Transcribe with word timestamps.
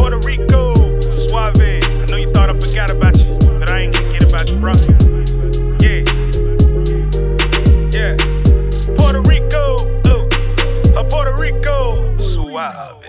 Puerto 0.00 0.18
Rico, 0.26 0.72
Suave. 1.12 1.60
I 1.60 2.06
know 2.08 2.16
you 2.16 2.32
thought 2.32 2.48
I 2.48 2.54
forgot 2.58 2.90
about 2.90 3.18
you, 3.18 3.36
but 3.58 3.68
I 3.70 3.80
ain't 3.80 3.92
gonna 3.94 4.08
get 4.10 4.22
about 4.32 4.48
you, 4.48 4.58
bro. 4.58 4.72
Yeah. 5.78 6.04
Yeah. 7.92 8.16
Puerto 8.96 9.20
Rico, 9.28 9.76
uh, 10.06 10.98
uh, 10.98 11.04
Puerto 11.04 11.36
Rico, 11.36 12.16
Suave. 12.16 13.04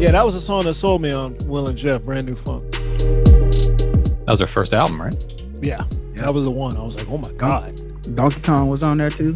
Yeah, 0.00 0.10
that 0.12 0.22
was 0.24 0.34
a 0.36 0.40
song 0.40 0.64
that 0.64 0.72
sold 0.74 1.02
me 1.02 1.12
on 1.12 1.36
Will 1.46 1.68
and 1.68 1.76
Jeff, 1.76 2.02
Brand 2.02 2.26
New 2.26 2.34
Funk. 2.34 2.70
That 2.72 4.24
was 4.26 4.38
their 4.38 4.48
first 4.48 4.72
album, 4.72 5.02
right? 5.02 5.34
Yeah, 5.60 5.84
that 6.14 6.32
was 6.32 6.44
the 6.44 6.50
one. 6.50 6.78
I 6.78 6.82
was 6.82 6.96
like, 6.96 7.08
oh 7.10 7.18
my 7.18 7.30
God. 7.32 7.78
Donkey 8.16 8.40
Kong 8.40 8.68
was 8.70 8.82
on 8.82 8.96
there 8.96 9.10
too. 9.10 9.34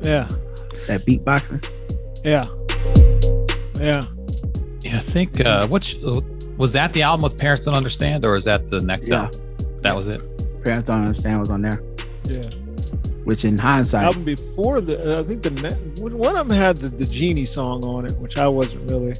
Yeah, 0.00 0.28
That 0.86 1.04
beatboxing. 1.04 1.66
yeah, 2.24 2.46
yeah. 3.80 4.06
Yeah, 4.82 4.96
I 4.96 5.00
think 5.00 5.40
uh 5.40 5.66
which 5.66 5.96
was 6.56 6.72
that 6.72 6.92
the 6.92 7.02
album 7.02 7.22
with 7.24 7.36
Parents 7.38 7.64
Don't 7.66 7.74
Understand, 7.74 8.24
or 8.24 8.36
is 8.36 8.44
that 8.44 8.68
the 8.68 8.80
next 8.80 9.08
Yeah. 9.08 9.24
album? 9.24 9.40
That 9.82 9.94
was 9.94 10.06
it. 10.08 10.20
Parents 10.64 10.86
don't 10.88 11.00
understand 11.02 11.40
was 11.40 11.50
on 11.50 11.62
there. 11.62 11.82
Yeah. 12.24 12.42
Which 13.24 13.44
in 13.44 13.58
hindsight, 13.58 14.04
Album 14.04 14.24
before 14.24 14.80
the, 14.80 15.18
I 15.18 15.22
think 15.24 15.42
the 15.42 15.50
one 16.00 16.36
of 16.36 16.46
them 16.48 16.56
had 16.56 16.76
the, 16.76 16.88
the 16.88 17.04
Genie 17.06 17.44
song 17.46 17.84
on 17.84 18.04
it, 18.06 18.12
which 18.18 18.38
I 18.38 18.46
wasn't 18.48 18.88
really. 18.90 19.14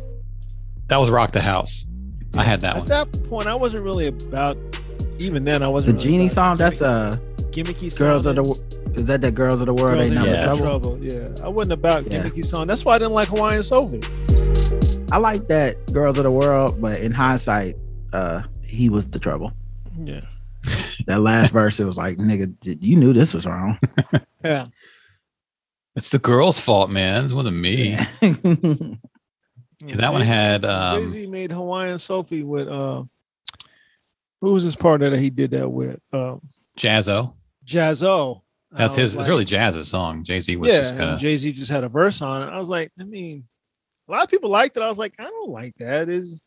That 0.88 0.98
was 0.98 1.10
Rock 1.10 1.32
the 1.32 1.40
House. 1.40 1.86
I 2.36 2.44
had 2.44 2.60
that 2.60 2.76
At 2.76 2.82
one. 2.82 2.92
At 2.92 3.10
that 3.12 3.28
point, 3.28 3.48
I 3.48 3.54
wasn't 3.54 3.82
really 3.84 4.06
about. 4.06 4.56
Even 5.18 5.44
then, 5.44 5.62
I 5.62 5.68
wasn't. 5.68 5.94
really 5.94 6.04
genie 6.04 6.24
about 6.26 6.34
song. 6.34 6.56
That's 6.56 6.82
uh, 6.82 7.18
gimmicky 7.50 7.90
song. 7.90 8.06
girls 8.06 8.26
of 8.26 8.36
the. 8.36 8.42
Is 8.94 9.06
that 9.06 9.20
the 9.22 9.30
girls 9.32 9.60
of 9.60 9.66
the 9.66 9.74
world? 9.74 9.98
Girls 9.98 10.06
Ain't 10.08 10.16
in 10.16 10.22
Yeah. 10.32 10.44
trouble. 10.44 10.62
trouble. 10.62 10.98
Yeah, 11.02 11.28
I 11.44 11.48
wasn't 11.48 11.72
about 11.72 12.10
Yeah. 12.10 12.22
gimmicky 12.22 12.44
song. 12.44 12.66
That's 12.68 12.84
why 12.84 12.94
I 12.94 12.98
didn't 12.98 13.14
like 13.14 13.28
Hawaiian 13.28 13.62
Sophie. 13.62 14.00
I 15.12 15.18
like 15.18 15.46
that 15.48 15.92
girls 15.92 16.18
of 16.18 16.24
the 16.24 16.30
world, 16.30 16.80
but 16.80 17.00
in 17.00 17.12
hindsight, 17.12 17.76
uh, 18.12 18.42
he 18.62 18.88
was 18.88 19.08
the 19.08 19.18
trouble. 19.18 19.52
Yeah, 19.98 20.22
That 21.06 21.20
last 21.20 21.52
verse, 21.52 21.78
it 21.78 21.84
was 21.84 21.96
like, 21.96 22.18
nigga, 22.18 22.54
you 22.62 22.96
knew 22.96 23.12
this 23.12 23.32
was 23.32 23.46
wrong. 23.46 23.78
yeah. 24.44 24.66
It's 25.94 26.10
the 26.10 26.18
girl's 26.18 26.60
fault, 26.60 26.90
man. 26.90 27.26
It 27.26 27.32
wasn't 27.32 27.56
me. 27.56 27.98
Yeah, 28.20 28.36
that 29.96 30.12
one 30.12 30.22
had, 30.22 30.64
um, 30.64 31.12
Jay 31.12 31.20
Z 31.20 31.26
made 31.28 31.52
Hawaiian 31.52 31.98
Sophie 31.98 32.42
with 32.42 32.68
uh, 32.68 33.04
who 34.40 34.52
was 34.52 34.64
his 34.64 34.76
partner 34.76 35.08
that 35.10 35.18
he 35.18 35.30
did 35.30 35.52
that 35.52 35.68
with? 35.68 35.98
Um, 36.12 36.42
Jaz-O. 36.76 37.32
Jaz-O. 37.64 38.42
That's 38.72 38.94
I 38.94 39.02
was 39.02 39.12
his. 39.12 39.14
it's 39.14 39.28
really 39.28 39.44
Jazz's 39.44 39.88
song. 39.88 40.24
Jay 40.24 40.40
Z 40.40 40.56
was 40.56 40.68
yeah, 40.68 40.78
just 40.78 40.96
kind 40.96 41.10
of. 41.10 41.20
Jay 41.20 41.36
Z 41.36 41.52
just 41.52 41.70
had 41.70 41.84
a 41.84 41.88
verse 41.88 42.20
on 42.20 42.42
it. 42.42 42.50
I 42.52 42.58
was 42.58 42.68
like, 42.68 42.92
I 43.00 43.04
mean, 43.04 43.44
a 44.08 44.12
lot 44.12 44.22
of 44.24 44.30
people 44.30 44.50
liked 44.50 44.76
it. 44.76 44.82
I 44.82 44.88
was 44.88 44.98
like, 44.98 45.14
I 45.18 45.24
don't 45.24 45.50
like 45.50 45.74
that. 45.78 46.08
Is 46.08 46.40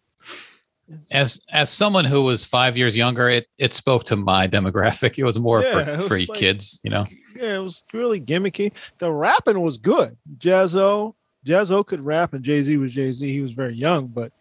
As 1.12 1.40
as 1.52 1.70
someone 1.70 2.06
who 2.06 2.24
was 2.24 2.44
five 2.46 2.76
years 2.78 2.96
younger, 2.96 3.30
it 3.30 3.48
it 3.58 3.74
spoke 3.74 4.04
to 4.06 4.16
my 4.16 4.48
demographic. 4.48 5.18
It 5.20 5.24
was 5.24 5.40
more 5.40 5.62
Yeah, 5.62 5.72
for 5.74 5.80
it 5.92 5.98
for 6.08 6.14
was 6.16 6.22
you 6.22 6.28
like- 6.30 6.40
kids, 6.40 6.80
you 6.84 6.90
know. 6.90 7.06
yeah, 7.36 7.56
it 7.58 7.64
was 7.64 7.84
really 7.94 8.20
gimmicky. 8.22 8.72
The 9.00 9.12
rapping 9.12 9.60
was 9.62 9.78
good. 9.78 10.18
Jaz-O, 10.38 11.16
Jaz-O 11.46 11.84
could 11.84 12.02
rap, 12.02 12.34
and 12.34 12.44
Jay 12.44 12.62
Z 12.62 12.76
was 12.78 12.92
Jay 12.92 13.12
Z. 13.12 13.28
He 13.28 13.42
was 13.42 13.52
very 13.52 13.76
young, 13.76 14.08
but, 14.08 14.32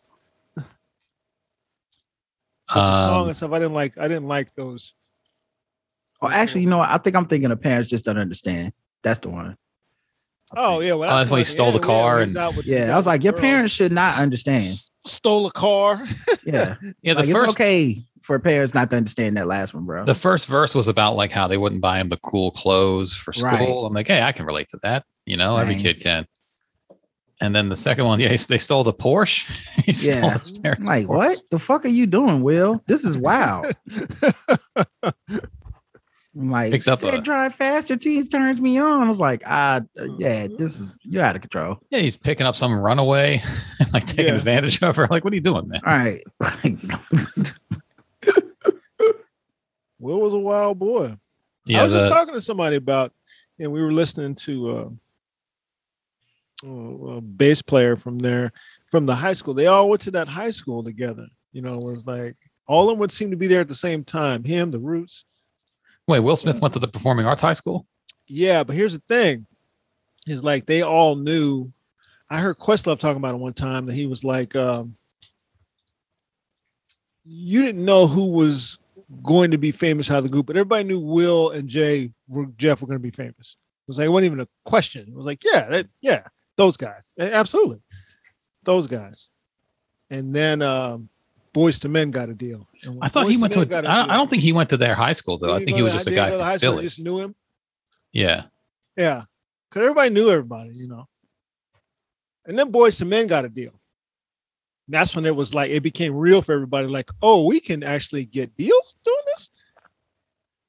but 0.56 0.64
the 2.68 3.04
song 3.04 3.22
Um, 3.22 3.28
and 3.28 3.36
stuff, 3.36 3.52
I 3.52 3.58
didn't 3.58 3.74
like. 3.74 3.96
I 3.98 4.08
didn't 4.08 4.28
like 4.28 4.54
those. 4.54 4.94
oh, 6.20 6.28
actually, 6.28 6.62
you 6.62 6.68
know 6.68 6.78
what? 6.78 6.90
I 6.90 6.98
think 6.98 7.16
I'm 7.16 7.26
thinking 7.26 7.50
of 7.50 7.60
parents 7.60 7.88
just 7.90 8.04
don't 8.04 8.18
understand. 8.18 8.72
That's 9.02 9.20
the 9.20 9.28
one. 9.30 9.56
Oh, 10.56 10.62
I 10.62 10.76
Oh 10.76 10.81
yeah, 10.81 10.94
well, 10.94 11.10
Oh, 11.10 11.16
that's 11.16 11.31
when 11.31 11.38
he 11.38 11.42
one- 11.42 11.47
stole 11.47 11.72
the 11.72 11.78
car 11.78 12.16
when 12.19 12.36
and- 12.36 12.64
yeah. 12.66 12.92
I 12.92 12.97
was 12.97 13.06
like, 13.06 13.22
your 13.25 13.32
girl. 13.32 13.42
parents 13.42 13.72
should 13.72 13.92
not 13.92 14.19
understand. 14.19 14.76
stole 15.06 15.47
a 15.47 15.53
car. 15.53 16.06
Yeah, 16.44 16.76
yeah, 17.03 17.14
the 17.14 17.20
like, 17.20 17.31
first 17.31 17.44
it's 17.48 17.54
okay 17.56 18.03
for 18.22 18.38
parents 18.38 18.75
not 18.75 18.91
to 18.91 18.97
understand 18.97 19.36
that 19.38 19.47
last 19.47 19.72
one, 19.75 19.84
bro. 19.86 20.04
the 20.04 20.14
first 20.14 20.47
verse 20.47 20.75
was 20.75 20.86
about 20.86 21.16
like 21.16 21.32
how 21.32 21.48
they 21.48 21.56
wouldn't 21.56 21.81
buy 21.81 21.98
him 21.98 22.09
the 22.10 22.19
cool 22.19 22.50
clothes 22.50 23.14
for 23.14 23.32
school. 23.32 23.48
Right. 23.50 23.86
I'm 23.86 23.94
like, 23.94 24.06
hey, 24.06 24.20
I 24.22 24.32
can 24.32 24.44
relate 24.44 24.69
to 24.69 24.78
that. 24.82 25.04
You 25.25 25.36
know, 25.38 25.56
every 25.56 25.76
kid 25.76 26.00
can. 26.00 26.26
And 27.41 27.54
then 27.54 27.69
the 27.69 27.76
second 27.76 28.04
one, 28.04 28.19
yeah, 28.20 28.36
they 28.48 28.59
stole 28.59 28.82
the 28.84 28.92
Porsche. 28.92 29.48
he 29.84 29.92
stole 29.92 30.22
Yeah. 30.25 30.32
his 30.38 30.50
parents' 30.59 30.86
I'm 30.86 30.92
like, 30.92 31.06
Porsche. 31.06 31.15
what 31.16 31.38
the 31.50 31.59
fuck 31.59 31.84
are 31.84 31.88
you 31.88 32.04
doing, 32.06 32.42
Will? 32.42 32.82
This 32.86 33.04
is 33.04 33.16
wild. 33.16 33.66
I'm 36.38 36.50
like, 36.53 36.71
Picked 36.71 36.87
up 36.87 37.00
said 37.00 37.15
a- 37.15 37.21
drive 37.21 37.54
faster, 37.56 37.97
teens 37.97 38.28
turns 38.28 38.60
me 38.60 38.78
on. 38.78 39.03
I 39.03 39.09
was 39.09 39.19
like, 39.19 39.43
ah, 39.44 39.81
uh, 39.99 40.04
yeah, 40.19 40.47
this 40.47 40.78
is 40.78 40.93
you're 41.03 41.25
out 41.25 41.34
of 41.34 41.43
control. 41.43 41.78
Yeah, 41.91 41.99
he's 41.99 42.16
picking 42.16 42.47
up 42.47 42.54
some 42.54 42.78
runaway, 42.78 43.43
like 43.93 44.06
taking 44.06 44.26
Yeah. 44.26 44.37
advantage 44.37 44.81
of 44.82 44.94
her. 44.97 45.09
Like, 45.09 45.25
what 45.25 45.32
are 45.32 45.37
you 45.37 45.43
doing, 45.43 45.66
man? 45.69 45.81
All 45.84 45.93
right, 45.97 46.22
Will 49.98 50.21
was 50.21 50.32
a 50.32 50.38
wild 50.38 50.78
boy. 50.78 51.16
Yeah, 51.66 51.78
I 51.78 51.81
Yeah, 51.81 51.84
was 51.84 51.93
just 51.94 52.06
talking 52.12 52.34
to 52.34 52.41
somebody 52.41 52.77
about, 52.77 53.12
and 53.59 53.72
we 53.72 53.82
were 53.82 53.93
listening 53.93 54.37
to 54.37 54.71
uh, 56.65 56.69
uh, 56.69 57.12
a 57.16 57.21
bass 57.21 57.62
player 57.62 57.97
from 57.97 58.19
there, 58.21 58.53
from 58.93 59.06
the 59.06 59.15
high 59.15 59.32
school. 59.32 59.54
They 59.54 59.66
all 59.66 59.88
went 59.88 60.03
to 60.03 60.12
that 60.12 60.28
high 60.28 60.50
school 60.50 60.84
together. 60.84 61.27
You 61.53 61.62
know, 61.62 61.78
it 61.78 61.84
was 61.84 62.06
like 62.06 62.37
all 62.69 62.88
of 62.88 62.93
them 62.94 63.00
would 63.00 63.10
seem 63.10 63.31
to 63.32 63.37
be 63.37 63.48
there 63.48 63.60
at 63.60 63.69
the 63.69 63.75
same 63.75 64.04
time. 64.04 64.44
Him, 64.44 64.71
the 64.71 64.78
Roots. 64.78 65.25
Wait, 66.08 66.20
Will 66.20 66.36
Smith 66.36 66.60
went 66.62 66.72
to 66.72 66.80
the 66.80 66.88
Performing 66.88 67.26
Arts 67.26 67.42
High 67.42 67.52
School. 67.52 67.86
Yeah, 68.26 68.64
but 68.64 68.74
here's 68.74 68.94
the 68.94 69.02
thing: 69.06 69.46
is 70.26 70.42
like 70.42 70.66
they 70.66 70.82
all 70.82 71.14
knew. 71.14 71.70
I 72.30 72.41
heard 72.41 72.58
Questlove 72.58 72.98
talking 72.98 73.16
about 73.16 73.34
it 73.34 73.38
one 73.38 73.54
time 73.54 73.86
that 73.86 73.94
he 73.94 74.06
was 74.06 74.22
like, 74.22 74.54
um, 74.54 74.94
you 77.24 77.62
didn't 77.62 77.84
know 77.84 78.06
who 78.06 78.26
was 78.26 78.78
going 79.22 79.50
to 79.50 79.58
be 79.58 79.72
famous 79.72 80.10
out 80.10 80.18
of 80.18 80.24
the 80.24 80.28
group, 80.28 80.47
but 80.47 80.56
everybody 80.56 80.84
knew 80.84 81.00
Will 81.00 81.50
and 81.50 81.68
Jay 81.68 82.10
were 82.26 82.47
Jeff 82.58 82.80
were 82.80 82.86
going 82.86 82.98
to 82.98 83.02
be 83.02 83.10
famous. 83.10 83.56
It 83.58 83.88
was 83.88 83.98
like 83.98 84.06
it 84.06 84.10
wasn't 84.10 84.26
even 84.26 84.41
a 84.41 84.48
question. 84.64 85.06
It 85.08 85.14
was 85.14 85.26
like, 85.26 85.42
yeah, 85.42 85.66
that, 85.68 85.86
yeah, 86.02 86.22
those 86.56 86.76
guys, 86.76 87.10
absolutely, 87.18 87.80
those 88.64 88.86
guys. 88.86 89.30
And 90.10 90.34
then 90.34 90.60
um, 90.62 91.08
Boyz 91.54 91.82
II 91.82 91.91
Men 91.91 92.10
got 92.10 92.28
a 92.28 92.34
deal. 92.34 92.67
And 92.83 92.98
I 93.03 93.09
thought 93.09 93.28
he 93.28 93.36
went 93.36 93.53
to. 93.54 93.60
A, 93.60 93.63
I, 93.63 93.80
don't, 93.80 94.10
I 94.10 94.16
don't 94.16 94.30
think 94.30 94.42
he 94.42 94.53
went 94.53 94.71
to 94.71 94.77
their 94.77 94.95
high 94.95 95.13
school 95.13 95.39
though. 95.39 95.54
I 95.54 95.65
think 95.65 95.77
he 95.77 95.83
was 95.83 95.92
just 95.92 96.07
a 96.07 96.15
guy 96.15 96.30
from 96.30 96.59
Philly. 96.59 96.84
Just 96.84 96.98
knew 96.98 97.21
him. 97.21 97.34
Yeah, 98.13 98.45
Yeah, 98.97 99.25
because 99.69 99.83
everybody 99.83 100.10
knew 100.10 100.30
everybody, 100.30 100.71
you 100.75 100.89
know. 100.89 101.09
And 102.47 102.59
then 102.59 102.72
Boyz 102.72 103.01
II 103.01 103.09
Men 103.09 103.27
got 103.27 103.45
a 103.45 103.48
deal. 103.48 103.78
That's 104.89 105.15
when 105.15 105.27
it 105.27 105.36
was 105.36 105.53
like 105.53 105.71
it 105.71 105.83
became 105.83 106.15
real 106.15 106.41
for 106.41 106.54
everybody. 106.54 106.86
Like, 106.86 107.10
oh, 107.21 107.45
we 107.45 107.60
can 107.60 107.83
actually 107.83 108.25
get 108.25 108.57
deals 108.57 108.97
doing 109.04 109.16
this. 109.27 109.51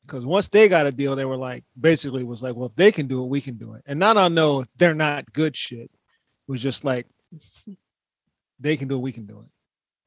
Because 0.02 0.26
once 0.26 0.50
they 0.50 0.68
got 0.68 0.88
a 0.88 0.92
deal, 0.92 1.16
they 1.16 1.24
were 1.24 1.38
like, 1.38 1.64
basically, 1.80 2.24
was 2.24 2.44
like, 2.44 2.56
well, 2.56 2.66
if 2.66 2.76
they 2.76 2.92
can 2.92 3.08
do 3.08 3.24
it, 3.24 3.28
we 3.28 3.40
can 3.40 3.56
do 3.58 3.76
it. 3.76 3.84
And 3.86 4.00
not 4.00 4.18
on 4.18 4.34
no, 4.34 4.66
they're 4.78 4.96
not 4.96 5.32
good 5.34 5.56
shit. 5.56 5.84
It 5.84 5.90
was 6.48 6.62
just 6.62 6.84
like, 6.84 7.06
they 8.60 8.76
can 8.76 8.88
do 8.88 8.96
it, 8.96 9.02
we 9.02 9.12
can 9.12 9.26
do 9.26 9.40
it. 9.40 9.46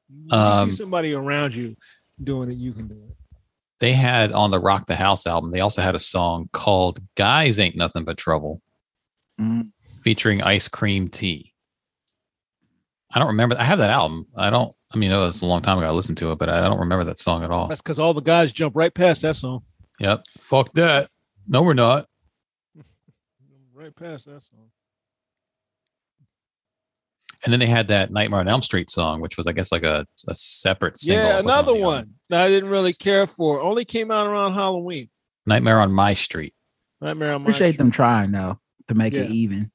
You 0.09 0.31
Um, 0.31 0.69
see 0.71 0.77
somebody 0.77 1.13
around 1.13 1.55
you 1.55 1.75
doing 2.23 2.51
it, 2.51 2.57
you 2.57 2.73
can 2.73 2.87
do 2.87 2.95
it. 2.95 3.15
they 3.79 3.93
had 3.93 4.31
on 4.31 4.51
the 4.51 4.59
Rock 4.59 4.85
the 4.85 4.95
House 4.95 5.25
album. 5.27 5.51
They 5.51 5.59
also 5.59 5.81
had 5.81 5.95
a 5.95 5.99
song 5.99 6.49
called 6.53 6.99
"Guys 7.15 7.59
Ain't 7.59 7.75
Nothing 7.75 8.03
But 8.05 8.17
Trouble," 8.17 8.61
mm, 9.39 9.69
featuring 10.01 10.41
Ice 10.41 10.67
Cream 10.67 11.09
Tee. 11.09 11.53
I 13.13 13.19
don't 13.19 13.27
remember. 13.29 13.55
I 13.57 13.63
have 13.63 13.79
that 13.79 13.89
album. 13.91 14.27
I 14.35 14.49
don't. 14.49 14.73
I 14.93 14.97
mean, 14.97 15.11
it 15.11 15.17
was 15.17 15.41
a 15.41 15.45
long 15.45 15.61
time 15.61 15.77
ago. 15.79 15.87
I 15.87 15.91
listened 15.91 16.17
to 16.19 16.31
it, 16.31 16.37
but 16.37 16.49
I 16.49 16.61
don't 16.61 16.79
remember 16.79 17.03
that 17.05 17.17
song 17.17 17.43
at 17.43 17.49
all. 17.51 17.67
That's 17.67 17.81
because 17.81 17.99
all 17.99 18.13
the 18.13 18.21
guys 18.21 18.51
jump 18.51 18.75
right 18.75 18.93
past 18.93 19.21
that 19.23 19.35
song. 19.35 19.63
Yep. 19.99 20.23
Fuck 20.39 20.73
that. 20.73 21.09
No, 21.47 21.61
we're 21.63 21.73
not. 21.73 22.07
Right 23.73 23.95
past 23.95 24.25
that 24.25 24.41
song. 24.41 24.69
And 27.43 27.51
then 27.51 27.59
they 27.59 27.65
had 27.67 27.89
that 27.89 28.09
Nightmare 28.11 28.39
on 28.39 28.47
Elm 28.47 28.61
Street 28.61 28.89
song, 28.89 29.19
which 29.19 29.35
was, 29.35 29.47
I 29.47 29.51
guess, 29.51 29.71
like 29.71 29.83
a, 29.83 30.05
a 30.29 30.33
separate 30.35 30.97
single. 30.97 31.25
Yeah, 31.25 31.39
It 31.39 31.45
wasn't 31.45 31.67
on 31.67 31.75
another 31.75 31.85
one 31.85 32.13
that 32.29 32.39
I 32.41 32.47
didn't 32.47 32.69
really 32.69 32.93
care 32.93 33.27
for. 33.27 33.61
Only 33.61 33.83
came 33.83 34.11
out 34.11 34.27
around 34.27 34.53
Halloween. 34.53 35.09
Nightmare 35.45 35.81
on 35.81 35.91
My 35.91 36.13
Street. 36.13 36.53
Nightmare 37.01 37.33
on 37.33 37.41
My 37.41 37.49
Appreciate 37.49 37.71
Street. 37.71 37.77
them 37.79 37.91
trying 37.91 38.31
though 38.31 38.59
to 38.87 38.93
make 38.95 39.13
it 39.13 39.29
even. 39.29 39.71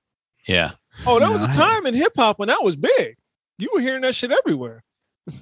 Yeah. 0.47 0.73
Oh, 1.07 1.19
that 1.21 1.27
You 1.27 1.33
was 1.33 1.43
know, 1.43 1.49
a 1.49 1.51
I- 1.51 1.53
time 1.53 1.87
in 1.87 1.93
hip 1.95 2.13
hop 2.17 2.39
when 2.39 2.49
that 2.49 2.65
was 2.65 2.75
big. 2.77 3.17
You 3.59 3.69
were 3.75 3.81
hearing 3.81 4.01
that 4.03 4.15
shit 4.15 4.33
everywhere. 4.33 4.83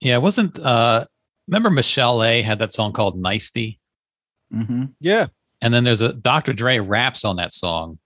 Yeah. 0.00 0.16
It 0.16 0.22
wasn't, 0.22 0.58
uh, 0.58 1.06
remember 1.48 1.70
Michel'le 1.70 2.42
had 2.42 2.58
that 2.60 2.72
song 2.72 2.92
called 2.92 3.18
Nicety? 3.18 3.80
hmm 4.52 4.84
Yeah. 5.00 5.26
And 5.60 5.74
then 5.74 5.82
there's 5.84 6.00
a 6.00 6.12
Dr. 6.12 6.52
Dre 6.52 6.78
raps 6.78 7.24
on 7.24 7.36
that 7.36 7.52
song, 7.52 7.98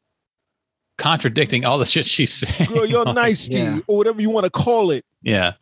contradicting 1.02 1.64
all 1.64 1.78
the 1.78 1.84
shit 1.84 2.06
she's 2.06 2.32
saying. 2.32 2.70
Girl, 2.70 2.86
you're 2.86 3.04
Like, 3.04 3.16
nice 3.16 3.48
to 3.48 3.58
yeah. 3.58 3.74
you, 3.76 3.84
or 3.88 3.96
whatever 3.98 4.20
you 4.20 4.30
want 4.30 4.44
to 4.44 4.50
call 4.50 4.92
it. 4.92 5.04
Yeah. 5.22 5.54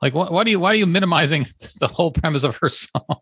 Like, 0.00 0.14
why, 0.14 0.28
why 0.28 0.44
do 0.44 0.52
you, 0.52 0.60
why 0.60 0.70
are 0.70 0.74
you 0.76 0.86
minimizing 0.86 1.48
the 1.80 1.88
whole 1.88 2.12
premise 2.12 2.44
of 2.44 2.56
her 2.58 2.68
song? 2.68 3.18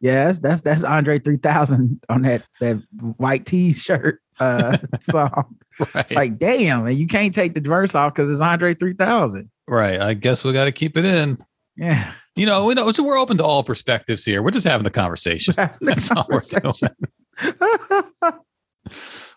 Yeah, 0.00 0.24
that's 0.24 0.38
that's 0.38 0.62
that's 0.62 0.82
Andre 0.82 1.18
3000 1.18 2.00
on 2.08 2.22
that 2.22 2.42
that 2.60 2.76
white 3.18 3.44
t-shirt 3.44 4.22
uh 4.38 4.78
song. 5.00 5.56
Right. 5.78 5.96
It's 5.96 6.12
like, 6.12 6.38
damn, 6.38 6.86
and 6.86 6.96
you 6.96 7.06
can't 7.06 7.34
take 7.34 7.52
the 7.52 7.60
verse 7.60 7.94
off 7.94 8.14
because 8.14 8.30
it's 8.30 8.40
Andre 8.40 8.72
3000. 8.72 9.50
right. 9.68 10.00
I 10.00 10.14
guess 10.14 10.42
we 10.42 10.54
got 10.54 10.64
to 10.64 10.72
keep 10.72 10.96
it 10.96 11.04
in. 11.04 11.36
Yeah. 11.76 12.12
You 12.34 12.46
know, 12.46 12.64
we 12.64 12.72
know, 12.72 12.90
so 12.92 13.02
we're 13.02 13.18
open 13.18 13.36
to 13.38 13.44
all 13.44 13.62
perspectives 13.62 14.24
here. 14.24 14.42
We're 14.42 14.52
just 14.52 14.66
having 14.66 14.84
the 14.84 14.90
conversation. 14.90 15.54
That's 15.82 16.10
all 16.10 16.26
we're 16.30 16.40
doing. 16.40 18.32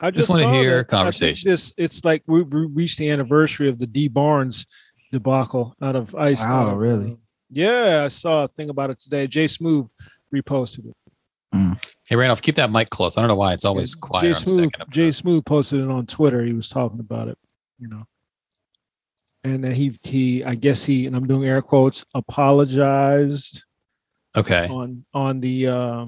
I 0.02 0.12
Just 0.12 0.30
wanna 0.30 0.52
hear 0.52 0.78
that. 0.78 0.88
Conversation. 0.88 1.50
This 1.50 1.74
it's 1.78 2.04
like 2.04 2.24
we, 2.28 2.42
we 2.44 2.66
reached 2.68 2.98
the 2.98 3.10
anniversary 3.10 3.70
of 3.70 3.80
the 3.80 3.88
Dee 3.88 4.08
Barnes 4.08 4.66
debacle 5.12 5.76
out 5.82 5.96
of 5.96 6.14
Ice. 6.16 6.40
Wow, 6.42 6.76
really? 6.76 7.18
Yeah, 7.50 8.04
I 8.06 8.08
saw 8.08 8.46
a 8.46 8.48
thing 8.48 8.70
about 8.70 8.90
it 8.90 9.00
today. 9.00 9.28
Jay 9.28 9.48
Smooth 9.48 9.88
reposted 10.34 10.88
it. 10.88 11.78
Hey, 12.06 12.16
Randolph, 12.16 12.42
keep 12.42 12.56
that 12.56 12.72
mic 12.72 12.90
close. 12.90 13.16
I 13.18 13.22
don't 13.22 13.28
know 13.28 13.36
why 13.36 13.54
it's 13.54 13.64
always 13.64 13.94
Jay 13.96 14.00
quiet 14.02 14.36
on 14.36 14.42
Smooth, 14.42 14.72
second. 14.74 14.92
Jay 14.92 15.12
Smooth 15.12 15.46
posted 15.46 15.82
it 15.82 15.90
on 15.90 16.06
Twitter. 16.08 16.44
He 16.44 16.54
was 16.54 16.68
talking 16.68 17.00
about 17.00 17.28
it, 17.28 17.38
you 17.80 17.88
know. 17.88 18.04
And 19.44 19.66
he 19.66 19.98
he 20.04 20.44
I 20.44 20.56
guess 20.56 20.84
he 20.84 21.06
and 21.06 21.16
I'm 21.16 21.28
doing 21.28 21.48
air 21.48 21.62
quotes 21.62 22.06
apologized 22.16 23.64
Okay. 24.36 24.68
on 24.68 25.06
on 25.14 25.40
the 25.42 25.68
uh 25.68 26.06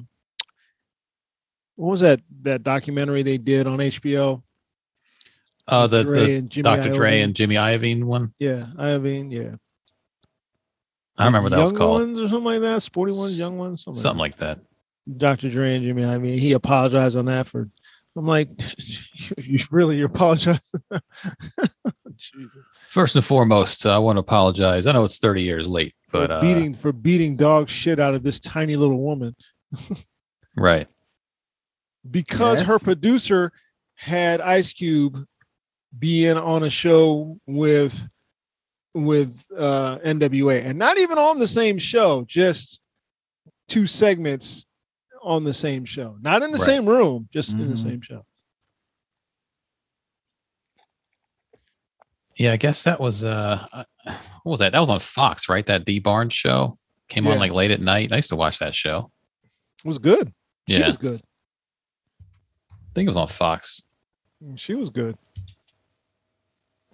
what 1.76 1.92
was 1.92 2.02
that 2.02 2.22
that 2.42 2.64
documentary 2.64 3.24
they 3.24 3.38
did 3.38 3.68
on 3.68 3.80
HBO? 3.80 4.42
Uh, 5.68 5.88
the, 5.88 6.04
Dre 6.04 6.40
the 6.42 6.62
Dr. 6.62 6.94
Dre 6.94 7.14
Iovine. 7.14 7.24
and 7.24 7.36
Jimmy 7.36 7.56
Iovine 7.56 8.04
one. 8.04 8.34
yeah, 8.40 8.68
I 8.78 8.98
mean, 8.98 9.32
yeah. 9.32 9.56
I 11.18 11.26
remember 11.26 11.50
that 11.50 11.60
was 11.60 11.72
young 11.72 11.78
called. 11.80 12.02
ones 12.02 12.20
or 12.20 12.28
something 12.28 12.44
like 12.44 12.62
that. 12.62 12.82
Sporty 12.82 13.14
ones, 13.14 13.40
young 13.40 13.58
ones, 13.58 13.84
something, 13.84 14.02
Something 14.02 14.20
like 14.20 14.38
that. 14.38 14.60
Dr. 15.18 15.50
Dre 15.50 15.76
and 15.76 15.84
Jimmy. 15.86 16.04
I 16.04 16.18
mean, 16.18 16.38
he 16.38 16.52
apologized 16.54 17.16
on 17.18 17.26
that 17.26 17.48
for. 17.48 17.70
I'm 18.18 18.26
like, 18.26 18.50
you 19.38 19.60
really 19.72 19.98
you 19.98 20.06
apologize? 20.06 20.60
First 22.88 23.16
and 23.16 23.26
foremost, 23.26 23.86
I 23.86 23.98
want 23.98 24.16
to 24.16 24.22
apologize. 24.22 24.88
I 24.88 24.94
know 24.94 25.04
it's 25.04 25.18
30 25.18 25.42
years 25.42 25.68
late, 25.68 25.94
but 26.12 26.28
for 26.28 26.34
uh, 26.34 26.42
beating 26.42 26.74
for 26.74 26.94
beating 26.94 27.36
dog 27.36 27.68
shit 27.68 28.00
out 28.00 28.14
of 28.14 28.24
this 28.24 28.40
tiny 28.40 28.78
little 28.78 29.00
woman 29.02 29.36
right. 30.56 30.88
Because 32.12 32.62
her 32.62 32.80
producer 32.80 33.52
had 33.96 34.42
Ice 34.42 34.72
Cube 34.74 35.26
being 35.98 36.38
on 36.38 36.64
a 36.64 36.70
show 36.70 37.40
with 37.48 38.08
with 38.94 39.46
uh 39.58 39.98
NWA 40.06 40.66
and 40.66 40.78
not 40.80 40.98
even 40.98 41.18
on 41.18 41.38
the 41.40 41.48
same 41.48 41.78
show, 41.78 42.24
just 42.28 42.80
two 43.68 43.86
segments 43.86 44.66
on 45.22 45.44
the 45.44 45.54
same 45.54 45.84
show. 45.86 46.18
Not 46.22 46.44
in 46.44 46.52
the 46.52 46.58
Right. 46.58 46.66
same 46.66 46.86
room, 46.88 47.28
just 47.34 47.54
in 47.54 47.68
the 47.68 47.74
Mhm. 47.76 47.78
same 47.84 48.02
show. 48.02 48.26
Yeah, 52.38 52.52
I 52.54 52.58
guess 52.58 52.84
that 52.84 53.00
was 53.00 53.24
uh, 53.24 53.66
uh, 53.72 53.84
what 54.44 54.52
was 54.52 54.60
that? 54.60 54.74
That 54.74 54.80
was 54.80 54.90
on 54.90 55.00
Fox, 55.00 55.48
right? 55.50 55.66
That 55.66 55.86
Dee 55.86 56.00
Barnes 56.00 56.34
show 56.34 56.78
came 57.08 57.26
on 57.28 57.40
like 57.40 57.52
late 57.54 57.72
at 57.72 57.82
night. 57.82 58.12
I 58.12 58.18
used 58.18 58.30
to 58.30 58.36
watch 58.36 58.60
that 58.60 58.76
show. 58.76 59.12
It 59.84 59.88
was 59.88 60.00
good. 60.00 60.34
She 60.70 60.78
Yeah, 60.80 60.88
was 60.88 60.98
good. 60.98 61.22
I 62.96 62.98
think 62.98 63.08
it 63.08 63.10
was 63.10 63.18
on 63.18 63.28
Fox. 63.28 63.82
She 64.56 64.74
was 64.74 64.90
good. 64.90 65.18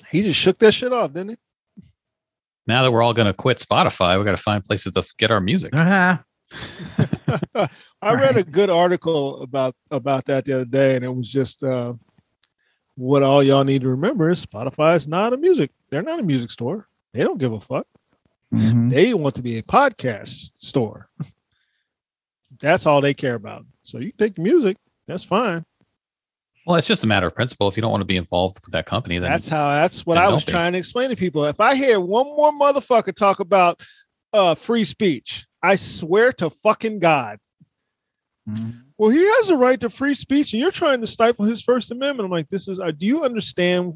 He 0.09 0.23
just 0.23 0.39
shook 0.39 0.57
that 0.57 0.71
shit 0.71 0.91
off, 0.91 1.13
didn't 1.13 1.29
he? 1.29 1.83
Now 2.65 2.81
that 2.81 2.91
we're 2.91 3.03
all 3.03 3.13
going 3.13 3.27
to 3.27 3.35
quit 3.35 3.59
Spotify, 3.59 4.17
we 4.17 4.25
got 4.25 4.31
to 4.31 4.41
find 4.41 4.65
places 4.65 4.93
to 4.93 5.05
get 5.19 5.29
our 5.29 5.39
music. 5.39 5.75
Uh-huh. 5.75 6.17
I 8.01 8.13
read 8.15 8.35
a 8.35 8.41
good 8.41 8.71
article 8.71 9.43
about 9.43 9.75
about 9.91 10.25
that 10.25 10.45
the 10.45 10.55
other 10.55 10.65
day, 10.65 10.95
and 10.95 11.05
it 11.05 11.15
was 11.15 11.31
just 11.31 11.61
uh, 11.61 11.93
what 12.95 13.21
all 13.21 13.43
y'all 13.43 13.63
need 13.63 13.83
to 13.83 13.89
remember 13.89 14.31
is 14.31 14.43
Spotify 14.43 14.95
is 14.95 15.07
not 15.07 15.33
a 15.33 15.37
music. 15.37 15.69
They're 15.91 16.01
not 16.01 16.19
a 16.19 16.23
music 16.23 16.49
store. 16.49 16.87
They 17.13 17.23
don't 17.23 17.37
give 17.37 17.53
a 17.53 17.61
fuck. 17.61 17.85
Mhm. 18.51 18.89
They 18.89 19.13
want 19.13 19.35
to 19.35 19.43
be 19.43 19.59
a 19.59 19.63
podcast 19.63 20.49
store. 20.57 21.09
That's 22.59 22.87
all 22.87 23.01
they 23.01 23.13
care 23.13 23.35
about. 23.35 23.67
So 23.83 23.99
you 23.99 24.11
take 24.17 24.39
music, 24.39 24.77
that's 25.07 25.23
fine. 25.23 25.63
Well, 26.65 26.77
it's 26.77 26.87
just 26.87 27.03
a 27.03 27.07
matter 27.07 27.27
of 27.27 27.35
principle. 27.35 27.67
If 27.67 27.75
you 27.75 27.81
don't 27.81 27.91
want 27.91 28.01
to 28.01 28.05
be 28.05 28.17
involved 28.17 28.59
with 28.63 28.71
that 28.73 28.85
company, 28.85 29.17
then 29.17 29.31
That's 29.31 29.47
how. 29.47 29.69
That's 29.69 30.05
what 30.05 30.17
I 30.17 30.29
was 30.29 30.45
be. 30.45 30.51
trying 30.51 30.73
to 30.73 30.77
explain 30.79 31.09
to 31.09 31.15
people. 31.15 31.43
If 31.45 31.59
I 31.59 31.75
hear 31.75 31.99
one 31.99 32.25
more 32.27 32.51
motherfucker 32.51 33.15
talk 33.15 33.39
about 33.39 33.81
uh, 34.33 34.53
free 34.55 34.85
speech, 34.85 35.45
I 35.63 35.75
swear 35.75 36.31
to 36.33 36.49
fucking 36.49 36.99
God, 36.99 37.37
Mhm. 38.49 38.83
well, 38.97 39.09
he 39.09 39.19
has 39.23 39.49
a 39.49 39.57
right 39.57 39.79
to 39.81 39.89
free 39.89 40.13
speech, 40.13 40.53
and 40.53 40.61
you're 40.61 40.71
trying 40.71 41.01
to 41.01 41.07
stifle 41.07 41.45
his 41.45 41.61
First 41.61 41.91
Amendment. 41.91 42.25
I'm 42.25 42.31
like, 42.31 42.49
this 42.49 42.67
is. 42.67 42.79
Uh, 42.79 42.91
do 42.91 43.05
you 43.05 43.23
understand 43.23 43.93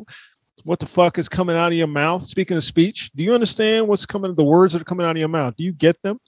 what 0.64 0.80
the 0.80 0.86
fuck 0.86 1.18
is 1.18 1.28
coming 1.30 1.56
out 1.56 1.72
of 1.72 1.78
your 1.78 1.88
mouth? 1.88 2.24
Speaking 2.24 2.58
of 2.58 2.64
speech, 2.64 3.12
do 3.16 3.24
you 3.24 3.34
understand 3.34 3.88
what's 3.88 4.06
coming? 4.06 4.34
The 4.36 4.44
words 4.44 4.74
that 4.74 4.82
are 4.82 4.86
coming 4.86 5.06
out 5.06 5.12
of 5.12 5.18
your 5.18 5.28
mouth. 5.30 5.56
Do 5.56 5.64
you 5.64 5.72
get 5.74 6.02
them? 6.02 6.20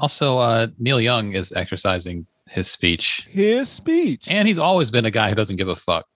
also 0.00 0.38
uh, 0.38 0.66
Neil 0.78 0.98
Young 1.00 1.34
is 1.34 1.52
exercising 1.52 2.26
his 2.48 2.70
speech, 2.70 3.26
His 3.30 3.68
speech. 3.68 4.24
and 4.28 4.46
he's 4.46 4.58
always 4.58 4.90
been 4.90 5.04
a 5.06 5.10
guy 5.10 5.28
who 5.28 5.34
doesn't 5.34 5.56
give 5.56 5.68
a 5.68 5.76
fuck. 5.76 6.06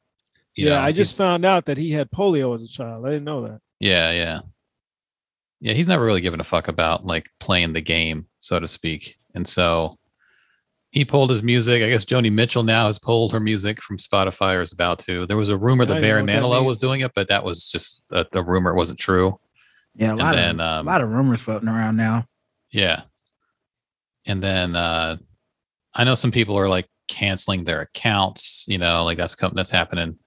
You 0.55 0.67
yeah, 0.69 0.75
know, 0.75 0.81
I 0.83 0.93
just 0.93 1.17
found 1.17 1.45
out 1.45 1.67
that 1.67 1.79
he 1.79 1.91
had 1.93 2.11
polio 2.11 2.55
as 2.55 2.63
a 2.63 2.69
child. 2.69 3.07
I 3.07 3.11
didn't 3.11 3.25
know 3.25 3.43
that. 3.43 3.61
Yeah, 3.81 4.11
yeah. 4.11 4.41
Yeah, 5.61 5.73
he's 5.73 5.89
never 5.89 6.05
really 6.05 6.21
given 6.21 6.41
a 6.41 6.45
fuck 6.45 6.69
about 6.69 7.05
like 7.05 7.27
playing 7.41 7.73
the 7.73 7.81
game, 7.81 8.27
so 8.39 8.59
to 8.61 8.69
speak. 8.69 9.17
And 9.35 9.47
so 9.47 9.97
he 10.91 11.05
pulled 11.05 11.31
his 11.31 11.43
music. 11.43 11.83
I 11.83 11.89
guess 11.89 12.05
Joni 12.05 12.33
Mitchell 12.33 12.63
now 12.63 12.87
has 12.87 12.99
pulled 12.99 13.33
her 13.33 13.41
music 13.41 13.81
from 13.83 13.99
Spotify 13.99 14.57
or 14.57 14.63
is 14.63 14.73
about 14.73 14.99
to. 15.01 15.27
There 15.27 15.37
was 15.37 15.49
a 15.49 15.59
rumor 15.59 15.85
that 15.85 15.95
don't 15.95 16.03
Barry 16.03 16.23
know 16.23 16.33
what 16.35 16.41
that 16.41 16.63
Manilow 16.63 16.67
was 16.67 16.79
doing 16.79 17.01
it, 17.01 17.13
but 17.15 17.29
that 17.29 17.45
was 17.45 17.69
just 17.71 18.03
a, 18.11 18.25
a 18.33 18.43
rumor. 18.43 18.71
It 18.73 18.77
wasn't 18.77 18.99
true. 18.99 19.39
Yeah, 19.95 20.09
a 20.09 20.11
And 20.11 20.19
lot 20.19 20.35
then, 20.35 20.61
of 20.61 20.81
um, 20.81 20.87
a 20.87 20.91
lot 20.91 21.01
of 21.03 21.09
rumors 21.11 21.41
floating 21.41 21.69
around 21.69 21.97
now. 21.97 22.25
Yeah. 22.73 23.03
And 24.27 24.43
then 24.43 24.75
uh 24.77 25.17
I 25.95 26.05
know 26.05 26.15
some 26.15 26.31
people 26.31 26.57
are 26.59 26.69
like 26.69 26.87
canceling 27.09 27.65
their 27.65 27.81
accounts, 27.81 28.67
you 28.69 28.79
know, 28.79 29.05
like 29.05 29.17
that's 29.19 29.35
come 29.35 29.53
that's 29.55 29.71
happening. 29.71 30.19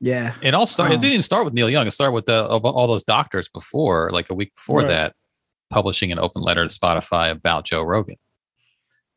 Yeah. 0.00 0.34
It 0.42 0.54
all 0.54 0.66
started. 0.66 0.94
It 0.94 0.96
Oh. 0.98 1.00
didn't 1.00 1.12
even 1.14 1.22
start 1.22 1.44
with 1.44 1.54
Neil 1.54 1.68
Young. 1.68 1.86
It 1.86 1.90
started 1.90 2.12
with 2.12 2.26
the 2.26 2.46
all 2.46 2.86
those 2.86 3.04
doctors 3.04 3.48
before, 3.48 4.10
like 4.12 4.30
a 4.30 4.34
week 4.34 4.54
before 4.54 4.80
Right. 4.80 4.88
that, 4.88 5.14
publishing 5.70 6.12
an 6.12 6.18
open 6.18 6.40
letter 6.42 6.66
to 6.66 6.72
Spotify 6.78 7.30
about 7.30 7.64
Joe 7.64 7.82
Rogan. 7.82 8.16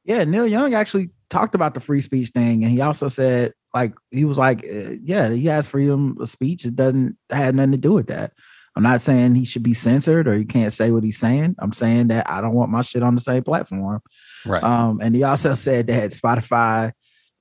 Yeah, 0.03 0.23
Neil 0.23 0.47
Young 0.47 0.73
actually 0.73 1.09
talked 1.29 1.53
about 1.53 1.75
the 1.75 1.79
free 1.79 2.01
speech 2.01 2.29
thing, 2.29 2.63
and 2.63 2.71
he 2.71 2.81
also 2.81 3.07
said, 3.07 3.53
like, 3.73 3.93
he 4.09 4.25
was 4.25 4.37
like, 4.39 4.63
uh, 4.65 4.95
yeah, 5.03 5.29
he 5.29 5.45
has 5.45 5.67
freedom 5.67 6.17
of 6.19 6.27
speech. 6.27 6.65
It 6.65 6.75
doesn't 6.75 7.15
had 7.29 7.55
nothing 7.55 7.71
to 7.73 7.77
do 7.77 7.93
with 7.93 8.07
that. 8.07 8.33
I'm 8.81 8.91
not 8.91 9.01
saying 9.01 9.35
he 9.35 9.45
should 9.45 9.61
be 9.61 9.75
censored 9.75 10.27
or 10.27 10.35
he 10.35 10.43
can't 10.43 10.73
say 10.73 10.89
what 10.89 11.03
he's 11.03 11.19
saying. 11.19 11.55
I'm 11.59 11.71
saying 11.71 12.07
that 12.07 12.27
I 12.27 12.41
don't 12.41 12.55
want 12.55 12.71
my 12.71 12.81
shit 12.81 13.03
on 13.03 13.13
the 13.13 13.21
same 13.21 13.43
platform. 13.43 14.01
Right. 14.43 14.63
Um, 14.63 14.99
and 15.03 15.15
he 15.15 15.21
also 15.21 15.53
said 15.53 15.85
that 15.85 16.09
Spotify, 16.09 16.91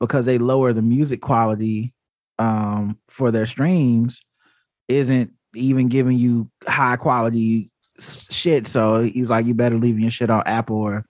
because 0.00 0.26
they 0.26 0.36
lower 0.36 0.74
the 0.74 0.82
music 0.82 1.22
quality 1.22 1.94
um, 2.38 2.98
for 3.08 3.30
their 3.30 3.46
streams, 3.46 4.20
isn't 4.86 5.32
even 5.54 5.88
giving 5.88 6.18
you 6.18 6.50
high 6.68 6.96
quality 6.96 7.70
shit. 7.98 8.66
So 8.66 9.04
he's 9.04 9.30
like, 9.30 9.46
you 9.46 9.54
better 9.54 9.78
leave 9.78 9.98
your 9.98 10.10
shit 10.10 10.28
on 10.28 10.42
Apple 10.44 10.76
or 10.76 11.06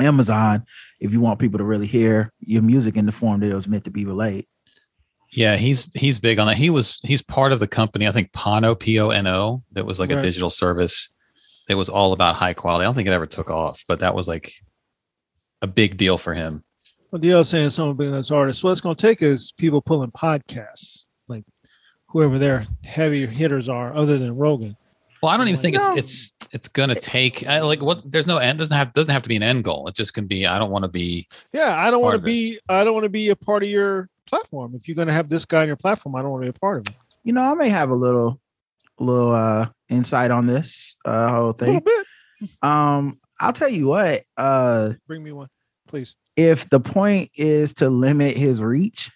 Amazon 0.00 0.64
if 0.98 1.12
you 1.12 1.20
want 1.20 1.38
people 1.38 1.58
to 1.58 1.64
really 1.64 1.86
hear 1.86 2.32
your 2.40 2.62
music 2.62 2.96
in 2.96 3.06
the 3.06 3.12
form 3.12 3.38
that 3.38 3.52
it 3.52 3.54
was 3.54 3.68
meant 3.68 3.84
to 3.84 3.90
be 3.90 4.04
relayed. 4.04 4.46
Yeah, 5.32 5.56
he's 5.56 5.88
he's 5.94 6.18
big 6.18 6.38
on 6.38 6.46
that. 6.48 6.56
He 6.56 6.70
was 6.70 6.98
he's 7.04 7.22
part 7.22 7.52
of 7.52 7.60
the 7.60 7.68
company, 7.68 8.06
I 8.08 8.12
think 8.12 8.32
Pono 8.32 8.78
P 8.78 8.98
O 8.98 9.10
N 9.10 9.26
O, 9.26 9.62
that 9.72 9.86
was 9.86 10.00
like 10.00 10.10
a 10.10 10.20
digital 10.20 10.50
service 10.50 11.08
It 11.68 11.76
was 11.76 11.88
all 11.88 12.12
about 12.12 12.34
high 12.34 12.54
quality. 12.54 12.82
I 12.82 12.86
don't 12.86 12.96
think 12.96 13.06
it 13.06 13.12
ever 13.12 13.26
took 13.26 13.48
off, 13.48 13.84
but 13.86 14.00
that 14.00 14.14
was 14.14 14.26
like 14.26 14.54
a 15.62 15.66
big 15.68 15.96
deal 15.96 16.18
for 16.18 16.34
him. 16.34 16.64
Well, 17.10 17.20
DL's 17.20 17.48
saying 17.48 17.70
someone 17.70 17.96
being 17.96 18.12
this 18.12 18.30
artist. 18.30 18.64
What 18.64 18.72
it's 18.72 18.80
going 18.80 18.96
to 18.96 19.06
take 19.06 19.20
is 19.22 19.52
people 19.52 19.80
pulling 19.82 20.10
podcasts, 20.12 21.04
like 21.28 21.44
whoever 22.06 22.38
their 22.38 22.66
heavy 22.84 23.26
hitters 23.26 23.68
are, 23.68 23.94
other 23.94 24.18
than 24.18 24.36
Rogan. 24.36 24.76
Well, 25.22 25.30
I 25.30 25.36
don't 25.36 25.48
even 25.48 25.60
think 25.60 25.76
No. 25.76 25.94
it's 25.94 26.34
it's 26.40 26.48
it's 26.52 26.68
gonna 26.68 26.94
take 26.94 27.46
I, 27.46 27.60
like 27.60 27.82
what. 27.82 28.10
There's 28.10 28.26
no 28.26 28.38
end. 28.38 28.58
Doesn't 28.58 28.76
have 28.76 28.92
doesn't 28.94 29.12
have 29.12 29.22
to 29.22 29.28
be 29.28 29.36
an 29.36 29.42
end 29.42 29.62
goal. 29.64 29.86
It 29.86 29.94
just 29.94 30.14
can 30.14 30.26
be. 30.26 30.46
I 30.46 30.58
don't 30.58 30.70
want 30.70 30.84
to 30.84 30.88
be. 30.88 31.28
Yeah, 31.52 31.74
I 31.76 31.90
don't 31.90 32.00
want 32.00 32.16
to 32.16 32.22
be. 32.22 32.58
I 32.68 32.82
don't 32.84 32.94
want 32.94 33.04
to 33.04 33.10
be 33.10 33.28
a 33.28 33.36
part 33.36 33.62
of 33.62 33.68
your 33.68 34.08
platform. 34.30 34.74
If 34.74 34.88
you're 34.88 34.94
going 34.94 35.08
to 35.08 35.14
have 35.14 35.28
this 35.28 35.44
guy 35.44 35.62
on 35.62 35.66
your 35.66 35.76
platform, 35.76 36.16
I 36.16 36.22
don't 36.22 36.30
want 36.30 36.42
to 36.44 36.52
be 36.52 36.56
a 36.56 36.60
part 36.60 36.78
of 36.78 36.86
it. 36.94 36.98
You 37.24 37.32
know, 37.34 37.42
I 37.42 37.54
may 37.54 37.68
have 37.68 37.90
a 37.90 37.94
little, 37.94 38.40
little 38.98 39.32
uh 39.34 39.68
insight 39.88 40.30
on 40.30 40.46
this 40.46 40.96
uh 41.04 41.28
whole 41.30 41.50
A 41.50 41.64
little 41.64 41.80
thing. 41.80 41.80
bit. 41.84 42.06
Um, 42.62 43.18
I'll 43.40 43.52
tell 43.52 43.68
you 43.68 43.86
what. 43.88 44.22
Uh, 44.36 44.92
Bring 45.06 45.22
me 45.22 45.32
one, 45.32 45.48
please. 45.88 46.16
if 46.36 46.68
the 46.70 46.80
point 46.80 47.30
is 47.34 47.74
to 47.74 47.90
limit 47.90 48.36
his 48.36 48.60
reach, 48.62 49.10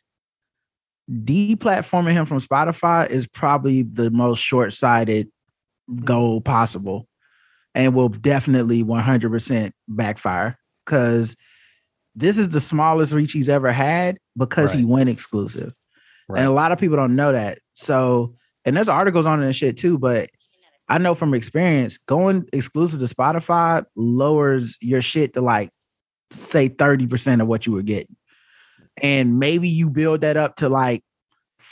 deplatforming 1.11 2.13
him 2.13 2.27
from 2.27 2.41
Spotify 2.41 3.09
is 3.09 3.27
probably 3.27 3.83
the 3.83 4.11
most 4.11 4.41
short-sighted 4.41 5.31
goal 6.05 6.41
possible, 6.41 7.07
and 7.75 7.95
will 7.95 8.09
definitely 8.09 8.83
100% 8.85 9.73
backfire 9.89 10.59
because 10.85 11.37
this 12.15 12.39
is 12.39 12.51
the 12.51 12.61
smallest 12.61 13.13
reach 13.13 13.33
he's 13.33 13.49
ever 13.49 13.73
had 13.73 14.19
because 14.37 14.73
he 14.73 14.85
went 14.85 15.09
exclusive. 15.09 15.73
Right. 16.29 16.41
And 16.41 16.49
a 16.49 16.53
lot 16.53 16.73
of 16.73 16.79
people 16.79 16.97
don't 16.97 17.17
know 17.17 17.33
that. 17.33 17.59
So, 17.75 18.35
and 18.65 18.77
there's 18.77 18.89
articles 18.89 19.27
on 19.27 19.43
it 19.43 19.47
and 19.47 19.57
shit 19.57 19.77
too, 19.77 19.99
but 19.99 20.31
I 20.89 20.99
know 20.99 21.15
from 21.15 21.35
experience, 21.35 21.99
going 21.99 22.47
exclusive 22.53 23.01
to 23.01 23.07
Spotify 23.07 23.85
lowers 23.97 24.77
your 24.81 25.03
shit 25.03 25.35
to 25.35 25.41
like 25.41 25.71
say 26.31 26.69
30% 26.69 27.41
of 27.41 27.49
what 27.49 27.67
you 27.67 27.73
were 27.73 27.83
getting. 27.83 28.17
And 29.03 29.39
maybe 29.39 29.69
you 29.69 29.91
build 29.91 30.21
that 30.21 30.37
up 30.37 30.57
to 30.57 30.69
like 30.69 31.03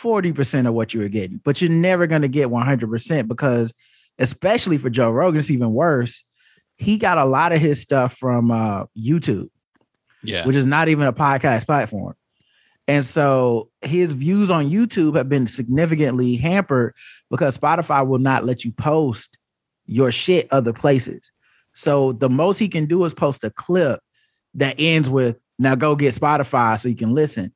40% 0.01 0.67
of 0.67 0.75
what 0.75 0.93
you 0.93 1.01
were 1.01 1.09
getting, 1.09 1.41
but 1.45 1.61
you're 1.61 1.71
never 1.71 2.07
going 2.07 2.23
to 2.23 2.29
get 2.29 2.49
100% 2.49 3.29
because, 3.29 3.75
especially 4.19 4.79
for 4.79 4.91
Joe 4.91 5.11
Rogan, 5.11 5.39
it's 5.39 5.51
even 5.51 5.73
worse. 5.73 6.25
He 6.77 6.97
got 6.99 7.19
a 7.19 7.25
lot 7.25 7.53
of 7.53 7.61
his 7.61 7.81
stuff 7.81 8.17
from 8.17 8.51
uh, 8.51 8.85
YouTube 8.99 9.51
yeah. 10.23 10.47
which 10.47 10.57
is 10.57 10.67
not 10.67 10.89
even 10.89 11.07
a 11.07 11.13
podcast 11.13 11.67
platform. 11.67 12.15
And 12.89 13.07
so 13.07 13.71
his 13.81 14.13
views 14.13 14.51
on 14.51 14.71
YouTube 14.71 15.17
have 15.17 15.29
been 15.29 15.47
significantly 15.47 16.37
hampered 16.37 16.95
because 17.31 17.57
Spotify 17.57 18.07
will 18.07 18.19
not 18.19 18.45
let 18.45 18.65
you 18.65 18.73
post 18.73 19.39
your 19.87 20.11
shit 20.11 20.49
other 20.51 20.73
places. 20.73 21.31
So 21.75 22.13
the 22.13 22.29
most 22.29 22.59
he 22.59 22.69
can 22.69 22.87
do 22.87 23.05
is 23.05 23.15
post 23.15 23.45
a 23.45 23.51
clip 23.51 24.01
that 24.55 24.77
ends 24.79 25.09
with 25.09 25.39
now 25.59 25.75
go 25.75 25.95
get 25.95 26.15
Spotify 26.15 26.79
so 26.79 26.89
you 26.89 26.97
can 26.97 27.15
listen. 27.15 27.55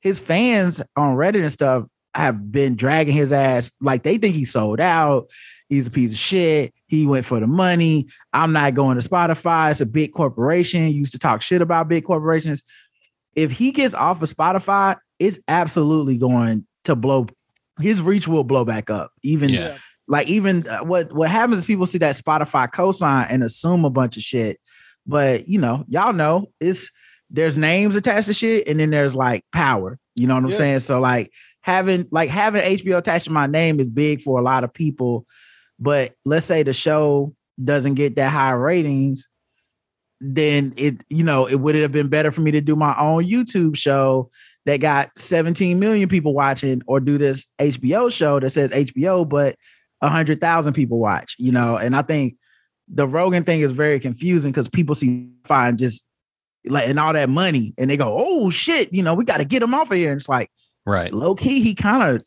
His 0.00 0.18
fans 0.18 0.82
on 0.94 1.16
Reddit 1.16 1.42
and 1.42 1.52
stuff 1.52 1.84
have 2.16 2.50
been 2.50 2.76
dragging 2.76 3.14
his 3.14 3.32
ass 3.32 3.70
like 3.80 4.02
they 4.02 4.18
think 4.18 4.34
he 4.34 4.44
sold 4.44 4.80
out. 4.80 5.30
He's 5.68 5.86
a 5.86 5.90
piece 5.90 6.12
of 6.12 6.18
shit. 6.18 6.72
He 6.86 7.06
went 7.06 7.24
for 7.26 7.40
the 7.40 7.46
money. 7.46 8.06
I'm 8.32 8.52
not 8.52 8.74
going 8.74 8.98
to 9.00 9.08
Spotify. 9.08 9.70
It's 9.72 9.80
a 9.80 9.86
big 9.86 10.12
corporation. 10.12 10.86
Used 10.92 11.12
to 11.12 11.18
talk 11.18 11.42
shit 11.42 11.60
about 11.62 11.88
big 11.88 12.04
corporations. 12.04 12.62
If 13.34 13.50
he 13.50 13.72
gets 13.72 13.92
off 13.94 14.22
of 14.22 14.30
Spotify, 14.32 14.96
it's 15.18 15.40
absolutely 15.48 16.16
going 16.18 16.66
to 16.84 16.94
blow. 16.96 17.26
His 17.80 18.00
reach 18.00 18.26
will 18.28 18.44
blow 18.44 18.64
back 18.64 18.90
up. 18.90 19.10
Even 19.22 19.50
Yeah. 19.50 19.76
like 20.08 20.28
even 20.28 20.66
uh, 20.68 20.78
what 20.84 21.12
what 21.12 21.28
happens 21.30 21.58
is 21.60 21.64
people 21.66 21.86
see 21.86 21.98
that 21.98 22.14
Spotify 22.16 22.70
cosign 22.70 23.26
and 23.28 23.42
assume 23.42 23.84
a 23.84 23.90
bunch 23.90 24.16
of 24.16 24.22
shit. 24.22 24.58
But 25.06 25.48
you 25.48 25.58
know, 25.60 25.84
y'all 25.88 26.12
know 26.12 26.46
it's 26.60 26.90
there's 27.28 27.58
names 27.58 27.96
attached 27.96 28.28
to 28.28 28.34
shit, 28.34 28.68
and 28.68 28.78
then 28.78 28.90
there's 28.90 29.16
like 29.16 29.44
power. 29.52 29.98
You 30.14 30.28
know 30.28 30.34
what 30.34 30.44
I'm 30.44 30.50
Yeah. 30.50 30.56
saying? 30.56 30.78
So 30.80 31.00
like 31.00 31.32
having 31.66 32.06
like 32.12 32.30
having 32.30 32.62
HBO 32.62 32.98
attached 32.98 33.24
to 33.24 33.32
my 33.32 33.48
name 33.48 33.80
is 33.80 33.90
big 33.90 34.22
for 34.22 34.38
a 34.38 34.42
lot 34.42 34.62
of 34.62 34.72
people. 34.72 35.26
But 35.80 36.14
let's 36.24 36.46
say 36.46 36.62
the 36.62 36.72
show 36.72 37.34
doesn't 37.62 37.94
get 37.94 38.14
that 38.16 38.30
high 38.30 38.52
ratings, 38.52 39.28
then 40.20 40.74
it 40.76 41.02
you 41.10 41.24
know 41.24 41.46
it 41.46 41.56
would 41.56 41.74
have 41.74 41.90
been 41.90 42.06
better 42.06 42.30
for 42.30 42.40
me 42.40 42.52
to 42.52 42.60
do 42.60 42.76
my 42.76 42.96
own 42.96 43.24
YouTube 43.24 43.76
show 43.76 44.30
that 44.64 44.76
got 44.78 45.10
17 45.18 45.78
million 45.78 46.08
people 46.08 46.34
watching, 46.34 46.82
or 46.86 47.00
do 47.00 47.18
this 47.18 47.52
HBO 47.58 48.12
show 48.12 48.38
that 48.38 48.50
says 48.50 48.70
HBO, 48.70 49.28
but 49.28 49.56
hundred 50.00 50.40
thousand 50.40 50.74
people 50.74 51.00
watch. 51.00 51.34
You 51.36 51.50
know, 51.50 51.76
and 51.76 51.96
I 51.96 52.02
think 52.02 52.36
the 52.86 53.08
Rogan 53.08 53.42
thing 53.42 53.60
is 53.62 53.72
very 53.72 53.98
confusing 53.98 54.52
because 54.52 54.68
people 54.68 54.94
see 54.94 55.30
fine 55.44 55.78
just 55.78 56.08
like 56.64 56.88
and 56.88 57.00
all 57.00 57.12
that 57.12 57.28
money, 57.28 57.74
and 57.76 57.90
they 57.90 57.96
go, 57.96 58.16
"Oh 58.16 58.50
shit!" 58.50 58.92
You 58.92 59.02
know, 59.02 59.14
we 59.14 59.24
got 59.24 59.38
to 59.38 59.44
get 59.44 59.58
them 59.58 59.74
off 59.74 59.90
of 59.90 59.96
here. 59.96 60.12
And 60.12 60.20
it's 60.20 60.28
like 60.28 60.48
Right. 60.86 61.12
low 61.12 61.34
key, 61.34 61.60
he 61.60 61.74
kind 61.74 62.16
of 62.16 62.22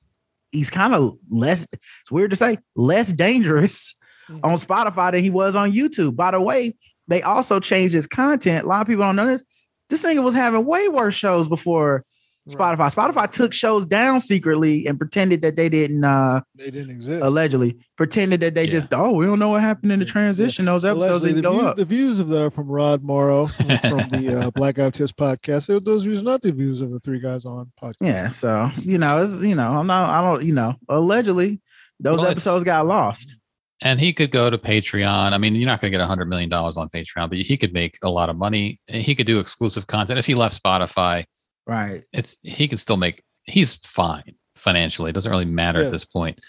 he's 0.51 0.70
kind 0.70 0.94
of 0.94 1.18
less. 1.30 1.66
It's 1.72 2.12
weird 2.12 2.32
to 2.32 2.36
say 2.36 2.58
less 2.75 3.12
dangerous 3.12 3.96
Mhm. 4.30 4.39
on 4.44 4.58
Spotify 4.58 5.12
than 5.12 5.22
he 5.24 5.30
was 5.30 5.56
on 5.56 5.72
YouTube. 5.72 6.16
By 6.16 6.32
the 6.32 6.42
way, 6.42 6.75
they 7.08 7.22
also 7.24 7.60
changed 7.60 7.94
his 7.94 8.06
content. 8.08 8.66
A 8.66 8.68
lot 8.68 8.82
of 8.82 8.88
people 8.88 9.04
don't 9.06 9.16
know 9.16 9.28
this. 9.28 9.44
This 9.89 10.04
nigga 10.04 10.22
was 10.24 10.36
having 10.36 10.66
way 10.66 10.88
worse 10.88 11.16
shows 11.16 11.48
before 11.48 11.96
Right. 11.96 12.04
Spotify. 12.50 12.94
Spotify 12.94 13.32
took 13.32 13.53
shows 13.53 13.86
down 13.86 14.20
secretly 14.22 14.86
and 14.88 14.98
pretended 14.98 15.41
that 15.44 15.56
they 15.56 15.70
didn't 15.70 16.03
uh 16.03 16.41
They 16.56 16.72
didn't 16.72 16.91
exist. 16.91 17.22
allegedly 17.24 17.77
pretended 17.98 18.39
that 18.41 18.53
they 18.56 18.65
Yeah. 18.65 18.72
just 18.72 18.94
oh 18.94 19.12
we 19.12 19.25
don't 19.25 19.39
know 19.39 19.50
what 19.50 19.62
happened 19.62 19.91
in 19.91 20.00
the 20.00 20.06
Yeah. 20.06 20.12
transition. 20.12 20.65
Those 20.65 20.86
episodes 20.86 21.24
Allegedly, 21.24 21.29
didn't 21.29 21.44
the, 21.44 21.50
go 21.50 21.60
view- 21.60 21.68
up. 21.70 21.77
the 21.77 21.86
views 21.86 22.20
of 22.20 22.27
the 22.27 22.50
from 22.51 22.68
Rod 22.68 23.03
Morrow 23.03 23.48
from 23.48 23.68
the 24.10 24.41
uh, 24.48 24.51
Black 24.51 24.79
Out 24.79 24.94
Tips 24.94 25.12
podcast. 25.12 25.68
they- 25.68 25.79
Those 25.79 26.03
views, 26.03 26.24
not 26.24 26.41
the 26.41 26.51
views 26.51 26.82
of 26.82 26.91
the 26.91 27.00
three 27.00 27.20
guys 27.20 27.46
on 27.46 27.72
podcast. 27.82 27.96
Yeah, 28.01 28.29
so 28.32 28.70
you 28.82 28.98
know, 28.98 29.24
it's 29.24 29.41
you 29.41 29.56
know, 29.56 29.77
I'm 29.77 29.88
not, 29.88 30.10
I 30.10 30.22
don't, 30.22 30.46
you 30.46 30.53
know, 30.53 30.75
allegedly 30.88 31.62
those 32.00 32.20
Well, 32.20 32.27
episodes 32.32 32.63
got 32.63 32.86
lost. 32.88 33.36
And 33.82 34.00
he 34.00 34.12
could 34.12 34.32
go 34.32 34.50
to 34.50 34.58
Patreon. 34.58 35.32
I 35.32 35.38
mean, 35.38 35.56
you're 35.56 35.65
not 35.65 35.79
going 35.79 35.89
to 35.91 35.98
get 35.98 36.03
a 36.03 36.08
hundred 36.08 36.25
million 36.25 36.50
dollars 36.50 36.75
on 36.75 36.89
Patreon, 36.89 37.29
but 37.29 37.38
he 37.38 37.56
could 37.56 37.72
make 37.72 37.98
a 38.03 38.10
lot 38.10 38.29
of 38.29 38.36
money. 38.38 38.79
He 38.88 39.15
could 39.15 39.25
do 39.25 39.39
exclusive 39.39 39.88
content. 39.88 40.20
If 40.20 40.25
he 40.25 40.36
left 40.36 40.62
Spotify, 40.62 41.24
Right. 41.70 42.04
it's 42.12 42.38
he 42.42 42.68
can 42.68 42.78
still 42.78 42.98
make. 42.98 43.24
He's 43.44 43.76
fine 43.76 44.36
financially. 44.56 45.10
It 45.10 45.14
doesn't 45.14 45.32
really 45.32 45.46
matter 45.46 45.80
Yeah. 45.80 45.86
at 45.88 45.92
this 45.92 46.06
point. 46.06 46.40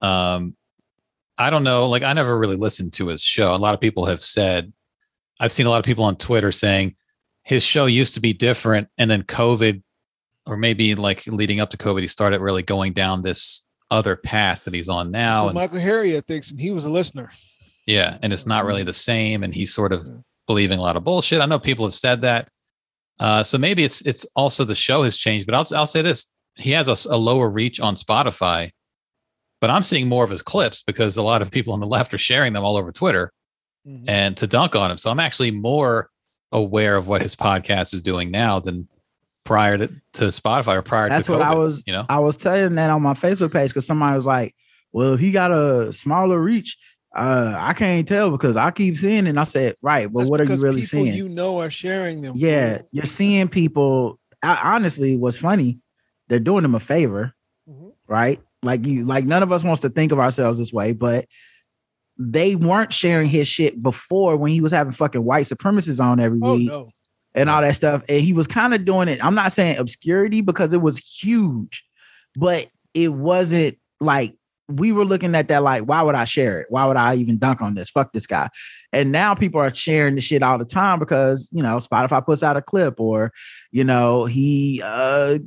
Um, 0.00 0.56
I 1.38 1.50
don't 1.50 1.64
know. 1.64 1.88
Like, 1.88 2.02
I 2.02 2.12
never 2.12 2.38
really 2.38 2.56
listened 2.56 2.92
to 2.94 3.08
his 3.08 3.22
show. 3.22 3.54
A 3.54 3.56
lot 3.56 3.74
of 3.74 3.80
people 3.80 4.06
have 4.06 4.20
said. 4.20 4.72
I've 5.40 5.52
seen 5.52 5.66
a 5.66 5.70
lot 5.70 5.78
of 5.78 5.84
people 5.84 6.04
on 6.04 6.16
Twitter 6.16 6.52
saying 6.52 6.94
his 7.42 7.62
show 7.64 7.86
used 7.86 8.14
to 8.14 8.20
be 8.20 8.32
different, 8.32 8.88
and 8.98 9.10
then 9.10 9.22
COVID, 9.24 9.82
or 10.46 10.56
maybe 10.56 10.94
like 10.94 11.26
leading 11.26 11.58
up 11.60 11.70
to 11.70 11.76
COVID, 11.76 12.00
he 12.00 12.06
started 12.06 12.40
really 12.40 12.62
going 12.62 12.92
down 12.92 13.22
this 13.22 13.66
other 13.90 14.14
path 14.16 14.62
that 14.64 14.72
he's 14.74 14.88
on 14.88 15.10
now. 15.10 15.42
so 15.42 15.48
and- 15.48 15.54
Michael 15.54 15.78
Harriot 15.80 16.24
thinks, 16.24 16.50
and 16.50 16.60
he 16.60 16.70
was 16.70 16.84
a 16.84 16.90
listener. 16.90 17.30
yeah, 17.86 18.18
and 18.22 18.32
it's 18.32 18.46
not 18.46 18.64
really 18.64 18.84
the 18.84 18.92
same, 18.94 19.42
and 19.42 19.52
he's 19.54 19.74
sort 19.74 19.92
of 19.92 20.02
believing 20.46 20.78
a 20.78 20.82
lot 20.82 20.96
of 20.96 21.02
bullshit. 21.04 21.40
I 21.40 21.46
know 21.46 21.58
people 21.58 21.84
have 21.86 21.94
said 21.94 22.20
that, 22.22 22.48
uh, 23.20 23.42
so 23.42 23.58
maybe 23.58 23.84
it's 23.84 24.00
it's 24.02 24.24
also 24.36 24.64
the 24.64 24.74
show 24.74 25.02
has 25.04 25.16
changed. 25.18 25.46
But 25.46 25.54
I'll 25.54 25.66
I'll 25.78 25.86
say 25.86 26.02
this: 26.02 26.34
he 26.56 26.70
has 26.72 26.88
a 27.06 27.16
lower 27.16 27.48
reach 27.50 27.80
on 27.80 27.94
Spotify, 27.96 28.70
but 29.60 29.70
I'm 29.70 29.82
seeing 29.82 30.08
more 30.08 30.24
of 30.24 30.30
his 30.30 30.42
clips 30.42 30.82
because 30.82 31.16
a 31.16 31.22
lot 31.22 31.42
of 31.42 31.50
people 31.50 31.72
on 31.72 31.80
the 31.80 31.86
left 31.86 32.12
are 32.14 32.18
sharing 32.18 32.52
them 32.52 32.64
all 32.64 32.76
over 32.76 32.92
Twitter 32.92 33.32
Mhm. 33.86 34.04
and 34.08 34.36
to 34.36 34.46
dunk 34.46 34.76
on 34.76 34.90
him. 34.92 34.98
So 34.98 35.10
I'm 35.10 35.18
actually 35.20 35.50
more 35.50 36.08
aware 36.52 36.96
of 36.96 37.08
what 37.08 37.20
his 37.22 37.34
podcast 37.34 37.92
is 37.94 38.02
doing 38.02 38.30
now 38.30 38.60
than 38.60 38.88
prior 39.44 39.76
to, 39.76 39.88
to 40.12 40.24
Spotify 40.26 40.76
or 40.76 40.82
prior 40.82 41.08
That's 41.08 41.26
to 41.26 41.32
what 41.32 41.42
I 41.42 41.54
was. 41.54 41.82
you 41.86 41.92
know. 41.92 42.06
I 42.08 42.20
was 42.20 42.36
telling 42.36 42.76
that 42.76 42.90
on 42.90 43.02
my 43.02 43.14
Facebook 43.14 43.52
page 43.52 43.70
because 43.70 43.84
somebody 43.86 44.14
was 44.16 44.24
like, 44.26 44.54
"Well, 44.92 45.14
if 45.14 45.20
he 45.20 45.32
got 45.32 45.50
a 45.50 45.92
smaller 45.92 46.38
reach, 46.40 46.76
uh, 47.14 47.54
I 47.58 47.72
can't 47.74 48.06
tell 48.08 48.30
because 48.30 48.56
I 48.56 48.70
keep 48.70 48.98
seeing." 48.98 49.26
it. 49.26 49.30
And 49.30 49.40
I 49.40 49.44
said, 49.44 49.76
"Right, 49.82 50.10
but 50.12 50.20
That's 50.20 50.30
what 50.30 50.40
are 50.40 50.44
you 50.44 50.60
really 50.62 50.82
people 50.82 51.04
seeing?" 51.04 51.14
You 51.14 51.28
know, 51.28 51.60
are 51.60 51.70
sharing 51.70 52.20
them. 52.22 52.34
yeah, 52.36 52.82
you're 52.92 53.06
seeing 53.06 53.48
people. 53.48 54.18
I, 54.42 54.74
honestly, 54.74 55.16
what's 55.16 55.36
funny, 55.38 55.78
they're 56.28 56.38
doing 56.40 56.62
them 56.62 56.74
a 56.74 56.80
favor, 56.80 57.32
Mhm. 57.68 57.92
right? 58.08 58.40
Like 58.62 58.86
you, 58.86 59.04
like 59.04 59.24
none 59.24 59.42
of 59.42 59.52
us 59.52 59.62
wants 59.64 59.80
to 59.82 59.88
think 59.88 60.12
of 60.12 60.18
ourselves 60.18 60.58
this 60.58 60.72
way, 60.72 60.92
but 60.92 61.26
they 62.18 62.54
weren't 62.56 62.92
sharing 62.92 63.28
his 63.28 63.48
shit 63.48 63.82
before 63.82 64.36
when 64.36 64.52
he 64.52 64.60
was 64.60 64.72
having 64.72 64.92
fucking 64.92 65.24
white 65.24 65.46
supremacists 65.46 66.00
on 66.02 66.20
every 66.20 66.38
Oh 66.42 66.54
week 66.56 66.68
no. 66.68 66.90
and 67.34 67.48
all 67.50 67.62
that 67.62 67.74
stuff. 67.74 68.02
And 68.08 68.20
he 68.20 68.32
was 68.32 68.46
kind 68.46 68.74
of 68.74 68.84
doing 68.84 69.08
it. 69.08 69.24
I'm 69.24 69.34
not 69.34 69.52
saying 69.52 69.78
obscurity 69.78 70.40
because 70.42 70.72
it 70.72 70.80
was 70.82 70.98
huge, 70.98 71.84
but 72.36 72.68
it 72.94 73.12
wasn't 73.12 73.78
like 74.00 74.34
we 74.78 74.92
were 74.92 75.04
looking 75.04 75.34
at 75.34 75.48
that 75.48 75.62
like, 75.62 75.84
why 75.84 76.02
would 76.02 76.14
I 76.14 76.24
share 76.24 76.60
it? 76.60 76.66
Why 76.70 76.86
would 76.86 76.96
I 76.96 77.16
even 77.16 77.38
dunk 77.38 77.62
on 77.62 77.74
this? 77.74 77.90
Fuck 77.90 78.12
this 78.12 78.26
guy. 78.26 78.48
And 78.92 79.12
now 79.12 79.34
people 79.34 79.60
are 79.60 79.72
sharing 79.72 80.14
the 80.14 80.20
shit 80.20 80.42
all 80.42 80.58
the 80.58 80.64
time 80.64 80.98
because 80.98 81.48
you 81.52 81.62
know 81.62 81.78
Spotify 81.78 82.24
puts 82.24 82.42
out 82.42 82.56
a 82.56 82.62
clip 82.62 83.00
or 83.00 83.32
you 83.70 83.84
know 83.84 84.26
he 84.26 84.82
uh 84.84 85.38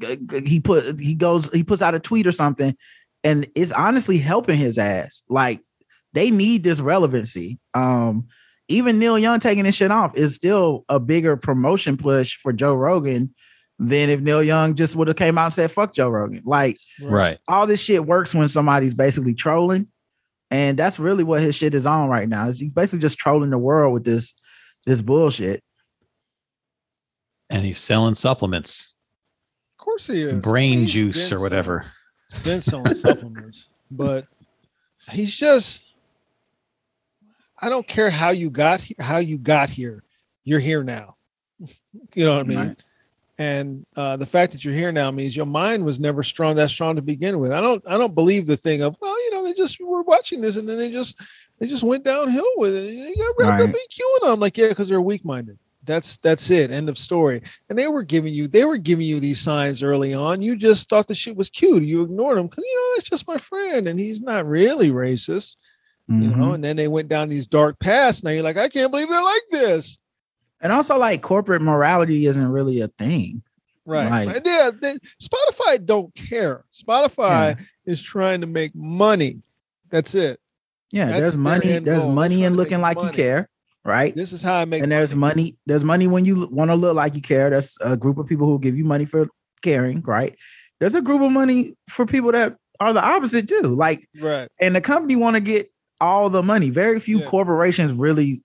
he 0.44 0.60
put 0.60 1.00
he 1.00 1.13
goes 1.13 1.51
he 1.51 1.63
puts 1.63 1.82
out 1.82 1.96
a 1.96 2.00
tweet 2.00 2.27
or 2.27 2.32
something, 2.32 2.75
and 3.24 3.48
it's 3.55 3.72
honestly 3.72 4.17
helping 4.17 4.58
his 4.58 4.77
ass. 4.77 5.22
Like 5.29 5.62
they 6.13 6.32
need 6.32 6.63
this 6.63 6.79
relevancy. 6.79 7.60
Um, 7.74 8.27
even 8.67 8.98
Neil 8.98 9.20
Young 9.20 9.39
taking 9.39 9.65
this 9.65 9.75
shit 9.75 9.91
off 9.91 10.15
is 10.15 10.34
still 10.34 10.86
a 10.89 11.00
bigger 11.00 11.38
promotion 11.38 11.98
push 11.98 12.36
for 12.38 12.51
Joe 12.51 12.74
Rogan 12.74 13.36
than 13.79 14.10
if 14.10 14.22
Neil 14.22 14.41
Young 14.44 14.75
just 14.75 14.96
would 14.96 15.08
have 15.08 15.17
came 15.17 15.38
out 15.38 15.46
and 15.46 15.53
said 15.53 15.72
fuck 15.72 15.94
Joe 15.94 16.10
Rogan. 16.10 16.41
Like 16.46 16.77
Right. 17.01 17.39
all 17.48 17.67
this 17.67 17.82
shit 17.82 18.05
works 18.05 18.34
when 18.34 18.48
somebody's 18.48 18.94
basically 18.94 19.34
trolling, 19.34 19.88
and 20.51 20.77
that's 20.79 20.98
really 21.00 21.24
what 21.24 21.41
his 21.41 21.55
shit 21.55 21.74
is 21.75 21.86
on 21.86 22.08
right 22.10 22.29
now. 22.29 22.48
Is 22.48 22.60
he's 22.60 22.72
basically 22.72 23.01
just 23.01 23.17
trolling 23.17 23.50
the 23.50 23.58
world 23.58 23.94
with 23.94 24.03
this 24.05 24.34
this 24.86 25.01
bullshit. 25.01 25.62
And 27.50 27.63
he's 27.65 27.77
selling 27.79 28.15
supplements, 28.15 28.96
Of 29.79 29.84
course 29.86 30.08
he 30.08 30.22
is. 30.22 30.41
brain 30.41 30.79
He's 30.82 30.94
juice 30.94 31.32
or 31.32 31.39
whatever. 31.39 31.86
selling- 32.29 32.44
Been 32.44 32.62
selling 32.62 32.94
supplements, 32.96 33.70
but 33.91 34.25
he's 35.12 35.36
just. 35.36 35.84
I 37.62 37.70
don't 37.70 37.88
care 37.88 38.10
how 38.10 38.32
you 38.32 38.50
got 38.50 38.82
he- 38.82 38.96
how 39.00 39.17
you 39.17 39.38
got 39.38 39.70
here. 39.70 40.03
You're 40.44 40.60
here 40.60 40.84
now. 40.84 41.15
You 42.13 42.25
know 42.25 42.38
what 42.38 42.46
I 42.46 42.48
mean? 42.50 42.58
Right. 42.58 42.77
And 43.38 43.86
uh, 43.98 44.15
the 44.15 44.25
fact 44.25 44.54
that 44.54 44.63
you're 44.63 44.74
here 44.74 44.94
now 44.94 45.12
means 45.12 45.36
your 45.36 45.46
mind 45.46 45.84
was 45.84 46.00
never 46.00 46.24
strong 46.24 46.56
that 46.56 46.70
strong 46.70 46.96
to 46.96 47.01
begin 47.01 47.39
with. 47.39 47.51
I 47.51 47.60
don't 47.60 47.84
I 47.86 47.98
don't 47.98 48.15
believe 48.15 48.46
the 48.48 48.56
thing 48.56 48.82
of 48.82 48.98
well, 49.01 49.18
you 49.25 49.32
know, 49.32 49.44
they 49.44 49.54
just 49.54 49.80
were 49.82 50.04
watching 50.04 50.39
this 50.39 50.56
and 50.58 50.68
then 50.70 50.77
they 50.77 50.89
just 50.89 51.20
they 51.60 51.68
just 51.68 51.84
went 51.84 52.06
downhill 52.06 52.48
with 52.56 52.74
it. 52.75 52.94
You 52.94 53.15
got 53.15 53.36
wrapped 53.50 53.62
up 53.63 53.68
Right. 53.68 53.75
EQing 53.75 54.22
them. 54.22 54.32
I'm 54.32 54.39
like, 54.39 54.58
yeah, 54.58 54.70
because 54.70 54.88
they're 54.88 55.01
weak 55.01 55.25
minded. 55.25 55.58
That's 55.84 56.18
that's 56.18 56.50
it. 56.50 56.72
End 56.72 56.88
of 56.88 56.98
story. 56.98 57.42
And 57.70 57.77
they 57.77 57.88
were 57.88 58.04
giving 58.04 58.34
you 58.34 58.48
they 58.48 58.63
were 58.63 58.77
giving 58.77 59.06
you 59.06 59.20
these 59.20 59.42
signs 59.42 59.84
early 59.84 60.13
on. 60.13 60.42
You 60.42 60.56
just 60.56 60.88
thought 60.89 61.08
the 61.08 61.13
shit 61.13 61.36
was 61.36 61.50
cute. 61.50 61.84
You 61.84 62.04
ignored 62.04 62.38
them 62.38 62.48
because 62.48 62.63
you 62.63 62.75
know 62.75 62.94
that's 62.96 63.10
just 63.10 63.27
my 63.27 63.38
friend 63.38 63.88
and 63.89 64.00
he's 64.00 64.22
not 64.22 64.48
really 64.48 64.92
racist. 64.92 65.58
You 66.08 66.15
know. 66.15 66.36
Mhm. 66.51 66.54
And 66.56 66.63
then 66.63 66.75
they 66.77 66.88
went 66.88 67.10
down 67.10 67.27
these 67.30 67.48
dark 67.48 67.80
paths. 67.80 68.24
Now 68.24 68.30
you're 68.32 68.44
like, 68.44 68.58
I 68.58 68.70
can't 68.70 68.92
believe 68.92 69.10
they're 69.10 69.22
like 69.22 69.44
this. 69.51 69.98
And 70.62 70.71
also, 70.71 70.97
like 70.97 71.21
corporate 71.21 71.62
morality 71.62 72.25
isn't 72.25 72.47
really 72.47 72.81
a 72.81 72.88
thing. 72.88 73.41
Right. 73.85 74.09
Right. 74.09 74.27
right. 74.27 74.41
Yeah. 74.43 74.71
They, 74.81 74.93
Spotify 75.21 75.85
don't 75.85 76.13
care. 76.15 76.65
Spotify 76.74 77.59
is 77.85 78.01
trying 78.01 78.41
to 78.41 78.47
make 78.47 78.74
money. 78.75 79.41
That's 79.89 80.15
it. 80.15 80.39
Yeah, 80.91 81.07
That's 81.07 81.19
there's 81.19 81.38
money. 81.38 81.79
There's 81.79 82.03
goal. 82.03 82.12
Money 82.12 82.43
in 82.45 82.55
looking 82.55 82.79
like 82.81 82.97
you 83.01 83.09
care, 83.09 83.50
right? 83.83 84.15
This 84.15 84.31
is 84.31 84.41
how 84.41 84.55
I 84.55 84.65
make 84.65 84.81
and 84.81 84.91
there's 84.91 85.13
money. 85.13 85.33
money. 85.43 85.57
There's 85.65 85.83
money 85.83 86.07
when 86.07 86.25
you 86.25 86.47
want 86.47 86.71
to 86.71 86.75
look 86.75 86.95
like 86.95 87.15
you 87.15 87.21
care. 87.21 87.50
That's 87.50 87.77
a 87.81 87.97
group 87.97 88.17
of 88.17 88.27
people 88.27 88.47
who 88.47 88.59
give 88.59 88.77
you 88.77 88.85
money 88.85 89.05
for 89.05 89.27
caring, 89.62 90.01
right? 90.01 90.35
There's 90.79 90.95
a 90.95 91.01
group 91.01 91.21
of 91.21 91.31
money 91.31 91.75
for 91.89 92.05
people 92.05 92.31
that 92.31 92.55
are 92.79 92.93
the 92.93 93.03
opposite 93.03 93.47
too. 93.47 93.62
Like, 93.62 94.07
Right. 94.21 94.47
and 94.59 94.75
the 94.75 94.81
company 94.81 95.15
want 95.15 95.35
to 95.35 95.41
get 95.41 95.71
all 96.00 96.29
the 96.29 96.43
money. 96.43 96.69
Very 96.69 97.00
few 97.00 97.19
Yeah. 97.19 97.25
corporations 97.25 97.91
really 97.93 98.41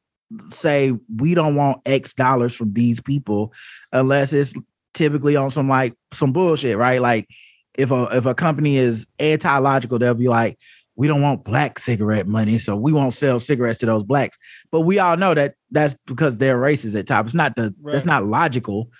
say 0.50 0.92
we 1.16 1.34
don't 1.34 1.56
want 1.56 1.82
X 1.86 2.14
dollars 2.14 2.54
from 2.54 2.72
these 2.72 3.00
people 3.00 3.52
unless 3.92 4.32
it's 4.32 4.54
typically 4.94 5.36
on 5.36 5.50
some 5.50 5.68
like 5.68 5.94
some 6.12 6.32
bullshit, 6.32 6.76
right? 6.76 7.00
Like 7.00 7.28
if 7.74 7.90
a 7.90 8.04
if 8.12 8.26
a 8.26 8.34
company 8.34 8.76
is 8.76 9.06
anti-logical, 9.18 9.98
they'll 9.98 10.14
be 10.14 10.28
like, 10.28 10.58
we 10.96 11.08
don't 11.08 11.22
want 11.22 11.44
black 11.44 11.78
cigarette 11.78 12.26
money, 12.26 12.58
so 12.58 12.76
we 12.76 12.92
won't 12.92 13.14
sell 13.14 13.40
cigarettes 13.40 13.78
to 13.78 13.86
those 13.86 14.02
blacks. 14.02 14.38
But 14.70 14.80
we 14.80 14.98
all 14.98 15.16
know 15.16 15.34
that 15.34 15.54
that's 15.70 15.94
because 16.06 16.36
they're 16.38 16.58
racist 16.58 16.98
at 16.98 17.06
top. 17.06 17.26
It's 17.26 17.34
not 17.34 17.56
the 17.56 17.74
that's 17.84 18.04
not 18.04 18.26
logical. 18.26 18.90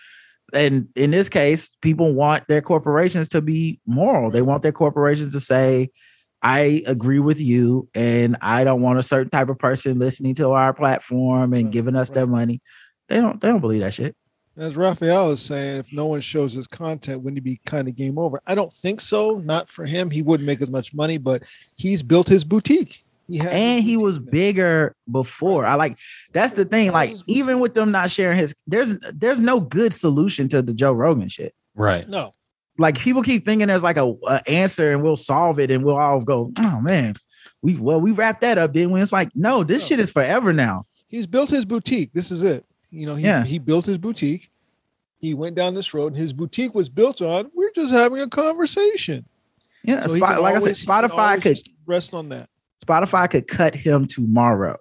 And 0.53 0.89
in 0.97 1.11
this 1.11 1.29
case, 1.29 1.77
people 1.81 2.13
want 2.13 2.45
their 2.49 2.63
corporations 2.63 3.29
to 3.29 3.41
be 3.41 3.81
moral. 3.87 4.31
They 4.31 4.43
want 4.43 4.63
their 4.63 4.73
corporations 4.73 5.33
to 5.33 5.41
say, 5.41 5.91
I 6.43 6.83
agree 6.87 7.19
with 7.19 7.39
you, 7.39 7.89
and 7.95 8.37
I 8.41 8.65
don't 8.65 8.81
want 8.81 8.99
a 8.99 9.03
certain 9.03 9.31
type 9.31 9.49
of 9.49 9.59
person 9.59 9.99
listening 9.99 10.35
to 10.37 10.51
our 10.53 10.73
platform 10.73 11.53
and 11.53 11.65
Right, 11.65 11.73
giving 11.73 11.97
us 11.97 12.11
their 12.11 12.27
money. 12.27 12.63
They 13.09 13.17
don't 13.17 13.41
they 13.41 13.49
don't 13.49 13.61
believe 13.61 13.81
that 13.81 13.95
shit. 13.95 14.17
As 14.57 14.77
Raphael 14.77 15.31
is 15.31 15.41
saying, 15.41 15.79
if 15.79 15.93
no 15.93 16.07
one 16.07 16.21
shows 16.21 16.55
his 16.55 16.67
content, 16.67 17.23
wouldn't 17.23 17.39
it 17.39 17.43
be 17.43 17.61
kind 17.65 17.89
of 17.89 17.97
game 17.97 18.19
over? 18.19 18.43
I 18.47 18.55
don't 18.55 18.73
think 18.73 19.01
so. 19.01 19.39
Not 19.39 19.69
for 19.69 19.87
him. 19.87 20.11
He 20.11 20.23
wouldn't 20.23 20.47
make 20.47 20.61
as 20.61 20.69
much 20.69 20.93
money, 20.93 21.19
but 21.19 21.45
he's 21.77 22.03
built 22.03 22.29
his 22.29 22.45
boutique. 22.45 23.05
He 23.29 23.39
had 23.39 23.53
his 23.53 23.55
and 23.55 23.85
he 23.85 23.97
was 23.97 24.19
now. 24.19 24.31
bigger 24.31 24.97
before. 25.11 25.65
I 25.67 25.75
like 25.75 25.99
that's 26.33 26.55
the 26.55 26.65
thing. 26.65 26.91
Like 26.93 27.15
even 27.27 27.61
with 27.61 27.75
them 27.75 27.91
not 27.91 28.11
sharing 28.11 28.39
his, 28.39 28.55
there's 28.67 28.99
there's 29.13 29.41
no 29.41 29.61
good 29.61 29.95
solution 29.95 30.49
to 30.49 30.63
the 30.63 30.75
Joe 30.75 30.93
Rogan 30.93 31.29
shit. 31.29 31.55
Right. 31.75 32.09
No. 32.09 32.35
Like 32.81 32.99
people 32.99 33.23
keep 33.23 33.45
thinking 33.45 33.69
there's 33.69 33.83
like 33.83 33.97
a, 33.99 34.15
a 34.27 34.43
answer 34.49 34.91
and 34.93 35.03
we'll 35.03 35.17
solve 35.17 35.59
it 35.59 35.71
and 35.71 35.85
we'll 35.85 35.99
all 35.99 36.21
go, 36.21 36.51
oh 36.61 36.81
man, 36.81 37.15
we 37.63 37.77
well 37.77 38.01
we 38.01 38.11
wrapped 38.13 38.41
that 38.41 38.57
up. 38.59 38.73
Then 38.73 38.91
when 38.91 39.03
it's 39.03 39.13
like, 39.13 39.31
no, 39.35 39.63
this 39.63 39.83
No. 39.83 39.87
shit 39.89 40.01
is 40.01 40.11
forever 40.11 40.53
now. 40.53 40.87
He's 41.09 41.27
built 41.27 41.51
his 41.51 41.65
boutique. 41.65 42.13
This 42.13 42.31
is 42.31 42.43
it. 42.43 42.65
You 42.91 43.07
know, 43.07 43.15
he, 43.15 43.25
Yeah. 43.25 43.45
he 43.45 43.59
built 43.59 43.85
his 43.87 43.99
boutique. 43.99 44.51
He 45.19 45.35
went 45.35 45.55
down 45.57 45.75
this 45.75 45.93
road, 45.93 46.13
and 46.13 46.17
his 46.17 46.33
boutique 46.33 46.75
was 46.75 46.89
built 46.89 47.21
on. 47.21 47.51
We're 47.55 47.71
just 47.73 47.93
having 47.93 48.21
a 48.21 48.29
conversation. 48.29 49.27
Yeah, 49.85 50.07
So 50.07 50.15
he 50.15 50.21
Spot- 50.21 50.35
can 50.37 50.43
like 50.43 50.57
I 50.57 50.61
said, 50.61 50.77
Spotify 50.77 51.11
always 51.11 51.43
could 51.43 51.59
rest 51.87 52.15
on 52.15 52.31
that. 52.31 52.49
Spotify 52.85 53.29
could 53.31 53.47
cut 53.47 53.75
him 53.75 54.07
tomorrow. 54.07 54.79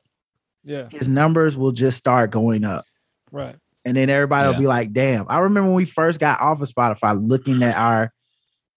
Yeah, 0.64 0.88
His 0.90 1.10
numbers 1.10 1.58
will 1.58 1.72
just 1.74 1.98
start 1.98 2.32
going 2.32 2.64
up. 2.64 2.86
right. 3.32 3.56
And 3.86 3.96
then 3.98 4.10
everybody 4.10 4.46
Yeah. 4.48 4.52
will 4.52 4.60
be 4.60 4.68
like, 4.68 4.92
damn. 4.94 5.26
I 5.30 5.40
remember 5.40 5.70
when 5.70 5.76
we 5.78 5.86
first 5.86 6.20
got 6.20 6.40
off 6.42 6.62
of 6.62 6.70
Spotify 6.70 7.18
looking 7.20 7.64
at 7.64 7.78
our 7.78 8.12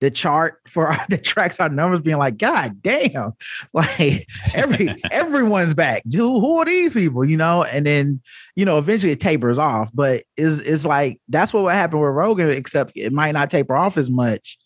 the 0.01 0.11
chart 0.11 0.59
for 0.67 0.89
our, 0.89 1.07
the 1.11 1.17
tracks, 1.19 1.61
our 1.61 1.69
numbers 1.69 2.01
being 2.01 2.17
like, 2.19 2.37
God 2.37 2.83
damn, 2.83 3.33
like 3.73 4.27
every 4.53 5.01
everyone's 5.13 5.75
back. 5.75 6.03
Who, 6.13 6.41
who 6.41 6.59
are 6.59 6.65
these 6.65 6.93
people? 6.93 7.25
You 7.25 7.37
know, 7.37 7.63
and 7.63 7.87
then 7.87 8.21
you 8.57 8.65
know, 8.65 8.79
eventually 8.79 9.13
it 9.13 9.21
tapers 9.21 9.59
off, 9.59 9.91
but 9.95 10.25
is 10.37 10.59
it's 10.61 10.85
like 10.85 11.21
that's 11.29 11.53
what 11.53 11.63
would 11.65 11.75
happen 11.75 12.01
with 12.01 12.11
Rogan, 12.11 12.51
except 12.51 12.93
it 12.97 13.13
might 13.13 13.33
not 13.33 13.51
taper 13.51 13.77
off 13.77 13.97
as 13.97 14.11
much. 14.11 14.59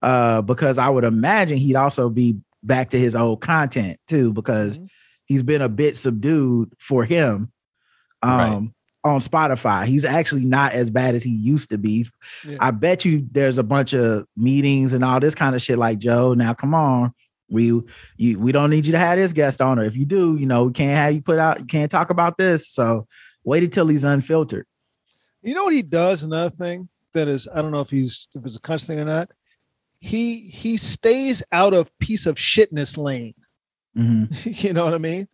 Uh, 0.00 0.42
because 0.42 0.78
I 0.78 0.88
would 0.88 1.04
imagine 1.04 1.58
he'd 1.58 1.76
also 1.76 2.10
be 2.10 2.36
back 2.64 2.90
to 2.90 2.98
his 2.98 3.14
old 3.14 3.40
content 3.40 4.00
too, 4.08 4.32
because 4.32 4.78
Mhm. 4.78 4.88
he's 5.26 5.44
been 5.44 5.62
a 5.62 5.68
bit 5.68 5.96
subdued 5.96 6.72
for 6.80 7.04
him. 7.04 7.52
Um 8.22 8.38
Right. 8.38 8.70
On 9.04 9.20
Spotify. 9.20 9.84
He's 9.84 10.04
actually 10.04 10.44
not 10.44 10.72
as 10.72 10.90
bad 10.90 11.14
as 11.14 11.24
he 11.24 11.30
used 11.30 11.70
to 11.70 11.78
be. 11.78 12.06
Yeah. 12.46 12.56
I 12.60 12.70
bet 12.70 13.04
you 13.04 13.26
there's 13.32 13.58
a 13.58 13.62
bunch 13.62 13.92
of 13.92 14.26
meetings 14.36 14.92
and 14.92 15.04
all 15.04 15.20
this 15.20 15.34
kind 15.34 15.54
of 15.54 15.62
shit 15.62 15.78
like 15.78 15.98
Joe. 15.98 16.34
Now 16.34 16.54
come 16.54 16.74
on. 16.74 17.12
We 17.50 17.82
you 18.16 18.38
we 18.38 18.52
don't 18.52 18.70
need 18.70 18.86
you 18.86 18.92
to 18.92 18.98
have 18.98 19.18
this 19.18 19.32
guest 19.32 19.60
on 19.60 19.78
or 19.78 19.84
if 19.84 19.96
you 19.96 20.06
do, 20.06 20.36
you 20.36 20.46
know, 20.46 20.64
we 20.64 20.72
can't 20.72 20.96
have 20.96 21.14
you 21.14 21.20
put 21.20 21.38
out 21.38 21.60
you 21.60 21.66
can't 21.66 21.90
talk 21.90 22.10
about 22.10 22.38
this. 22.38 22.68
So 22.68 23.06
wait 23.44 23.62
until 23.62 23.88
he's 23.88 24.04
unfiltered. 24.04 24.66
You 25.42 25.54
know 25.54 25.64
what 25.64 25.74
he 25.74 25.82
does? 25.82 26.22
Another 26.22 26.50
thing 26.50 26.88
that 27.14 27.28
is, 27.28 27.48
I 27.52 27.60
don't 27.60 27.72
know 27.72 27.80
if 27.80 27.90
he's 27.90 28.28
if 28.34 28.44
it's 28.44 28.56
a 28.56 28.60
conscious 28.60 28.86
thing 28.86 29.00
or 29.00 29.04
not. 29.04 29.30
He 29.98 30.46
he 30.46 30.76
stays 30.76 31.42
out 31.52 31.74
of 31.74 31.90
piece 31.98 32.26
of 32.26 32.36
shitness 32.36 32.96
lane. 32.96 33.34
Mhm. 33.96 34.62
you 34.64 34.72
know 34.72 34.84
what 34.84 34.94
I 34.94 34.98
mean? 34.98 35.28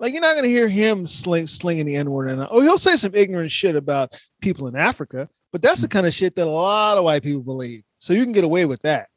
Like 0.00 0.12
you're 0.12 0.22
not 0.22 0.34
gonna 0.34 0.48
hear 0.48 0.66
him 0.68 1.06
sling 1.06 1.46
slinging 1.46 1.86
the 1.86 1.94
N 1.96 2.10
word 2.10 2.30
and 2.30 2.46
oh 2.50 2.60
he'll 2.62 2.78
say 2.78 2.96
some 2.96 3.14
ignorant 3.14 3.50
shit 3.52 3.76
about 3.76 4.18
people 4.40 4.66
in 4.66 4.74
Africa, 4.74 5.28
but 5.52 5.60
that's 5.62 5.82
the 5.82 5.86
Mm. 5.86 5.90
kind 5.92 6.06
of 6.06 6.14
shit 6.14 6.34
that 6.36 6.46
a 6.46 6.50
lot 6.50 6.96
of 6.98 7.04
white 7.04 7.22
people 7.22 7.42
believe. 7.42 7.82
So 7.98 8.12
you 8.14 8.24
can 8.24 8.32
get 8.32 8.42
away 8.44 8.64
with 8.64 8.80
that. 8.82 9.08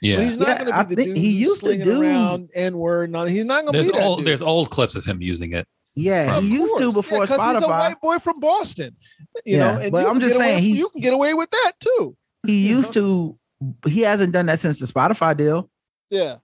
But 0.00 0.08
Yeah. 0.08 0.20
he's 0.22 0.38
not 0.38 0.48
Yeah, 0.48 0.58
gonna 0.58 0.70
be 0.70 0.72
I 0.72 0.82
the 0.84 0.94
think 0.96 1.08
dude 1.08 1.16
he 1.18 1.32
who's 1.32 1.40
used 1.50 1.62
to 1.64 1.84
do- 1.84 2.00
around 2.00 2.48
N 2.54 2.78
word. 2.78 3.10
No, 3.12 3.24
he's 3.24 3.44
not 3.44 3.66
gonna 3.66 3.78
be 3.78 3.90
that 3.90 4.02
old 4.02 4.18
dude. 4.20 4.26
there's 4.26 4.40
old 4.42 4.70
clips 4.70 4.96
of 4.96 5.04
him 5.04 5.20
using 5.20 5.52
it. 5.52 5.68
Yeah, 5.94 6.36
Of 6.38 6.44
he 6.44 6.50
used 6.50 6.76
to 6.78 6.84
course. 6.84 6.94
before 6.94 7.18
Yeah, 7.24 7.26
'cause 7.26 7.54
He's 7.56 7.64
a 7.64 7.68
white 7.68 8.00
boy 8.00 8.18
from 8.20 8.40
Boston, 8.40 8.96
you 9.44 9.56
Yeah, 9.58 9.74
know. 9.74 9.80
And 9.82 9.92
but 9.92 10.02
you 10.04 10.08
I'm 10.08 10.20
just 10.20 10.32
get 10.32 10.36
away- 10.36 10.46
saying 10.52 10.62
he- 10.62 10.78
you 10.78 10.88
can 10.88 11.00
get 11.02 11.12
away 11.12 11.34
with 11.34 11.50
that 11.50 11.72
too. 11.80 12.16
He 12.46 12.68
you 12.68 12.76
used 12.78 12.94
to 12.94 13.36
he 13.86 14.00
hasn't 14.00 14.32
done 14.32 14.46
that 14.46 14.58
since 14.60 14.78
the 14.78 14.86
Spotify 14.86 15.36
deal. 15.36 15.68
Yeah, 16.08 16.36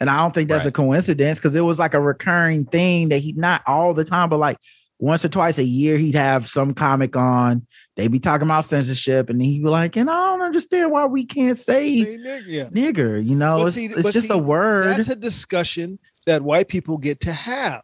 And 0.00 0.08
I 0.08 0.18
don't 0.18 0.32
think 0.32 0.48
that's 0.48 0.64
a 0.66 0.72
coincidence 0.72 1.38
because 1.38 1.54
it 1.56 1.60
was 1.62 1.78
like 1.78 1.94
a 1.94 2.00
recurring 2.00 2.64
thing 2.64 3.08
that 3.08 3.18
he 3.18 3.32
not 3.32 3.62
all 3.66 3.94
the 3.94 4.04
time, 4.04 4.28
but 4.28 4.38
like 4.38 4.58
once 5.00 5.24
or 5.24 5.28
twice 5.28 5.58
a 5.58 5.64
year, 5.64 5.96
he'd 5.96 6.14
have 6.14 6.48
some 6.48 6.74
comic 6.74 7.16
on. 7.16 7.66
They'd 7.96 8.10
be 8.12 8.18
talking 8.20 8.46
about 8.46 8.64
censorship, 8.64 9.28
and 9.30 9.40
he'd 9.42 9.62
be 9.62 9.68
like, 9.68 9.96
and 9.96 10.08
I 10.10 10.26
don't 10.30 10.42
understand 10.42 10.90
why 10.92 11.06
we 11.06 11.24
can't 11.24 11.58
say 11.58 11.88
yeah. 11.88 12.64
nigger. 12.66 13.24
You 13.24 13.34
know, 13.36 13.58
But 13.58 13.66
it's, 13.68 13.76
see- 13.76 13.86
it's 13.86 14.12
just 14.12 14.28
see, 14.28 14.34
a 14.34 14.38
word. 14.38 14.86
That's 14.86 15.08
a 15.08 15.16
discussion 15.16 15.98
that 16.26 16.42
white 16.42 16.68
people 16.68 16.98
get 16.98 17.20
to 17.22 17.32
have. 17.32 17.82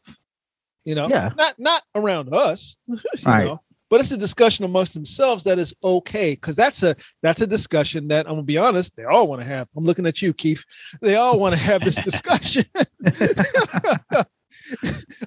You 0.85 0.95
know, 0.95 1.09
Yeah. 1.09 1.31
not 1.37 1.55
not 1.59 1.83
around 1.95 2.33
us, 2.33 2.77
you 2.87 2.99
Right. 3.27 3.47
know, 3.47 3.61
but 3.95 4.01
it's 4.01 4.11
a 4.11 4.17
discussion 4.17 4.65
amongst 4.65 4.93
themselves 4.93 5.45
that 5.45 5.57
is 5.57 5.73
okay 5.85 6.33
because 6.33 6.57
that's 6.57 6.83
a 6.83 6.97
that's 7.23 7.43
a 7.43 7.47
discussion 7.47 8.09
that 8.09 8.27
I'm 8.27 8.33
gonna 8.33 8.43
be 8.43 8.59
honest, 8.59 8.97
they 8.97 9.05
all 9.05 9.29
want 9.29 9.41
to 9.41 9.47
have. 9.47 9.69
I'm 9.77 9.85
looking 9.85 10.05
at 10.05 10.21
you, 10.21 10.35
Keith. 10.35 10.65
They 11.01 11.15
all 11.15 11.39
want 11.39 11.55
to 11.55 11.61
have 11.61 11.81
this 11.81 11.95
discussion 11.95 12.65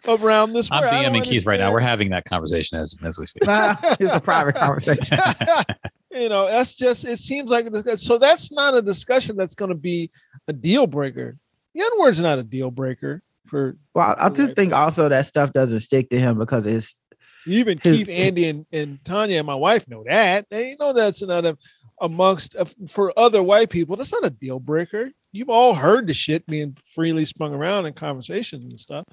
around 0.05 0.51
this. 0.51 0.67
I'm 0.69 0.81
where 0.81 0.89
I 0.89 1.03
don't 1.03 1.13
DMing 1.13 1.23
Keith 1.23 1.45
right 1.45 1.61
now. 1.61 1.71
We're 1.71 1.79
having 1.79 2.09
that 2.09 2.25
conversation 2.25 2.77
as 2.77 2.93
as 3.05 3.17
we 3.17 3.25
speak. 3.25 3.43
it's 3.45 4.13
a 4.13 4.19
private 4.19 4.55
conversation. 4.57 5.17
you 6.11 6.27
know, 6.27 6.47
that's 6.47 6.75
just 6.75 7.05
it 7.05 7.19
seems 7.19 7.49
like 7.49 7.67
a 7.67 7.97
so 7.97 8.17
that's 8.17 8.51
not 8.51 8.75
a 8.75 8.81
discussion 8.81 9.37
that's 9.37 9.55
going 9.55 9.69
to 9.71 9.75
be 9.75 10.11
a 10.49 10.53
deal 10.53 10.87
breaker. 10.87 11.37
The 11.73 11.83
N 11.83 11.87
word's 11.99 12.19
not 12.19 12.37
a 12.37 12.43
deal 12.43 12.71
breaker 12.71 13.23
for 13.45 13.77
Well, 13.95 14.13
I 14.19 14.27
just 14.27 14.55
think 14.55 14.73
also 14.73 15.07
that 15.07 15.25
stuff 15.25 15.53
doesn't 15.53 15.79
stick 15.79 16.09
to 16.09 16.19
him 16.19 16.37
because 16.37 16.65
it's 16.65 17.01
even 17.47 17.77
His- 17.77 17.97
Keith, 17.97 18.09
Andy, 18.09 18.47
and, 18.47 18.65
and 18.71 19.03
Tanya 19.05 19.39
and 19.39 19.47
my 19.47 19.55
wife 19.55 19.87
know 19.87 20.03
that. 20.07 20.47
They 20.49 20.75
know 20.79 20.93
that's 20.93 21.21
not 21.21 21.45
a 21.45 21.57
amongst 22.01 22.55
uh, 22.55 22.65
for 22.87 23.11
other 23.17 23.41
white 23.41 23.69
people. 23.69 23.95
That's 23.95 24.13
not 24.13 24.25
a 24.25 24.29
deal 24.29 24.59
breaker. 24.59 25.11
You've 25.31 25.49
all 25.49 25.73
heard 25.73 26.07
the 26.07 26.13
shit 26.13 26.45
being 26.47 26.77
freely 26.93 27.25
sprung 27.25 27.53
around 27.53 27.85
in 27.85 27.93
conversations 27.93 28.63
and 28.71 28.79
stuff. 28.79 29.05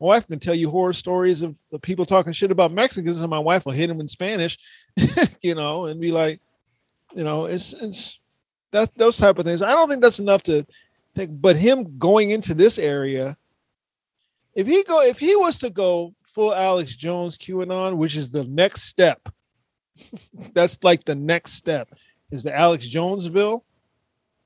My 0.00 0.06
wife 0.06 0.26
can 0.26 0.38
tell 0.38 0.54
you 0.54 0.70
horror 0.70 0.94
stories 0.94 1.42
of 1.42 1.58
the 1.70 1.78
people 1.78 2.06
talking 2.06 2.32
shit 2.32 2.50
about 2.50 2.72
Mexicans, 2.72 3.20
and 3.20 3.30
my 3.30 3.38
wife 3.38 3.66
will 3.66 3.72
hit 3.72 3.88
them 3.88 4.00
in 4.00 4.08
Spanish, 4.08 4.58
you 5.42 5.54
know, 5.54 5.86
and 5.86 6.00
be 6.00 6.10
like, 6.10 6.40
you 7.14 7.24
know, 7.24 7.44
it's 7.44 7.74
it's 7.74 8.20
that's 8.70 8.90
those 8.96 9.18
type 9.18 9.38
of 9.38 9.44
things. 9.44 9.62
I 9.62 9.72
don't 9.72 9.88
think 9.88 10.02
that's 10.02 10.20
enough 10.20 10.42
to 10.44 10.66
take. 11.14 11.28
But 11.30 11.56
him 11.56 11.98
going 11.98 12.30
into 12.30 12.54
this 12.54 12.78
area, 12.78 13.36
if 14.54 14.66
he 14.66 14.82
go, 14.84 15.02
if 15.02 15.18
he 15.18 15.36
was 15.36 15.58
to 15.58 15.70
go 15.70 16.14
full 16.34 16.54
Alex 16.54 16.94
Jones 16.96 17.36
QAnon, 17.38 17.96
which 17.96 18.16
is 18.16 18.30
the 18.30 18.44
next 18.44 18.82
step, 18.84 19.20
that's 20.54 20.78
like 20.82 21.04
the 21.04 21.14
next 21.14 21.52
step, 21.54 21.88
is 22.30 22.42
the 22.42 22.56
Alex 22.56 22.86
Jones 22.86 23.28
bill. 23.28 23.64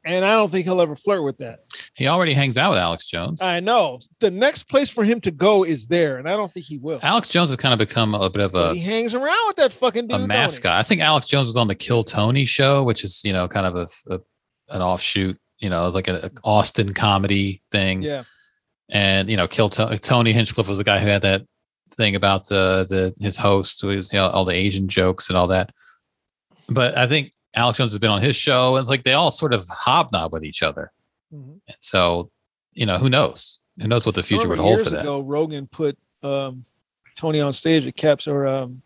And 0.07 0.23
I 0.23 0.35
don't 0.35 0.51
think 0.53 0.67
he'll 0.67 0.83
ever 0.83 0.97
flirt 0.97 1.25
with 1.25 1.39
that. 1.39 1.61
He 1.95 2.09
already 2.09 2.35
hangs 2.35 2.59
out 2.59 2.69
with 2.73 2.79
Alex 2.79 3.07
Jones. 3.07 3.41
I 3.41 3.61
know 3.61 4.01
the 4.21 4.31
next 4.31 4.65
place 4.65 4.91
for 4.91 5.03
him 5.03 5.19
to 5.23 5.31
go 5.31 5.65
is 5.65 5.87
there, 5.87 6.19
and 6.19 6.29
I 6.29 6.37
don't 6.37 6.53
think 6.53 6.67
he 6.67 6.77
will. 6.77 7.01
Alex 7.03 7.29
Jones 7.31 7.49
has 7.49 7.57
kind 7.57 7.73
of 7.73 7.79
become 7.79 8.15
a 8.15 8.29
bit 8.29 8.43
of 8.43 8.53
But 8.53 8.73
a 8.73 8.75
he 8.75 8.81
hangs 8.81 9.15
around 9.15 9.47
with 9.47 9.57
that 9.57 9.73
fucking 9.73 10.09
dude. 10.09 10.21
a 10.21 10.27
mascot. 10.27 10.73
I 10.79 10.83
think 10.83 11.01
Alex 11.01 11.27
Jones 11.27 11.47
was 11.47 11.57
on 11.57 11.69
the 11.69 11.75
Kill 11.75 12.05
Tony 12.05 12.45
show, 12.45 12.85
which 12.85 13.03
is 13.03 13.23
you 13.25 13.33
know 13.33 13.49
kind 13.49 13.65
of 13.67 13.77
a, 13.77 14.15
a 14.15 14.21
an 14.69 14.83
offshoot. 14.83 15.39
You 15.59 15.71
know, 15.71 15.87
it's 15.87 15.95
like 15.95 16.09
an 16.09 16.31
Austin 16.45 16.93
comedy 16.93 17.63
thing. 17.71 18.03
Yeah, 18.03 18.25
and 18.91 19.31
you 19.31 19.39
know, 19.39 19.49
Kill 19.49 19.71
To- 19.71 19.99
Tony 19.99 20.35
Hinchcliffe 20.35 20.69
was 20.69 20.77
the 20.77 20.85
guy 20.85 20.99
who 20.99 21.07
had 21.07 21.23
that 21.23 21.47
thing 21.91 22.15
about 22.17 22.49
the 22.49 22.87
the 22.89 23.15
his 23.25 23.37
host, 23.37 23.81
who 23.81 23.89
was 23.89 24.13
you 24.13 24.19
know 24.19 24.29
all 24.29 24.45
the 24.45 24.55
Asian 24.55 24.89
jokes 24.89 25.29
and 25.29 25.37
all 25.39 25.47
that. 25.49 25.71
But 26.69 26.97
I 26.97 27.07
think 27.07 27.33
Alex 27.55 27.79
Jones 27.79 27.93
has 27.93 27.99
been 27.99 28.11
on 28.11 28.23
his 28.23 28.37
show, 28.37 28.77
and 28.77 28.83
it's 28.83 28.91
like 28.91 29.03
they 29.05 29.13
all 29.13 29.31
sort 29.31 29.53
of 29.55 29.67
hobnob 29.69 30.33
with 30.33 30.45
each 30.45 30.63
other. 30.63 30.91
Mhm. 31.33 31.61
And 31.69 31.77
so, 31.79 32.31
you 32.73 32.87
know, 32.87 32.99
who 32.99 33.09
knows? 33.09 33.61
Who 33.81 33.89
knows 33.89 34.07
what 34.07 34.15
the 34.15 34.23
future 34.23 34.49
would 34.49 34.59
hold 34.59 34.77
years 34.79 34.85
for 34.85 34.91
that? 34.91 35.01
ago, 35.01 35.21
Rogan 35.21 35.67
put 35.67 35.97
um, 36.23 36.65
Tony 37.17 37.41
on 37.41 37.53
stage 37.53 37.87
at 37.87 37.97
Caps 37.97 38.27
or 38.27 38.47
um, 38.47 38.81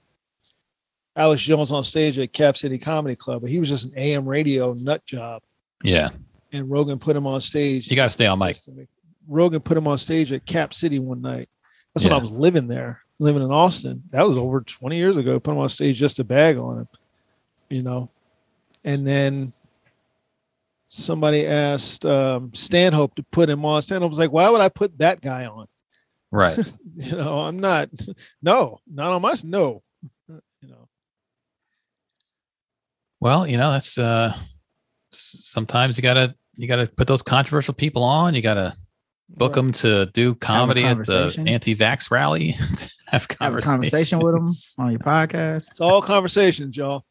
Alex 1.17 1.43
Jones 1.43 1.73
on 1.73 1.85
stage 1.85 2.19
at 2.19 2.33
Cap 2.33 2.57
City 2.57 2.79
Comedy 2.79 3.17
Club, 3.17 3.43
but 3.43 3.51
he 3.51 3.59
was 3.61 3.69
just 3.69 3.87
an 3.87 3.93
AM 3.97 4.27
radio 4.27 4.73
nut 4.75 5.05
job, 5.07 5.43
Yeah, 5.83 6.11
and 6.53 6.71
Rogan 6.71 6.99
put 6.99 7.17
him 7.17 7.27
on 7.27 7.41
stage. 7.41 7.89
you 7.91 7.97
got 7.97 8.05
to 8.05 8.11
stay 8.11 8.27
on 8.27 8.39
mic. 8.39 8.59
Rogan 9.27 9.61
put 9.61 9.77
him 9.77 9.87
on 9.87 9.99
stage 9.99 10.33
at 10.33 10.45
Cap 10.47 10.73
City 10.73 10.99
one 10.99 11.21
night. 11.21 11.49
That's 12.03 12.11
when 12.11 12.19
I 12.19 12.23
was 12.23 12.31
living 12.31 12.69
there, 12.69 13.03
living 13.19 13.43
in 13.43 13.51
Austin. 13.51 14.03
That 14.11 14.27
was 14.27 14.37
over 14.37 14.61
20 14.61 14.97
years 14.97 15.17
ago. 15.17 15.39
Put 15.41 15.53
him 15.53 15.59
on 15.59 15.69
stage 15.69 15.97
just 15.97 16.17
to 16.17 16.25
bag 16.25 16.57
on 16.57 16.79
him, 16.79 16.89
you 17.69 17.83
know. 17.83 18.11
And 18.85 19.07
then 19.07 19.53
somebody 20.89 21.47
asked 21.47 22.07
um, 22.07 22.53
Stanhope 22.55 23.15
to 23.17 23.23
put 23.25 23.49
him 23.49 23.65
on. 23.65 23.83
Stanhope 23.83 24.11
was 24.11 24.19
like, 24.19 24.33
"Why 24.33 24.49
would 24.49 24.61
I 24.61 24.69
put 24.69 24.97
that 24.99 25.21
guy 25.21 25.47
on?" 25.47 25.67
Right. 26.31 26.59
You 27.01 27.15
know, 27.17 27.43
I'm 27.43 27.61
not. 27.61 27.91
No, 28.43 28.81
not 28.93 29.13
on 29.13 29.23
my. 29.23 29.33
No, 29.45 29.85
you 30.29 30.41
know. 30.63 30.89
Well, 33.21 33.47
you 33.47 33.57
know, 33.57 33.71
that's 33.71 33.99
uh 33.99 34.37
sometimes 35.11 35.97
you 35.97 36.03
gotta 36.03 36.35
you 36.57 36.67
gotta 36.67 36.89
put 36.89 37.07
those 37.07 37.23
controversial 37.23 37.73
people 37.73 38.03
on. 38.03 38.35
You 38.35 38.43
gotta 38.43 38.75
book 39.29 39.55
them 39.55 39.73
to 39.73 40.07
do 40.07 40.35
comedy 40.35 40.85
at 40.85 40.99
the 41.07 41.45
anti-vax 41.47 42.11
rally. 42.11 42.51
have 43.09 43.27
have 43.41 43.55
a 43.55 43.61
conversation 43.61 44.19
with 44.19 44.35
them 44.35 44.45
on 44.85 44.91
your 44.93 45.01
podcast. 45.01 45.71
It's 45.71 45.81
all 45.81 46.03
conversations, 46.03 46.77
y'all. 46.77 47.05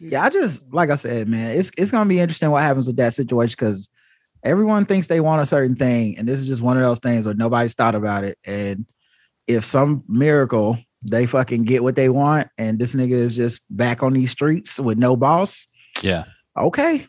Yeah, 0.00 0.24
I 0.24 0.30
just 0.30 0.72
like 0.72 0.90
I 0.90 0.94
said, 0.94 1.28
man, 1.28 1.56
it's 1.56 1.70
it's 1.76 1.90
gonna 1.90 2.08
be 2.08 2.20
interesting 2.20 2.50
what 2.50 2.62
happens 2.62 2.86
with 2.86 2.96
that 2.96 3.14
situation 3.14 3.56
because 3.58 3.90
everyone 4.42 4.86
thinks 4.86 5.06
they 5.08 5.20
want 5.20 5.42
a 5.42 5.46
certain 5.46 5.76
thing, 5.76 6.16
and 6.16 6.26
this 6.26 6.38
is 6.40 6.46
just 6.46 6.62
one 6.62 6.76
of 6.76 6.82
those 6.82 6.98
things 7.00 7.26
where 7.26 7.34
nobody's 7.34 7.74
thought 7.74 7.94
about 7.94 8.24
it. 8.24 8.38
And 8.44 8.86
if 9.46 9.66
some 9.66 10.04
miracle 10.08 10.78
they 11.04 11.26
fucking 11.26 11.64
get 11.64 11.82
what 11.82 11.96
they 11.96 12.08
want, 12.08 12.48
and 12.56 12.78
this 12.78 12.94
nigga 12.94 13.10
is 13.10 13.34
just 13.34 13.62
back 13.76 14.02
on 14.04 14.12
these 14.12 14.30
streets 14.30 14.78
with 14.78 14.98
no 14.98 15.16
boss, 15.16 15.66
Yeah. 16.00 16.24
okay. 16.56 17.06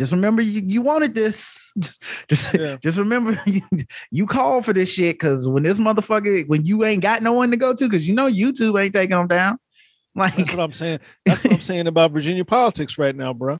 Just 0.00 0.12
remember 0.12 0.40
you, 0.40 0.62
you 0.64 0.80
wanted 0.80 1.14
this. 1.14 1.74
Just 1.78 2.02
just, 2.26 2.54
Yeah. 2.54 2.76
just 2.82 2.96
remember 2.96 3.38
you, 3.44 3.60
you 4.10 4.26
called 4.26 4.64
for 4.64 4.72
this 4.72 4.90
shit 4.90 5.16
because 5.16 5.46
when 5.46 5.62
this 5.62 5.78
motherfucker 5.78 6.48
when 6.48 6.64
you 6.64 6.86
ain't 6.86 7.02
got 7.02 7.22
no 7.22 7.34
one 7.34 7.50
to 7.50 7.58
go 7.58 7.74
to 7.74 7.84
because 7.86 8.08
you 8.08 8.14
know 8.14 8.26
YouTube 8.26 8.80
ain't 8.82 8.94
taking 8.94 9.14
them 9.16 9.28
down. 9.28 9.58
Like 10.16 10.34
That's 10.36 10.54
what 10.54 10.64
I'm 10.64 10.72
saying. 10.72 11.00
That's 11.26 11.44
what 11.44 11.52
I'm 11.52 11.60
saying 11.60 11.86
about 11.86 12.12
Virginia 12.12 12.46
politics 12.46 12.96
right 12.96 13.14
now, 13.14 13.34
bro. 13.34 13.58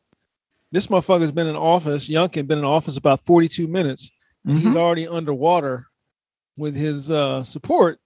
This 0.72 0.86
motherfucker's 0.86 1.30
been 1.30 1.46
in 1.46 1.56
office. 1.56 2.08
Youngkin 2.08 2.46
been 2.48 2.58
in 2.60 2.64
office 2.64 2.96
about 2.96 3.20
42 3.26 3.68
minutes. 3.68 4.10
and 4.46 4.54
Mhm. 4.54 4.60
He's 4.62 4.76
already 4.76 5.06
underwater 5.06 5.86
with 6.56 6.74
his 6.74 7.10
uh, 7.10 7.44
support 7.44 8.00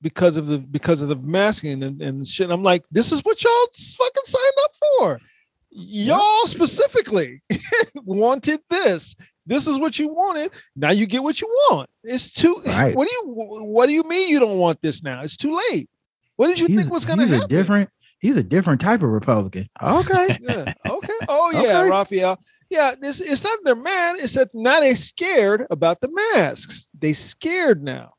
because 0.00 0.36
of 0.38 0.46
the 0.46 0.58
because 0.58 1.02
of 1.02 1.08
the 1.08 1.16
masking 1.16 1.82
and, 1.82 2.00
and 2.00 2.26
shit. 2.26 2.50
I'm 2.50 2.62
like, 2.62 2.84
this 2.90 3.12
is 3.12 3.20
what 3.24 3.44
y'all 3.44 3.66
fucking 3.74 4.22
signed 4.24 4.58
up 4.64 4.70
for. 4.96 5.20
Y'all 5.70 6.46
specifically 6.46 7.42
wanted 7.94 8.60
this. 8.70 9.14
This 9.46 9.66
is 9.66 9.78
what 9.78 9.98
you 9.98 10.08
wanted. 10.08 10.50
Now 10.76 10.90
you 10.92 11.06
get 11.06 11.22
what 11.22 11.40
you 11.40 11.48
want. 11.70 11.88
It's 12.04 12.30
too. 12.30 12.62
Right. 12.66 12.94
What 12.94 13.08
do 13.08 13.14
you 13.14 13.22
What 13.34 13.86
do 13.86 13.92
you 13.92 14.02
mean 14.04 14.28
you 14.30 14.40
don't 14.40 14.58
want 14.58 14.80
this 14.82 15.02
now? 15.02 15.22
It's 15.22 15.36
too 15.36 15.58
late. 15.70 15.88
What 16.36 16.48
did 16.48 16.58
you 16.60 16.66
he's, 16.66 16.80
think 16.80 16.92
was 16.92 17.04
going 17.04 17.18
to 17.18 17.24
he's 17.24 17.32
happen? 17.32 17.46
a 17.46 17.48
different 17.48 17.90
he's 18.20 18.36
a 18.36 18.42
different 18.42 18.80
type 18.80 19.02
of 19.02 19.08
Republican. 19.10 19.68
Okay. 19.82 20.38
yeah. 20.42 20.72
Okay. 20.88 21.12
Oh 21.28 21.50
yeah, 21.54 21.80
Okay. 21.80 21.88
Raphael. 21.90 22.38
Yeah, 22.70 22.94
this 23.00 23.20
it's 23.20 23.44
not 23.44 23.58
they're 23.64 23.74
mad. 23.74 24.16
It's 24.20 24.34
that 24.34 24.50
now 24.54 24.80
they 24.80 24.94
scared 24.94 25.66
about 25.70 26.00
the 26.00 26.10
masks. 26.34 26.84
They 26.98 27.12
scared 27.14 27.82
now. 27.82 28.12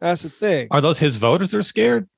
That's 0.00 0.22
the 0.22 0.30
thing. 0.30 0.68
Are 0.70 0.80
those 0.80 0.98
his 0.98 1.16
voters 1.18 1.50
that 1.50 1.58
are 1.58 1.62
scared? 1.62 2.08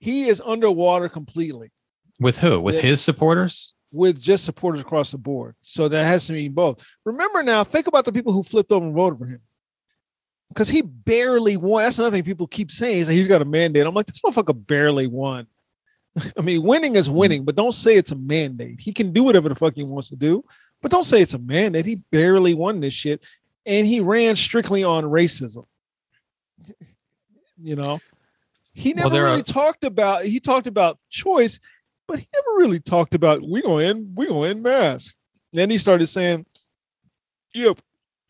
He 0.00 0.24
is 0.24 0.42
underwater 0.44 1.08
completely 1.08 1.70
With 2.18 2.38
who? 2.38 2.60
With 2.60 2.74
Yeah. 2.76 2.80
his 2.82 3.00
supporters? 3.00 3.74
With 3.92 4.20
just 4.20 4.44
supporters 4.44 4.80
across 4.80 5.12
the 5.12 5.18
board. 5.18 5.54
So 5.60 5.86
that 5.88 6.04
has 6.04 6.26
to 6.26 6.32
mean 6.32 6.52
both. 6.52 6.84
Remember 7.04 7.42
now, 7.42 7.62
think 7.62 7.86
about 7.86 8.04
the 8.04 8.12
people 8.12 8.32
who 8.32 8.42
flipped 8.42 8.72
over 8.72 8.84
and 8.86 8.94
voted 8.94 9.18
for 9.18 9.26
him. 9.26 9.40
Because 10.48 10.68
he 10.68 10.82
barely 10.82 11.56
won. 11.56 11.84
That's 11.84 11.98
another 11.98 12.16
thing 12.16 12.24
people 12.24 12.46
keep 12.46 12.70
saying 12.70 13.00
is 13.02 13.06
that 13.06 13.14
he's 13.14 13.28
got 13.28 13.42
a 13.42 13.46
mandate. 13.46 13.86
I'm 13.86 13.94
like, 13.94 14.06
this 14.06 14.20
motherfucker 14.20 14.66
barely 14.66 15.06
won. 15.06 15.46
I 16.38 16.42
mean, 16.42 16.62
winning 16.62 16.94
is 16.96 17.08
winning, 17.08 17.44
but 17.44 17.54
don't 17.54 17.72
say 17.72 17.94
it's 17.96 18.10
a 18.12 18.16
mandate. 18.16 18.80
He 18.80 18.92
can 18.92 19.12
do 19.12 19.22
whatever 19.22 19.48
the 19.48 19.54
fuck 19.54 19.74
he 19.74 19.82
wants 19.82 20.10
to 20.10 20.16
do, 20.16 20.44
but 20.82 20.90
don't 20.90 21.04
say 21.04 21.20
it's 21.22 21.32
a 21.34 21.38
mandate. 21.38 21.86
He 21.86 21.96
barely 22.10 22.52
won 22.54 22.80
this 22.80 22.92
shit. 22.94 23.24
And 23.64 23.86
he 23.86 24.00
ran 24.00 24.36
strictly 24.36 24.82
on 24.84 25.04
racism. 25.04 25.66
You 27.64 27.76
know, 27.76 28.00
he 28.74 28.92
never 28.92 29.10
there 29.10 29.24
really 29.24 29.40
are- 29.40 29.44
talked 29.44 29.84
about 29.84 30.24
he 30.24 30.40
talked 30.40 30.66
about 30.66 30.98
choice, 31.10 31.60
but 32.12 32.20
he 32.20 32.26
never 32.34 32.58
really 32.58 32.78
talked 32.78 33.14
about 33.14 33.40
we're 33.42 33.62
gonna 33.62 33.84
end 33.84 34.12
we 34.14 34.26
gonna 34.26 34.48
end 34.48 34.62
masks. 34.62 35.14
Then 35.54 35.70
he 35.70 35.78
started 35.78 36.06
saying, 36.08 36.44
"Yep, 37.54 37.80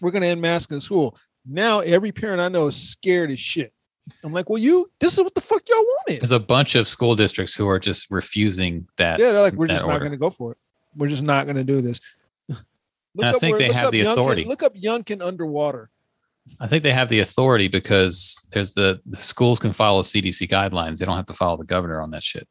we're 0.01 0.13
gonna 0.13 0.27
end 0.27 0.41
masks 0.41 0.73
in 0.73 0.81
school." 0.81 1.17
Now 1.45 1.81
every 1.81 2.13
parent 2.13 2.41
I 2.41 2.47
know 2.49 2.69
is 2.69 2.77
scared 2.77 3.33
as 3.33 3.41
shit. 3.41 3.73
I'm 4.23 4.33
like, 4.33 4.49
well, 4.49 4.59
you 4.63 4.89
this 5.01 5.15
is 5.15 5.19
what 5.19 5.35
the 5.35 5.41
fuck 5.41 5.63
y'all 5.69 5.83
wanted. 5.83 6.21
There's 6.21 6.31
a 6.31 6.39
bunch 6.39 6.77
of 6.77 6.87
school 6.87 7.17
districts 7.17 7.55
who 7.57 7.67
are 7.67 7.81
just 7.81 8.09
refusing 8.09 8.87
that. 8.99 9.19
Yeah, 9.19 9.33
they're 9.33 9.41
like, 9.41 9.55
we're 9.55 9.67
just 9.67 9.85
not 9.85 10.01
gonna 10.01 10.17
go 10.17 10.31
for 10.31 10.53
it. 10.53 10.59
We're 10.97 11.09
just 11.09 11.25
not 11.25 11.49
gonna 11.49 11.65
do 11.65 11.81
this. 11.81 12.01
Look 13.15 13.27
I 13.27 13.33
think 13.33 13.59
they 13.59 13.73
have 13.73 13.91
the 13.91 14.03
authority. 14.03 14.45
Look 14.45 14.63
up 14.63 14.77
Youngkin 14.77 15.27
underwater. 15.27 15.91
I 16.61 16.69
think 16.69 16.85
they 16.85 16.93
have 16.93 17.09
the 17.09 17.19
authority 17.19 17.67
because 17.67 18.47
there's 18.53 18.75
the, 18.75 19.01
the 19.07 19.17
schools 19.17 19.59
can 19.59 19.73
follow 19.73 20.03
CDC 20.03 20.49
guidelines. 20.49 20.99
They 20.99 21.05
don't 21.05 21.17
have 21.17 21.27
to 21.27 21.35
follow 21.35 21.57
the 21.57 21.65
governor 21.65 22.01
on 22.01 22.11
that 22.13 22.23
shit. 22.23 22.49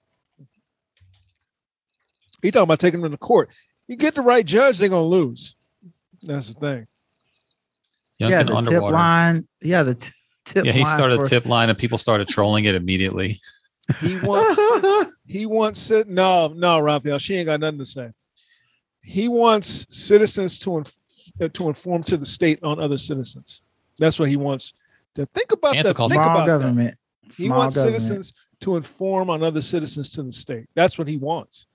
He 2.42 2.52
talking 2.52 2.64
about 2.64 2.80
taking 2.80 3.02
them 3.02 3.12
to 3.12 3.18
court. 3.18 3.50
You 3.88 3.96
get 3.96 4.16
the 4.16 4.22
right 4.22 4.46
judge, 4.46 4.78
they're 4.78 4.90
gonna 4.90 5.04
lose. 5.04 5.56
That's 6.24 6.54
the 6.54 6.60
thing. 6.60 6.88
he 8.18 8.26
has 8.32 8.48
Youngkin 8.50 8.68
a 8.68 8.70
tip 8.70 8.82
line. 8.84 9.48
Yeah, 9.62 9.84
the 9.84 9.92
a 9.92 9.96
t- 9.96 10.12
tip 10.46 10.66
Yeah, 10.66 10.72
he 10.72 10.84
line 10.84 10.98
started 10.98 11.16
for- 11.18 11.26
a 11.26 11.30
tip 11.30 11.46
line 11.46 11.70
and 11.70 11.78
people 11.78 11.98
started 11.98 12.28
trolling 12.28 12.66
it 12.66 12.76
immediately. 12.76 13.42
He 14.00 14.18
wants 14.18 15.12
he 15.28 15.46
wants 15.46 15.92
it. 15.92 16.08
No, 16.08 16.48
no, 16.56 16.80
Raphael, 16.80 17.18
she 17.20 17.36
ain't 17.36 17.48
got 17.48 17.60
nothing 17.60 17.80
to 17.80 17.86
say. 17.86 18.10
He 19.04 19.28
wants 19.28 19.88
citizens 19.90 20.60
to 20.60 20.78
inf- 20.78 20.98
uh, 21.42 21.48
to 21.50 21.68
inform 21.68 22.04
to 22.04 22.18
the 22.18 22.26
state 22.26 22.64
on 22.64 22.80
other 22.80 22.98
citizens. 22.98 23.62
That's 23.98 24.20
what 24.20 24.30
he 24.30 24.38
wants 24.38 24.74
to 25.16 25.26
think 25.28 25.52
about. 25.52 25.74
Cancel 25.74 25.90
That. 25.94 25.98
culture. 25.98 26.14
Think 26.16 26.24
Small 26.24 26.36
about 26.36 26.46
that. 26.46 26.60
government. 26.60 26.98
He 27.24 27.32
Small 27.48 27.58
wants 27.58 27.76
government. 27.76 28.02
citizens 28.02 28.34
to 28.62 28.76
inform 28.76 29.30
on 29.30 29.44
other 29.44 29.62
citizens 29.62 30.12
to 30.12 30.24
the 30.24 30.32
state. 30.32 30.68
That's 30.76 30.98
what 30.98 31.08
he 31.08 31.18
wants. 31.18 31.68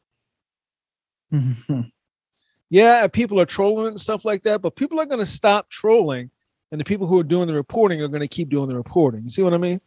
Yeah, 2.70 3.06
people 3.08 3.40
are 3.40 3.46
trolling 3.46 3.88
and 3.88 4.00
stuff 4.00 4.24
like 4.24 4.42
that, 4.42 4.60
but 4.60 4.74
people 4.74 4.98
are 5.00 5.06
going 5.06 5.20
to 5.20 5.26
stop 5.26 5.70
trolling, 5.70 6.30
and 6.72 6.80
the 6.80 6.84
people 6.84 7.06
who 7.06 7.18
are 7.18 7.24
doing 7.24 7.46
the 7.46 7.54
reporting 7.54 8.02
are 8.02 8.08
going 8.08 8.22
to 8.22 8.28
keep 8.28 8.48
doing 8.48 8.68
the 8.68 8.76
reporting. 8.76 9.22
You 9.22 9.30
see 9.30 9.42
what 9.42 9.54
I 9.54 9.58
mean? 9.58 9.80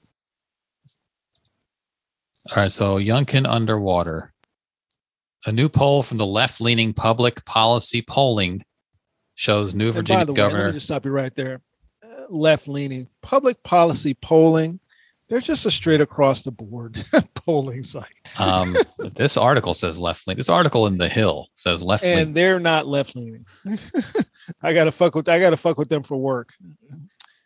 All 2.52 2.63
right, 2.63 2.71
so 2.71 2.97
Youngkin 2.97 3.45
underwater. 3.47 4.34
A 5.45 5.52
new 5.52 5.69
poll 5.69 6.04
from 6.04 6.17
the 6.17 6.25
left-leaning 6.25 6.93
public 6.93 7.43
policy 7.45 8.02
polling 8.02 8.63
shows 9.36 9.75
New 9.75 9.88
And 9.88 9.93
by 9.93 9.99
Virginia 9.99 10.25
the 10.25 10.34
way, 10.34 10.41
let 10.41 10.49
governor. 10.52 10.67
me 10.67 10.73
just 10.73 10.86
stop 10.86 11.06
you 11.06 11.12
right 11.12 11.36
there. 11.36 11.62
Uh, 12.04 12.23
left 12.30 12.67
leaning 12.67 13.08
public 13.21 13.62
policy 13.63 14.13
polling. 14.15 14.80
They're 15.29 15.39
just 15.41 15.65
a 15.65 15.71
straight 15.71 16.01
across 16.01 16.41
the 16.41 16.51
board 16.51 17.03
polling 17.35 17.83
site, 17.83 18.05
um, 18.39 18.75
this 19.15 19.37
article 19.37 19.73
says 19.75 19.99
left-leaning. 19.99 20.37
This 20.37 20.49
article 20.49 20.87
in 20.87 20.97
the 20.97 21.07
Hill 21.09 21.47
says 21.55 21.83
left-leaning. 21.83 22.19
and 22.19 22.35
they're 22.35 22.59
not 22.59 22.87
left 22.87 23.15
leaning. 23.15 23.45
I 24.63 24.73
gotta 24.73 24.91
fuck 24.91 25.13
with. 25.15 25.29
I 25.29 25.39
gotta 25.39 25.57
fuck 25.57 25.77
with 25.77 25.89
them 25.89 26.03
for 26.03 26.17
work. 26.17 26.53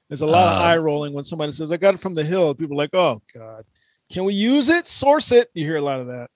There's 0.10 0.22
a 0.22 0.26
lot 0.26 0.48
of 0.56 0.62
Uh, 0.62 0.66
eye 0.66 0.78
rolling 0.78 1.14
when 1.14 1.24
somebody 1.24 1.52
says, 1.52 1.72
"I 1.72 1.78
got 1.78 1.94
it 1.96 2.00
from 2.00 2.16
the 2.16 2.24
Hill." 2.24 2.56
People 2.56 2.76
are 2.76 2.84
like, 2.84 2.94
"Oh 2.96 3.22
God, 3.34 3.66
can 4.12 4.24
we 4.26 4.34
use 4.34 4.70
it? 4.70 4.88
Source 4.88 5.32
it." 5.32 5.50
You 5.54 5.66
hear 5.66 5.78
a 5.78 5.82
lot 5.82 6.00
of 6.00 6.08
that. 6.08 6.30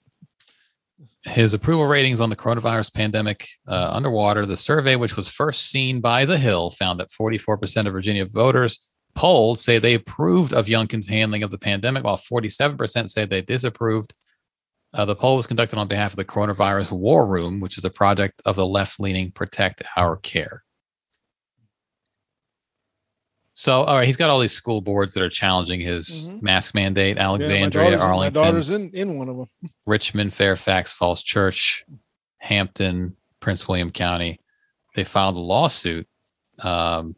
his 1.23 1.53
approval 1.53 1.85
ratings 1.85 2.19
on 2.19 2.29
the 2.29 2.35
coronavirus 2.35 2.93
pandemic 2.93 3.47
uh, 3.67 3.89
underwater. 3.91 4.45
The 4.45 4.57
survey, 4.57 4.95
which 4.95 5.15
was 5.15 5.27
first 5.29 5.69
seen 5.69 6.01
by 6.01 6.25
The 6.25 6.37
Hill, 6.37 6.71
found 6.71 6.99
that 6.99 7.09
44% 7.09 7.85
of 7.85 7.93
Virginia 7.93 8.25
voters 8.25 8.91
polled 9.17 9.57
say 9.57 9.79
they 9.79 9.95
approved 9.95 10.53
of 10.53 10.67
Youngkin's 10.67 11.07
handling 11.07 11.41
of 11.41 11.49
the 11.49 11.57
pandemic, 11.57 12.03
while 12.03 12.17
47% 12.17 13.09
say 13.09 13.25
they 13.25 13.41
disapproved. 13.41 14.13
Uh, 14.93 15.05
the 15.05 15.15
poll 15.15 15.35
was 15.35 15.47
conducted 15.47 15.77
on 15.79 15.87
behalf 15.87 16.11
of 16.11 16.17
the 16.17 16.23
Coronavirus 16.25 16.91
War 16.91 17.25
Room, 17.25 17.59
which 17.59 17.77
is 17.79 17.83
a 17.85 17.89
project 17.89 18.41
of 18.45 18.55
the 18.55 18.65
left 18.65 18.99
leaning 18.99 19.31
Protect 19.31 19.81
Our 19.97 20.17
Care. 20.17 20.63
So, 23.53 23.83
all 23.83 23.95
right, 23.97 24.05
he's 24.05 24.17
got 24.17 24.29
all 24.29 24.39
these 24.39 24.51
school 24.51 24.81
boards 24.81 25.15
that 25.15 25.23
are 25.23 25.29
challenging 25.29 25.81
his 25.81 26.31
Mhm. 26.31 26.41
mask 26.43 26.75
mandate. 26.75 27.17
Yeah, 27.17 27.23
my 27.23 27.29
Alexandria, 27.29 27.97
Arlington, 27.99 28.39
My 28.41 28.45
daughter's 28.49 28.69
in, 28.69 28.91
in 28.93 29.17
one 29.17 29.29
of 29.29 29.37
them. 29.37 29.49
Richmond, 29.87 30.33
Fairfax, 30.35 30.93
Falls 30.93 31.23
Church, 31.23 31.83
Hampton, 32.37 33.17
Prince 33.39 33.67
William 33.67 33.89
County. 33.91 34.39
They 34.93 35.03
filed 35.03 35.35
a 35.35 35.39
lawsuit. 35.39 36.07
Um, 36.59 37.15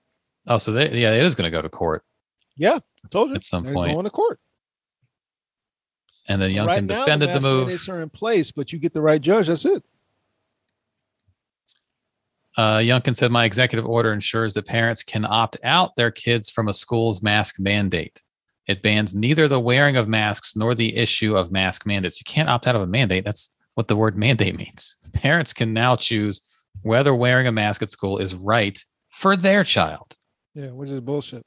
oh, 0.47 0.57
so 0.57 0.71
they, 0.71 0.89
yeah, 0.97 1.13
it 1.13 1.23
is 1.23 1.35
going 1.35 1.49
to 1.49 1.55
go 1.55 1.61
to 1.61 1.69
court 1.69 2.03
Yeah, 2.57 2.79
I 3.03 3.07
told 3.09 3.29
you. 3.29 3.35
at 3.35 3.43
some 3.43 3.63
They're 3.63 3.73
point. 3.73 3.93
going 3.93 4.03
to 4.05 4.09
court. 4.09 4.39
And 6.27 6.41
then 6.41 6.51
Youngkin 6.51 6.67
right 6.67 6.83
now, 6.83 6.99
defended 7.05 7.29
the, 7.29 7.33
mask 7.33 7.43
move. 7.43 7.67
mandates 7.67 7.89
are 7.89 8.01
in 8.01 8.09
place, 8.09 8.51
but 8.51 8.71
you 8.71 8.77
get 8.79 8.93
the 8.93 9.01
right 9.01 9.19
judge. 9.21 9.47
That's 9.47 9.65
it. 9.65 9.83
Uh, 12.57 12.77
Youngkin 12.77 13.15
said, 13.15 13.31
My 13.31 13.45
executive 13.45 13.85
order 13.85 14.11
ensures 14.11 14.53
that 14.53 14.65
parents 14.65 15.01
can 15.03 15.25
opt 15.25 15.57
out 15.63 15.95
their 15.95 16.11
kids 16.11 16.49
from 16.49 16.67
a 16.67 16.73
school's 16.73 17.21
mask 17.21 17.59
mandate. 17.59 18.21
It 18.67 18.81
bans 18.83 19.15
neither 19.15 19.47
the 19.47 19.59
wearing 19.59 19.95
of 19.97 20.07
masks 20.07 20.55
nor 20.55 20.75
the 20.75 20.95
issue 20.95 21.35
of 21.35 21.51
mask 21.51 21.85
mandates. 21.85 22.19
You 22.19 22.25
can't 22.25 22.49
opt 22.49 22.67
out 22.67 22.75
of 22.75 22.81
a 22.81 22.87
mandate. 22.87 23.23
That's 23.23 23.51
what 23.75 23.87
the 23.87 23.95
word 23.95 24.17
mandate 24.17 24.55
means. 24.57 24.95
Parents 25.13 25.53
can 25.53 25.73
now 25.73 25.95
choose 25.95 26.41
whether 26.83 27.15
wearing 27.15 27.47
a 27.47 27.51
mask 27.51 27.81
at 27.81 27.91
school 27.91 28.17
is 28.19 28.35
right 28.35 28.83
for 29.09 29.35
their 29.35 29.63
child. 29.63 30.15
Yeah, 30.59 30.71
which 30.71 30.89
is 30.89 30.99
bullshit. 30.99 31.45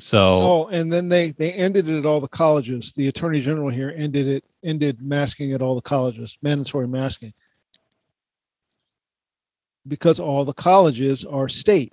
So, 0.00 0.18
Oh, 0.42 0.66
and 0.68 0.92
then 0.92 1.08
they 1.08 1.30
they 1.30 1.52
ended 1.52 1.88
it 1.88 1.98
at 1.98 2.06
all 2.06 2.20
the 2.20 2.28
colleges. 2.28 2.92
The 2.94 3.06
attorney 3.08 3.40
general 3.40 3.68
here 3.68 3.92
ended 3.96 4.26
it 4.26 4.44
ended 4.64 5.00
masking 5.00 5.52
at 5.52 5.62
all 5.62 5.74
the 5.76 5.80
colleges, 5.80 6.36
mandatory 6.42 6.88
masking, 6.88 7.32
because 9.86 10.18
all 10.18 10.44
the 10.44 10.52
colleges 10.52 11.24
are 11.24 11.48
state. 11.48 11.92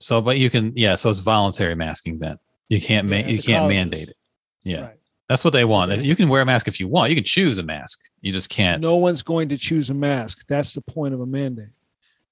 so, 0.00 0.20
but 0.20 0.36
you 0.38 0.50
can, 0.50 0.72
yeah. 0.76 0.96
So 0.96 1.08
it's 1.10 1.20
voluntary 1.20 1.74
masking. 1.74 2.18
Then 2.18 2.38
you 2.68 2.80
can't, 2.80 3.08
ma- 3.08 3.16
Yeah, 3.16 3.22
at 3.22 3.30
you 3.30 3.42
can't 3.42 3.60
colleges. 3.62 3.76
mandate 3.78 4.08
it. 4.08 4.16
Yeah, 4.64 4.82
Right. 4.82 4.96
that's 5.28 5.44
what 5.44 5.52
they 5.52 5.64
want. 5.64 5.96
You 6.04 6.14
can 6.16 6.28
wear 6.28 6.42
a 6.42 6.44
mask 6.46 6.68
if 6.68 6.78
you 6.80 6.88
want. 6.88 7.10
You 7.10 7.16
can 7.16 7.24
choose 7.24 7.58
a 7.58 7.62
mask. 7.62 8.00
You 8.20 8.32
just 8.32 8.50
can't. 8.50 8.80
No 8.82 8.96
one's 8.96 9.22
going 9.22 9.48
to 9.50 9.56
choose 9.56 9.88
a 9.90 9.94
mask. 9.94 10.46
That's 10.48 10.72
the 10.74 10.82
point 10.82 11.14
of 11.14 11.20
a 11.20 11.26
mandate. 11.26 11.68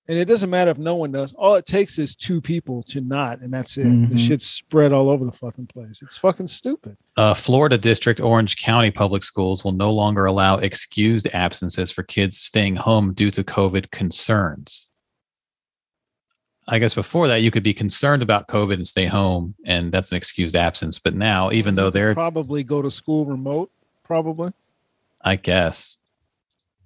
And 0.09 0.19
it 0.19 0.25
doesn't 0.27 0.51
matter 0.51 0.71
if 0.73 0.79
no 0.79 0.97
one 0.97 1.13
does. 1.13 1.33
All 1.35 1.55
it 1.55 1.65
takes 1.65 1.97
is 1.97 2.17
two 2.17 2.41
people 2.41 2.83
to 2.85 3.01
not, 3.01 3.41
and 3.41 3.53
that's 3.55 3.77
it. 3.79 3.85
The 3.85 3.89
Mhm. 4.17 4.19
shit's 4.19 4.47
spread 4.47 4.93
all 4.93 5.09
over 5.09 5.25
the 5.25 5.31
fucking 5.33 5.69
place. 5.69 6.01
It's 6.03 6.17
fucking 6.17 6.49
stupid. 6.49 6.97
Uh, 7.17 7.35
Florida 7.35 7.79
District 7.79 8.21
Orange 8.21 8.57
County 8.57 8.91
Public 8.91 9.23
Schools 9.23 9.63
will 9.63 9.73
no 9.73 9.93
longer 9.93 10.27
allow 10.27 10.57
excused 10.57 11.29
absences 11.33 11.93
for 11.93 12.03
kids 12.03 12.37
staying 12.39 12.77
home 12.77 13.13
due 13.15 13.31
to 13.31 13.45
COVID 13.45 13.93
concerns. 13.93 14.89
I 16.67 16.79
guess 16.79 16.95
before 16.95 17.29
that, 17.29 17.43
you 17.43 17.51
could 17.51 17.63
be 17.65 17.75
concerned 17.75 18.23
about 18.23 18.49
COVID 18.49 18.75
and 18.75 18.87
stay 18.87 19.07
home, 19.07 19.55
and 19.65 19.93
that's 19.93 20.11
an 20.13 20.17
excused 20.17 20.57
absence. 20.57 20.99
But 20.99 21.15
now, 21.15 21.51
even 21.53 21.75
though 21.77 21.91
they're, 21.91 22.15
probably 22.15 22.65
go 22.65 22.83
to 22.83 22.91
school 22.91 23.25
remote, 23.27 23.71
probably. 24.05 24.53
I 25.25 25.37
guess, 25.37 25.99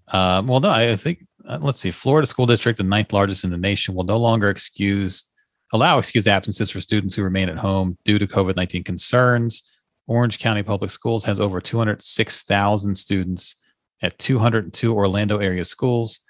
uh, 0.09 0.43
well, 0.47 0.61
no, 0.61 0.71
I 0.71 0.97
think, 0.97 1.27
uh, 1.47 1.59
let's 1.61 1.79
see, 1.79 1.91
Florida 1.91 2.27
School 2.27 2.47
District, 2.47 2.77
the 2.77 2.85
ninth 2.85 3.13
largest 3.13 3.45
in 3.45 3.51
the 3.51 3.59
nation, 3.59 3.95
will 3.95 4.05
no 4.05 4.17
longer 4.17 4.51
excuse, 4.51 5.31
allow 5.73 5.99
excused 5.99 6.29
absences 6.29 6.71
for 6.71 6.81
students 6.81 7.15
who 7.15 7.23
remain 7.23 7.49
at 7.49 7.59
home 7.59 7.97
due 8.05 8.19
to 8.19 8.27
COVID 8.27 8.57
19 8.57 8.85
concerns. 8.85 9.63
Orange 10.09 10.39
County 10.39 10.63
Public 10.63 10.91
Schools 10.91 11.25
has 11.25 11.41
over 11.41 11.61
206,000 11.61 12.95
students 12.95 13.57
at 14.03 14.19
202 14.19 14.95
Orlando 14.95 15.39
area 15.39 15.65
schools. 15.65 16.21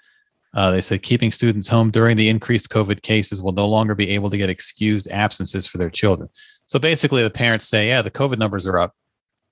Uh, 0.53 0.71
they 0.71 0.81
said 0.81 1.03
keeping 1.03 1.31
students 1.31 1.67
home 1.67 1.91
during 1.91 2.17
the 2.17 2.29
increased 2.29 2.69
COVID 2.69 3.01
cases 3.01 3.41
will 3.41 3.51
no 3.51 3.67
longer 3.67 3.93
be 3.93 4.09
able 4.09 4.29
to 4.29 4.37
get 4.37 4.49
excused 4.49 5.07
absences 5.11 5.67
for 5.67 5.77
their 5.77 5.89
children. 5.89 6.29
So 6.65 6.79
basically, 6.79 7.21
the 7.23 7.29
parents 7.29 7.67
say, 7.67 7.89
Yeah, 7.89 8.01
the 8.01 8.11
COVID 8.11 8.37
numbers 8.37 8.65
are 8.65 8.79
up. 8.79 8.95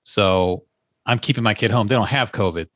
So 0.02 0.64
I'm 1.04 1.18
keeping 1.18 1.44
my 1.44 1.54
kid 1.54 1.70
home. 1.70 1.86
They 1.86 1.94
don't 1.94 2.06
have 2.06 2.32
COVID. 2.32 2.66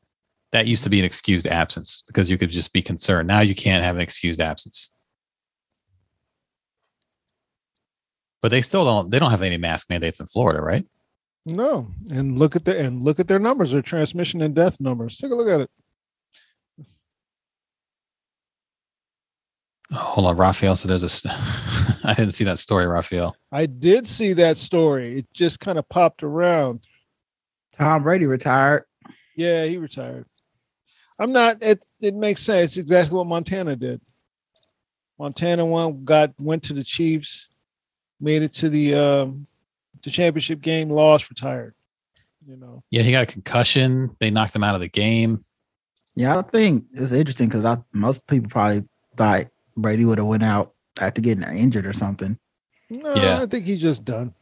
That 0.51 0.67
used 0.67 0.83
to 0.83 0.89
be 0.89 0.99
an 0.99 1.05
excused 1.05 1.47
absence 1.47 2.03
because 2.07 2.29
you 2.29 2.37
could 2.37 2.51
just 2.51 2.73
be 2.73 2.81
concerned. 2.81 3.27
Now 3.27 3.39
you 3.39 3.55
can't 3.55 3.83
have 3.83 3.95
an 3.95 4.01
excused 4.01 4.41
absence. 4.41 4.93
But 8.41 8.49
they 8.49 8.61
still 8.61 8.83
don't, 8.83 9.11
they 9.11 9.19
don't 9.19 9.31
have 9.31 9.43
any 9.43 9.57
mask 9.57 9.89
mandates 9.89 10.19
in 10.19 10.25
Florida, 10.25 10.61
right? 10.61 10.85
No, 11.45 11.87
and 12.11 12.37
look 12.37 12.55
at 12.55 12.65
the 12.65 12.77
and 12.77 13.01
look 13.03 13.19
at 13.19 13.27
their 13.27 13.39
numbers, 13.39 13.71
their 13.71 13.81
transmission 13.81 14.41
and 14.41 14.53
death 14.53 14.79
numbers. 14.79 15.17
Take 15.17 15.31
a 15.31 15.35
look 15.35 15.47
at 15.47 15.61
it. 15.61 15.69
Hold 19.91 20.27
on, 20.27 20.37
Raphael. 20.37 20.75
So 20.75 20.87
there's 20.87 21.03
a. 21.03 21.09
St- 21.09 21.33
I 22.03 22.13
didn't 22.13 22.33
see 22.33 22.43
that 22.43 22.59
story, 22.59 22.85
Raphael. 22.85 23.35
I 23.51 23.65
did 23.65 24.05
see 24.05 24.33
that 24.33 24.57
story. 24.57 25.19
It 25.19 25.27
just 25.33 25.59
kind 25.59 25.79
of 25.79 25.89
popped 25.89 26.23
around. 26.23 26.85
Tom 27.77 28.03
Brady 28.03 28.27
retired. 28.27 28.85
Yeah, 29.35 29.65
he 29.65 29.77
retired. 29.77 30.25
I'm 31.21 31.31
not. 31.31 31.57
It 31.61 31.85
it 31.99 32.15
makes 32.15 32.41
sense. 32.41 32.71
It's 32.71 32.77
exactly 32.77 33.15
what 33.15 33.27
Montana 33.27 33.75
did. 33.75 34.01
Montana 35.19 35.63
one 35.63 36.03
got 36.03 36.33
went 36.39 36.63
to 36.63 36.73
the 36.73 36.83
Chiefs, 36.83 37.49
made 38.19 38.41
it 38.41 38.53
to 38.53 38.69
the 38.69 38.95
um, 38.95 39.45
the 40.01 40.09
championship 40.09 40.61
game, 40.61 40.89
lost, 40.89 41.29
retired. 41.29 41.75
You 42.47 42.57
know, 42.57 42.83
Yeah, 42.89 43.03
he 43.03 43.11
got 43.11 43.23
a 43.23 43.27
concussion. 43.27 44.15
They 44.19 44.31
knocked 44.31 44.55
him 44.55 44.63
out 44.63 44.73
of 44.73 44.81
the 44.81 44.89
game. 44.89 45.45
Yeah, 46.15 46.39
I 46.39 46.41
think 46.41 46.85
it's 46.93 47.11
interesting 47.11 47.47
because 47.49 47.65
I 47.65 47.77
most 47.93 48.25
people 48.25 48.49
probably 48.49 48.83
thought 49.15 49.47
Brady 49.77 50.05
would 50.05 50.17
have 50.17 50.25
went 50.25 50.43
out 50.43 50.73
after 50.99 51.21
getting 51.21 51.43
injured 51.55 51.85
or 51.85 51.93
something. 51.93 52.39
no, 52.89 53.13
Yeah. 53.13 53.41
I 53.41 53.45
think 53.45 53.65
he's 53.65 53.81
just 53.81 54.05
done. 54.05 54.33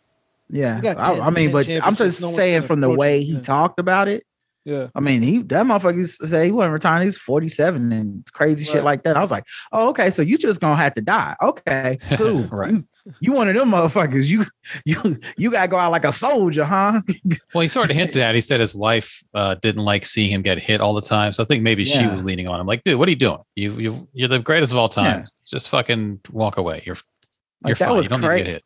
Yeah, 0.50 0.78
He 0.78 0.82
got 0.82 0.98
I, 0.98 1.16
10 1.16 1.24
I 1.24 1.30
mean, 1.30 1.52
but 1.52 1.70
I'm 1.70 1.96
just 1.96 2.22
No 2.22 2.32
saying 2.32 2.64
from 2.64 2.80
the 2.80 2.90
way 2.90 3.22
he 3.22 3.34
yeah. 3.34 3.42
talked 3.42 3.80
about 3.80 4.08
it. 4.08 4.24
Yeah, 4.66 4.88
I 4.94 5.00
mean, 5.00 5.22
he 5.22 5.40
that 5.44 5.66
motherfucker 5.66 5.96
used 5.98 6.20
to 6.20 6.28
say 6.28 6.46
he 6.46 6.52
wasn't 6.52 6.74
retiring. 6.74 7.08
He's 7.08 7.18
47 7.18 7.92
and 7.92 8.26
crazy 8.34 8.66
shit 8.66 8.84
like 8.84 9.04
that. 9.04 9.18
I 9.18 9.22
was 9.22 9.32
like, 9.32 9.46
oh, 9.72 9.90
okay, 9.90 10.12
so 10.12 10.22
you 10.22 10.38
just 10.38 10.60
gonna 10.62 10.76
have 10.76 10.94
to 10.96 11.02
die. 11.02 11.36
Okay, 11.42 11.98
cool. 12.14 12.44
Right. 12.44 12.72
You, 12.72 12.86
you 13.22 13.32
one 13.32 13.48
of 13.48 13.56
them 13.56 13.72
motherfuckers. 13.72 14.26
You 14.28 14.46
you 14.86 15.20
you 15.38 15.50
gotta 15.50 15.70
go 15.70 15.78
out 15.78 15.92
like 15.92 16.04
a 16.04 16.12
soldier, 16.14 16.66
huh? 16.66 17.02
Well, 17.54 17.62
he 17.62 17.68
sort 17.68 17.90
of 17.90 17.96
hinted 17.96 18.22
at. 18.22 18.36
He 18.36 18.42
said 18.42 18.60
his 18.60 18.76
wife 18.76 19.24
uh, 19.34 19.56
didn't 19.56 19.86
like 19.86 20.06
seeing 20.06 20.32
him 20.32 20.42
get 20.42 20.60
hit 20.60 20.82
all 20.82 20.94
the 20.94 21.02
time. 21.02 21.34
So 21.34 21.42
I 21.42 21.46
think 21.46 21.64
maybe 21.64 21.86
she 21.86 22.06
was 22.06 22.22
leaning 22.24 22.48
on 22.48 22.60
him. 22.60 22.68
Like, 22.68 22.84
dude, 22.84 23.00
what 23.00 23.08
are 23.08 23.12
you 23.12 23.18
doing? 23.18 23.40
You 23.56 23.74
you 23.74 24.08
you're 24.14 24.28
the 24.28 24.40
greatest 24.40 24.74
of 24.74 24.78
all 24.78 24.90
time. 24.90 25.20
Yeah. 25.22 25.26
Just 25.46 25.70
fucking 25.70 26.20
walk 26.32 26.58
away. 26.58 26.84
You're 26.86 26.98
you're 27.66 27.72
Like, 27.72 27.78
fine. 27.78 27.96
was 27.96 28.06
You 28.06 28.10
don't 28.10 28.22
need 28.22 28.28
to 28.28 28.38
get 28.38 28.48
hit. 28.48 28.64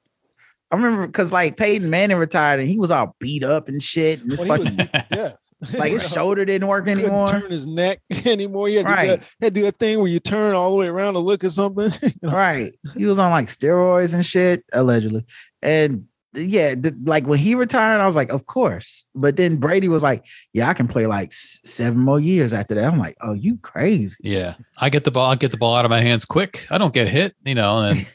I 0.74 0.76
remember 0.76 1.06
because 1.06 1.32
like 1.32 1.56
Peyton 1.56 1.90
Manning 1.92 2.18
retired 2.18 2.60
and 2.60 2.68
he 2.68 2.80
was 2.80 2.90
all 2.90 3.16
beat 3.20 3.44
up 3.44 3.68
and 3.68 3.82
shit. 3.82 4.22
And 4.22 4.32
his 4.32 4.40
Well, 4.42 4.60
he 4.62 4.76
fucking 4.76 4.90
Yeah. 5.12 5.34
like 5.78 5.92
his 5.92 6.10
shoulder 6.12 6.44
didn't 6.46 6.68
work 6.68 6.86
couldn't 6.86 7.02
anymore. 7.04 7.28
turn 7.28 7.52
his 7.52 7.68
neck 7.68 8.02
anymore. 8.26 8.68
He 8.70 8.76
had, 8.76 8.88
to 8.88 8.90
do 8.90 8.94
Right. 8.96 9.08
that, 9.20 9.30
had 9.42 9.54
to 9.54 9.60
do 9.60 9.66
that 9.68 9.78
thing 9.78 10.00
where 10.00 10.08
you 10.08 10.20
turn 10.20 10.56
all 10.56 10.72
the 10.72 10.78
way 10.78 10.88
around 10.88 11.14
to 11.14 11.20
look 11.20 11.44
at 11.44 11.52
something. 11.52 11.92
You 12.02 12.12
know? 12.24 12.32
Right. 12.36 12.74
He 12.98 13.06
was 13.06 13.20
on 13.20 13.30
like 13.32 13.48
steroids 13.48 14.14
and 14.16 14.26
shit, 14.26 14.64
allegedly. 14.74 15.26
And 15.62 16.06
yeah, 16.36 16.74
th- 16.74 16.96
like 17.04 17.28
when 17.28 17.38
he 17.38 17.54
retired, 17.54 18.02
I 18.02 18.08
was 18.08 18.16
like, 18.16 18.30
of 18.30 18.48
course. 18.48 19.08
But 19.14 19.36
then 19.36 19.58
Brady 19.58 19.88
was 19.88 20.02
like, 20.02 20.26
yeah, 20.52 20.68
I 20.68 20.74
can 20.74 20.88
play 20.88 21.06
like 21.06 21.28
s- 21.28 21.60
seven 21.64 22.00
more 22.00 22.20
years 22.20 22.54
after 22.54 22.74
that. 22.74 22.86
I'm 22.86 22.98
like, 22.98 23.16
oh, 23.22 23.34
you 23.34 23.58
crazy. 23.62 24.16
Yeah, 24.22 24.56
I 24.80 24.90
get 24.90 25.04
the 25.04 25.12
ball. 25.12 25.30
I 25.30 25.36
get 25.36 25.52
the 25.52 25.58
ball 25.58 25.76
out 25.76 25.86
of 25.86 25.92
my 25.92 26.02
hands 26.02 26.26
quick. 26.26 26.66
I 26.72 26.80
don't 26.80 26.92
get 26.94 27.08
hit. 27.08 27.36
You 27.46 27.54
know, 27.54 27.78
and 27.84 28.08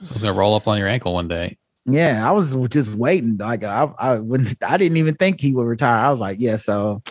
then 0.00 0.06
someone's 0.06 0.22
gonna 0.22 0.38
roll 0.38 0.54
up 0.54 0.66
on 0.66 0.78
your 0.78 0.88
ankle 0.88 1.12
one 1.14 1.28
day. 1.28 1.56
Yeah, 1.86 2.26
I 2.28 2.32
was 2.32 2.54
just 2.68 2.90
waiting. 2.94 3.36
Like 3.36 3.64
I, 3.64 3.90
I 3.98 4.18
when 4.18 4.46
I 4.62 4.76
didn't 4.76 4.96
even 4.98 5.14
think 5.14 5.40
he 5.40 5.52
would 5.52 5.66
retire. 5.66 6.04
I 6.04 6.10
was 6.10 6.20
like, 6.20 6.38
yeah, 6.40 6.56
so 6.56 7.02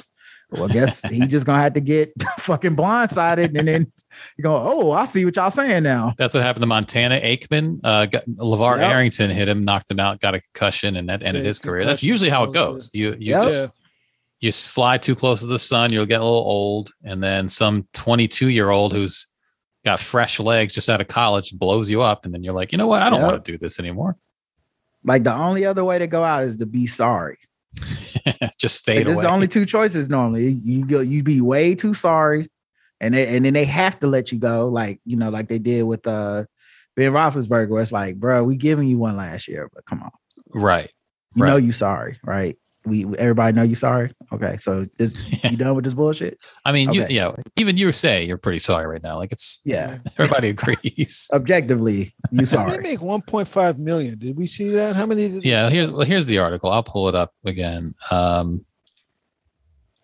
well, 0.52 0.66
I 0.66 0.74
guess 0.74 1.02
he 1.10 1.28
just 1.28 1.46
gonna 1.46 1.62
have 1.62 1.74
to 1.74 1.82
get 1.82 2.12
fucking 2.40 2.76
blindsided, 2.76 3.58
and 3.58 3.68
then 3.68 3.92
you 4.38 4.44
go, 4.44 4.56
oh, 4.56 4.92
I 4.92 5.06
see 5.06 5.26
what 5.26 5.36
y'all 5.36 5.52
saying 5.52 5.84
now. 5.84 6.14
That's 6.18 6.34
what 6.34 6.44
happened 6.44 6.64
to 6.64 6.68
Montana 6.68 7.20
Aikman. 7.20 7.80
Uh, 7.84 8.06
got, 8.06 8.26
LaVar 8.28 8.78
Yep. 8.78 8.92
Arrington 8.92 9.30
hit 9.30 9.48
him, 9.48 9.64
knocked 9.64 9.90
him 9.92 10.00
out, 10.00 10.20
got 10.20 10.36
a 10.36 10.42
concussion, 10.42 10.96
and 10.96 11.10
that 11.10 11.24
ended 11.24 11.44
Yeah, 11.44 11.50
his 11.50 11.60
career. 11.60 11.86
That's 11.86 12.04
usually 12.04 12.30
how 12.30 12.44
it 12.46 12.54
goes. 12.54 12.92
You 12.94 13.12
you 13.20 13.34
Yep. 13.34 13.44
just 13.44 13.76
you 14.40 14.52
fly 14.52 14.98
too 14.98 15.16
close 15.16 15.42
to 15.42 15.48
the 15.48 15.60
sun, 15.60 15.92
you'll 15.92 16.06
get 16.06 16.22
a 16.22 16.24
little 16.24 16.40
old, 16.40 16.92
and 17.04 17.22
then 17.22 17.50
some 17.50 17.88
22 17.94 18.48
year 18.48 18.70
old 18.70 18.94
who's 18.94 19.28
got 19.86 20.00
fresh 20.00 20.40
legs 20.40 20.74
just 20.74 20.90
out 20.90 21.02
of 21.02 21.08
college 21.08 21.54
blows 21.54 21.90
you 21.90 22.02
up, 22.02 22.26
and 22.26 22.34
then 22.34 22.44
you're 22.44 22.54
like, 22.54 22.72
you 22.72 22.78
know 22.78 22.88
what? 22.88 23.02
I 23.02 23.10
don't 23.10 23.22
Yep. 23.22 23.32
want 23.32 23.46
to 23.46 23.52
do 23.52 23.58
this 23.58 23.80
anymore. 23.80 24.18
Like 25.04 25.24
the 25.24 25.34
only 25.34 25.66
other 25.66 25.84
way 25.86 26.00
to 26.00 26.08
go 26.08 26.24
out 26.24 26.44
is 26.44 26.58
to 26.58 26.66
be 26.66 26.86
sorry. 26.86 27.38
just 28.58 28.84
fade 28.84 29.06
There's 29.06 29.24
only 29.24 29.48
two 29.48 29.66
choices 29.66 30.10
normally. 30.10 30.48
You 30.48 30.86
go, 30.86 31.00
you 31.00 31.24
be 31.24 31.40
way 31.40 31.76
too 31.76 31.94
sorry, 31.94 32.50
and 33.00 33.14
they, 33.14 33.36
and 33.36 33.46
then 33.46 33.54
they 33.54 33.66
have 33.66 34.00
to 34.00 34.08
let 34.08 34.32
you 34.32 34.40
go, 34.40 34.68
like 34.68 35.00
you 35.06 35.16
know, 35.16 35.30
like 35.30 35.48
they 35.48 35.60
did 35.60 35.84
with 35.84 36.06
uh 36.08 36.46
Ben 36.96 37.14
Roethlisberger. 37.14 37.70
Where 37.70 37.82
it's 37.82 37.92
like, 37.92 38.18
bro, 38.18 38.44
we 38.44 38.56
giving 38.56 38.88
you 38.88 38.98
one 38.98 39.16
last 39.16 39.48
year, 39.48 39.70
but 39.74 39.86
come 39.86 40.02
on, 40.02 40.12
right. 40.54 40.92
you 41.36 41.46
know 41.46 41.58
you 41.58 41.72
sorry, 41.72 42.20
right? 42.24 42.58
We 42.86 43.06
everybody 43.18 43.54
know 43.56 43.64
you 43.64 43.76
sorry. 43.76 44.12
Okay, 44.32 44.58
so 44.58 44.86
this, 44.98 45.16
you 45.44 45.58
done 45.58 45.76
with 45.76 45.84
this 45.84 45.94
bullshit? 45.94 46.40
I 46.66 46.72
mean, 46.72 46.94
you, 46.94 47.04
Okay. 47.04 47.14
yeah, 47.14 47.34
even 47.58 47.78
you 47.78 47.92
say 47.92 48.24
you're 48.26 48.38
pretty 48.38 48.60
sorry 48.60 48.86
right 48.88 49.04
now. 49.04 49.18
Like 49.18 49.32
it's 49.32 49.60
Yeah, 49.66 49.98
everybody 50.18 50.50
agrees. 50.50 51.30
objectively, 51.34 52.14
you 52.32 52.46
sorry. 52.46 52.72
They 52.78 52.84
make 52.84 53.00
1.5 53.00 53.78
million. 53.78 54.18
Did 54.18 54.38
we 54.38 54.48
see 54.48 54.70
that? 54.70 54.96
How 54.96 55.06
many? 55.06 55.28
Did 55.30 55.44
Yeah, 55.46 55.70
here's 55.70 55.92
well, 55.92 56.06
here's 56.06 56.26
the 56.26 56.38
article. 56.40 56.72
I'll 56.72 56.84
pull 56.84 57.10
it 57.10 57.16
up 57.16 57.34
again. 57.46 57.94
Um, 58.12 58.66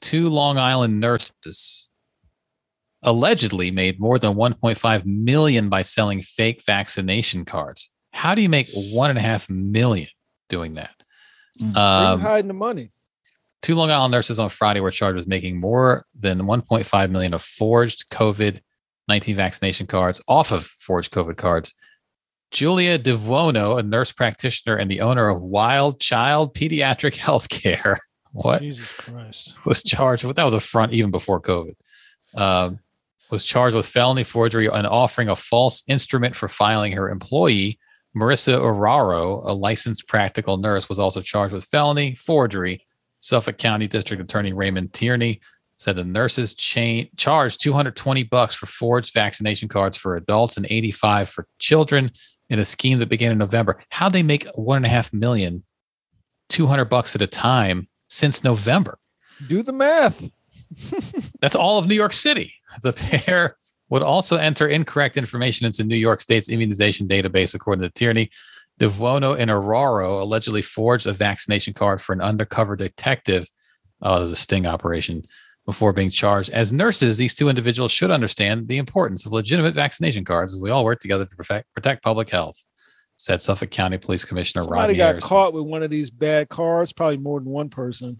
two 0.02 0.30
Long 0.30 0.58
Island 0.58 1.00
nurses 1.00 1.92
allegedly 3.02 3.72
made 3.72 4.00
more 4.00 4.18
than 4.20 4.34
1.5 4.34 5.06
million 5.06 5.70
by 5.70 5.82
selling 5.82 6.22
fake 6.22 6.64
vaccination 6.66 7.46
cards. 7.46 7.90
How 8.12 8.34
do 8.36 8.42
you 8.42 8.50
make 8.50 8.68
one 8.74 9.10
and 9.12 9.20
a 9.20 9.22
half 9.22 9.50
million 9.50 10.08
doing 10.50 10.74
that? 10.74 10.92
Mm. 11.58 11.74
Where 11.74 12.02
you 12.02 12.08
Um, 12.14 12.20
hiding 12.20 12.48
the 12.48 12.54
money? 12.54 12.92
two 13.62 13.76
Long 13.76 13.90
Island 13.90 14.12
nurses 14.12 14.38
on 14.40 14.50
Friday 14.50 14.80
were 14.80 14.92
charged 14.92 15.16
with 15.16 15.28
making 15.28 15.60
more 15.60 16.06
than 16.20 16.42
1.5 16.42 17.10
million 17.10 17.34
of 17.34 17.42
forged 17.42 18.10
COVID 18.10 18.62
19 19.08 19.36
vaccination 19.36 19.86
cards 19.88 20.22
off 20.28 20.52
of 20.52 20.66
forged 20.66 21.12
COVID 21.12 21.38
cards. 21.38 21.74
Julia 22.52 22.98
DeVuono, 22.98 23.80
a 23.80 23.84
nurse 23.84 24.12
practitioner 24.12 24.76
and 24.78 24.90
the 24.90 25.02
owner 25.02 25.28
of 25.30 25.42
Wild 25.42 26.00
Child 26.00 26.54
Pediatric 26.56 27.16
Healthcare, 27.18 27.98
what 28.34 28.62
Jesus 28.62 28.92
Christ. 28.98 29.56
was 29.66 29.84
charged 29.84 30.24
with? 30.24 30.36
That 30.38 30.44
was 30.46 30.54
a 30.54 30.60
front 30.60 30.94
even 30.94 31.12
before 31.12 31.42
COVID. 31.42 31.76
Um, 32.36 32.80
was 33.32 33.44
charged 33.46 33.76
with 33.76 33.88
felony 33.88 34.24
forgery 34.24 34.68
and 34.68 34.86
offering 34.88 35.30
a 35.30 35.36
false 35.36 35.84
instrument 35.88 36.36
for 36.36 36.48
filing 36.48 36.92
her 36.94 37.10
employee. 37.10 37.80
Marissa 38.16 38.58
Urraro, 38.58 39.42
a 39.46 39.54
licensed 39.54 40.08
practical 40.08 40.58
nurse, 40.58 40.88
was 40.88 41.00
also 41.00 41.22
charged 41.22 41.54
with 41.54 41.66
felony 41.66 42.16
forgery. 42.16 42.86
Suffolk 43.20 43.58
County 43.58 43.88
District 43.88 44.22
Attorney 44.22 44.54
Raymond 44.54 44.94
Tierney 44.94 45.42
said 45.78 45.96
the 45.96 46.04
nurses 46.04 46.54
cha- 46.54 47.10
charged 47.18 47.62
220 47.62 48.24
bucks 48.24 48.54
for 48.54 48.66
forged 48.66 49.14
vaccination 49.14 49.68
cards 49.68 49.98
for 49.98 50.16
adults 50.16 50.58
and 50.58 50.66
85 50.70 51.30
for 51.30 51.48
children 51.60 52.12
in 52.50 52.60
a 52.60 52.66
scheme 52.66 53.00
that 53.00 53.10
began 53.10 53.32
in 53.32 53.38
November. 53.38 53.82
How 53.90 54.08
they 54.08 54.24
make 54.24 54.48
one 54.56 54.78
and 54.78 54.86
a 54.86 54.90
half 54.90 55.12
million, 55.12 55.64
200 56.50 56.86
bucks 56.86 57.16
at 57.16 57.22
a 57.22 57.28
time 57.28 57.88
since 58.08 58.44
November? 58.44 59.00
Do 59.48 59.64
the 59.64 59.74
math. 59.74 60.30
That's 61.42 61.56
all 61.56 61.80
of 61.80 61.88
New 61.88 61.96
York 61.96 62.14
City. 62.14 62.54
The 62.82 62.94
pair 62.94 63.58
would 63.90 64.04
also 64.04 64.38
enter 64.38 64.68
incorrect 64.68 65.18
information 65.18 65.66
into 65.66 65.84
New 65.84 65.96
York 65.96 66.22
State's 66.22 66.50
immunization 66.50 67.08
database, 67.08 67.54
according 67.54 67.84
to 67.84 67.90
Tierney. 67.90 68.30
DeVuono 68.80 69.38
and 69.38 69.50
Aurora 69.50 70.08
allegedly 70.08 70.62
forged 70.62 71.08
a 71.08 71.14
vaccination 71.14 71.74
card 71.74 72.02
for 72.02 72.14
an 72.14 72.22
undercover 72.22 72.76
detective. 72.76 73.48
Oh, 74.02 74.18
there's 74.18 74.32
a 74.32 74.36
sting 74.36 74.66
operation 74.66 75.26
before 75.66 75.94
being 75.94 76.10
charged. 76.10 76.50
As 76.50 76.74
nurses, 76.74 77.18
these 77.18 77.36
two 77.36 77.50
individuals 77.50 77.92
should 77.92 78.12
understand 78.12 78.68
the 78.68 78.78
importance 78.78 79.26
of 79.26 79.32
legitimate 79.32 79.74
vaccination 79.74 80.26
cards 80.26 80.54
as 80.54 80.62
we 80.62 80.70
all 80.72 80.84
work 80.84 81.00
together 81.00 81.26
to 81.26 81.36
protect, 81.36 81.74
protect 81.74 82.04
public 82.04 82.30
health, 82.30 82.58
said 83.18 83.42
Suffolk 83.42 83.72
County 83.72 83.98
Police 83.98 84.26
Commissioner 84.26 84.64
Somebody 84.64 84.82
Rodney 84.82 84.98
got 84.98 85.06
Harrison. 85.06 85.30
caught 85.30 85.54
with 85.54 85.64
one 85.64 85.82
of 85.82 85.90
these 85.90 86.10
bad 86.10 86.50
cards. 86.50 86.92
Probably 86.92 87.18
more 87.18 87.40
than 87.40 87.50
one 87.50 87.70
person. 87.70 88.20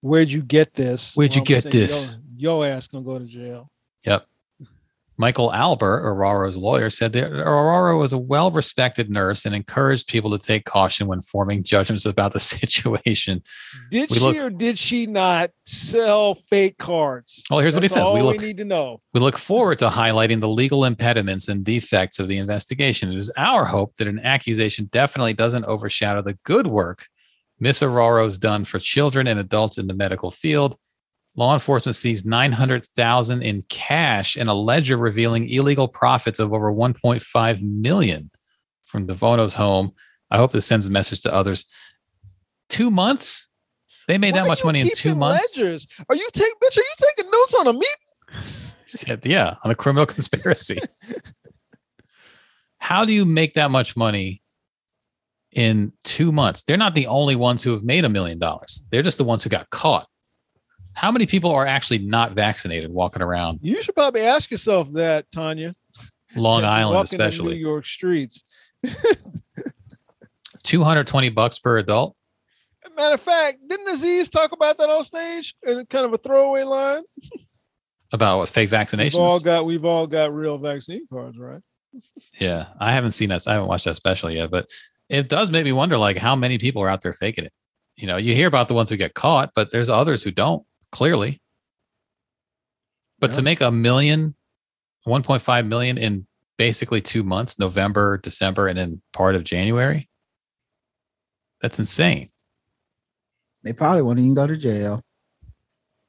Where'd 0.00 0.30
you 0.30 0.42
get 0.42 0.74
this? 0.74 1.14
Where'd 1.14 1.34
you 1.34 1.40
I'm 1.40 1.44
get 1.44 1.62
saying, 1.64 1.72
this? 1.72 2.16
Yo, 2.36 2.62
yo 2.62 2.70
ass 2.70 2.86
gonna 2.86 3.04
go 3.04 3.18
to 3.18 3.24
jail. 3.24 3.70
Yep. 4.04 4.26
Michael 5.18 5.52
Albert, 5.52 6.00
Aurora's 6.06 6.56
lawyer, 6.56 6.88
said 6.90 7.12
that 7.12 7.30
Aurora 7.30 7.96
was 7.98 8.12
a 8.12 8.18
well 8.18 8.50
respected 8.50 9.10
nurse 9.10 9.44
and 9.44 9.54
encouraged 9.54 10.08
people 10.08 10.30
to 10.36 10.38
take 10.44 10.64
caution 10.64 11.06
when 11.06 11.20
forming 11.20 11.62
judgments 11.72 12.06
about 12.06 12.32
the 12.32 12.40
situation. 12.40 13.42
Did 13.90 14.10
We 14.10 14.16
she 14.16 14.22
look- 14.24 14.36
or 14.36 14.50
did 14.50 14.78
she 14.78 15.06
not 15.06 15.50
sell 15.62 16.34
fake 16.34 16.78
cards? 16.78 17.44
Well, 17.50 17.60
here's 17.60 17.74
what 17.74 17.82
he 17.82 17.88
says. 17.88 18.08
All 18.08 18.14
We 18.14 18.20
we, 18.20 18.26
look 18.26 18.40
need 18.40 18.56
to 18.56 18.64
know. 18.64 19.00
we 19.12 19.20
look 19.20 19.36
forward 19.38 19.78
to 19.78 19.88
highlighting 19.88 20.40
the 20.40 20.48
legal 20.48 20.84
impediments 20.84 21.48
and 21.48 21.64
defects 21.64 22.18
of 22.18 22.28
the 22.28 22.38
investigation. 22.38 23.12
It 23.12 23.18
is 23.18 23.30
our 23.36 23.64
hope 23.66 23.96
that 23.96 24.08
an 24.08 24.18
accusation 24.20 24.88
definitely 24.92 25.34
doesn't 25.34 25.64
overshadow 25.66 26.22
the 26.22 26.38
good 26.44 26.66
work 26.66 27.06
Miss 27.60 27.80
Aurora's 27.80 28.38
done 28.38 28.64
for 28.64 28.80
children 28.80 29.28
and 29.28 29.38
adults 29.38 29.78
in 29.78 29.86
the 29.86 29.94
medical 29.94 30.32
field. 30.32 30.76
Law 31.34 31.54
enforcement 31.54 31.96
seized 31.96 32.26
900,000 32.26 33.42
in 33.42 33.62
cash 33.68 34.36
and 34.36 34.50
a 34.50 34.54
ledger 34.54 34.98
revealing 34.98 35.48
illegal 35.48 35.88
profits 35.88 36.38
of 36.38 36.52
over 36.52 36.70
1.5 36.70 37.62
million 37.62 38.30
from 38.84 39.06
DeVuono's 39.06 39.54
home. 39.54 39.92
I 40.30 40.36
hope 40.36 40.52
this 40.52 40.66
sends 40.66 40.86
a 40.86 40.90
message 40.90 41.22
to 41.22 41.32
others. 41.32 41.64
2 42.68 42.90
months? 42.90 43.48
They 44.08 44.18
made 44.18 44.34
Why 44.34 44.42
that 44.42 44.48
much 44.48 44.64
money 44.64 44.80
in 44.80 44.90
2 44.94 45.14
months? 45.14 45.56
Ledgers? 45.56 45.86
Are 46.08 46.16
you 46.16 46.28
taking 46.32 46.52
bitch? 46.62 46.76
Are 46.76 46.80
you 46.80 46.94
taking 47.16 47.30
notes 47.30 47.54
on 47.54 47.66
a 47.68 47.72
meeting? 47.72 47.86
Yeah, 49.24 49.56
on 49.64 49.70
a 49.70 49.74
criminal 49.74 50.04
conspiracy. 50.14 50.78
How 52.78 53.04
do 53.04 53.12
you 53.14 53.24
make 53.24 53.54
that 53.54 53.70
much 53.70 53.96
money 53.96 54.42
in 55.52 55.92
two 56.04 56.30
months? 56.30 56.62
They're 56.62 56.76
not 56.76 56.94
the 56.94 57.06
only 57.06 57.36
ones 57.36 57.62
who 57.62 57.70
have 57.70 57.82
made 57.82 58.04
a 58.04 58.08
million 58.08 58.38
dollars. 58.38 58.84
They're 58.90 59.02
just 59.02 59.18
the 59.18 59.24
ones 59.24 59.44
who 59.44 59.50
got 59.50 59.70
caught. 59.70 60.08
How 60.94 61.10
many 61.10 61.26
people 61.26 61.50
are 61.50 61.66
actually 61.66 61.98
not 61.98 62.32
vaccinated 62.32 62.90
walking 62.90 63.22
around 63.22 63.60
You 63.62 63.82
should 63.82 63.94
probably 63.94 64.22
ask 64.22 64.50
yourself 64.50 64.92
that, 64.92 65.30
Tanya. 65.30 65.74
Long 66.36 66.64
Island, 66.64 67.12
in 67.12 67.44
New? 67.44 67.52
York 67.52 67.86
streets. 67.86 68.44
220 70.62 71.28
bucks 71.30 71.58
per 71.58 71.78
adult. 71.78 72.16
Matter 72.96 73.14
of 73.14 73.20
fact, 73.20 73.58
didn't 73.68 73.88
Aziz 73.88 74.28
talk 74.28 74.52
about 74.52 74.76
that 74.78 74.90
on 74.90 75.02
stage 75.02 75.54
in 75.66 75.86
kind 75.86 76.04
of 76.04 76.12
a 76.12 76.18
throwaway 76.18 76.62
line? 76.62 77.02
About 78.14 78.36
what, 78.36 78.50
fake 78.50 78.70
We've 78.70 78.74
all 78.74 78.84
vaccinations? 78.84 79.44
got 79.44 79.64
we've 79.64 79.86
all 79.86 80.06
got 80.06 80.34
real 80.34 80.58
vaccine 80.58 81.06
cards, 81.10 81.38
right? 81.38 81.62
Yeah, 82.38 82.66
I 82.78 82.92
haven't 82.92 83.12
seen 83.12 83.30
that. 83.30 83.48
I 83.48 83.54
haven't 83.54 83.68
watched 83.68 83.86
that 83.86 83.94
special 83.96 84.30
yet, 84.30 84.50
but 84.50 84.68
it 85.08 85.30
does 85.30 85.50
make 85.50 85.64
me 85.64 85.72
wonder 85.72 85.96
like 85.96 86.18
how 86.18 86.36
many 86.36 86.58
people 86.58 86.82
are 86.82 86.88
out 86.90 87.00
there 87.02 87.14
faking 87.14 87.46
it. 87.46 87.52
You 87.96 88.06
know, 88.06 88.18
you 88.18 88.34
hear 88.34 88.48
about 88.48 88.68
the 88.68 88.74
ones 88.74 88.90
who 88.90 88.96
get 88.98 89.14
caught, 89.14 89.52
but 89.54 89.70
there's 89.70 89.88
others 89.88 90.22
who 90.22 90.30
don't, 90.30 90.62
clearly. 90.92 91.40
But 93.18 93.32
to 93.32 93.42
make 93.42 93.60
a 93.60 93.70
million, 93.70 94.34
1.5 95.06 95.66
million 95.66 95.96
in 95.98 96.26
basically 96.58 97.00
two 97.00 97.22
months, 97.22 97.58
November, 97.58 98.18
December, 98.18 98.66
and 98.68 98.78
then 98.78 99.02
part 99.12 99.34
of 99.34 99.44
January, 99.44 100.08
that's 101.60 101.78
insane. 101.78 102.28
They 103.62 103.72
probably 103.72 104.02
won't 104.02 104.18
even 104.18 104.34
go 104.34 104.46
to 104.46 104.56
jail. 104.56 105.02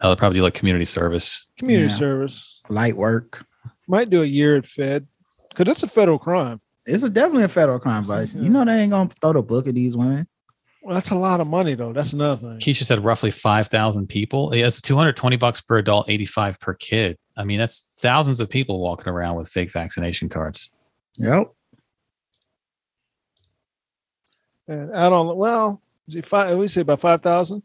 Oh, 0.01 0.09
they'll 0.09 0.15
probably 0.15 0.39
do 0.39 0.43
like 0.43 0.55
community 0.55 0.85
service. 0.85 1.49
Community 1.57 1.89
Yeah. 1.91 1.97
service 1.97 2.61
Light 2.69 2.97
work. 2.97 3.45
might 3.87 4.09
do 4.09 4.21
a 4.21 4.25
year 4.25 4.55
at 4.57 4.65
Fed 4.65 5.07
because 5.49 5.71
it's 5.71 5.83
a 5.83 5.87
federal 5.87 6.17
crime. 6.17 6.59
It's 6.85 7.03
a 7.03 7.09
definitely 7.09 7.43
a 7.43 7.47
federal 7.47 7.79
crime, 7.79 8.05
but 8.07 8.33
you 8.33 8.49
know 8.49 8.65
they 8.65 8.81
ain't 8.81 8.91
gonna 8.91 9.09
throw 9.21 9.33
the 9.33 9.41
book 9.41 9.67
at 9.67 9.75
these 9.75 9.95
women. 9.95 10.27
Well, 10.83 10.95
that's 10.95 11.11
a 11.11 11.17
lot 11.17 11.39
of 11.39 11.47
money, 11.47 11.75
though. 11.75 11.93
That's 11.93 12.11
another 12.11 12.35
thing. 12.35 12.59
Keisha 12.59 12.83
said 12.83 13.03
roughly 13.03 13.31
5,000 13.31 14.05
people. 14.07 14.53
Yeah, 14.53 14.67
it's 14.67 14.81
220 14.81 15.37
bucks 15.37 15.61
per 15.61 15.77
adult, 15.77 16.09
85 16.09 16.59
per 16.59 16.73
kid. 16.73 17.17
I 17.37 17.45
mean, 17.45 17.57
that's 17.57 17.95
thousands 17.99 18.41
of 18.41 18.49
people 18.49 18.81
walking 18.81 19.07
around 19.07 19.37
with 19.37 19.47
fake 19.47 19.71
vaccination 19.71 20.27
cards. 20.27 20.71
Yep. 21.17 21.51
And 24.67 24.95
I 24.95 25.09
don't. 25.09 25.35
Well, 25.37 25.81
five, 26.23 26.57
we 26.57 26.67
say 26.67 26.81
about 26.81 27.01
five 27.01 27.21
thousand. 27.21 27.63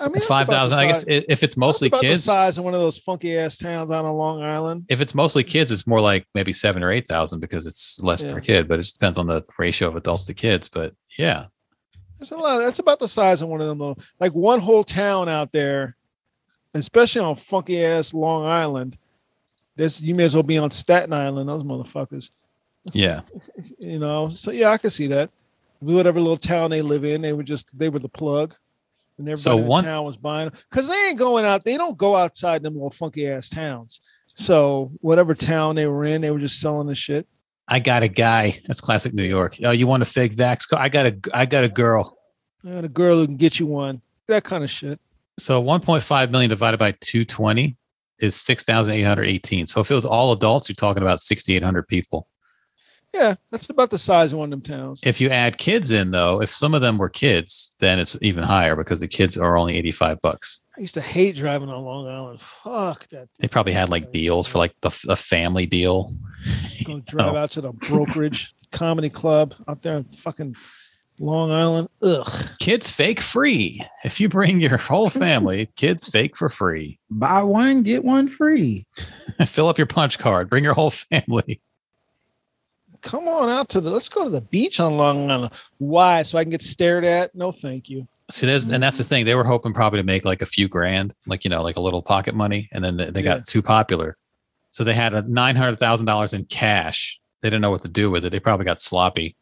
I 0.00 0.04
mean, 0.04 0.14
that's 0.14 0.26
about 0.26 0.46
the 0.46 0.52
5,000. 0.52 0.78
I 0.78 0.86
guess 0.86 1.04
if 1.06 1.42
it's 1.42 1.56
mostly 1.56 1.88
about 1.88 2.00
kids, 2.00 2.22
The 2.24 2.32
size 2.32 2.56
of 2.56 2.64
one 2.64 2.72
of 2.72 2.80
those 2.80 2.96
funky 2.98 3.36
ass 3.36 3.58
towns 3.58 3.90
out 3.90 4.06
on 4.06 4.14
Long 4.14 4.42
Island. 4.42 4.86
if 4.88 5.02
it's 5.02 5.14
mostly 5.14 5.44
kids, 5.44 5.70
it's 5.70 5.86
more 5.86 6.00
like 6.00 6.26
maybe 6.34 6.54
seven 6.54 6.82
or 6.82 6.90
8,000 6.90 7.38
because 7.40 7.66
it's 7.66 8.00
less 8.02 8.22
Yeah. 8.22 8.32
per 8.32 8.40
kid, 8.40 8.66
but 8.66 8.78
it 8.78 8.82
just 8.82 8.98
depends 8.98 9.18
on 9.18 9.26
the 9.26 9.44
ratio 9.58 9.88
of 9.88 9.96
adults 9.96 10.24
to 10.24 10.32
kids. 10.34 10.68
But 10.68 10.94
yeah, 11.18 11.46
There's 12.18 12.32
a 12.32 12.36
lot. 12.36 12.58
That's 12.58 12.78
about 12.78 12.98
the 12.98 13.08
size 13.08 13.42
of 13.42 13.48
one 13.48 13.60
of 13.60 13.66
them. 13.68 13.78
Little, 13.78 13.98
like 14.20 14.32
one 14.32 14.60
whole 14.60 14.84
town 14.84 15.28
out 15.28 15.52
there, 15.52 15.96
especially 16.74 17.20
on 17.22 17.36
funky 17.36 17.84
ass 17.84 18.12
Long 18.14 18.44
Island. 18.44 18.98
This 19.76 20.00
you 20.02 20.14
may 20.14 20.24
as 20.24 20.34
well 20.34 20.42
be 20.42 20.58
on 20.58 20.70
Staten 20.70 21.12
Island. 21.12 21.48
Those 21.48 21.62
motherfuckers. 21.62 22.30
yeah. 22.92 23.20
You 23.78 23.98
know. 23.98 24.28
So 24.30 24.50
yeah, 24.50 24.70
I 24.70 24.78
could 24.78 24.92
see 24.92 25.06
that. 25.08 25.30
Whatever 25.80 26.20
little 26.20 26.36
town 26.36 26.70
they 26.70 26.82
live 26.82 27.04
in, 27.04 27.22
they 27.22 27.32
were 27.32 27.44
just 27.44 27.76
they 27.78 27.88
were 27.88 28.00
the 28.00 28.08
plug. 28.08 28.54
And 29.18 29.28
everybody 29.28 29.42
So 29.42 29.56
in 29.58 29.62
the 29.64 29.68
one- 29.68 29.84
town 29.84 30.04
was 30.04 30.16
buying 30.16 30.50
because 30.70 30.88
they 30.88 31.06
ain't 31.08 31.18
going 31.18 31.44
out. 31.44 31.64
They 31.64 31.76
don't 31.76 31.96
go 31.96 32.16
outside 32.16 32.62
them 32.62 32.74
little 32.74 32.90
funky 32.90 33.28
ass 33.28 33.48
towns. 33.48 34.00
So 34.34 34.90
whatever 35.00 35.34
town 35.34 35.74
they 35.76 35.86
were 35.86 36.04
in, 36.04 36.20
they 36.20 36.30
were 36.30 36.38
just 36.38 36.60
selling 36.60 36.86
the 36.88 36.94
shit. 36.94 37.26
I 37.68 37.80
got 37.80 38.02
a 38.02 38.08
guy. 38.08 38.60
That's 38.66 38.80
classic 38.80 39.12
New 39.12 39.24
York. 39.24 39.56
Oh, 39.62 39.70
you 39.70 39.86
want 39.86 40.02
a 40.02 40.06
fake 40.06 40.34
vax? 40.34 40.66
I 40.72 40.88
got 40.88 41.06
a, 41.06 41.18
I 41.34 41.46
got 41.46 41.64
a 41.64 41.68
girl. 41.68 42.18
I 42.66 42.70
got 42.70 42.84
a 42.84 42.88
girl 42.88 43.18
who 43.18 43.26
can 43.26 43.36
get 43.36 43.60
you 43.60 43.66
one. 43.66 44.00
That 44.26 44.44
kind 44.44 44.64
of 44.64 44.70
shit. 44.70 44.98
So 45.38 45.62
1.5 45.62 46.30
million 46.30 46.48
divided 46.48 46.78
by 46.78 46.92
220 46.92 47.76
is 48.18 48.34
6,818. 48.34 49.66
So 49.66 49.80
if 49.80 49.90
it 49.90 49.94
was 49.94 50.04
all 50.04 50.32
adults, 50.32 50.68
you're 50.68 50.74
talking 50.74 51.02
about 51.02 51.20
6,800 51.20 51.86
people. 51.86 52.28
Yeah, 53.14 53.34
that's 53.50 53.70
about 53.70 53.90
the 53.90 53.98
size 53.98 54.32
of 54.32 54.38
one 54.38 54.52
of 54.52 54.62
them 54.62 54.78
towns. 54.78 55.00
If 55.02 55.20
you 55.20 55.30
add 55.30 55.56
kids 55.56 55.90
in, 55.90 56.10
though, 56.10 56.42
if 56.42 56.52
some 56.52 56.74
of 56.74 56.82
them 56.82 56.98
were 56.98 57.08
kids, 57.08 57.74
then 57.80 57.98
it's 57.98 58.16
even 58.20 58.44
higher 58.44 58.76
because 58.76 59.00
the 59.00 59.08
kids 59.08 59.38
are 59.38 59.56
only 59.56 59.76
85 59.76 60.20
bucks. 60.20 60.60
I 60.76 60.82
used 60.82 60.94
to 60.94 61.00
hate 61.00 61.36
driving 61.36 61.70
on 61.70 61.84
Long 61.84 62.06
Island. 62.06 62.40
Fuck 62.40 63.08
that. 63.08 63.28
They 63.38 63.48
probably 63.48 63.72
had 63.72 63.88
like 63.88 64.12
deals 64.12 64.46
for 64.46 64.58
like 64.58 64.74
the, 64.82 64.90
the 65.04 65.16
family 65.16 65.64
deal. 65.64 66.12
Go 66.84 67.00
drive 67.06 67.34
Oh. 67.34 67.36
out 67.36 67.50
to 67.52 67.60
the 67.60 67.72
brokerage 67.72 68.54
comedy 68.72 69.10
club 69.10 69.54
out 69.66 69.82
there 69.82 69.96
in 69.96 70.04
fucking 70.04 70.56
Long 71.18 71.50
Island. 71.50 71.88
Ugh. 72.02 72.30
Kids 72.60 72.90
fake 72.90 73.20
free. 73.20 73.84
If 74.04 74.20
you 74.20 74.28
bring 74.28 74.60
your 74.60 74.76
whole 74.76 75.10
family, 75.10 75.68
kids 75.76 76.06
fake 76.08 76.36
for 76.36 76.48
free. 76.48 76.98
Buy 77.10 77.42
one, 77.42 77.82
get 77.82 78.04
one 78.04 78.28
free. 78.28 78.86
Fill 79.44 79.68
up 79.68 79.78
your 79.78 79.86
punch 79.88 80.18
card. 80.18 80.48
Bring 80.48 80.62
your 80.64 80.74
whole 80.74 80.90
family. 80.90 81.60
Come 83.00 83.28
on 83.28 83.48
out 83.48 83.68
to 83.70 83.80
the. 83.80 83.90
Let's 83.90 84.08
go 84.08 84.24
to 84.24 84.30
the 84.30 84.40
beach 84.40 84.80
on 84.80 84.96
Long 84.96 85.30
Island. 85.30 85.52
Why? 85.78 86.22
So 86.22 86.36
I 86.36 86.42
can 86.44 86.50
get 86.50 86.62
stared 86.62 87.04
at? 87.04 87.32
No, 87.34 87.52
thank 87.52 87.88
you. 87.88 88.08
See, 88.30 88.44
there's 88.46 88.68
and 88.68 88.82
that's 88.82 88.98
the 88.98 89.04
thing. 89.04 89.24
They 89.24 89.36
were 89.36 89.44
hoping 89.44 89.72
probably 89.72 90.00
to 90.00 90.04
make 90.04 90.24
like 90.24 90.42
a 90.42 90.46
few 90.46 90.68
grand, 90.68 91.14
like 91.26 91.44
you 91.44 91.48
know, 91.50 91.62
like 91.62 91.76
a 91.76 91.80
little 91.80 92.02
pocket 92.02 92.34
money, 92.34 92.68
and 92.72 92.84
then 92.84 92.96
they, 92.96 93.10
they 93.10 93.20
Yeah. 93.22 93.36
got 93.36 93.46
too 93.46 93.62
popular, 93.62 94.16
so 94.70 94.84
they 94.84 94.94
had 94.94 95.14
a 95.14 95.22
nine 95.22 95.56
hundred 95.56 95.78
thousand 95.78 96.06
dollars 96.06 96.32
in 96.32 96.44
cash. 96.44 97.18
They 97.42 97.48
didn't 97.50 97.62
know 97.62 97.70
what 97.70 97.82
to 97.82 97.88
do 97.88 98.10
with 98.10 98.24
it. 98.24 98.30
They 98.30 98.40
probably 98.40 98.64
got 98.64 98.80
sloppy 98.80 99.36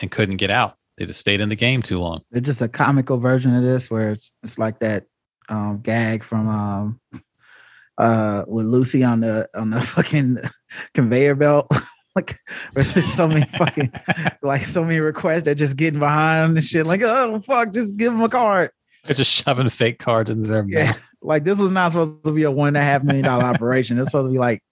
and 0.00 0.10
couldn't 0.10 0.36
get 0.38 0.50
out. 0.50 0.76
They 0.98 1.06
just 1.06 1.20
stayed 1.20 1.40
in 1.40 1.48
the 1.48 1.56
game 1.56 1.82
too 1.82 1.98
long. 1.98 2.20
It's 2.32 2.46
just 2.46 2.60
a 2.62 2.68
comical 2.68 3.18
version 3.18 3.54
of 3.54 3.62
this 3.62 3.90
where 3.90 4.10
it's 4.12 4.32
it's 4.42 4.58
like 4.58 4.78
that 4.80 5.04
um 5.48 5.80
gag 5.82 6.22
from 6.22 6.48
um 6.48 7.00
uh 7.98 8.44
with 8.46 8.66
Lucy 8.66 9.04
on 9.04 9.20
the 9.20 9.48
on 9.54 9.70
the 9.70 9.80
fucking 9.94 10.38
conveyor 10.94 11.34
belt. 11.34 11.70
like 12.16 12.38
there's 12.74 12.92
just 12.94 13.14
so 13.16 13.28
many 13.28 13.46
fucking 13.56 13.92
like 14.42 14.66
so 14.66 14.82
many 14.84 14.98
requests 15.00 15.44
that 15.44 15.54
just 15.56 15.76
getting 15.76 16.00
behind 16.00 16.56
and 16.56 16.64
shit. 16.64 16.86
Like, 16.86 17.02
oh 17.02 17.38
fuck, 17.40 17.72
just 17.72 17.96
give 17.96 18.12
them 18.12 18.22
a 18.22 18.28
card. 18.28 18.70
They're 19.04 19.14
just 19.14 19.30
shoving 19.30 19.68
fake 19.68 19.98
cards 19.98 20.28
into 20.28 20.48
their 20.48 20.64
Yeah. 20.68 20.86
mouth. 20.86 21.00
Like 21.22 21.44
this 21.44 21.58
was 21.58 21.70
not 21.70 21.92
supposed 21.92 22.24
to 22.24 22.32
be 22.32 22.44
a 22.44 22.50
one 22.50 22.68
and 22.68 22.76
a 22.76 22.82
half 22.82 23.02
million 23.02 23.24
dollar 23.24 23.44
operation. 23.54 23.98
It's 23.98 24.08
supposed 24.08 24.28
to 24.28 24.32
be 24.32 24.38
like 24.38 24.62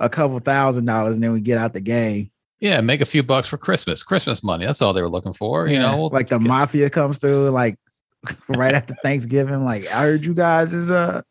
a 0.00 0.08
couple 0.08 0.38
thousand 0.40 0.84
dollars, 0.86 1.14
and 1.16 1.22
then 1.24 1.32
we 1.32 1.40
get 1.40 1.58
out 1.58 1.72
the 1.72 1.80
game. 1.80 2.30
Yeah, 2.60 2.80
make 2.80 3.00
a 3.00 3.06
few 3.06 3.22
bucks 3.22 3.46
for 3.46 3.58
Christmas. 3.58 4.02
Christmas 4.02 4.42
money. 4.42 4.64
That's 4.64 4.80
all 4.80 4.92
they 4.92 5.02
were 5.02 5.08
looking 5.10 5.32
for. 5.34 5.68
You 5.68 5.78
know, 5.78 6.06
like 6.06 6.28
the 6.28 6.38
mafia 6.40 6.88
comes 6.90 7.18
through 7.18 7.50
like 7.50 7.78
right 8.48 8.74
after 8.74 8.94
Thanksgiving. 9.02 9.64
Like 9.64 9.86
I 9.92 10.02
heard 10.02 10.24
you 10.24 10.34
guys 10.34 10.72
is 10.74 10.90
uh 10.90 11.22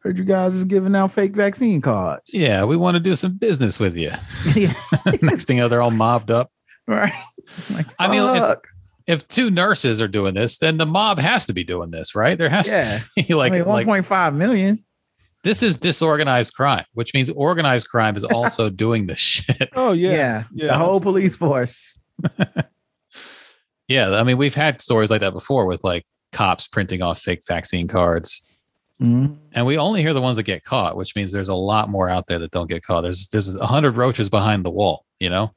heard 0.00 0.18
you 0.18 0.24
guys 0.24 0.54
is 0.54 0.64
giving 0.64 0.96
out 0.96 1.12
fake 1.12 1.34
vaccine 1.36 1.80
cards. 1.80 2.32
Yeah, 2.32 2.64
we 2.64 2.76
want 2.76 2.94
to 2.94 3.00
do 3.00 3.16
some 3.16 3.36
business 3.36 3.78
with 3.78 3.96
you. 3.96 4.12
Yeah. 4.56 4.74
Next 5.20 5.44
thing 5.44 5.58
you 5.58 5.62
know, 5.62 5.68
they're 5.68 5.82
all 5.82 5.90
mobbed 5.90 6.30
up. 6.30 6.50
right. 6.86 7.12
Like, 7.70 7.86
I 7.98 8.08
mean, 8.08 8.22
if-. 8.36 8.58
If 9.12 9.28
two 9.28 9.50
nurses 9.50 10.00
are 10.00 10.08
doing 10.08 10.34
this, 10.34 10.58
then 10.58 10.76
the 10.78 10.86
mob 10.86 11.18
has 11.18 11.46
to 11.46 11.52
be 11.52 11.62
doing 11.64 11.90
this, 11.90 12.14
right? 12.14 12.36
There 12.38 12.48
has 12.48 12.66
Yeah. 12.68 13.00
to 13.18 13.24
be 13.28 13.34
like, 13.34 13.52
I 13.52 13.58
mean, 13.58 13.66
like 13.66 13.86
1.5 13.86 14.34
million. 14.34 14.84
this 15.44 15.62
is 15.62 15.76
disorganized 15.76 16.54
crime, 16.54 16.84
which 16.94 17.14
means 17.14 17.30
organized 17.30 17.88
crime 17.88 18.16
is 18.16 18.24
also 18.38 18.70
doing 18.70 19.06
this 19.06 19.18
shit. 19.20 19.68
Oh 19.74 19.92
yeah. 19.92 20.10
Yeah. 20.10 20.44
Yeah, 20.52 20.66
the 20.68 20.78
whole 20.78 21.00
police 21.00 21.36
force. 21.36 21.98
Yeah, 23.88 24.10
I 24.14 24.22
mean, 24.22 24.38
we've 24.38 24.54
had 24.54 24.80
stories 24.80 25.10
like 25.10 25.20
that 25.20 25.32
before 25.34 25.66
with 25.66 25.84
like 25.84 26.06
cops 26.30 26.66
printing 26.66 27.02
off 27.02 27.18
fake 27.20 27.42
vaccine 27.46 27.88
cards, 27.88 28.42
Mhm. 29.02 29.36
and 29.52 29.66
we 29.66 29.76
only 29.76 30.00
hear 30.00 30.14
the 30.14 30.20
ones 30.22 30.36
that 30.36 30.44
get 30.44 30.64
caught, 30.64 30.96
which 30.96 31.14
means 31.14 31.30
there's 31.32 31.48
a 31.48 31.54
lot 31.54 31.90
more 31.90 32.08
out 32.08 32.26
there 32.26 32.38
that 32.38 32.52
don't 32.52 32.68
get 32.68 32.82
caught. 32.82 33.02
There's 33.02 33.28
there's 33.28 33.54
a 33.54 33.66
hundred 33.66 33.96
roaches 33.98 34.30
behind 34.30 34.64
the 34.64 34.70
wall, 34.70 35.04
you 35.20 35.28
know. 35.28 35.52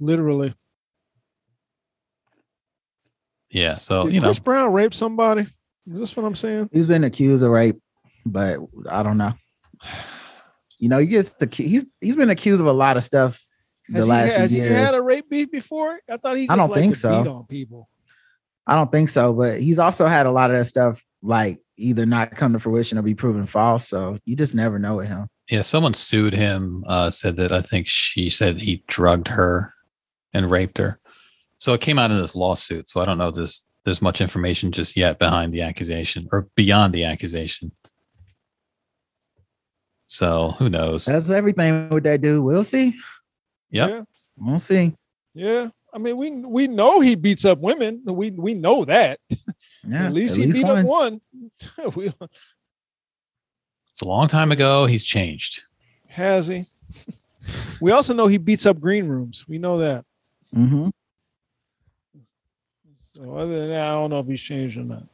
Literally. 0.00 0.54
Yeah, 3.54 3.78
so 3.78 4.04
Did 4.04 4.14
you 4.14 4.20
know, 4.20 4.26
Chris 4.26 4.40
Brown 4.40 4.72
raped 4.72 4.94
somebody? 4.94 5.42
Is 5.42 5.98
this 5.98 6.16
what 6.16 6.26
I'm 6.26 6.34
saying? 6.34 6.70
He's 6.72 6.88
been 6.88 7.04
accused 7.04 7.44
of 7.44 7.50
rape, 7.50 7.80
but 8.26 8.58
I 8.90 9.02
don't 9.02 9.16
know. 9.16 9.34
You 10.78 10.88
know, 10.88 10.98
he 10.98 11.06
gets 11.06 11.30
acu- 11.34 11.66
he's 11.66 11.86
he's 12.00 12.16
been 12.16 12.30
accused 12.30 12.60
of 12.60 12.66
a 12.66 12.72
lot 12.72 12.96
of 12.96 13.04
stuff 13.04 13.40
the 13.88 13.98
Has, 13.98 14.04
he, 14.04 14.10
last 14.10 14.32
has 14.32 14.52
few 14.52 14.62
he 14.62 14.68
had 14.68 14.94
a 14.94 15.00
rape 15.00 15.28
beef 15.30 15.50
before? 15.50 16.00
I 16.10 16.16
thought 16.16 16.36
he. 16.36 16.46
Just 16.46 16.52
I 16.52 16.56
don't 16.56 16.70
liked 16.70 16.80
think 16.80 16.96
so. 16.96 17.22
Beat 17.22 17.30
on 17.30 17.46
people. 17.46 17.88
I 18.66 18.74
don't 18.74 18.90
think 18.90 19.08
so, 19.08 19.32
but 19.32 19.60
he's 19.60 19.78
also 19.78 20.06
had 20.06 20.26
a 20.26 20.30
lot 20.30 20.50
of 20.50 20.56
that 20.56 20.64
stuff 20.64 21.02
like 21.22 21.60
either 21.76 22.06
not 22.06 22.34
come 22.34 22.54
to 22.54 22.58
fruition 22.58 22.98
or 22.98 23.02
be 23.02 23.14
proven 23.14 23.46
false. 23.46 23.88
So 23.88 24.18
you 24.24 24.36
just 24.36 24.54
never 24.54 24.78
know 24.78 24.96
with 24.96 25.08
him. 25.08 25.28
yeah, 25.50 25.62
someone 25.62 25.94
sued 25.94 26.32
him. 26.34 26.82
Uh, 26.88 27.10
said 27.10 27.36
that 27.36 27.52
I 27.52 27.62
think 27.62 27.86
she 27.86 28.30
said 28.30 28.56
he 28.58 28.82
drugged 28.88 29.28
her 29.28 29.74
and 30.32 30.50
raped 30.50 30.78
her. 30.78 30.98
So 31.64 31.72
it 31.72 31.80
came 31.80 31.98
out 31.98 32.10
in 32.10 32.18
this 32.18 32.36
lawsuit. 32.36 32.90
So 32.90 33.00
I 33.00 33.06
don't 33.06 33.16
know 33.16 33.28
if 33.28 33.36
there's 33.36 33.66
there's 33.86 34.02
much 34.02 34.20
information 34.20 34.70
just 34.70 34.98
yet 34.98 35.18
behind 35.18 35.54
the 35.54 35.62
accusation 35.62 36.28
or 36.30 36.46
beyond 36.56 36.92
the 36.92 37.04
accusation. 37.04 37.72
So 40.06 40.50
who 40.58 40.68
knows? 40.68 41.06
That's 41.06 41.30
everything 41.30 41.88
with 41.88 42.04
that 42.04 42.20
do. 42.20 42.42
We'll 42.42 42.64
see. 42.64 42.94
Yep. 43.70 43.88
Yeah. 43.88 44.02
We'll 44.36 44.58
see. 44.58 44.94
Yeah. 45.32 45.70
I 45.94 45.96
mean, 45.96 46.18
we 46.18 46.32
we 46.32 46.66
know 46.66 47.00
he 47.00 47.14
beats 47.14 47.46
up 47.46 47.60
women. 47.60 48.02
We 48.04 48.30
we 48.32 48.52
know 48.52 48.84
that. 48.84 49.20
Yeah, 49.86 50.04
at 50.04 50.12
least 50.12 50.36
he 50.36 50.44
beat 50.44 50.66
up 50.66 50.84
one. 50.84 51.22
one. 51.78 51.92
we, 51.96 52.12
It's 53.90 54.02
a 54.02 54.06
long 54.06 54.28
time 54.28 54.52
ago. 54.52 54.84
He's 54.84 55.04
changed. 55.06 55.62
has 56.10 56.46
he? 56.46 56.66
we 57.80 57.90
also 57.90 58.12
know 58.12 58.26
he 58.26 58.36
beats 58.36 58.66
up 58.66 58.78
green 58.78 59.08
rooms. 59.08 59.46
We 59.48 59.56
know 59.56 59.78
that. 59.78 60.04
Mhm. 60.54 60.92
So 63.14 63.36
other 63.36 63.60
than 63.60 63.68
that, 63.70 63.88
I 63.88 63.92
don't 63.92 64.10
know 64.10 64.18
if 64.18 64.26
he's 64.26 64.40
changed 64.40 64.76
or 64.76 64.82
not. 64.82 65.04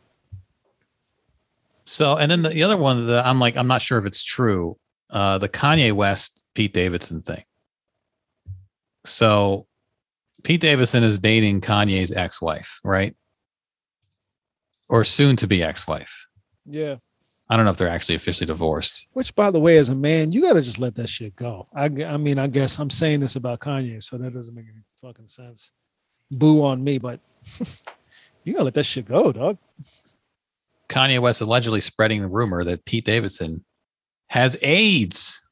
So, 1.85 2.17
and 2.17 2.31
then 2.31 2.43
the, 2.43 2.51
the 2.51 2.63
other 2.63 2.77
one 2.77 3.07
that 3.09 3.27
I'm 3.27 3.41
like, 3.41 3.57
I'm 3.57 3.67
not 3.67 3.83
sure 3.83 3.99
if 3.99 4.07
it's 4.07 4.25
true. 4.25 4.79
Uh, 5.11 5.39
the 5.39 5.49
Kanye 5.49 5.93
West 5.93 6.43
Pete 6.55 6.73
Davidson 6.73 7.21
thing. 7.21 7.43
So, 9.05 9.67
Pete 10.45 10.61
Davidson 10.61 11.03
is 11.03 11.19
dating 11.19 11.61
Kanye's 11.61 12.13
ex-wife, 12.13 12.81
right? 12.85 13.15
Or 14.89 15.05
soon 15.05 15.37
to 15.37 15.47
be 15.47 15.63
ex-wife. 15.63 16.27
Yeah. 16.65 16.97
I 17.49 17.57
don't 17.57 17.65
know 17.65 17.73
if 17.73 17.79
they're 17.79 17.89
actually 17.89 18.15
officially 18.15 18.47
divorced. 18.47 19.09
Which, 19.13 19.35
by 19.35 19.51
the 19.51 19.59
way, 19.59 19.77
as 19.77 19.89
a 19.89 19.95
man, 19.95 20.33
you 20.33 20.41
got 20.41 20.53
to 20.53 20.63
just 20.63 20.79
let 20.79 20.95
that 20.95 21.09
shit 21.09 21.35
go. 21.35 21.67
I, 21.75 21.87
I 21.87 22.17
mean, 22.17 22.39
I 22.39 22.47
guess 22.47 22.79
I'm 22.79 22.91
saying 22.91 23.21
this 23.21 23.35
about 23.35 23.61
Kanye, 23.61 24.01
so 24.03 24.17
that 24.17 24.33
doesn't 24.33 24.55
make 24.55 24.67
any 24.73 24.85
fucking 25.03 25.27
sense. 25.27 25.73
Boo 26.31 26.63
on 26.63 26.85
me, 26.85 26.99
but 26.99 27.19
you 28.45 28.53
gotta 28.53 28.65
let 28.65 28.75
that 28.75 28.85
shit 28.85 29.07
go, 29.07 29.33
dog. 29.33 29.59
Kanye 30.89 31.21
West 31.21 31.41
allegedly 31.41 31.81
spreading 31.81 32.21
the 32.23 32.29
rumor 32.29 32.65
that 32.65 32.85
Pete 32.85 33.05
Davidson 33.05 33.65
has 34.29 34.57
AIDS. 34.63 35.47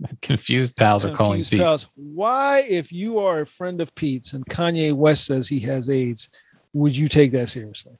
Confused 0.22 0.76
pals 0.76 1.04
are 1.04 1.14
calling 1.14 1.38
Confused 1.38 1.50
Pete. 1.50 1.60
pals. 1.60 1.86
Why, 1.94 2.64
if 2.68 2.90
you 2.92 3.18
are 3.18 3.40
a 3.40 3.46
friend 3.46 3.80
of 3.80 3.94
Pete's 3.94 4.32
and 4.32 4.46
Kanye 4.46 4.92
West 4.92 5.26
says 5.26 5.48
he 5.48 5.60
has 5.60 5.90
AIDS, 5.90 6.28
would 6.72 6.96
you 6.96 7.08
take 7.08 7.32
that 7.32 7.48
seriously? 7.48 7.98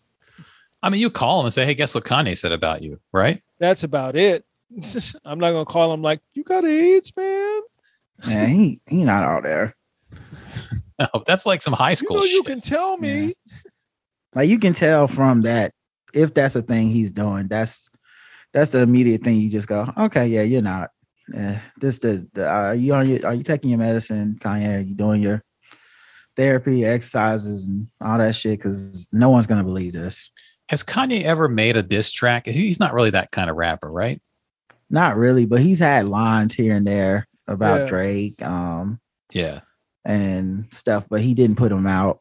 I 0.82 0.90
mean, 0.90 1.00
you 1.00 1.10
call 1.10 1.40
him 1.40 1.46
and 1.46 1.54
say, 1.54 1.66
"Hey, 1.66 1.74
guess 1.74 1.94
what 1.94 2.04
Kanye 2.04 2.38
said 2.38 2.52
about 2.52 2.82
you?" 2.82 3.00
Right? 3.12 3.42
That's 3.58 3.82
about 3.82 4.16
it. 4.16 4.44
I'm 5.24 5.40
not 5.40 5.52
gonna 5.52 5.64
call 5.64 5.92
him 5.92 6.02
like 6.02 6.20
you 6.34 6.44
got 6.44 6.64
AIDS, 6.64 7.12
man. 7.16 7.60
Man, 8.26 8.50
he 8.50 8.80
he 8.86 9.04
not 9.04 9.24
out 9.24 9.42
there. 9.42 9.74
No, 10.98 11.08
that's 11.26 11.46
like 11.46 11.62
some 11.62 11.74
high 11.74 11.94
school. 11.94 12.16
You 12.16 12.22
school 12.22 12.30
know 12.30 12.36
you 12.36 12.42
can 12.42 12.60
tell 12.60 12.96
me. 12.96 13.34
Like 14.34 14.48
you 14.48 14.58
can 14.58 14.72
tell 14.72 15.08
from 15.08 15.42
that 15.42 15.72
if 16.12 16.34
that's 16.34 16.56
a 16.56 16.62
thing 16.62 16.90
he's 16.90 17.10
doing. 17.10 17.48
That's 17.48 17.90
that's 18.52 18.70
the 18.70 18.80
immediate 18.80 19.22
thing. 19.22 19.38
You 19.38 19.50
just 19.50 19.68
go, 19.68 19.92
okay, 19.96 20.26
yeah, 20.26 20.42
you're 20.42 20.62
not. 20.62 20.90
Yeah, 21.32 21.60
this 21.78 21.98
the, 21.98 22.26
the 22.32 22.48
are 22.48 22.74
you 22.74 22.94
on 22.94 23.08
your, 23.08 23.26
are 23.26 23.34
you 23.34 23.42
taking 23.42 23.70
your 23.70 23.78
medicine, 23.78 24.38
Kanye? 24.40 24.78
Are 24.78 24.80
you 24.80 24.94
doing 24.94 25.22
your 25.22 25.42
therapy, 26.36 26.84
exercises, 26.86 27.66
and 27.66 27.88
all 28.00 28.18
that 28.18 28.34
shit? 28.34 28.58
Because 28.58 29.08
no 29.12 29.28
one's 29.28 29.46
gonna 29.46 29.64
believe 29.64 29.92
this. 29.92 30.30
Has 30.68 30.82
Kanye 30.82 31.22
ever 31.24 31.48
made 31.48 31.76
a 31.76 31.82
diss 31.82 32.12
track? 32.12 32.46
He's 32.46 32.80
not 32.80 32.92
really 32.94 33.10
that 33.10 33.30
kind 33.30 33.50
of 33.50 33.56
rapper, 33.56 33.90
right? 33.90 34.20
Not 34.90 35.16
really, 35.16 35.44
but 35.46 35.60
he's 35.60 35.78
had 35.80 36.08
lines 36.08 36.54
here 36.54 36.74
and 36.74 36.86
there 36.86 37.26
about 37.46 37.80
Yeah. 37.80 37.86
Drake, 37.86 38.42
um, 38.42 39.00
Yeah. 39.32 39.60
And 40.04 40.66
stuff, 40.72 41.04
but 41.08 41.20
he 41.20 41.34
didn't 41.34 41.56
put 41.56 41.72
him 41.72 41.86
out. 41.86 42.20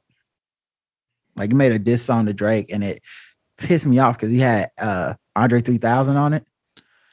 Like 1.36 1.52
he 1.52 1.56
made 1.56 1.72
a 1.72 1.80
diss 1.80 2.04
song 2.04 2.26
to 2.26 2.34
Drake, 2.34 2.72
and 2.72 2.84
it 2.84 3.02
pissed 3.58 3.86
me 3.86 4.00
off 4.00 4.18
because 4.18 4.30
he 4.30 4.40
had 4.40 4.72
uh 4.78 5.14
Andre 5.36 5.62
3000 5.62 6.18
on 6.18 6.34
it. 6.34 6.46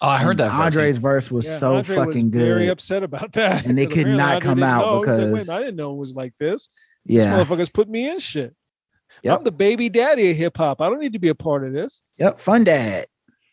Oh, 0.03 0.09
I 0.09 0.19
heard 0.19 0.39
that. 0.39 0.51
verse. 0.51 0.61
Andre's 0.77 0.97
verse 0.99 1.31
was 1.31 1.47
Yeah, 1.47 1.57
so 1.59 1.75
Andre 1.77 1.97
was 1.97 2.07
fucking 2.07 2.31
Very 2.31 2.69
upset 2.69 3.03
about 3.03 3.33
that, 3.33 3.65
And 3.65 3.77
they 3.79 3.87
'Cause 3.87 3.95
could 4.05 4.07
not 4.09 4.35
Andre 4.37 4.49
come 4.49 4.63
out 4.63 4.81
know. 4.85 4.93
He 5.03 5.09
was 5.09 5.09
like, 5.19 5.31
because- 5.33 5.51
I 5.51 5.59
didn't 5.61 5.77
know 5.77 5.93
it 5.93 5.99
was 5.99 6.15
like 6.15 6.33
this. 6.39 6.69
Yeah. 7.07 7.37
This 7.37 7.47
motherfuckers 7.49 7.73
put 7.73 7.89
me 7.89 8.11
in 8.11 8.19
shit. 8.19 8.55
Yep. 9.23 9.39
I'm 9.39 9.45
the 9.45 9.53
baby 9.53 9.89
daddy 9.89 10.31
of 10.31 10.37
hip 10.37 10.57
hop. 10.57 10.81
I 10.81 10.89
don't 10.89 10.99
need 11.01 11.13
to 11.13 11.19
be 11.19 11.29
a 11.29 11.35
part 11.35 11.65
of 11.65 11.73
this. 11.73 12.03
Yep. 12.19 12.41
Fun 12.41 12.65
dad. 12.65 13.07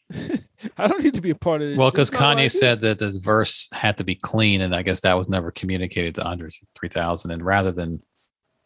I 0.78 0.88
don't 0.88 1.04
need 1.04 1.14
to 1.16 1.22
be 1.22 1.30
a 1.32 1.36
part 1.36 1.62
of 1.62 1.70
this. 1.70 1.78
Well, 1.78 1.92
because 1.92 2.12
Kanye 2.12 2.52
said 2.52 2.82
that 2.82 3.00
the 3.00 3.12
verse 3.24 3.70
had 3.72 3.98
to 3.98 4.04
be 4.04 4.16
clean, 4.16 4.62
and 4.62 4.76
I 4.76 4.82
guess 4.82 5.02
that 5.02 5.18
was 5.18 5.30
never 5.30 5.52
communicated 5.52 6.16
to 6.16 6.24
Andre 6.24 6.50
3000. 6.76 7.32
And 7.32 7.44
rather 7.44 7.72
than, 7.72 8.02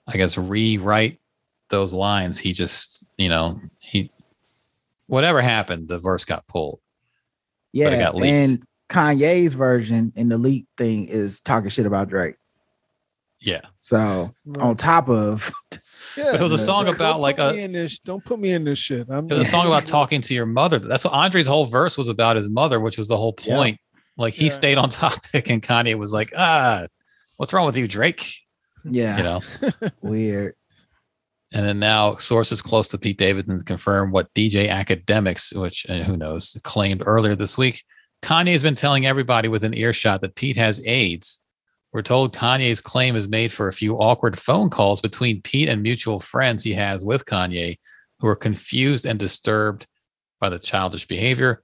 I 0.07 0.17
guess, 0.17 0.37
rewrite 0.37 1.19
those 1.69 1.93
lines, 1.93 2.37
he 2.37 2.53
just, 2.53 3.07
you 3.17 3.29
know, 3.29 3.59
he, 3.79 4.11
whatever 5.07 5.41
happened, 5.41 5.87
the 5.87 5.99
verse 5.99 6.25
got 6.25 6.45
pulled. 6.47 6.79
it 7.73 7.79
Yeah. 7.79 7.97
got 7.97 8.15
leaked. 8.15 8.33
And 8.33 8.63
Kanye's 8.89 9.53
version 9.53 10.13
in 10.15 10.29
the 10.29 10.37
leak 10.37 10.67
thing 10.77 11.05
is 11.05 11.41
talking 11.41 11.69
shit 11.69 11.85
about 11.85 12.09
Drake. 12.09 12.35
Yeah. 13.39 13.61
So 13.79 14.33
Right. 14.45 14.63
on 14.63 14.77
top 14.77 15.09
of 15.09 15.51
Yeah, 16.17 16.31
But 16.31 16.35
it 16.39 16.43
was 16.43 16.51
a 16.53 16.57
song 16.57 16.85
don't 16.85 16.95
about, 16.95 17.19
like, 17.19 17.39
a- 17.39 17.53
in 17.57 17.71
this. 17.73 17.99
Don't 17.99 18.23
put 18.23 18.39
me 18.39 18.51
in 18.51 18.63
this 18.63 18.79
shit. 18.79 19.07
I'm 19.09 19.25
It 19.31 19.37
was 19.37 19.47
a 19.47 19.51
song 19.51 19.67
about 19.67 19.85
talking 19.85 20.21
to 20.21 20.33
your 20.33 20.45
mother. 20.45 20.79
That's 20.79 21.03
what 21.03 21.13
Andre's 21.13 21.47
whole 21.47 21.65
verse 21.65 21.97
was 21.97 22.07
about 22.07 22.35
his 22.35 22.47
mother, 22.49 22.79
which 22.79 22.97
was 22.97 23.07
the 23.07 23.17
whole 23.17 23.35
Yeah. 23.43 23.55
point. 23.55 23.79
Like 24.17 24.33
he 24.33 24.45
Yeah. 24.45 24.51
stayed 24.51 24.77
on 24.77 24.89
topic, 24.89 25.49
and 25.49 25.61
Kanye 25.61 25.95
was 25.97 26.13
like, 26.13 26.31
ah, 26.37 26.87
what's 27.37 27.51
wrong 27.53 27.65
with 27.65 27.75
you, 27.77 27.87
Drake? 27.87 28.33
yeah, 28.89 29.17
You 29.17 29.23
know. 29.23 29.41
weird. 30.01 30.53
And 31.53 31.65
then 31.65 31.79
now 31.79 32.15
sources 32.17 32.61
close 32.61 32.87
to 32.89 32.97
Pete 32.97 33.17
Davidson 33.17 33.59
confirm 33.61 34.11
what 34.11 34.33
DJ 34.33 34.67
Akademiks, 34.69 35.55
which 35.55 35.85
and 35.87 36.03
who 36.03 36.17
knows, 36.17 36.57
claimed 36.63 37.01
earlier 37.05 37.35
this 37.35 37.57
week. 37.57 37.83
Kanye 38.21 38.51
has 38.53 38.63
been 38.63 38.75
telling 38.75 39.05
everybody 39.05 39.47
within 39.47 39.73
earshot 39.73 40.21
that 40.21 40.35
Pete 40.35 40.55
has 40.57 40.81
AIDS. 40.85 41.41
We're 41.95 42.01
told 42.01 42.33
Kanye's 42.33 42.81
claim 42.81 43.15
is 43.15 43.25
made 43.25 43.53
for 43.53 43.69
a 43.69 43.73
few 43.73 43.95
awkward 43.95 44.37
phone 44.37 44.69
calls 44.69 44.99
between 44.99 45.41
Pete 45.41 45.69
and 45.69 45.81
mutual 45.81 46.19
friends 46.19 46.61
he 46.61 46.73
has 46.73 47.05
with 47.05 47.23
Kanye, 47.23 47.77
who 48.19 48.27
are 48.27 48.35
confused 48.35 49.05
and 49.05 49.17
disturbed 49.17 49.87
by 50.41 50.49
the 50.49 50.59
childish 50.59 51.07
behavior. 51.07 51.63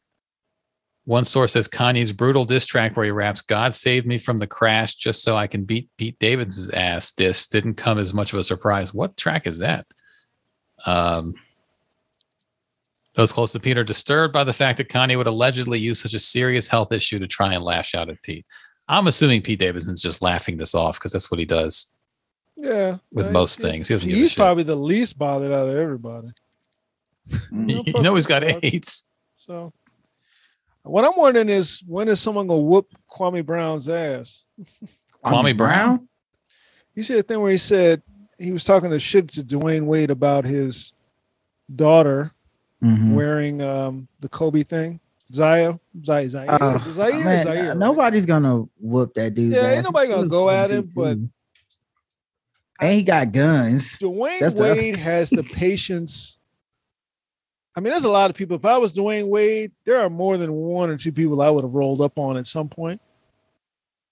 One 1.03 1.25
source 1.25 1.51
says 1.51 1.67
Kanye's 1.67 2.13
brutal 2.13 2.45
diss 2.45 2.65
track 2.65 2.95
where 2.95 3.03
he 3.03 3.11
raps, 3.11 3.41
God 3.41 3.75
saved 3.75 4.07
me 4.07 4.17
from 4.17 4.39
the 4.39 4.47
crash 4.47 4.95
just 4.95 5.21
so 5.21 5.35
I 5.35 5.47
can 5.47 5.65
beat 5.65 5.89
Pete 5.97 6.17
Davidson's 6.17 6.69
ass. 6.69 7.11
This 7.11 7.49
didn't 7.49 7.73
come 7.73 7.97
as 7.97 8.13
much 8.13 8.31
of 8.31 8.39
a 8.39 8.43
surprise. 8.43 8.93
What 8.93 9.17
track 9.17 9.47
is 9.47 9.57
that? 9.57 9.85
Um, 10.85 11.33
those 13.15 13.33
close 13.33 13.51
to 13.51 13.59
Pete 13.59 13.77
are 13.77 13.83
disturbed 13.83 14.33
by 14.33 14.45
the 14.45 14.53
fact 14.53 14.77
that 14.77 14.87
Kanye 14.87 15.17
would 15.17 15.27
allegedly 15.27 15.79
use 15.79 15.99
such 15.99 16.13
a 16.13 16.19
serious 16.19 16.69
health 16.69 16.93
issue 16.93 17.19
to 17.19 17.27
try 17.27 17.53
and 17.53 17.65
lash 17.65 17.93
out 17.93 18.07
at 18.07 18.23
Pete. 18.23 18.45
I'm 18.91 19.07
assuming 19.07 19.41
Pete 19.41 19.59
Davidson's 19.59 20.01
just 20.01 20.21
laughing 20.21 20.57
this 20.57 20.75
off 20.75 20.99
because 20.99 21.11
that's 21.13 21.31
what 21.31 21.39
he 21.39 21.45
does. 21.45 21.91
Yeah, 22.57 22.97
with 23.13 23.31
most 23.31 23.57
he- 23.57 23.63
things. 23.63 23.87
He 23.87 23.93
doesn't 23.95 24.09
he's 24.09 24.33
probably 24.35 24.63
the 24.63 24.75
least 24.75 25.17
bothered 25.17 25.51
out 25.53 25.69
of 25.69 25.75
everybody. 25.75 26.27
You, 27.51 27.83
know 28.01 28.15
he's 28.15 28.25
got 28.25 28.43
with. 28.43 28.59
AIDS. 28.63 29.05
So, 29.37 29.71
what 30.83 31.05
I'm 31.05 31.15
wondering 31.15 31.49
is 31.49 31.81
when 31.87 32.07
is 32.09 32.19
someone 32.19 32.47
gonna 32.47 32.61
whoop 32.61 32.87
Kwame 33.09 33.45
Brown's 33.45 33.87
ass? 33.87 34.43
Kwame 35.25 35.55
Brown? 35.55 36.07
You 36.95 37.03
see 37.03 37.15
the 37.15 37.23
thing 37.23 37.39
where 37.39 37.51
he 37.51 37.57
said 37.57 38.01
he 38.37 38.51
was 38.51 38.65
talking 38.65 38.89
to 38.89 38.99
shit 38.99 39.29
to 39.29 39.43
Dwyane 39.43 39.85
Wade 39.85 40.11
about 40.11 40.43
his 40.45 40.91
daughter 41.75 42.31
Mhm. 42.83 43.13
wearing 43.13 43.61
um, 43.61 44.07
the 44.19 44.27
Kobe 44.29 44.63
thing. 44.63 44.99
Zaya, 45.33 45.79
Zaya, 46.03 46.29
Zaya, 46.29 46.47
Uh, 46.49 46.79
Zaire, 46.79 47.23
man, 47.23 47.43
Zaire, 47.45 47.75
nobody's 47.75 48.25
gonna 48.25 48.63
whoop 48.79 49.13
that 49.13 49.33
dude. 49.33 49.53
Yeah, 49.53 49.71
ain't 49.71 49.83
nobody 49.83 50.09
gonna 50.09 50.27
go 50.27 50.49
at 50.49 50.71
him, 50.71 50.91
but- 50.95 51.17
and 52.79 52.93
he 52.93 53.03
got 53.03 53.31
guns. 53.31 53.97
Dwyane 53.97 54.39
That's 54.39 54.53
the- 54.55 54.63
Wade 54.63 54.95
has 54.95 55.29
the 55.29 55.43
patience. 55.53 56.37
I 57.75 57.79
mean, 57.79 57.91
there's 57.91 58.03
a 58.03 58.09
lot 58.09 58.29
of 58.29 58.35
people. 58.35 58.57
If 58.57 58.65
I 58.65 58.77
was 58.77 58.91
Dwyane 58.91 59.27
Wade, 59.27 59.71
there 59.85 60.01
are 60.01 60.09
more 60.09 60.37
than 60.37 60.51
one 60.51 60.89
or 60.89 60.97
two 60.97 61.11
people 61.11 61.41
I 61.41 61.49
would 61.49 61.63
have 61.63 61.73
rolled 61.73 62.01
up 62.01 62.17
on 62.17 62.35
at 62.35 62.45
some 62.45 62.67
point 62.67 62.99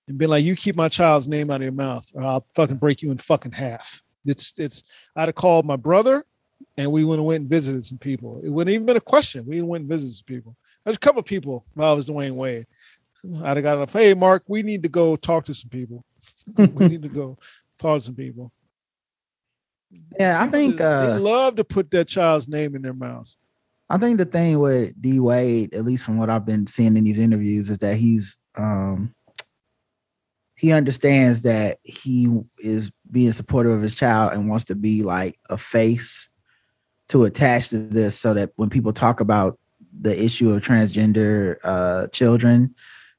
and 0.07 0.17
been 0.17 0.29
like, 0.29 0.45
"You 0.45 0.55
keep 0.55 0.75
my 0.77 0.87
child's 0.87 1.27
name 1.27 1.49
out 1.51 1.57
of 1.57 1.63
your 1.63 1.71
mouth, 1.73 2.09
or 2.13 2.23
I'll 2.23 2.45
fucking 2.55 2.77
break 2.77 3.01
you 3.01 3.11
in 3.11 3.17
fucking 3.17 3.51
half." 3.51 4.01
It's 4.25 4.53
it's. 4.57 4.83
I'd 5.15 5.27
have 5.27 5.35
called 5.35 5.65
my 5.65 5.75
brother, 5.75 6.25
and 6.77 6.89
we 6.91 7.03
would 7.03 7.19
have 7.19 7.25
went 7.25 7.41
and 7.41 7.49
visited 7.49 7.83
some 7.83 7.97
people. 7.97 8.39
It 8.43 8.49
wouldn't 8.49 8.73
even 8.73 8.85
been 8.85 8.95
a 8.97 9.01
question. 9.01 9.45
We 9.45 9.61
went 9.61 9.81
and 9.81 9.89
visited 9.89 10.15
some 10.15 10.25
people. 10.25 10.55
There's 10.89 10.97
a 10.97 11.01
couple 11.01 11.19
of 11.19 11.27
people. 11.27 11.63
If 11.75 11.83
I 11.83 11.93
was 11.93 12.07
Dwyane 12.07 12.33
Wade, 12.33 12.65
I'd 13.43 13.57
have 13.57 13.63
got 13.63 13.77
enough. 13.77 13.93
Hey, 13.93 14.15
Mark, 14.15 14.41
we 14.47 14.63
need 14.63 14.81
to 14.81 14.89
go 14.89 15.15
talk 15.15 15.45
to 15.45 15.53
some 15.53 15.69
people. 15.69 16.03
we 16.57 16.87
need 16.87 17.03
to 17.03 17.09
go 17.09 17.37
talk 17.77 17.99
to 17.99 18.05
some 18.05 18.15
people. 18.15 18.51
Yeah, 20.19 20.41
I 20.41 20.47
People 20.47 20.59
think 20.59 20.81
uh 20.81 21.13
they 21.13 21.19
love 21.19 21.57
to 21.57 21.63
put 21.63 21.91
that 21.91 22.07
child's 22.07 22.47
name 22.47 22.75
in 22.75 22.81
their 22.81 22.95
mouths. 22.95 23.37
I 23.87 23.99
think 23.99 24.17
the 24.17 24.25
thing 24.25 24.57
with 24.57 24.99
D 24.99 25.19
Wade, 25.19 25.75
at 25.75 25.85
least 25.85 26.05
from 26.05 26.17
what 26.17 26.31
I've 26.31 26.47
been 26.47 26.65
seeing 26.65 26.97
in 26.97 27.03
these 27.03 27.19
interviews, 27.19 27.69
is 27.69 27.77
that 27.77 27.97
he's 27.97 28.37
um 28.55 29.13
he 30.55 30.71
understands 30.71 31.43
that 31.43 31.77
he 31.83 32.35
is 32.57 32.91
being 33.11 33.31
supportive 33.31 33.73
of 33.73 33.83
his 33.83 33.93
child 33.93 34.33
and 34.33 34.49
wants 34.49 34.65
to 34.65 34.75
be 34.75 35.03
like 35.03 35.37
a 35.51 35.57
face 35.57 36.29
to 37.09 37.25
attach 37.25 37.69
to 37.69 37.77
this 37.77 38.17
so 38.17 38.33
that 38.33 38.53
when 38.55 38.71
people 38.71 38.91
talk 38.91 39.19
about 39.19 39.59
the 40.01 40.23
issue 40.23 40.51
of 40.51 40.61
transgender 40.61 41.57
uh 41.63 42.07
children 42.07 42.73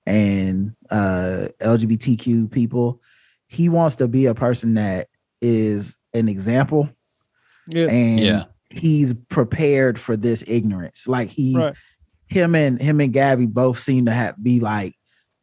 and 0.07 0.75
uh 0.91 1.49
LGBTQ 1.61 2.51
people, 2.51 3.01
he 3.47 3.69
wants 3.69 3.97
to 3.97 4.09
be 4.09 4.27
a 4.27 4.35
person 4.35 4.75
that 4.75 5.09
is 5.41 5.97
an 6.15 6.29
example 6.29 6.89
Yeah, 7.69 7.87
and 7.87 8.21
Yeah. 8.21 8.45
he's 8.71 9.15
prepared 9.29 9.99
for 9.99 10.17
this 10.17 10.43
ignorance. 10.47 11.07
Like 11.07 11.29
he's 11.29 11.57
right. 11.57 11.75
him 12.27 12.55
and 12.55 12.81
him 12.81 13.01
and 13.01 13.13
Gabby 13.13 13.47
both 13.47 13.79
seem 13.79 14.07
to 14.07 14.13
have 14.13 14.43
be 14.43 14.61
like, 14.61 14.95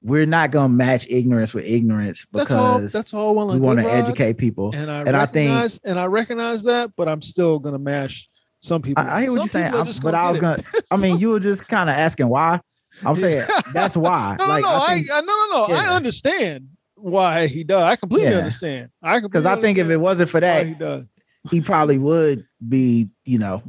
we're 0.03 0.25
not 0.25 0.51
gonna 0.51 0.69
match 0.73 1.07
ignorance 1.09 1.53
with 1.53 1.65
ignorance 1.65 2.25
That's 2.33 2.51
all. 2.51 2.77
because 2.79 2.93
That's 2.93 3.13
all. 3.13 3.35
Well, 3.35 3.47
we 3.47 3.59
want 3.59 3.79
to 3.79 3.91
educate 3.91 4.38
people. 4.38 4.71
and 4.75 4.89
I 4.91 5.01
and 5.01 5.15
I 5.17 5.25
think- 5.25 5.49
recognize 5.49 5.79
and 5.83 5.99
I 5.99 6.05
recognize 6.05 6.63
that, 6.63 6.91
but 6.97 7.07
I'm 7.07 7.21
still 7.21 7.59
gonna 7.59 7.79
mash 7.79 8.29
some 8.60 8.82
people. 8.82 9.03
I, 9.03 9.18
I 9.18 9.22
hear 9.22 9.32
what 9.32 9.38
you're 9.39 9.47
saying, 9.47 9.74
I'm- 9.74 9.86
just 9.86 10.01
but 10.03 10.16
I 10.16 10.30
was 10.30 10.39
gonna. 10.39 10.58
it. 10.60 10.66
I 10.91 10.97
mean, 10.97 11.20
you 11.20 11.30
were 11.30 11.39
just 11.39 11.68
kind 11.68 11.89
of 11.89 11.95
asking 11.95 12.28
why. 12.30 12.60
I'm 13.05 13.16
saying 13.16 13.47
that's 13.74 13.95
why. 13.97 14.36
no, 14.39 14.47
like 14.47 14.64
no, 14.64 14.70
no, 14.70 14.76
I 14.76 14.86
I, 14.86 14.93
think 14.95 15.08
I, 15.14 15.22
no, 15.22 15.47
no, 15.51 15.68
no. 15.68 15.74
I 15.76 15.95
understand 15.95 16.68
why 16.95 17.45
he 17.47 17.64
does. 17.64 17.84
I 17.84 17.95
completely 17.95 18.32
Yeah. 18.32 18.38
understand. 18.38 18.89
I 19.03 19.20
because 19.20 19.45
I 19.45 19.60
think 19.62 19.78
if 19.78 19.89
it 19.89 19.97
wasn't 19.97 20.30
for 20.32 20.39
that, 20.39 20.66
he 20.66 20.74
does. 20.74 21.05
he 21.51 21.62
probably 21.62 21.99
would 21.99 22.45
be, 22.68 23.10
you 23.24 23.38
know, 23.38 23.62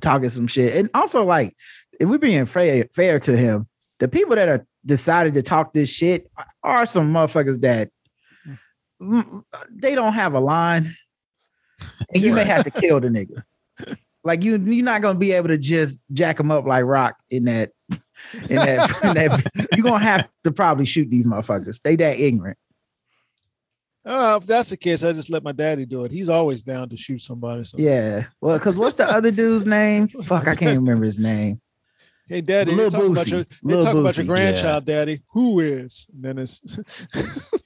talking 0.00 0.28
some 0.28 0.46
shit. 0.46 0.76
And 0.76 0.90
also, 0.92 1.24
like, 1.24 1.56
if 1.98 2.06
we're 2.08 2.18
being 2.18 2.44
fair, 2.44 2.86
fair 2.92 3.18
to 3.20 3.36
him, 3.36 3.66
the 4.00 4.08
people 4.08 4.36
that 4.36 4.48
are 4.48 4.66
decided 4.84 5.32
to 5.34 5.42
talk 5.42 5.72
this 5.72 5.88
shit 5.88 6.30
are 6.62 6.84
some 6.84 7.10
motherfuckers 7.12 7.60
that 7.62 7.88
they 9.70 9.94
don't 9.94 10.12
have 10.12 10.34
a 10.34 10.40
line, 10.40 10.94
and 12.12 12.22
you 12.22 12.32
may 12.34 12.44
have 12.44 12.64
to 12.64 12.70
kill 12.70 13.00
the 13.00 13.08
nigga. 13.08 13.42
Like 14.28 14.44
you, 14.44 14.58
you're 14.58 14.84
not 14.84 15.00
gonna 15.00 15.18
be 15.18 15.32
able 15.32 15.48
to 15.48 15.56
just 15.56 16.04
jack 16.12 16.36
them 16.36 16.50
up 16.50 16.66
like 16.66 16.84
Rock 16.84 17.16
in 17.30 17.46
that 17.46 17.70
in 18.50 18.56
that, 18.56 19.02
in 19.02 19.14
that 19.14 19.68
you're 19.74 19.82
gonna 19.82 20.04
have 20.04 20.28
to 20.44 20.52
probably 20.52 20.84
shoot 20.84 21.08
these 21.08 21.26
motherfuckers. 21.26 21.80
They 21.80 21.96
that 21.96 22.20
ignorant. 22.20 22.58
Uh, 24.04 24.38
if 24.38 24.46
that's 24.46 24.68
the 24.68 24.76
case, 24.76 25.02
I 25.02 25.14
just 25.14 25.30
let 25.30 25.42
my 25.42 25.52
daddy 25.52 25.86
do 25.86 26.04
it. 26.04 26.10
He's 26.12 26.28
always 26.28 26.62
down 26.62 26.90
to 26.90 26.96
shoot 26.98 27.22
somebody. 27.22 27.64
So. 27.64 27.78
Yeah. 27.78 28.26
Well, 28.42 28.58
because 28.58 28.76
what's 28.76 28.96
the 28.96 29.10
other 29.10 29.30
dude's 29.30 29.66
name? 29.66 30.08
Fuck, 30.08 30.46
I 30.46 30.54
can't 30.54 30.76
remember 30.76 31.06
his 31.06 31.18
name. 31.18 31.62
Hey, 32.28 32.42
daddy, 32.42 32.72
Lil 32.72 32.90
they 32.90 32.98
talk 32.98 33.08
about 33.08 33.28
your, 33.28 33.44
they 33.44 33.48
Lil 33.62 33.82
talk 33.82 33.96
about 33.96 34.16
your 34.18 34.24
Boosie, 34.24 34.28
grandchild, 34.28 34.84
daddy. 34.84 35.22
Who 35.32 35.60
is? 35.60 36.04
And 36.12 36.22
then 36.22 36.38
it's 36.38 36.60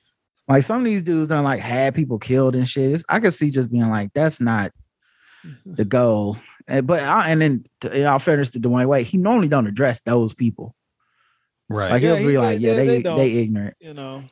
Like 0.49 0.63
some 0.63 0.79
of 0.79 0.85
these 0.85 1.03
dudes 1.03 1.29
done 1.29 1.43
like 1.43 1.59
had 1.59 1.97
people 1.97 2.21
killed 2.21 2.55
and 2.55 2.69
shit. 2.69 2.85
It's- 2.85 3.05
I 3.09 3.19
could 3.19 3.35
see 3.35 3.51
just 3.51 3.69
being 3.69 3.91
like, 3.91 4.13
that's 4.15 4.41
not 4.41 4.71
the 5.67 5.85
goal. 5.85 6.37
And, 6.69 6.87
but 6.87 7.03
I, 7.03 7.31
and 7.31 7.43
then 7.43 7.65
to, 7.81 7.91
in 7.93 8.07
all 8.07 8.19
fairness 8.19 8.51
to 8.51 8.61
Dwyane 8.61 8.87
Wade, 8.87 9.07
he 9.07 9.17
normally 9.19 9.49
don't 9.49 9.67
address 9.67 10.01
those 10.01 10.33
people. 10.35 10.75
Right. 11.69 11.91
Like 11.91 12.03
Yeah, 12.03 12.09
he'll 12.17 12.17
he- 12.19 12.27
be 12.33 12.39
like, 12.39 12.59
they- 12.59 12.67
yeah, 12.67 12.75
they- 12.75 12.87
they 12.87 12.97
they 12.99 13.03
don't. 13.03 13.17
they 13.19 13.31
ignorant. 13.33 13.77
you 13.81 13.95
know. 13.95 14.23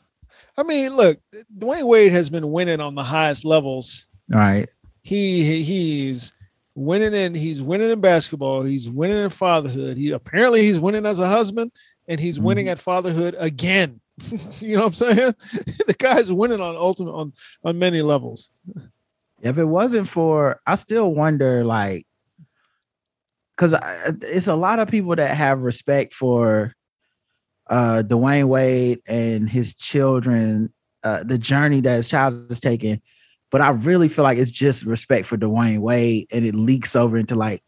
I 0.59 0.62
mean, 0.62 0.95
look, 0.95 1.18
Dwyane 1.59 1.87
Wade 1.87 2.12
has 2.12 2.28
been 2.28 2.51
winning 2.51 2.81
on 2.81 2.95
the 2.95 3.03
highest 3.03 3.45
levels. 3.45 4.07
All 4.33 4.39
right. 4.41 4.68
He, 5.03 5.43
he 5.45 5.62
he's 5.62 6.33
winning 6.74 7.14
in 7.14 7.35
he's 7.35 7.62
winning 7.62 7.91
in 7.91 8.01
basketball. 8.01 8.62
He's 8.62 8.89
winning 8.89 9.16
in 9.24 9.31
fatherhood. 9.31 9.97
He 9.97 10.11
apparently 10.11 10.62
he's 10.62 10.78
winning 10.78 11.07
as 11.07 11.18
a 11.18 11.26
husband, 11.28 11.72
and 12.09 12.20
he's 12.20 12.39
winning 12.39 12.66
Mm-hmm. 12.66 12.72
at 12.72 12.78
fatherhood 12.78 13.35
again. 13.39 14.01
you 14.61 14.76
know 14.76 14.81
what 14.83 14.87
I'm 14.89 14.95
saying? 14.95 15.35
the 15.87 15.97
guy's 15.99 16.31
winning 16.31 16.61
on 16.61 16.76
ultimate 16.76 17.12
on 17.12 17.33
on 17.64 17.78
many 17.78 18.03
levels. 18.03 18.51
if 19.41 19.57
it 19.57 19.64
wasn't 19.64 20.07
for 20.07 20.61
i 20.66 20.74
still 20.74 21.14
wonder 21.14 21.64
like 21.64 22.07
because 23.61 23.74
it's 24.22 24.46
a 24.46 24.54
lot 24.54 24.78
of 24.78 24.88
people 24.88 25.14
that 25.16 25.36
have 25.36 25.61
respect 25.61 26.14
for 26.14 26.72
uh 27.68 28.02
dwyane 28.06 28.48
wade 28.48 29.00
and 29.06 29.50
his 29.50 29.74
children 29.74 30.72
uh 31.04 31.22
the 31.22 31.36
journey 31.36 31.80
that 31.82 31.96
his 31.96 32.08
child 32.08 32.50
is 32.50 32.58
taking 32.58 33.00
but 33.50 33.61
i 33.61 33.68
really 33.68 34.08
feel 34.08 34.22
like 34.22 34.38
it's 34.38 34.50
just 34.50 34.84
respect 34.84 35.26
for 35.26 35.36
dwyane 35.36 35.80
wade 35.80 36.26
and 36.32 36.44
it 36.46 36.54
leaks 36.54 36.96
over 36.96 37.18
into 37.18 37.34
like 37.34 37.62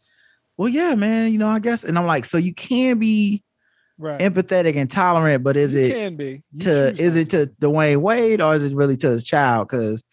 well 0.57 0.67
yeah 0.67 0.95
man 0.95 1.31
you 1.31 1.37
know 1.37 1.47
i 1.47 1.59
guess 1.59 1.83
and 1.83 1.97
i'm 1.97 2.07
like 2.07 2.25
so 2.25 2.37
you 2.37 2.53
can 2.53 2.97
be 2.97 3.43
Right. 3.99 4.19
empathetic 4.19 4.75
and 4.75 4.89
tolerant 4.89 5.43
but 5.43 5.55
is 5.55 5.75
You 5.75 5.81
it 5.81 5.93
can 5.93 6.15
be 6.15 6.41
You 6.51 6.59
to 6.61 6.95
is 6.99 7.15
it 7.15 7.29
to 7.29 7.45
Dwyane 7.61 7.97
Wade 7.97 8.41
or 8.41 8.55
is 8.55 8.63
it 8.63 8.75
really 8.75 8.97
to 8.97 9.09
his 9.09 9.23
child? 9.23 9.67
Because 9.67 10.03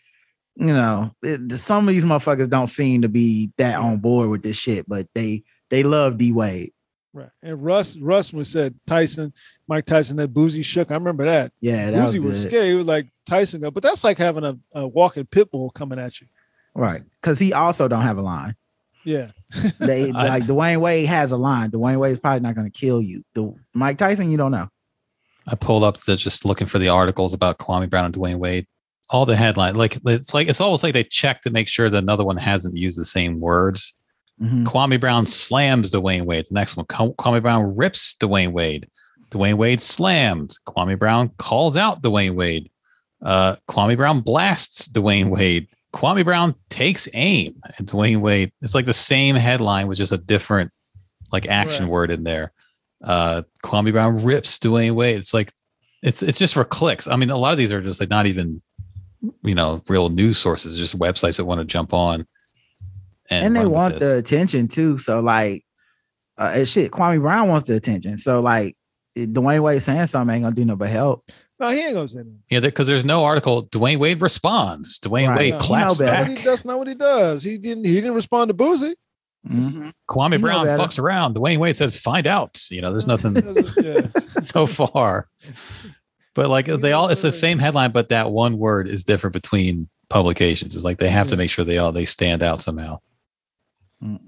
you 0.54 0.74
know, 0.74 1.10
it, 1.22 1.52
some 1.52 1.88
of 1.88 1.94
these 1.94 2.04
motherfuckers 2.04 2.50
don't 2.50 2.70
seem 2.70 3.02
to 3.02 3.08
be 3.08 3.50
that 3.56 3.76
on 3.76 3.96
board 3.98 4.28
with 4.28 4.42
this 4.42 4.58
shit, 4.58 4.86
but 4.86 5.08
they 5.14 5.42
they 5.70 5.82
love 5.82 6.18
D 6.18 6.32
Wade. 6.32 6.72
Right. 7.12 7.30
And 7.42 7.60
Russ, 7.64 7.96
Russ 7.96 8.32
was 8.32 8.48
said 8.48 8.74
Tyson, 8.86 9.32
Mike 9.66 9.84
Tyson, 9.86 10.16
that 10.18 10.32
Boosie 10.32 10.64
shook. 10.64 10.90
I 10.92 10.94
remember 10.94 11.24
that. 11.24 11.50
Yeah, 11.60 11.90
that 11.90 12.08
Boosie 12.08 12.22
was, 12.22 12.42
good. 12.44 12.50
scared. 12.50 12.66
He 12.68 12.74
was 12.74 12.86
like 12.86 13.08
Tyson 13.26 13.60
go, 13.62 13.70
but 13.72 13.82
that's 13.82 14.04
like 14.04 14.16
having 14.18 14.44
a, 14.44 14.56
a 14.74 14.86
walking 14.86 15.26
pit 15.26 15.50
bull 15.50 15.70
coming 15.70 15.98
at 15.98 16.20
you. 16.20 16.28
right? 16.74 17.02
Because 17.20 17.38
he 17.40 17.52
also 17.52 17.88
don't 17.88 18.02
have 18.02 18.18
a 18.18 18.22
line. 18.22 18.54
Yeah. 19.04 19.30
They 19.80 20.10
I- 20.14 20.28
like 20.28 20.42
Dwyane 20.44 20.80
Wade 20.80 21.08
has 21.08 21.32
a 21.32 21.36
line. 21.36 21.72
Dwyane 21.72 21.98
Wade 21.98 22.12
is 22.12 22.18
probably 22.20 22.40
not 22.40 22.54
going 22.54 22.70
to 22.70 22.78
kill 22.78 23.02
you. 23.02 23.24
The 23.34 23.52
Mike 23.74 23.98
Tyson, 23.98 24.30
you 24.30 24.36
don't 24.36 24.52
know. 24.52 24.68
I 25.48 25.56
pulled 25.56 25.82
up 25.82 25.96
the 25.98 26.14
just 26.14 26.44
looking 26.44 26.68
for 26.68 26.78
the 26.78 26.90
articles 26.90 27.32
about 27.34 27.58
Kwame 27.58 27.90
Brown 27.90 28.04
and 28.04 28.14
Dwyane 28.14 28.38
Wade. 28.38 28.66
All 29.08 29.26
the 29.26 29.34
headline, 29.34 29.74
like 29.74 29.98
it's 30.06 30.32
like 30.32 30.46
it's 30.46 30.60
almost 30.60 30.84
like 30.84 30.92
they 30.92 31.02
check 31.02 31.42
to 31.42 31.50
make 31.50 31.66
sure 31.66 31.90
that 31.90 31.96
another 31.98 32.24
one 32.24 32.36
hasn't 32.36 32.76
used 32.76 32.96
the 33.00 33.04
same 33.04 33.40
words. 33.40 33.94
Mhm. 34.42 34.64
Kwame 34.64 34.98
Brown 35.00 35.26
slams 35.26 35.90
Dwyane 35.90 36.24
Wade. 36.24 36.46
The 36.48 36.54
next 36.54 36.76
one, 36.76 36.86
Kwa- 36.86 37.12
Kwame 37.14 37.42
Brown 37.42 37.76
rips 37.76 38.14
Dwyane 38.18 38.52
Wade. 38.52 38.88
Dwyane 39.30 39.54
Wade 39.56 39.80
slammed. 39.80 40.56
Kwame 40.66 40.98
Brown 40.98 41.30
calls 41.38 41.76
out 41.76 42.02
Dwyane 42.02 42.34
Wade. 42.34 42.70
Uh, 43.22 43.56
Kwame 43.68 43.96
Brown 43.96 44.20
blasts 44.20 44.88
Dwyane 44.88 45.28
Wade. 45.28 45.68
Kwame 45.92 46.24
Brown 46.24 46.54
takes 46.70 47.08
aim 47.12 47.54
at 47.64 47.84
Dwyane 47.84 48.20
Wade. 48.20 48.50
It's 48.62 48.74
like 48.74 48.86
the 48.86 48.94
same 48.94 49.36
headline 49.36 49.86
with 49.88 49.98
just 49.98 50.12
a 50.12 50.16
different 50.18 50.70
like 51.32 51.46
action 51.48 51.84
Right. 51.84 51.92
word 51.92 52.10
in 52.10 52.24
there. 52.24 52.52
Uh, 53.04 53.42
Kwame 53.62 53.92
Brown 53.92 54.22
rips 54.22 54.58
Dwyane 54.58 54.94
Wade. 54.94 55.16
It's 55.16 55.34
like 55.34 55.52
it's 56.02 56.22
it's 56.22 56.38
just 56.38 56.54
for 56.54 56.64
clicks. 56.64 57.06
I 57.06 57.16
mean, 57.16 57.28
a 57.30 57.36
lot 57.36 57.52
of 57.52 57.58
these 57.58 57.72
are 57.72 57.82
just 57.82 58.00
like 58.00 58.08
not 58.10 58.26
even 58.26 58.60
you 59.42 59.54
know 59.54 59.82
real 59.86 60.08
news 60.08 60.38
sources, 60.38 60.78
just 60.78 60.98
websites 60.98 61.36
that 61.36 61.44
want 61.44 61.60
to 61.60 61.64
jump 61.66 61.92
on. 61.92 62.26
And 63.30 63.54
they 63.56 63.66
want 63.66 63.98
the 63.98 64.18
attention 64.18 64.68
too. 64.68 64.98
So 64.98 65.20
like, 65.20 65.64
uh, 66.36 66.64
shit, 66.64 66.90
Kwame 66.90 67.20
Brown 67.20 67.48
wants 67.48 67.68
the 67.68 67.74
attention. 67.76 68.18
So 68.18 68.40
like, 68.40 68.76
Dwyane 69.16 69.60
Wade 69.62 69.82
saying 69.82 70.06
something 70.06 70.34
ain't 70.34 70.44
gonna 70.44 70.54
do 70.54 70.64
no 70.64 70.76
but 70.76 70.88
help. 70.88 71.28
No, 71.58 71.68
he 71.68 71.80
ain't 71.80 71.94
gonna 71.94 72.08
say 72.08 72.18
that. 72.18 72.38
Yeah, 72.48 72.60
because 72.60 72.86
there's 72.86 73.04
no 73.04 73.24
article. 73.24 73.66
Dwyane 73.66 73.98
Wade 73.98 74.22
responds. 74.22 74.98
Dwyane 75.00 75.28
Right. 75.28 75.38
Wade 75.38 75.52
No, 75.54 75.58
claps. 75.58 75.98
That's 75.98 76.28
back. 76.28 76.38
he, 76.38 76.44
that's 76.44 76.64
not 76.64 76.78
what 76.78 76.88
he 76.88 76.94
does. 76.94 77.42
He 77.42 77.58
didn't 77.58 77.84
he 77.84 77.94
didn't 77.96 78.14
respond 78.14 78.48
to 78.48 78.54
Boosie. 78.54 78.94
Mhm. 79.48 79.92
Kwame 80.08 80.34
You 80.34 80.38
Brown 80.38 80.66
better. 80.66 80.82
fucks 80.82 80.98
around. 80.98 81.34
Dwyane 81.36 81.58
Wade 81.58 81.76
says, 81.76 81.96
"Find 81.98 82.26
out." 82.26 82.62
You 82.70 82.80
know, 82.82 82.92
there's 82.92 83.06
nothing 83.06 83.34
so 84.42 84.66
far. 84.66 85.28
But 86.34 86.48
like 86.48 86.66
they 86.66 86.92
all, 86.92 87.08
it's 87.08 87.22
the 87.22 87.32
same 87.32 87.58
headline, 87.58 87.90
but 87.92 88.08
that 88.10 88.30
one 88.30 88.56
word 88.58 88.88
is 88.88 89.02
different 89.04 89.32
between 89.34 89.88
publications. 90.08 90.74
It's 90.74 90.84
like 90.84 90.98
they 90.98 91.10
have 91.10 91.28
to 91.28 91.36
make 91.36 91.50
sure 91.50 91.64
they 91.64 91.78
all 91.78 91.92
they 91.92 92.04
stand 92.04 92.42
out 92.42 92.62
somehow. 92.62 93.00
Mm. 94.02 94.20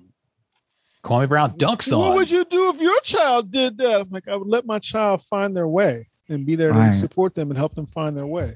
Kwame 1.05 1.29
Brown 1.29 1.57
dunks 1.59 1.93
on. 1.93 1.99
What 1.99 2.14
would 2.14 2.31
you 2.31 2.45
do 2.45 2.70
if 2.70 2.81
your 2.81 3.01
child 3.01 3.51
did 3.51 3.79
that? 3.79 4.03
I'm 4.03 4.11
like, 4.11 4.29
I 4.29 4.37
would 4.37 4.47
let 4.49 4.64
my 4.66 4.79
child 4.79 5.23
find 5.23 5.57
their 5.57 5.66
way 5.68 6.09
and 6.29 6.47
be 6.47 6.55
there 6.55 6.73
to 6.73 6.79
Right. 6.79 6.95
support 6.95 7.35
them 7.35 7.51
and 7.51 7.59
help 7.59 7.75
them 7.75 7.87
find 7.87 8.16
their 8.16 8.27
way. 8.27 8.55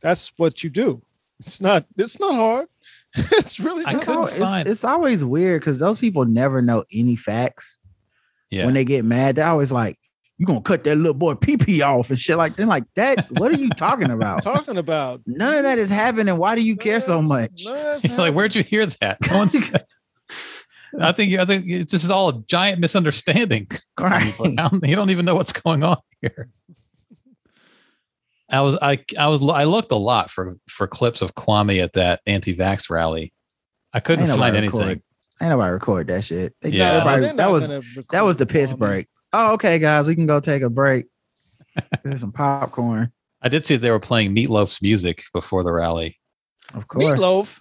That's 0.00 0.32
what 0.36 0.62
you 0.62 0.70
do. 0.70 1.02
It's 1.40 1.60
not. 1.60 1.86
It's 1.96 2.20
not 2.20 2.34
hard. 2.34 2.68
it's 3.16 3.58
really 3.60 3.84
I 3.86 3.92
not. 3.92 3.94
It's, 3.96 4.04
couldn't 4.04 4.20
al- 4.20 4.26
it's- 4.28 4.38
find- 4.40 4.68
it's 4.68 4.84
always 4.84 5.24
weird 5.24 5.60
because 5.62 5.78
those 5.78 5.98
people 5.98 6.24
never 6.24 6.60
know 6.60 6.84
any 6.92 7.16
facts. 7.16 7.78
yeah, 8.50 8.64
When 8.66 8.74
they 8.74 8.84
get 8.84 9.04
mad, 9.04 9.36
they're 9.36 9.46
always 9.48 9.70
like, 9.72 9.98
"You 10.36 10.46
gonna 10.46 10.60
cut 10.60 10.84
that 10.84 10.96
little 10.96 11.14
boy 11.14 11.34
pee 11.36 11.56
pee 11.56 11.80
off 11.80 12.10
and 12.10 12.18
shit 12.18 12.36
like 12.36 12.56
that." 12.56 12.66
Like 12.66 12.84
that. 12.96 13.30
What 13.32 13.52
are 13.52 13.56
you 13.56 13.70
talking 13.70 14.10
about? 14.18 14.42
talking 14.42 14.76
about. 14.78 15.22
None 15.26 15.54
of 15.54 15.62
that 15.62 15.78
is 15.78 15.88
happening. 15.90 16.36
Why 16.36 16.54
do 16.54 16.60
you 16.60 16.76
care 16.76 17.00
so 17.00 17.22
much? 17.22 17.64
like 18.18 18.34
where'd 18.34 18.54
you 18.54 18.62
hear 18.62 18.84
that? 18.86 19.18
No 19.30 19.38
one's. 19.38 19.54
I 21.00 21.12
think 21.12 21.38
I 21.38 21.44
think 21.44 21.66
it's 21.66 21.90
just 21.92 22.10
all 22.10 22.28
a 22.30 22.42
giant 22.46 22.80
misunderstanding. 22.80 23.68
Right. 24.00 24.32
Brown. 24.38 24.80
You 24.84 24.94
don't 24.94 25.10
even 25.10 25.24
know 25.24 25.34
what's 25.34 25.52
going 25.52 25.82
on 25.82 25.96
here. 26.22 26.48
I 28.50 28.60
was 28.62 28.76
I 28.80 29.04
I 29.18 29.26
was 29.26 29.42
I 29.42 29.64
looked 29.64 29.90
a 29.92 29.96
lot 29.96 30.30
for 30.30 30.56
for 30.68 30.86
clips 30.86 31.20
of 31.20 31.34
Kwame 31.34 31.82
at 31.82 31.94
that 31.94 32.20
anti-vax 32.26 32.88
rally. 32.90 33.32
I 33.92 34.00
couldn't 34.00 34.26
Ain't 34.26 34.30
find 34.30 34.40
nobody 34.40 34.58
anything. 34.58 34.80
record. 34.80 35.02
Ain't 35.42 35.50
nobody 35.50 35.72
record 35.72 36.06
that 36.08 36.24
shit. 36.24 36.54
They, 36.62 36.70
Yeah. 36.70 37.04
everybody- 37.04 37.36
that 37.36 37.50
was 37.50 37.68
that 38.12 38.22
was 38.22 38.36
the 38.36 38.46
piss 38.46 38.72
Kwame. 38.72 38.78
break. 38.78 39.06
Oh, 39.32 39.52
okay, 39.54 39.78
guys, 39.78 40.06
we 40.06 40.14
can 40.14 40.26
go 40.26 40.40
take 40.40 40.62
a 40.62 40.70
break. 40.70 41.06
There's 42.02 42.20
some 42.20 42.32
popcorn, 42.32 43.12
I 43.42 43.48
did 43.48 43.64
see 43.64 43.76
they 43.76 43.90
were 43.90 44.00
playing 44.00 44.34
Meatloaf's 44.34 44.80
music 44.82 45.22
before 45.34 45.62
the 45.62 45.72
rally. 45.72 46.18
of 46.74 46.88
course. 46.88 47.04
Meatloaf. 47.04 47.60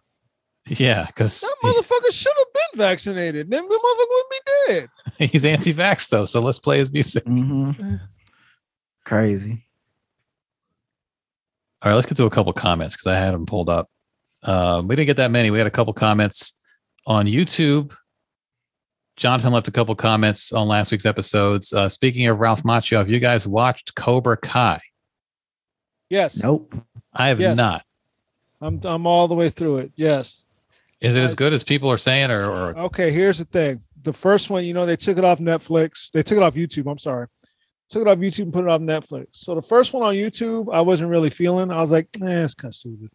Yeah, 0.67 1.05
because 1.05 1.41
That 1.41 1.55
motherfucker 1.63 2.11
should 2.11 2.33
have 2.37 2.53
been 2.53 2.79
vaccinated. 2.79 3.49
Then 3.49 3.67
the 3.67 3.75
motherfucker 3.75 4.07
wouldn't 4.09 4.29
be 4.31 4.41
dead. 5.19 5.29
he's 5.31 5.45
anti-vax 5.45 6.09
though, 6.09 6.25
so 6.25 6.39
let's 6.41 6.59
play 6.59 6.79
his 6.79 6.91
music. 6.91 7.23
Mhm. 7.25 8.01
Crazy. 9.05 9.63
All 11.81 11.89
right, 11.91 11.95
let's 11.95 12.07
get 12.07 12.17
to 12.17 12.25
a 12.25 12.29
couple 12.29 12.51
comments 12.53 12.95
because 12.95 13.07
I 13.07 13.17
had 13.17 13.33
them 13.33 13.45
pulled 13.45 13.69
up. 13.69 13.89
Um, 14.43 14.87
we 14.87 14.95
didn't 14.95 15.07
get 15.07 15.17
that 15.17 15.31
many. 15.31 15.51
We 15.51 15.57
had 15.57 15.67
a 15.67 15.71
couple 15.71 15.93
comments 15.93 16.57
on 17.05 17.25
YouTube. 17.25 17.95
Jonathan 19.15 19.53
left 19.53 19.67
a 19.67 19.71
couple 19.71 19.95
comments 19.95 20.51
on 20.51 20.67
last 20.67 20.91
week's 20.91 21.05
episodes. 21.05 21.71
Uh, 21.73 21.87
speaking 21.89 22.27
of 22.27 22.39
Ralph 22.39 22.63
Macchio, 22.63 22.97
have 22.97 23.09
you 23.09 23.19
guys 23.19 23.47
watched 23.47 23.95
Cobra 23.95 24.37
Kai? 24.37 24.81
Yes, 26.09 26.41
Nope. 26.41 26.75
I 27.13 27.27
have 27.29 27.39
Yes. 27.39 27.57
not. 27.57 27.83
I'm. 28.61 28.79
I'm 28.83 29.05
all 29.05 29.27
the 29.27 29.35
way 29.35 29.49
through 29.49 29.77
it. 29.77 29.91
Yes. 29.95 30.43
Is 31.01 31.15
it 31.15 31.23
as 31.23 31.35
good 31.35 31.53
as 31.53 31.63
people 31.63 31.91
are 31.91 31.97
saying, 31.97 32.31
or, 32.31 32.43
or 32.45 32.77
Okay, 32.85 33.11
here's 33.11 33.37
the 33.37 33.45
thing. 33.45 33.79
The 34.03 34.13
first 34.13 34.49
one, 34.49 34.63
you 34.65 34.73
know, 34.73 34.85
they 34.85 34.95
took 34.95 35.17
it 35.17 35.23
off 35.25 35.39
Netflix. 35.39 36.09
They 36.11 36.23
took 36.23 36.37
it 36.37 36.43
off 36.43 36.55
YouTube. 36.55 36.89
I'm 36.89 36.97
sorry. 36.97 37.27
Took 37.89 38.01
it 38.01 38.07
off 38.07 38.17
YouTube 38.17 38.43
and 38.43 38.53
put 38.53 38.63
it 38.65 38.69
off 38.69 38.81
Netflix. 38.81 39.27
So 39.33 39.53
the 39.55 39.61
first 39.61 39.93
one 39.93 40.03
on 40.03 40.15
YouTube, 40.15 40.73
I 40.73 40.81
wasn't 40.81 41.09
really 41.09 41.29
feeling. 41.29 41.71
I 41.71 41.77
was 41.81 41.91
like, 41.91 42.07
eh, 42.21 42.43
it's 42.43 42.55
kind 42.55 42.71
of 42.71 42.75
stupid. 42.75 43.09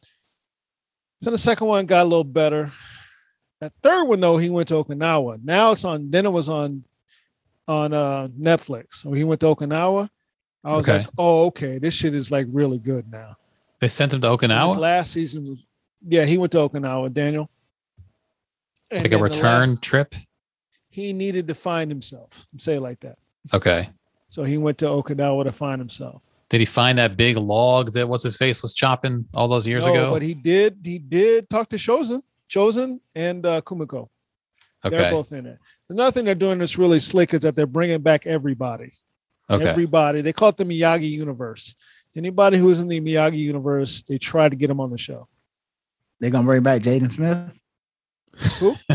Then 1.20 1.32
the 1.32 1.38
second 1.38 1.66
one 1.66 1.86
got 1.86 2.02
a 2.02 2.04
little 2.04 2.24
better. 2.24 2.72
That 3.60 3.72
third 3.82 4.04
one, 4.04 4.20
though, 4.20 4.38
he 4.38 4.50
went 4.50 4.68
to 4.68 4.74
Okinawa. 4.74 5.40
Now 5.44 5.72
it's 5.72 5.84
on, 5.84 6.10
then 6.10 6.26
it 6.26 6.30
was 6.32 6.48
on 6.48 6.84
on 7.68 7.92
uh 7.94 8.26
Netflix. 8.28 8.94
So 8.94 9.12
he 9.12 9.22
went 9.24 9.40
to 9.40 9.46
Okinawa. 9.46 10.08
I 10.64 10.72
was 10.72 10.88
Okay. 10.88 10.98
like, 10.98 11.06
oh, 11.18 11.46
okay, 11.46 11.78
this 11.78 11.94
shit 11.94 12.14
is 12.14 12.30
like 12.30 12.46
really 12.50 12.78
good 12.78 13.10
now. 13.10 13.36
they 13.80 13.88
sent 13.88 14.12
him 14.12 14.20
to 14.20 14.28
His 14.30 14.36
Okinawa? 14.38 14.76
last 14.78 15.12
season 15.12 15.48
was 15.48 15.64
yeah, 16.06 16.24
he 16.24 16.38
went 16.38 16.50
to 16.52 16.58
Okinawa, 16.58 17.12
Daniel. 17.12 17.48
And 18.92 19.02
like 19.04 19.12
a 19.12 19.18
return 19.18 19.70
last- 19.70 19.82
trip? 19.82 20.14
he 20.90 21.12
needed 21.14 21.48
to 21.48 21.54
find 21.54 21.90
himself. 21.90 22.46
Say 22.58 22.74
it 22.74 22.80
like 22.82 23.00
that. 23.00 23.16
Okay. 23.54 23.88
So 24.28 24.44
he 24.44 24.58
went 24.58 24.76
to 24.78 24.84
Okinawa 24.86 25.44
to 25.44 25.52
find 25.52 25.78
himself. 25.80 26.20
Did 26.50 26.60
he 26.60 26.66
find 26.66 26.98
that 26.98 27.16
big 27.16 27.36
log 27.38 27.92
that 27.92 28.06
what's 28.08 28.24
his 28.24 28.36
face 28.36 28.60
was 28.60 28.74
chopping 28.74 29.24
all 29.32 29.48
those 29.48 29.66
years 29.66 29.86
No, 29.86 29.92
ago? 29.92 30.10
but 30.10 30.20
he 30.20 30.34
did. 30.34 30.80
He 30.84 30.98
did 30.98 31.48
talk 31.48 31.70
to 31.70 31.76
Chozen, 31.76 32.20
Chozen, 32.50 33.00
and 33.14 33.46
uh, 33.46 33.62
Kumiko. 33.62 34.08
They're 34.84 35.10
both 35.10 35.32
in 35.32 35.46
it. 35.46 35.58
Another 35.88 36.10
thing 36.10 36.24
they're 36.26 36.34
doing 36.34 36.58
that's 36.58 36.76
really 36.76 37.00
slick 37.00 37.32
is 37.32 37.40
that 37.40 37.56
they're 37.56 37.66
bringing 37.66 38.02
back 38.02 38.26
everybody. 38.26 38.92
Okay. 39.48 39.66
Everybody. 39.66 40.20
They 40.20 40.32
call 40.34 40.50
it 40.50 40.56
the 40.58 40.64
Miyagi 40.64 41.08
universe. 41.08 41.74
Anybody 42.14 42.58
who 42.58 42.68
is 42.68 42.80
in 42.80 42.88
the 42.88 43.00
Miyagi 43.00 43.38
universe, 43.38 44.02
they 44.02 44.18
try 44.18 44.48
to 44.48 44.56
get 44.56 44.66
them 44.68 44.80
on 44.80 44.90
the 44.90 44.98
show. 44.98 45.28
They're 46.20 46.30
gonna 46.30 46.44
bring 46.44 46.62
back 46.62 46.82
Jaden 46.82 47.12
Smith. 47.12 47.58
Who? 48.58 48.74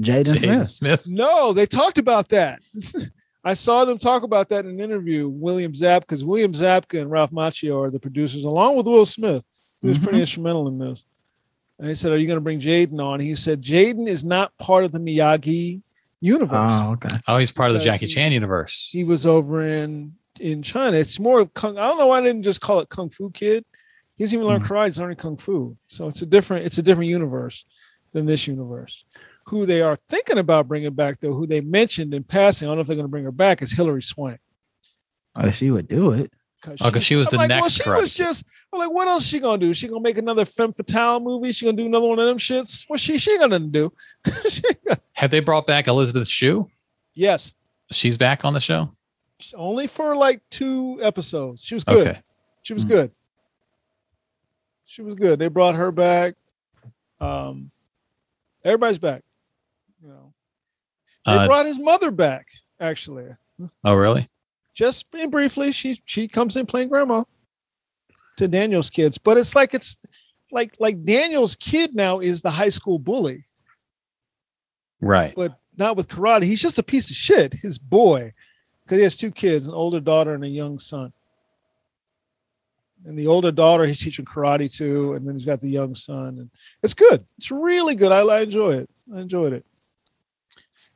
Jaden 0.00 0.24
Jaden 0.36 0.38
Smith. 0.38 0.68
Smith. 0.68 1.06
No, 1.08 1.52
they 1.52 1.66
talked 1.66 1.98
about 1.98 2.28
that. 2.28 2.60
I 3.44 3.54
saw 3.54 3.84
them 3.84 3.98
talk 3.98 4.22
about 4.24 4.48
that 4.50 4.64
in 4.64 4.72
an 4.72 4.80
interview. 4.80 5.28
William 5.28 5.72
Zabka, 5.72 6.00
because 6.00 6.24
William 6.24 6.52
Zabka 6.52 7.00
and 7.00 7.10
Ralph 7.10 7.30
Macchio 7.30 7.80
are 7.82 7.90
the 7.90 8.00
producers, 8.00 8.44
along 8.44 8.76
with 8.76 8.86
Will 8.86 9.06
Smith, 9.06 9.44
who 9.80 9.88
was 9.88 9.98
pretty 9.98 10.18
Mhm. 10.18 10.22
instrumental 10.22 10.68
in 10.68 10.78
this. 10.78 11.04
And 11.78 11.88
they 11.88 11.94
said, 11.94 12.12
"Are 12.12 12.16
you 12.18 12.26
going 12.26 12.36
to 12.36 12.42
bring 12.42 12.60
Jaden 12.60 13.00
on?" 13.00 13.20
He 13.20 13.36
said, 13.36 13.62
"Jaden 13.62 14.08
is 14.08 14.24
not 14.24 14.56
part 14.58 14.84
of 14.84 14.90
the 14.92 14.98
Miyagi 14.98 15.80
universe. 16.20 16.72
Oh, 16.72 16.92
okay. 16.92 17.16
Oh, 17.28 17.38
he's 17.38 17.52
part 17.52 17.70
of 17.70 17.78
the 17.78 17.84
Jackie 17.84 18.06
he- 18.06 18.12
Chan 18.12 18.32
universe. 18.32 18.88
He 18.92 19.04
was 19.04 19.24
over 19.26 19.66
in 19.66 20.14
in 20.40 20.62
China. 20.62 20.96
It's 20.96 21.18
more 21.20 21.40
of 21.40 21.54
kung. 21.54 21.78
I 21.78 21.86
don't 21.86 21.98
know 21.98 22.08
why 22.08 22.18
I 22.18 22.22
didn't 22.22 22.42
just 22.42 22.60
call 22.60 22.80
it 22.80 22.88
Kung 22.88 23.08
Fu 23.10 23.30
Kid. 23.30 23.64
He's 24.16 24.28
doesn't 24.30 24.38
even 24.40 24.48
learn 24.48 24.60
Mhm. 24.60 24.66
karate. 24.66 24.84
He's 24.86 24.98
learning 24.98 25.16
kung 25.16 25.36
fu. 25.36 25.76
So 25.86 26.08
it's 26.08 26.22
a 26.22 26.26
different. 26.26 26.66
It's 26.66 26.78
a 26.78 26.82
different 26.82 27.08
universe 27.10 27.64
than 28.12 28.26
this 28.26 28.46
universe. 28.46 29.04
Who 29.44 29.64
they 29.66 29.80
are 29.82 29.96
thinking 30.08 30.38
about 30.38 30.68
bringing 30.68 30.92
back, 30.92 31.20
though, 31.20 31.32
who 31.34 31.46
they 31.46 31.60
mentioned 31.62 32.12
in 32.14 32.22
passing, 32.24 32.68
I 32.68 32.70
don't 32.70 32.76
know 32.76 32.80
if 32.82 32.86
they're 32.86 32.96
going 32.96 33.04
to 33.06 33.10
bring 33.10 33.24
her 33.24 33.32
back, 33.32 33.62
is 33.62 33.72
Hilary 33.72 34.02
Swank. 34.02 34.40
Oh, 35.36 35.50
she 35.50 35.70
would 35.70 35.88
do 35.88 36.12
it. 36.12 36.32
Oh, 36.80 36.90
'cause 36.90 37.04
she 37.04 37.14
was 37.14 37.28
I'm 37.28 37.32
the 37.32 37.36
like, 37.38 37.48
next 37.50 37.60
Well, 37.62 37.68
she 37.68 37.82
Karate 37.84 38.00
was 38.00 38.14
just. 38.14 38.44
I'm 38.72 38.80
like, 38.80 38.90
what 38.90 39.06
else 39.06 39.24
she 39.24 39.38
gonna 39.38 39.58
do? 39.58 39.72
She 39.72 39.86
gonna 39.86 40.00
make 40.00 40.18
another 40.18 40.44
femme 40.44 40.72
fatale 40.72 41.20
movie? 41.20 41.52
She 41.52 41.64
gonna 41.66 41.76
do 41.76 41.86
another 41.86 42.08
one 42.08 42.18
of 42.18 42.26
them 42.26 42.36
shits? 42.36 42.84
What 42.88 42.98
she 42.98 43.16
she 43.16 43.38
gonna 43.38 43.60
do? 43.60 43.92
She 44.48 44.62
gonna- 44.84 44.98
Have 45.12 45.30
they 45.30 45.38
brought 45.38 45.68
back 45.68 45.86
Elizabeth 45.86 46.26
Shue? 46.26 46.68
yes, 47.14 47.52
She's 47.92 48.16
back 48.16 48.44
on 48.44 48.54
the 48.54 48.60
show. 48.60 48.90
only 49.54 49.86
for 49.86 50.16
like 50.16 50.42
two 50.50 50.98
episodes. 51.00 51.62
She 51.62 51.74
was 51.74 51.84
good. 51.84 52.08
Okay. 52.08 52.20
She 52.64 52.74
was 52.74 52.82
Hmm. 52.82 52.88
good. 52.88 53.12
She 54.84 55.02
was 55.02 55.14
good. 55.14 55.38
They 55.38 55.48
brought 55.48 55.76
her 55.76 55.92
back. 55.92 56.34
Um, 57.20 57.70
everybody's 58.64 58.98
back. 58.98 59.22
You 60.02 60.08
know, 60.08 60.32
they 61.26 61.32
Uh, 61.32 61.46
brought 61.46 61.66
his 61.66 61.78
mother 61.78 62.10
back. 62.10 62.48
Actually, 62.80 63.26
oh, 63.84 63.94
really? 63.94 64.28
just 64.74 65.06
briefly, 65.10 65.72
she 65.72 66.00
she 66.04 66.28
comes 66.28 66.56
in 66.56 66.64
playing 66.66 66.88
grandma 66.88 67.24
to 68.36 68.46
Daniel's 68.46 68.90
kids, 68.90 69.18
but 69.18 69.36
it's 69.36 69.56
like 69.56 69.74
it's 69.74 69.98
like 70.52 70.76
like 70.78 71.04
Daniel's 71.04 71.56
kid 71.56 71.94
now 71.94 72.20
is 72.20 72.40
the 72.42 72.50
high 72.50 72.68
school 72.68 72.98
bully, 73.00 73.44
Right. 75.00 75.34
but 75.36 75.58
not 75.76 75.96
with 75.96 76.08
karate. 76.08 76.44
He's 76.44 76.62
just 76.62 76.78
a 76.78 76.82
piece 76.82 77.10
of 77.10 77.16
shit. 77.16 77.52
His 77.52 77.78
boy, 77.78 78.32
because 78.84 78.98
he 78.98 79.02
has 79.04 79.16
two 79.16 79.30
kids, 79.32 79.66
an 79.66 79.74
older 79.74 80.00
daughter 80.00 80.34
and 80.34 80.44
a 80.44 80.48
young 80.48 80.78
son. 80.78 81.12
And 83.08 83.18
the 83.18 83.26
older 83.26 83.50
daughter 83.50 83.86
he's 83.86 83.98
teaching 83.98 84.26
karate 84.26 84.70
to, 84.76 85.14
and 85.14 85.26
then 85.26 85.34
he's 85.34 85.46
got 85.46 85.62
the 85.62 85.70
young 85.70 85.94
son, 85.94 86.38
and 86.40 86.50
it's 86.82 86.92
good. 86.92 87.24
It's 87.38 87.50
really 87.50 87.94
good. 87.94 88.12
I, 88.12 88.18
I 88.20 88.40
enjoy 88.40 88.74
it. 88.74 88.90
I 89.16 89.20
enjoyed 89.20 89.54
it. 89.54 89.64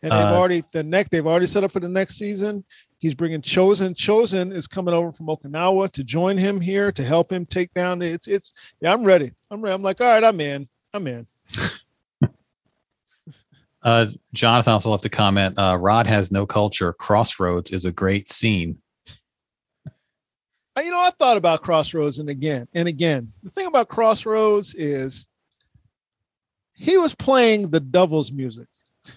And 0.02 0.12
they've 0.12 0.20
Uh, 0.20 0.34
already 0.34 0.62
the 0.72 0.82
next 0.82 1.10
they've 1.10 1.26
already 1.26 1.46
set 1.46 1.64
up 1.64 1.72
for 1.72 1.80
the 1.80 1.88
next 1.88 2.16
season. 2.16 2.64
He's 2.98 3.14
bringing 3.14 3.40
Chozen. 3.40 3.94
Chozen 3.94 4.52
is 4.52 4.66
coming 4.66 4.92
over 4.92 5.10
from 5.10 5.26
Okinawa 5.26 5.90
to 5.92 6.04
join 6.04 6.36
him 6.36 6.60
here 6.60 6.92
to 6.92 7.02
help 7.02 7.32
him 7.32 7.46
take 7.46 7.72
down. 7.72 7.98
The, 8.00 8.06
it's 8.08 8.28
it's 8.28 8.52
yeah. 8.82 8.92
I'm 8.92 9.04
ready. 9.04 9.32
I'm 9.50 9.62
ready. 9.62 9.74
I'm 9.74 9.82
like 9.82 10.02
all 10.02 10.08
right. 10.08 10.22
I'm 10.22 10.40
in. 10.40 10.68
I'm 10.92 11.06
in. 11.06 11.26
Uh, 13.84 14.06
Jonathan 14.32 14.74
also 14.74 14.90
left 14.90 15.04
a 15.04 15.08
comment. 15.08 15.58
Uh, 15.58 15.76
Rod 15.80 16.06
has 16.06 16.30
no 16.30 16.46
culture. 16.46 16.92
Crossroads 16.92 17.72
is 17.72 17.84
a 17.84 17.90
great 17.90 18.28
scene. 18.28 18.78
You 20.76 20.90
know, 20.90 21.00
I 21.00 21.10
thought 21.10 21.36
about 21.36 21.62
Crossroads 21.62 22.18
and 22.18 22.30
again 22.30 22.66
and 22.74 22.88
again. 22.88 23.32
The 23.42 23.50
thing 23.50 23.66
about 23.66 23.88
Crossroads 23.88 24.74
is 24.74 25.26
he 26.74 26.96
was 26.96 27.14
playing 27.14 27.70
the 27.70 27.80
Devil's 27.80 28.32
music, 28.32 28.68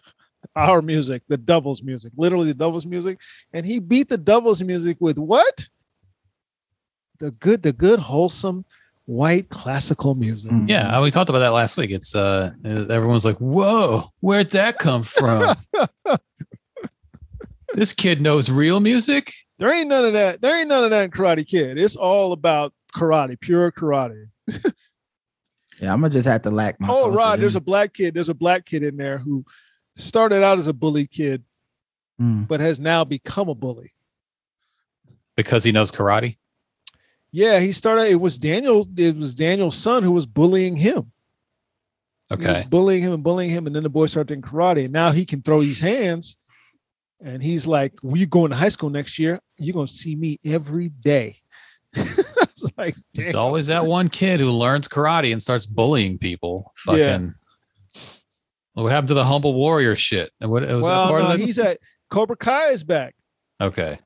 our 0.56 0.82
music, 0.82 1.24
the 1.30 1.38
Devil's 1.38 1.82
music, 1.82 2.12
literally 2.18 2.48
the 2.48 2.54
Devil's 2.54 2.86
music, 2.86 3.20
and 3.54 3.66
he 3.66 3.80
beat 3.80 4.10
the 4.10 4.18
Devil's 4.18 4.62
music 4.62 4.98
with 5.00 5.18
what? 5.18 5.66
The 7.20 7.32
good, 7.32 7.64
the 7.64 7.72
good, 7.72 8.00
wholesome, 8.00 8.66
white 9.06 9.50
classical 9.50 10.14
music. 10.14 10.52
Mm. 10.52 10.70
Yeah, 10.70 11.02
we 11.02 11.12
talked 11.12 11.30
about 11.30 11.40
that 11.40 11.54
last 11.54 11.78
week. 11.78 11.92
It's 11.92 12.14
uh, 12.14 12.52
everyone's 12.66 13.24
like, 13.24 13.38
"Whoa, 13.38 14.12
where'd 14.20 14.52
that 14.52 14.78
come 14.78 15.04
from?" 15.04 15.56
this 17.74 17.94
kid 17.94 18.20
knows 18.20 18.50
real 18.50 18.82
music. 18.82 19.34
There 19.58 19.74
ain't 19.74 19.88
none 19.88 20.06
of 20.06 20.14
that. 20.14 20.42
There 20.42 20.60
ain't 20.60 20.68
none 20.70 20.84
of 20.84 20.90
that 20.90 21.04
in 21.06 21.12
Karate 21.12 21.48
Kid. 21.48 21.78
It's 21.78 21.96
all 21.96 22.34
about 22.34 22.74
karate, 22.94 23.40
pure 23.40 23.72
karate. 23.72 24.28
Yeah, 25.82 25.92
I'm 25.92 26.00
gonna 26.00 26.14
just 26.14 26.26
have 26.26 26.42
to 26.44 26.52
lack 26.52 26.80
my. 26.80 26.88
Oh, 26.90 27.12
Rod, 27.12 27.42
there's 27.42 27.58
a 27.58 27.60
black 27.62 27.94
kid. 27.94 28.14
There's 28.14 28.30
a 28.30 28.34
black 28.34 28.66
kid 28.66 28.82
in 28.82 28.96
there 28.96 29.18
who 29.18 29.44
started 29.98 30.42
out 30.42 30.58
as 30.58 30.68
a 30.68 30.74
bully 30.74 31.06
kid, 31.06 31.44
Mm. 32.18 32.48
but 32.48 32.62
has 32.62 32.80
now 32.80 33.04
become 33.04 33.50
a 33.50 33.56
bully. 33.56 33.92
because 35.36 35.66
he 35.66 35.74
knows 35.74 35.92
karate. 35.92 36.38
Yeah, 37.34 37.60
he 37.60 37.74
started. 37.74 38.08
It 38.10 38.22
was 38.22 38.38
Daniel. 38.38 38.88
It 38.96 39.18
was 39.18 39.36
Daniel's 39.36 39.76
son 39.76 40.02
who 40.02 40.14
was 40.14 40.26
bullying 40.26 40.78
him. 40.78 41.12
He 42.30 42.36
was 42.38 42.46
Okay. 42.60 42.68
bullying 42.70 43.04
him 43.04 43.12
and 43.12 43.22
bullying 43.24 43.50
him, 43.50 43.68
and 43.68 43.76
then 43.76 43.84
the 43.84 43.90
boy 43.90 44.06
started 44.06 44.34
in 44.34 44.42
karate. 44.42 44.86
And 44.86 44.94
now 44.94 45.12
he 45.12 45.26
can 45.26 45.42
throw 45.42 45.60
these 45.62 45.82
hands, 45.82 46.38
and 47.22 47.42
he's 47.42 47.68
like, 47.68 47.94
"When 48.02 48.20
you 48.20 48.26
go 48.26 48.46
into 48.46 48.58
high 48.58 48.70
school 48.70 48.90
next 48.90 49.18
year, 49.20 49.40
you're 49.58 49.74
gonna 49.74 49.88
see 49.88 50.16
me 50.16 50.40
every 50.46 50.90
day." 50.90 51.38
it's 51.94 52.66
like, 52.78 52.96
damn. 53.14 53.36
always 53.36 53.68
that 53.68 53.86
one 53.86 54.10
kid 54.10 54.40
who 54.40 54.52
learns 54.52 54.88
karate 54.88 55.32
and 55.32 55.42
starts 55.42 55.66
bullying 55.66 56.18
people. 56.18 56.74
Fucking. 56.78 57.00
Yeah. 57.00 58.02
What 58.74 58.92
happened 58.92 59.08
to 59.10 59.14
the 59.14 59.24
humble 59.24 59.54
warrior 59.54 59.96
shit? 59.96 60.32
And 60.42 60.52
what 60.52 60.64
was 60.64 60.86
that 60.86 61.08
part 61.08 61.24
no, 61.24 61.30
of 61.30 61.40
it? 61.40 61.46
he's 61.46 61.58
at 61.58 61.80
Cobra 62.10 62.36
Kai 62.36 62.70
is 62.70 62.84
back. 62.84 63.16
Okay. 63.62 64.00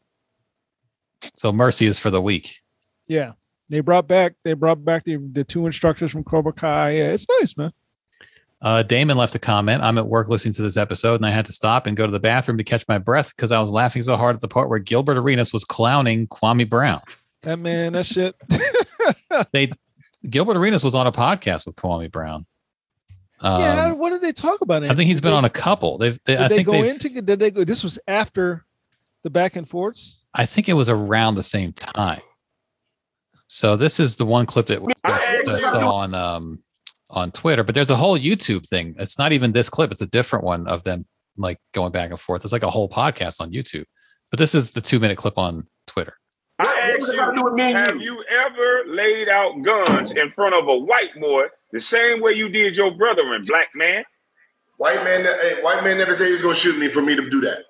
So 1.35 1.51
mercy 1.51 1.87
is 1.87 1.97
for 1.97 2.11
the 2.11 2.21
weak. 2.21 2.59
Yeah, 3.07 3.33
they 3.69 3.79
brought 3.79 4.07
back. 4.07 4.35
They 4.43 4.53
brought 4.53 4.85
back 4.85 5.03
the 5.03 5.17
the 5.31 5.43
two 5.43 5.65
instructors 5.65 6.11
from 6.11 6.23
Cobra 6.23 6.53
Kai. 6.53 6.91
Yeah, 6.91 7.11
it's 7.11 7.25
nice, 7.39 7.57
man. 7.57 7.73
Uh, 8.61 8.83
Damon 8.83 9.17
left 9.17 9.35
a 9.35 9.39
comment. 9.39 9.81
I'm 9.81 9.97
at 9.97 10.07
work 10.07 10.27
listening 10.27 10.53
to 10.55 10.61
this 10.61 10.75
episode, 10.75 11.15
and 11.15 11.25
I 11.25 11.31
had 11.31 11.45
to 11.45 11.53
stop 11.53 11.87
and 11.87 11.95
go 11.95 12.05
to 12.05 12.11
the 12.11 12.19
bathroom 12.19 12.57
to 12.57 12.63
catch 12.63 12.85
my 12.89 12.97
breath 12.97 13.33
because 13.35 13.51
I 13.51 13.59
was 13.59 13.71
laughing 13.71 14.01
so 14.01 14.17
hard 14.17 14.35
at 14.35 14.41
the 14.41 14.49
part 14.49 14.69
where 14.69 14.79
Gilbert 14.79 15.17
Arenas 15.17 15.53
was 15.53 15.63
clowning 15.63 16.27
Kwame 16.27 16.69
Brown. 16.69 17.01
That 17.43 17.59
man, 17.59 17.93
that 17.93 18.05
shit. 18.05 18.35
They 19.53 19.71
Gilbert 20.29 20.57
Arenas 20.57 20.83
was 20.83 20.93
on 20.93 21.07
a 21.07 21.11
podcast 21.11 21.65
with 21.65 21.75
Kwame 21.75 22.11
Brown. 22.11 22.45
Um, 23.39 23.61
yeah, 23.61 23.91
what 23.93 24.09
did 24.09 24.21
they 24.21 24.33
talk 24.33 24.61
about? 24.61 24.83
I 24.83 24.93
think 24.93 25.07
he's 25.07 25.21
been 25.21 25.31
Did 25.31 25.37
on 25.37 25.45
a 25.45 25.49
couple. 25.49 25.97
They've. 25.97 26.19
They, 26.25 26.33
Did 26.33 26.41
I 26.41 26.47
they 26.49 26.55
think 26.57 26.65
go 26.65 26.73
they've. 26.73 26.91
into? 26.91 27.21
Did 27.21 27.39
they 27.39 27.51
go? 27.51 27.63
This 27.63 27.83
was 27.83 27.97
after 28.07 28.65
the 29.23 29.29
back 29.29 29.55
and 29.55 29.67
forths. 29.67 30.25
I 30.33 30.45
think 30.45 30.67
it 30.67 30.73
was 30.73 30.89
around 30.89 31.35
the 31.35 31.43
same 31.43 31.73
time. 31.73 32.21
So 33.47 33.75
this 33.75 33.99
is 33.99 34.17
the 34.17 34.25
one 34.25 34.45
clip 34.45 34.67
that 34.67 34.81
I, 35.05 35.43
I 35.47 35.59
saw 35.59 35.91
on 35.91 36.13
um 36.13 36.59
on 37.09 37.31
Twitter, 37.31 37.63
but 37.63 37.75
there's 37.75 37.89
a 37.89 37.95
whole 37.95 38.17
YouTube 38.17 38.65
thing. 38.67 38.95
It's 38.99 39.17
not 39.17 39.31
even 39.31 39.51
this 39.51 39.69
clip; 39.69 39.91
it's 39.91 40.01
a 40.01 40.07
different 40.07 40.45
one 40.45 40.67
of 40.67 40.83
them 40.83 41.05
like 41.37 41.57
going 41.73 41.91
back 41.91 42.09
and 42.11 42.19
forth. 42.19 42.43
It's 42.43 42.53
like 42.53 42.63
a 42.63 42.69
whole 42.69 42.89
podcast 42.89 43.39
on 43.41 43.51
YouTube. 43.51 43.85
But 44.31 44.37
this 44.39 44.53
is 44.53 44.71
the 44.71 44.81
two 44.81 44.99
minute 44.99 45.17
clip 45.17 45.37
on 45.37 45.65
Twitter. 45.87 46.13
I 46.59 46.65
What 46.65 46.77
ask 46.77 46.99
does 46.99 47.09
it 47.09 47.15
got 47.15 47.29
to 47.31 47.35
do 47.37 47.43
with 47.45 47.53
me 47.53 47.69
you, 47.69 47.75
have 47.75 47.95
you? 47.95 48.01
you 48.01 48.23
ever 48.29 48.83
laid 48.87 49.29
out 49.29 49.61
guns 49.63 50.11
in 50.11 50.29
front 50.31 50.53
of 50.55 50.67
a 50.67 50.77
white 50.77 51.09
boy 51.19 51.45
the 51.71 51.79
same 51.81 52.21
way 52.21 52.33
you 52.33 52.49
did 52.49 52.75
your 52.75 52.91
brother 52.91 53.33
and 53.33 53.45
black 53.47 53.69
man? 53.75 54.03
White 54.77 55.03
man, 55.03 55.23
hey, 55.23 55.61
white 55.61 55.83
man 55.83 55.97
never 55.97 56.13
said 56.13 56.27
he's 56.27 56.41
gonna 56.41 56.55
shoot 56.55 56.77
me 56.77 56.87
for 56.89 57.01
me 57.01 57.15
to 57.15 57.29
do 57.29 57.41
that. 57.41 57.65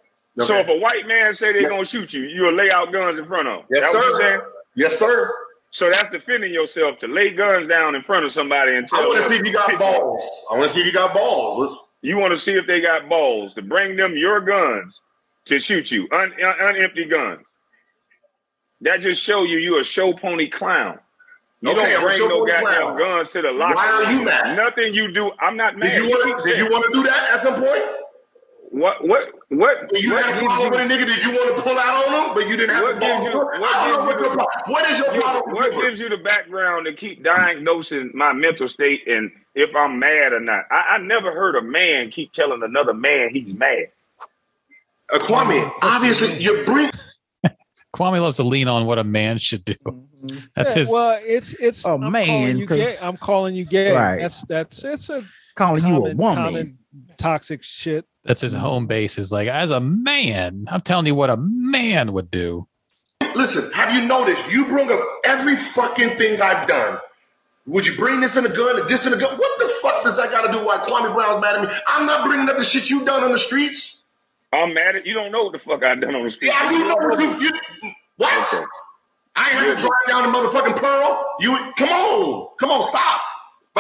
So 0.46 0.58
if 0.58 0.68
a 0.70 0.78
white 0.80 1.06
man 1.08 1.34
say 1.34 1.52
they're 1.54 1.70
gonna 1.70 1.84
shoot 1.86 2.14
you, 2.14 2.22
you'll 2.22 2.54
lay 2.54 2.72
out 2.72 2.92
guns 2.94 3.18
in 3.18 3.26
front 3.28 3.48
of 3.48 3.58
them. 3.60 3.66
Yes, 3.72 3.82
that 3.82 3.98
what 3.98 4.06
you 4.06 4.12
sir. 4.16 4.20
saying? 4.20 4.42
yes, 4.76 5.00
sir. 5.00 5.32
So 5.72 5.89
that's 5.91 6.09
defending 6.09 6.51
yourself 6.53 6.97
to 6.99 7.07
lay 7.07 7.32
guns 7.32 7.67
down 7.67 7.95
in 7.95 8.01
front 8.01 8.26
of 8.26 8.32
somebody 8.32 8.76
and 8.76 8.88
tell 8.88 9.01
I 9.01 9.05
want 9.05 9.24
to 9.24 9.30
see 9.30 9.36
if 9.38 9.45
he 9.45 9.51
got 9.51 9.80
balls. 9.80 10.30
I 10.51 10.57
want 10.57 10.70
to 10.70 10.74
see 10.74 10.82
if 10.82 10.88
you 10.88 10.93
got 10.93 11.13
balls. 11.13 11.89
You 12.01 12.17
want 12.17 12.32
to 12.32 12.38
see 12.38 12.53
if 12.53 12.65
they 12.65 12.82
got 12.82 13.09
balls 13.09 13.53
to 13.55 13.61
bring 13.61 13.95
them 13.95 14.15
your 14.15 14.39
guns 14.41 14.99
to 15.45 15.59
shoot 15.59 15.91
you, 15.91 16.07
un, 16.11 16.34
un, 16.41 16.55
unempty 16.59 17.09
guns. 17.09 17.41
That 18.82 19.01
just 19.01 19.22
show 19.22 19.43
you 19.43 19.57
you 19.57 19.80
a 19.80 19.84
show 19.84 20.13
pony 20.13 20.47
clown. 20.47 20.99
You 21.61 21.72
Okay, 21.72 21.91
don't 21.93 22.03
bring 22.03 22.20
no 22.30 22.45
goddamn 22.45 22.97
guns 22.97 23.32
to 23.32 23.41
the 23.41 23.51
locker. 23.51 23.76
Why 23.76 24.05
are 24.05 24.13
you 24.13 24.24
mad? 24.24 24.55
Nothing 24.55 24.93
you 24.93 25.11
do. 25.11 25.32
I'm 25.41 25.57
not 25.57 25.78
mad. 25.78 25.89
Did 25.91 26.05
you 26.05 26.09
want 26.09 26.41
to? 26.41 26.49
Did 26.49 26.57
you 26.57 26.70
want 26.70 26.86
to 26.86 26.93
do 26.93 27.03
that 27.03 27.30
at 27.34 27.41
some 27.41 27.55
point? 27.55 27.84
What 28.72 29.07
what 29.07 29.32
what 29.49 29.89
You 29.99 30.13
what 30.13 30.26
had 30.26 30.38
a 30.38 30.41
gives 30.41 30.53
problem 30.53 30.70
with 30.72 30.80
a 30.80 30.84
nigga 30.84 31.07
that 31.07 31.24
you 31.26 31.32
want 31.36 31.57
to 31.57 31.63
pull 31.63 31.78
out 31.80 32.07
on 32.07 32.30
him, 32.30 32.36
but 32.36 32.47
you 32.47 32.55
didn't 32.55 32.76
have 32.76 32.84
What 32.84 32.95
the 32.95 33.01
gives 33.01 33.24
you- 33.26 33.38
what 33.39 33.76
I 33.76 33.88
don't 33.89 33.97
know 33.97 34.05
what 34.05 34.17
gives 34.17 34.20
your 34.22 34.30
you- 34.30 34.36
problem. 34.38 34.72
What 34.72 34.89
is 34.89 34.99
your 34.99 35.22
problem? 35.22 35.55
what 35.55 35.70
with 35.76 35.82
gives 35.82 35.99
you 35.99 36.09
the 36.09 36.17
background 36.17 36.86
to 36.86 36.93
keep 36.93 37.24
diagnosing 37.24 38.11
my 38.13 38.32
mental 38.32 38.67
state 38.67 39.07
and 39.07 39.32
if 39.55 39.76
I'm 39.76 39.97
mad 39.97 40.34
or 40.34 40.39
not? 40.39 40.65
I, 40.70 40.86
I 40.91 40.97
never 40.99 41.32
heard 41.34 41.55
a 41.55 41.63
man 41.63 42.11
keep 42.11 42.32
telling 42.32 42.61
another 42.61 42.93
man 42.93 43.32
he's 43.34 43.55
mad. 43.55 43.88
Uh, 45.11 45.17
Kwame, 45.17 45.72
obviously 45.82 46.32
you 46.38 46.63
bring 46.65 46.91
Kwame 47.95 48.22
loves 48.22 48.38
to 48.38 48.43
lean 48.43 48.67
on 48.67 48.86
what 48.86 48.99
a 48.99 49.03
man 49.03 49.39
should 49.39 49.65
do. 49.65 49.74
That's 50.55 50.70
Yeah, 50.72 50.76
his. 50.76 50.89
Well, 50.91 51.20
it's 51.24 51.53
it's. 51.55 51.88
Oh, 51.88 51.95
I'm 51.95 52.11
man, 52.11 52.28
calling 52.28 52.57
you 52.59 52.67
'cause- 52.67 52.78
gay. 52.78 52.97
I'm 53.01 53.17
calling 53.17 53.55
you 53.55 53.65
gay. 53.65 53.95
Right. 53.95 54.20
That's 54.22 54.43
that's 54.43 54.84
it's 54.84 55.09
a 55.09 55.26
Calling 55.55 55.84
you 55.88 55.95
a 55.95 55.97
common, 56.13 56.17
woman. 56.17 56.36
common 56.36 56.78
toxic 57.17 57.63
shit. 57.63 58.05
That's 58.24 58.41
his 58.41 58.53
mm-hmm. 58.53 58.63
home 58.63 58.88
base. 58.88 59.17
Is 59.17 59.32
like, 59.32 59.47
as 59.47 59.72
a 59.72 59.80
man, 59.80 60.65
I'm 60.70 60.82
telling 60.82 61.05
you 61.05 61.15
what 61.15 61.30
a 61.30 61.38
man 61.38 62.13
would 62.13 62.30
do. 62.32 62.67
Listen, 63.36 63.72
have 63.74 63.93
you 63.93 64.07
noticed? 64.07 64.51
You 64.51 64.65
bring 64.65 64.91
up 64.91 64.99
every 65.24 65.55
fucking 65.55 66.17
thing 66.17 66.41
I've 66.41 66.67
done. 66.67 66.99
Would 67.67 67.86
you 67.86 67.95
bring 67.95 68.20
this 68.20 68.36
in 68.36 68.45
a 68.45 68.49
gun, 68.49 68.88
this 68.88 69.05
in 69.05 69.13
a 69.13 69.17
gun? 69.17 69.38
What 69.38 69.59
the 69.59 69.67
fuck 69.82 70.03
does 70.03 70.17
that 70.17 70.32
got 70.32 70.47
to 70.47 70.51
do? 70.51 70.65
Why 70.65 70.78
Kwame 70.78 71.13
Brown's 71.13 71.41
mad 71.41 71.55
at 71.55 71.70
me? 71.70 71.76
I'm 71.88 72.05
not 72.05 72.26
bringing 72.26 72.49
up 72.49 72.57
the 72.57 72.63
shit 72.63 72.89
you 72.89 73.05
done 73.05 73.24
on 73.24 73.32
the 73.32 73.38
streets. 73.38 74.03
I'm 74.51 74.74
mad 74.74 74.95
at 74.95 75.05
you. 75.05 75.13
Don't 75.13 75.32
know 75.32 75.43
what 75.43 75.53
the 75.53 75.59
fuck 75.59 75.84
I 75.84 75.93
done 75.95 76.15
on 76.15 76.24
the 76.24 76.32
street. 76.32 76.47
Yeah, 76.47 76.59
I 76.59 76.70
do 76.70 76.88
know 76.88 76.95
what 76.95 77.20
you. 77.20 77.47
you 77.47 77.51
what? 78.17 78.67
I 79.36 79.51
ain't 79.51 79.59
had 79.59 79.65
to 79.65 79.76
drive 79.76 79.91
down 80.07 80.32
the 80.32 80.38
motherfucking 80.38 80.76
Pearl. 80.76 81.36
You 81.39 81.55
come 81.78 81.89
on, 81.89 82.49
come 82.59 82.72
on, 82.72 82.88
stop. 82.88 83.22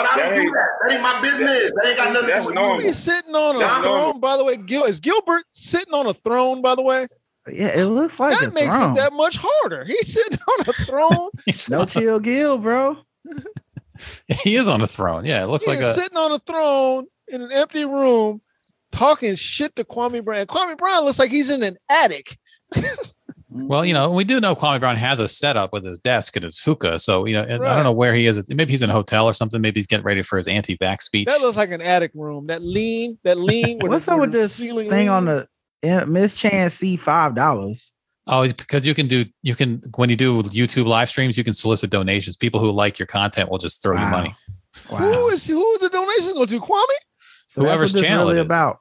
But 0.03 0.11
I 0.11 0.15
That 0.15 0.23
don't 0.25 0.33
do 0.35 0.41
ain't- 0.41 0.53
that. 0.53 0.67
That 0.87 0.93
ain't 0.93 1.03
my 1.03 1.21
business. 1.21 1.71
That 1.75 1.85
ain't 1.87 1.97
got 1.97 2.13
nothing 2.13 2.21
to 2.21 2.27
that's 2.33 2.41
do 2.41 2.45
with 2.47 2.55
normal. 2.55 2.77
me. 2.77 2.83
He's 2.85 2.97
sitting 2.97 3.35
on 3.35 3.55
a 3.55 3.59
That's 3.59 3.83
throne. 3.83 3.97
normal. 3.97 4.19
By 4.19 4.37
the 4.37 4.43
way, 4.45 4.57
Gil 4.57 4.83
is 4.85 4.99
Gilbert 4.99 5.43
sitting 5.47 5.93
on 5.93 6.07
a 6.07 6.13
throne. 6.13 6.61
By 6.61 6.75
the 6.75 6.81
way, 6.81 7.07
Yeah, 7.51 7.67
it 7.79 7.85
looks 7.85 8.19
like 8.19 8.37
that 8.39 8.49
a 8.49 8.51
makes 8.51 8.67
throne. 8.67 8.91
it 8.91 8.95
that 8.95 9.13
much 9.13 9.37
harder. 9.39 9.83
He's 9.85 10.13
sitting 10.13 10.37
on 10.59 10.65
a 10.67 10.73
throne. 10.85 11.29
He's 11.45 11.69
no 11.69 11.79
not- 11.79 11.89
chill, 11.89 12.19
Gil, 12.19 12.57
bro. 12.57 12.97
he 14.27 14.55
is 14.55 14.67
on 14.67 14.81
a 14.81 14.87
throne. 14.87 15.25
Yeah, 15.25 15.43
it 15.43 15.47
looks 15.47 15.65
He 15.65 15.71
like 15.71 15.79
is 15.79 15.85
a. 15.85 15.93
sitting 15.95 16.17
on 16.17 16.31
a 16.31 16.39
throne 16.39 17.05
in 17.27 17.41
an 17.41 17.51
empty 17.51 17.85
room, 17.85 18.41
talking 18.91 19.35
shit 19.35 19.75
to 19.75 19.83
Kwame 19.83 20.23
Brown. 20.23 20.45
Kwame 20.45 20.77
Brown 20.77 21.03
looks 21.05 21.19
like 21.19 21.31
he's 21.31 21.49
in 21.49 21.63
an 21.63 21.77
attic. 21.89 22.37
Well, 23.51 23.83
you 23.83 23.95
know, 23.95 24.11
we 24.11 24.23
do 24.23 24.39
know 24.39 24.55
Kwame 24.55 24.79
Brown 24.79 24.95
has 24.95 25.19
a 25.19 25.27
setup 25.27 25.73
with 25.73 25.83
his 25.83 25.97
desk 25.99 26.35
and 26.35 26.45
his 26.45 26.59
hookah. 26.59 26.99
So, 26.99 27.25
you 27.25 27.33
know, 27.33 27.41
and 27.43 27.65
I 27.65 27.75
don't 27.75 27.83
know 27.83 27.91
where 27.91 28.13
he 28.13 28.27
is. 28.27 28.47
Maybe 28.49 28.71
he's 28.71 28.83
in 28.83 28.91
a 28.91 28.93
hotel 28.93 29.25
or 29.25 29.33
something. 29.33 29.59
Maybe 29.59 29.79
he's 29.79 29.87
getting 29.87 30.05
ready 30.05 30.21
for 30.21 30.37
his 30.37 30.47
anti-vax 30.47 31.01
speech. 31.01 31.27
That 31.27 31.41
looks 31.41 31.57
like 31.57 31.71
an 31.71 31.81
attic 31.81 32.11
room. 32.13 32.45
That 32.47 32.61
lean, 32.61 33.17
that 33.23 33.39
lean. 33.39 33.79
What's 33.79 34.07
up 34.07 34.19
with 34.19 34.31
this 34.31 34.53
ceiling 34.53 34.89
thing 34.89 35.09
on 35.09 35.25
the 35.25 35.47
uh, 35.83 36.05
Miss 36.05 36.35
Chan 36.35 36.69
C 36.69 36.95
five 36.95 37.33
dollars? 37.33 37.91
Oh, 38.27 38.47
because 38.47 38.85
you 38.85 38.93
can 38.93 39.07
do 39.07 39.25
you 39.41 39.55
can 39.55 39.81
when 39.95 40.11
you 40.11 40.15
do 40.15 40.43
YouTube 40.43 40.85
live 40.85 41.09
streams, 41.09 41.35
you 41.35 41.43
can 41.43 41.53
solicit 41.53 41.89
donations. 41.89 42.37
People 42.37 42.59
who 42.59 42.69
like 42.69 42.99
your 42.99 43.07
content 43.07 43.49
will 43.49 43.57
just 43.57 43.81
throw 43.81 43.95
you 43.97 44.03
Wow. 44.03 44.11
money. 44.11 44.35
Who 44.89 45.27
is 45.29 45.47
who 45.47 45.73
is 45.73 45.79
the 45.81 45.89
donation 45.89 46.33
go 46.35 46.45
to? 46.45 46.59
Kwame? 46.59 46.85
So 47.47 47.61
Whoever's 47.61 47.91
that's 47.91 47.93
what 47.93 47.99
this 48.01 48.07
channel 48.07 48.27
really 48.27 48.37
it 48.39 48.41
is. 48.41 48.45
about. 48.45 48.77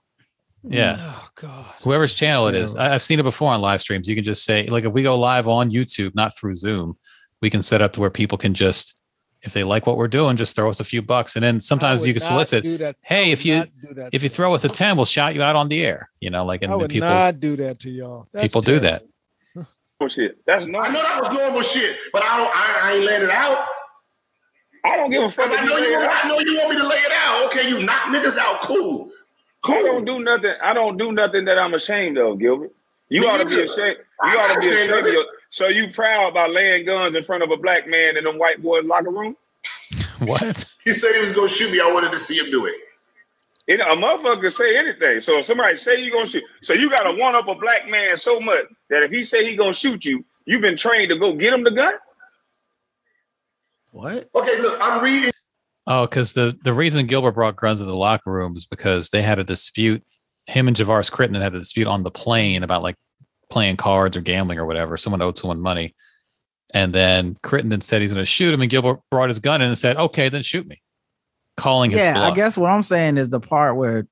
Yeah. 0.70 0.96
Oh 1.00 1.28
God. 1.36 1.66
Whoever's 1.82 2.14
channel 2.14 2.48
it 2.48 2.54
is. 2.54 2.76
I, 2.76 2.94
I've 2.94 3.02
seen 3.02 3.18
it 3.18 3.24
before 3.24 3.52
on 3.52 3.60
live 3.60 3.80
streams. 3.80 4.08
You 4.08 4.14
can 4.14 4.24
just 4.24 4.44
say, 4.44 4.66
like, 4.66 4.84
if 4.84 4.92
we 4.92 5.02
go 5.02 5.18
live 5.18 5.48
on 5.48 5.70
YouTube, 5.70 6.14
not 6.14 6.36
through 6.36 6.54
Zoom, 6.54 6.96
we 7.40 7.50
can 7.50 7.62
set 7.62 7.80
up 7.80 7.92
to 7.94 8.00
where 8.00 8.10
people 8.10 8.36
can 8.38 8.54
just, 8.54 8.96
if 9.42 9.52
they 9.52 9.64
like 9.64 9.86
what 9.86 9.96
we're 9.96 10.08
doing, 10.08 10.36
just 10.36 10.56
throw 10.56 10.68
us 10.68 10.80
a 10.80 10.84
few 10.84 11.00
bucks. 11.00 11.36
And 11.36 11.44
then 11.44 11.60
sometimes 11.60 12.04
you 12.06 12.12
can 12.12 12.20
solicit, 12.20 12.64
hey, 13.04 13.30
if 13.30 13.44
you 13.44 13.58
not 13.58 13.68
do 13.80 13.94
that 13.94 14.10
if 14.12 14.22
you 14.22 14.28
throw 14.28 14.54
us 14.54 14.64
a 14.64 14.68
10, 14.68 14.96
we'll 14.96 15.06
shout 15.06 15.34
you 15.34 15.42
out 15.42 15.56
on 15.56 15.68
the 15.68 15.84
air. 15.84 16.10
You 16.20 16.30
know, 16.30 16.44
like, 16.44 16.62
and 16.62 16.72
I 16.72 16.76
would 16.76 16.90
people, 16.90 17.08
not 17.08 17.40
do 17.40 17.56
that 17.56 17.78
to 17.80 17.90
y'all. 17.90 18.28
That's 18.32 18.44
people 18.44 18.60
do 18.60 18.78
that. 18.80 19.00
terrible. 19.00 19.08
Oh, 20.00 20.06
shit. 20.06 20.38
That's 20.46 20.64
I 20.64 20.68
normal. 20.68 20.92
know 20.92 21.02
that 21.02 21.18
was 21.18 21.28
normal 21.36 21.60
shit, 21.60 21.96
but 22.12 22.22
I 22.22 22.36
don't. 22.36 22.52
I, 22.54 22.80
I 22.82 22.94
ain't 22.94 23.04
laying 23.04 23.22
it 23.22 23.30
out. 23.30 23.66
I 24.84 24.96
don't 24.96 25.10
give 25.10 25.24
a 25.24 25.28
fuck. 25.28 25.50
I 25.50 25.64
know 25.64 25.76
you 25.76 25.86
you. 25.86 25.98
lay 25.98 26.04
it 26.04 26.08
out. 26.08 26.24
I 26.24 26.28
know 26.28 26.38
you 26.38 26.56
want 26.56 26.70
me 26.70 26.76
to 26.76 26.86
lay 26.86 26.96
it 26.96 27.12
out. 27.12 27.46
Okay, 27.46 27.68
you 27.68 27.82
knock 27.84 28.02
niggas 28.14 28.38
out. 28.38 28.62
Cool. 28.62 29.10
I 29.64 29.82
don't 29.82 30.04
do 30.04 30.20
nothing. 30.20 30.54
I 30.62 30.72
don't 30.74 30.96
do 30.96 31.12
nothing 31.12 31.44
that 31.46 31.58
I'm 31.58 31.74
ashamed 31.74 32.18
of, 32.18 32.38
Gilbert. 32.38 32.72
You 33.08 33.22
Me 33.22 33.26
ought 33.26 33.38
to 33.38 33.44
be 33.46 33.56
neither. 33.56 33.64
ashamed. 33.64 33.96
I'm 34.20 34.32
You 34.32 34.38
ought 34.38 34.54
to 34.54 34.60
be 34.60 34.66
ashamed 34.66 34.90
ashamed 34.90 35.00
of 35.00 35.06
of 35.06 35.12
your, 35.12 35.24
So 35.50 35.68
you 35.68 35.90
proud 35.90 36.34
by 36.34 36.46
laying 36.46 36.84
guns 36.86 37.16
in 37.16 37.22
front 37.24 37.42
of 37.42 37.50
a 37.50 37.56
black 37.56 37.88
man 37.88 38.16
in 38.16 38.26
a 38.26 38.32
white 38.36 38.62
boys' 38.62 38.84
locker 38.84 39.10
room? 39.10 39.36
What? 40.20 40.64
He 40.84 40.94
said 40.94 41.12
he 41.14 41.20
was 41.20 41.32
gonna 41.32 41.50
shoot 41.50 41.70
me. 41.70 41.80
I 41.80 41.92
wanted 41.92 42.12
to 42.12 42.18
see 42.18 42.38
him 42.38 42.50
do 42.50 42.64
it. 42.64 42.74
It, 43.66 43.80
a 43.80 43.84
motherfucker 43.84 44.40
can 44.40 44.50
say 44.50 44.74
anything. 44.78 45.20
So 45.20 45.40
if 45.40 45.44
somebody 45.44 45.76
say 45.76 46.02
you 46.02 46.10
gonna 46.10 46.24
shoot, 46.24 46.42
so 46.62 46.72
you 46.72 46.88
gotta 46.88 47.20
one 47.20 47.34
up 47.34 47.46
a 47.46 47.54
black 47.54 47.86
man 47.90 48.16
so 48.16 48.40
much 48.40 48.64
that 48.88 49.02
if 49.02 49.10
he 49.10 49.22
say 49.22 49.44
he 49.44 49.54
gonna 49.54 49.74
shoot 49.74 50.02
you, 50.06 50.24
you've 50.46 50.62
been 50.62 50.78
trained 50.78 51.10
to 51.10 51.18
go 51.18 51.34
get 51.34 51.52
him 51.52 51.62
the 51.62 51.72
gun. 51.72 51.92
What? 53.90 54.30
Okay, 54.34 54.58
look, 54.62 54.78
I'm 54.80 55.04
reading. 55.04 55.30
Oh, 55.90 56.06
because 56.06 56.34
the 56.34 56.56
the 56.62 56.74
reason 56.74 57.06
Gilbert 57.06 57.32
brought 57.32 57.56
guns 57.56 57.80
to 57.80 57.86
the 57.86 57.94
locker 57.94 58.30
room 58.30 58.54
is 58.56 58.66
because 58.66 59.08
they 59.08 59.22
had 59.22 59.38
a 59.38 59.44
dispute. 59.44 60.04
Him 60.46 60.68
and 60.68 60.76
Javaris 60.76 61.10
Crittenton 61.10 61.40
had 61.40 61.54
a 61.54 61.58
dispute 61.58 61.86
on 61.86 62.02
the 62.02 62.10
plane 62.10 62.62
about 62.62 62.82
like 62.82 62.96
playing 63.48 63.78
cards 63.78 64.14
or 64.14 64.20
gambling 64.20 64.58
or 64.58 64.66
whatever. 64.66 64.98
Someone 64.98 65.22
owed 65.22 65.38
someone 65.38 65.60
money, 65.60 65.94
and 66.74 66.92
then 66.92 67.36
Crittenton 67.36 67.82
said 67.82 68.02
he's 68.02 68.12
going 68.12 68.22
to 68.22 68.26
shoot 68.26 68.52
him, 68.52 68.60
and 68.60 68.70
Gilbert 68.70 69.00
brought 69.10 69.30
his 69.30 69.38
gun 69.38 69.62
in 69.62 69.68
and 69.68 69.78
said, 69.78 69.96
"Okay, 69.96 70.28
then 70.28 70.42
shoot 70.42 70.66
me," 70.66 70.82
calling 71.56 71.90
his 71.90 72.02
Yeah, 72.02 72.12
bluff. 72.12 72.32
I 72.32 72.36
guess 72.36 72.58
what 72.58 72.70
I'm 72.70 72.82
saying 72.82 73.16
is 73.16 73.30
the 73.30 73.40
part 73.40 73.76
where 73.76 74.06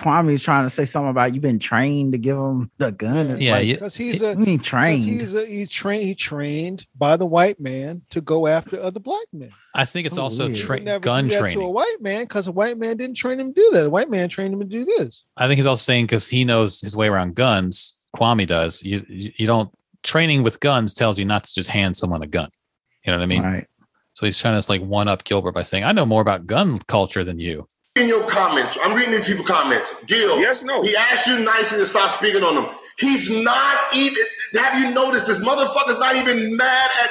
Kwame's 0.00 0.42
trying 0.42 0.64
to 0.66 0.70
say 0.70 0.84
something 0.84 1.10
about 1.10 1.34
you've 1.34 1.42
been 1.42 1.60
trained 1.60 2.12
to 2.12 2.18
give 2.18 2.36
him 2.36 2.70
the 2.78 2.90
gun. 2.90 3.30
It's 3.30 3.40
Yeah, 3.40 3.52
like, 3.52 3.68
Because 3.68 3.94
he's 3.94 4.22
a 4.22 4.30
ain't 4.30 4.44
because 4.44 4.66
trained. 4.66 5.04
he's 5.04 5.34
a 5.34 5.46
he's 5.46 5.70
trained 5.70 6.02
he 6.02 6.14
trained 6.16 6.86
by 6.98 7.16
the 7.16 7.26
white 7.26 7.60
man 7.60 8.02
to 8.10 8.20
go 8.20 8.46
after 8.48 8.80
other 8.82 8.98
black 8.98 9.26
men. 9.32 9.50
I 9.74 9.84
think 9.84 10.06
it's 10.06 10.16
So 10.16 10.22
also 10.22 10.46
weird. 10.46 10.56
He 10.56 10.62
tra- 10.64 10.80
never 10.80 11.00
gun 11.00 11.28
do 11.28 11.30
that 11.40 11.50
to 11.52 11.60
a 11.60 11.70
white 11.70 11.96
man 12.00 12.22
because 12.24 12.48
a 12.48 12.52
white 12.52 12.76
man 12.76 12.96
didn't 12.96 13.16
train 13.16 13.38
him 13.38 13.54
to 13.54 13.60
do 13.60 13.70
that. 13.74 13.86
A 13.86 13.90
white 13.90 14.10
man 14.10 14.28
trained 14.28 14.52
him 14.54 14.60
to 14.60 14.66
do 14.66 14.84
this. 14.84 15.22
I 15.36 15.46
think 15.46 15.58
he's 15.58 15.66
also 15.66 15.82
saying 15.82 16.06
because 16.06 16.26
he 16.26 16.44
knows 16.44 16.80
his 16.80 16.96
way 16.96 17.06
around 17.08 17.36
guns. 17.36 17.96
Kwame 18.16 18.46
does. 18.48 18.82
You 18.82 19.04
you 19.08 19.32
you 19.36 19.46
don't 19.46 19.70
training 20.02 20.42
with 20.42 20.58
guns 20.60 20.92
tells 20.92 21.18
you 21.18 21.24
not 21.24 21.44
to 21.44 21.54
just 21.54 21.70
hand 21.70 21.96
someone 21.96 22.22
a 22.22 22.26
gun. 22.26 22.50
You 23.06 23.12
know 23.12 23.18
what 23.18 23.24
I 23.24 23.26
mean? 23.26 23.42
right. 23.44 23.66
So 24.14 24.26
he's 24.26 24.38
trying 24.38 24.60
to 24.60 24.70
like 24.70 24.82
one 24.82 25.08
up 25.08 25.24
Gilbert 25.24 25.52
by 25.52 25.62
saying, 25.62 25.84
"I 25.84 25.92
know 25.92 26.06
more 26.06 26.20
about 26.22 26.46
gun 26.46 26.78
culture 26.80 27.22
than 27.24 27.38
you." 27.38 27.66
In 27.96 28.08
your 28.08 28.26
comments, 28.28 28.76
I'm 28.82 28.92
reading 28.92 29.12
these 29.12 29.24
people 29.26 29.44
comments. 29.44 30.02
Gil, 30.06 30.40
Yes, 30.40 30.64
no. 30.64 30.82
he 30.82 30.96
asked 30.96 31.28
you 31.28 31.38
nicely 31.38 31.78
to 31.78 31.86
stop 31.86 32.10
speaking 32.10 32.42
on 32.42 32.56
him. 32.56 32.74
He's 32.98 33.30
not 33.30 33.78
even. 33.94 34.24
Have 34.54 34.80
you 34.82 34.90
noticed 34.92 35.28
this 35.28 35.40
motherfucker's 35.40 36.00
not 36.00 36.16
even 36.16 36.56
mad 36.56 36.90
at 37.04 37.10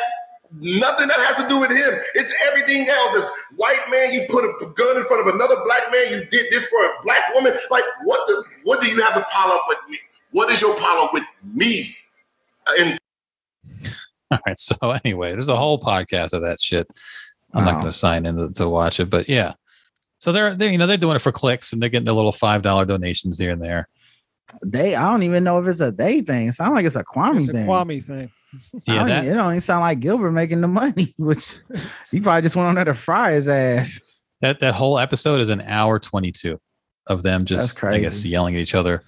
nothing 0.60 1.08
that 1.08 1.18
has 1.20 1.42
to 1.42 1.48
do 1.48 1.58
with 1.58 1.72
him? 1.72 1.94
It's 2.16 2.34
everything 2.48 2.90
else. 2.90 3.16
It's 3.16 3.32
white 3.56 3.80
man. 3.90 4.12
You 4.14 4.26
put 4.30 4.44
a 4.44 4.66
gun 4.76 4.98
in 4.98 5.04
front 5.06 5.26
of 5.26 5.34
another 5.34 5.56
black 5.64 5.84
man. 5.90 6.06
You 6.10 6.26
did 6.30 6.52
this 6.52 6.66
for 6.66 6.84
a 6.84 6.90
black 7.04 7.34
woman. 7.34 7.54
Like 7.72 7.86
what? 8.04 8.28
The, 8.28 8.44
what 8.64 8.82
do 8.82 8.88
you 8.90 9.02
have 9.04 9.16
the 9.16 9.22
problem 9.32 9.60
with 9.70 9.78
me? 9.90 10.00
What 10.32 10.52
is 10.52 10.60
your 10.60 10.76
problem 10.76 11.08
with 11.14 11.24
me? 11.54 11.96
And 12.78 13.00
All 14.32 14.40
right. 14.46 14.60
So 14.60 14.76
anyway, 15.06 15.32
there's 15.32 15.48
a 15.48 15.56
whole 15.56 15.80
podcast 15.80 16.34
of 16.34 16.42
that 16.42 16.60
shit. 16.60 16.90
I'm 17.54 17.64
not 17.64 17.76
going 17.76 17.86
to 17.86 17.92
sign 17.94 18.26
in 18.26 18.36
to, 18.36 18.50
to 18.56 18.68
watch 18.68 19.00
it, 19.00 19.10
but 19.10 19.30
yeah. 19.30 19.54
So 20.24 20.32
they're 20.32 20.56
they 20.56 20.72
you 20.72 20.78
know 20.78 20.88
they're 20.88 20.96
doing 20.96 21.18
it 21.18 21.20
for 21.20 21.34
clicks 21.34 21.74
and 21.74 21.82
they're 21.82 21.90
getting 21.90 22.06
their 22.06 22.14
little 22.14 22.32
five 22.32 22.62
dollar 22.62 22.86
donations 22.86 23.38
here 23.38 23.52
and 23.52 23.62
there. 23.62 23.90
They, 24.66 24.96
I 24.96 25.12
don't 25.12 25.24
even 25.24 25.44
know 25.44 25.60
if 25.60 25.68
it's 25.68 25.82
a 25.82 25.92
they 25.92 26.22
thing. 26.22 26.48
It 26.48 26.54
sounds 26.54 26.72
like 26.76 26.86
it's 26.86 26.96
a 26.96 27.04
Kwame 27.04 27.42
It's 27.42 27.50
a 27.50 27.52
thing. 27.52 27.68
Kwame 27.68 28.02
thing. 28.02 28.32
Yeah, 28.88 29.04
that 29.04 29.24
even- 29.26 29.34
it 29.34 29.36
don't 29.36 29.52
even 29.52 29.60
sound 29.60 29.82
like 29.82 30.00
Gilbert 30.00 30.32
making 30.32 30.62
the 30.62 30.70
money, 30.70 31.14
which 31.18 31.58
he 32.10 32.22
probably 32.22 32.42
just 32.42 32.56
went 32.56 32.70
on 32.70 32.76
there 32.76 32.86
to 32.86 32.94
fry 32.94 33.34
his 33.34 33.50
ass. 33.50 34.00
that 34.40 34.62
that 34.62 34.76
whole 34.76 34.98
episode 34.98 35.42
is 35.42 35.50
an 35.50 35.60
hour 35.60 36.00
twenty 36.00 36.32
two 36.32 36.58
of 37.08 37.22
them 37.22 37.44
just 37.44 37.84
I 37.84 38.00
guess 38.00 38.24
yelling 38.24 38.56
at 38.56 38.62
each 38.62 38.76
other. 38.76 39.04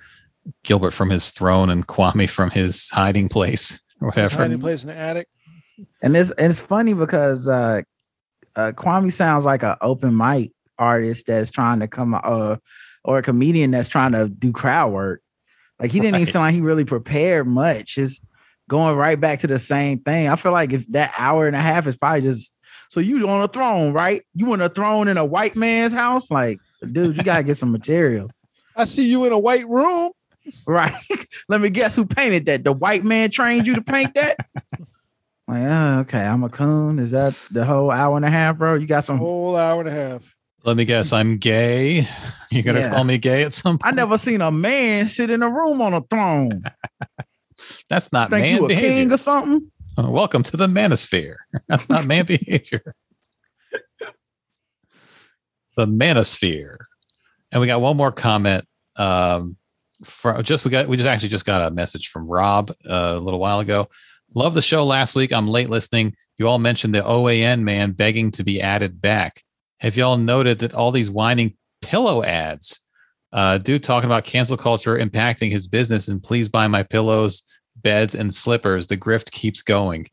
Gilbert 0.66 0.91
from 0.91 1.09
his 1.09 1.32
throne 1.32 1.70
and 1.70 1.88
Kwame 1.88 2.30
from 2.30 2.49
his 2.49 2.89
hiding 2.89 3.30
place 3.30 3.80
or 4.01 4.11
His 4.11 4.32
whatever. 4.34 4.36
hiding 4.36 4.59
place 4.59 4.84
in 4.84 4.89
the 4.89 4.97
attic. 4.97 5.30
And 6.01 6.18
it's 6.18 6.32
and 6.32 6.49
it's 6.49 6.59
funny 6.59 6.93
because 6.93 7.47
uh, 7.47 7.84
uh 8.57 8.74
Kwame 8.74 9.13
sounds 9.13 9.45
like 9.45 9.63
an 9.63 9.76
open 9.80 10.18
mic 10.18 10.51
artist 10.78 11.28
that's 11.28 11.51
trying 11.51 11.80
to 11.80 11.88
come 11.88 12.13
uh 12.21 12.57
or 13.03 13.17
a 13.19 13.21
comedian 13.21 13.71
that's 13.71 13.88
trying 13.89 14.11
to 14.13 14.28
do 14.28 14.51
crowd 14.51 14.91
work. 14.91 15.21
Like 15.80 15.91
he 15.91 15.99
didn't 15.99 16.15
even 16.15 16.26
Right. 16.26 16.28
sound 16.34 16.45
like 16.47 16.55
he 16.55 16.61
really 16.61 16.86
prepared 16.86 17.47
much. 17.47 17.97
It's 17.97 18.19
going 18.67 18.95
right 18.95 19.19
back 19.19 19.41
to 19.41 19.47
the 19.47 19.59
same 19.59 19.99
thing. 19.99 20.28
I 20.28 20.36
feel 20.36 20.51
like 20.51 20.73
if 20.73 20.88
that 20.89 21.13
hour 21.17 21.45
and 21.47 21.55
a 21.55 21.61
half 21.61 21.86
is 21.88 21.95
probably 21.95 22.21
just 22.21 22.57
so 22.89 22.99
you 22.99 23.28
on 23.28 23.41
a 23.41 23.47
throne, 23.47 23.93
right? 23.93 24.23
You 24.34 24.45
want 24.47 24.61
a 24.61 24.69
throne 24.69 25.07
in 25.07 25.17
a 25.17 25.26
white 25.26 25.55
man's 25.55 25.93
house? 25.93 26.32
Like, 26.32 26.59
dude, 26.91 27.17
you 27.17 27.23
gotta 27.23 27.43
get 27.43 27.57
some 27.57 27.71
material. 27.71 28.30
I 28.76 28.86
see 28.86 29.05
you 29.07 29.26
in 29.26 29.32
a 29.34 29.39
white 29.39 29.67
room. 29.67 30.11
Right. 30.67 30.93
Let 31.49 31.61
me 31.61 31.69
guess 31.69 31.95
who 31.95 32.05
painted 32.05 32.45
that. 32.47 32.63
The 32.63 32.71
white 32.73 33.03
man 33.03 33.32
trained 33.32 33.67
you 33.67 33.76
to 33.76 33.82
paint 33.82 34.13
that? 34.15 34.38
like, 35.47 35.63
oh, 35.63 35.99
okay, 36.01 36.19
I'm 36.26 36.43
a 36.43 36.49
coon. 36.49 36.99
Is 36.99 37.11
that 37.11 37.36
the 37.51 37.65
whole 37.65 37.91
hour 37.91 38.15
and 38.15 38.26
a 38.26 38.30
half, 38.30 38.57
bro? 38.57 38.76
You 38.76 38.88
got 38.88 39.03
some 39.03 39.17
Whole 39.17 39.55
hour 39.55 39.80
and 39.82 39.89
a 39.89 39.91
half. 39.91 40.36
Let 40.66 40.78
me 40.78 40.86
guess, 40.86 41.13
I'm 41.13 41.38
gay. 41.38 42.07
You're 42.51 42.63
gonna 42.63 42.80
Yeah. 42.80 42.89
call 42.89 43.03
me 43.03 43.18
gay 43.20 43.43
at 43.43 43.53
some 43.53 43.78
point. 43.78 43.91
I 43.93 43.95
never 43.95 44.18
seen 44.18 44.41
a 44.41 44.51
man 44.51 45.05
sit 45.05 45.30
in 45.30 45.43
a 45.43 45.49
room 45.49 45.80
on 45.82 45.93
a 45.93 46.01
throne. 46.01 46.63
That's 47.89 48.11
not 48.11 48.30
Think 48.32 48.41
man 48.41 48.55
you 48.57 48.66
a 48.66 48.70
king 48.70 48.78
behavior. 48.80 49.13
or 49.13 49.18
something? 49.18 49.72
Uh, 49.97 50.09
Welcome 50.09 50.43
to 50.43 50.57
the 50.57 50.68
manosphere. 50.68 51.36
That's 51.68 51.88
not 51.88 52.05
man 52.05 52.26
behavior. 52.26 52.82
the 55.78 55.86
manosphere. 55.86 56.76
And 57.51 57.61
we 57.61 57.68
got 57.68 57.82
one 57.82 57.95
more 57.97 58.11
comment. 58.11 58.66
Um, 58.95 59.57
from 60.03 60.41
just 60.43 60.66
we 60.66 60.72
got 60.72 60.88
we 60.88 60.97
just 60.97 61.07
actually 61.07 61.30
just 61.30 61.45
got 61.45 61.72
a 61.72 61.74
message 61.74 62.09
from 62.09 62.28
Rob 62.28 62.72
uh, 62.89 63.13
a 63.16 63.20
little 63.20 63.39
while 63.39 63.59
ago. 63.59 63.88
Love 64.34 64.53
the 64.55 64.61
show 64.61 64.84
last 64.86 65.16
week. 65.16 65.32
I'm 65.32 65.47
late 65.47 65.70
listening. 65.70 66.16
You 66.38 66.47
all 66.47 66.59
mentioned 66.59 66.93
the 66.95 67.01
OAN 67.01 67.61
man 67.61 67.91
begging 67.91 68.32
to 68.32 68.43
be 68.43 68.61
added 68.61 68.99
back. 68.99 69.43
Have 69.80 69.97
y'all 69.97 70.17
noted 70.17 70.59
that 70.59 70.73
all 70.73 70.91
these 70.91 71.09
whining 71.09 71.55
pillow 71.82 72.23
ads, 72.23 72.80
uh, 73.34 73.57
dude 73.57 73.84
talking 73.84 74.07
about 74.07 74.23
cancel 74.23 74.57
culture 74.57 74.97
impacting 74.97 75.51
his 75.51 75.67
business 75.67 76.07
and 76.07 76.23
please 76.23 76.47
buy 76.47 76.67
my 76.67 76.84
pillows, 76.84 77.43
beds, 77.76 78.15
and 78.15 78.34
slippers. 78.34 78.88
The 78.88 78.97
grift 78.97 79.32
keeps 79.32 79.61
going. 79.61 80.07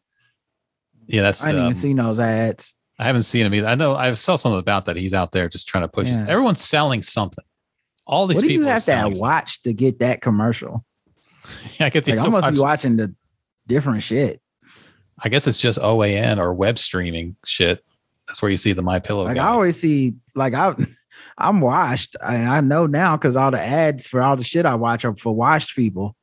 Yeah, 1.07 1.23
that's 1.23 1.43
I 1.43 1.53
didn't 1.53 1.61
um, 1.61 1.71
even 1.71 1.81
see 1.81 1.95
those 1.95 2.21
ads. 2.21 2.75
I 2.99 3.05
haven't 3.05 3.23
seen 3.23 3.47
him 3.47 3.55
either. 3.55 3.67
I 3.67 3.75
know 3.75 3.97
I 3.97 4.15
saw 4.15 4.37
something 4.37 4.59
about 4.59 4.85
that. 4.85 4.97
He's 4.97 5.15
out 5.15 5.33
there 5.33 5.49
just 5.49 5.67
trying 5.67 5.83
to 5.83 5.89
push. 5.89 6.09
Yeah. 6.09 6.25
Everyone's 6.29 6.63
selling 6.63 7.03
something. 7.03 7.45
All 8.07 8.27
these 8.27 8.37
What 8.37 8.43
do 8.43 8.49
people 8.49 8.67
you 8.67 8.71
have 8.71 8.85
to 8.85 9.11
watch 9.19 9.63
to 9.63 9.73
get 9.73 10.01
that 10.01 10.21
commercial? 10.21 10.85
yeah, 11.79 11.87
I 11.87 11.91
guess, 11.91 12.07
you 12.07 12.15
Like, 12.15 12.27
I 12.27 12.31
must 12.31 12.53
be 12.53 12.61
watching 12.61 12.97
the 12.97 13.15
different 13.67 14.03
shit. 14.03 14.41
I 15.19 15.29
guess 15.29 15.47
it's 15.47 15.59
just 15.59 15.79
OAN 15.79 16.39
or 16.39 16.53
web 16.55 16.79
streaming 16.79 17.37
shit. 17.45 17.85
That's 18.29 18.41
where 18.41 18.51
you 18.51 18.57
see 18.57 18.73
the 18.73 18.83
My 18.83 18.99
Pillow. 18.99 19.25
Like 19.25 19.37
guy. 19.37 19.45
I 19.47 19.51
always 19.51 19.79
see, 19.81 20.15
like 20.35 20.55
I, 20.55 20.75
I'm 21.39 21.61
washed. 21.61 22.17
I, 22.23 22.37
I 22.37 22.61
know 22.61 22.87
now 22.87 23.17
because 23.17 23.37
all 23.37 23.51
the 23.51 23.61
ads 23.61 24.07
for 24.07 24.23
all 24.23 24.37
the 24.37 24.45
shit 24.45 24.65
I 24.67 24.75
watch 24.77 25.05
are 25.05 25.15
for 25.17 25.35
washed 25.35 25.75
people. 25.77 26.17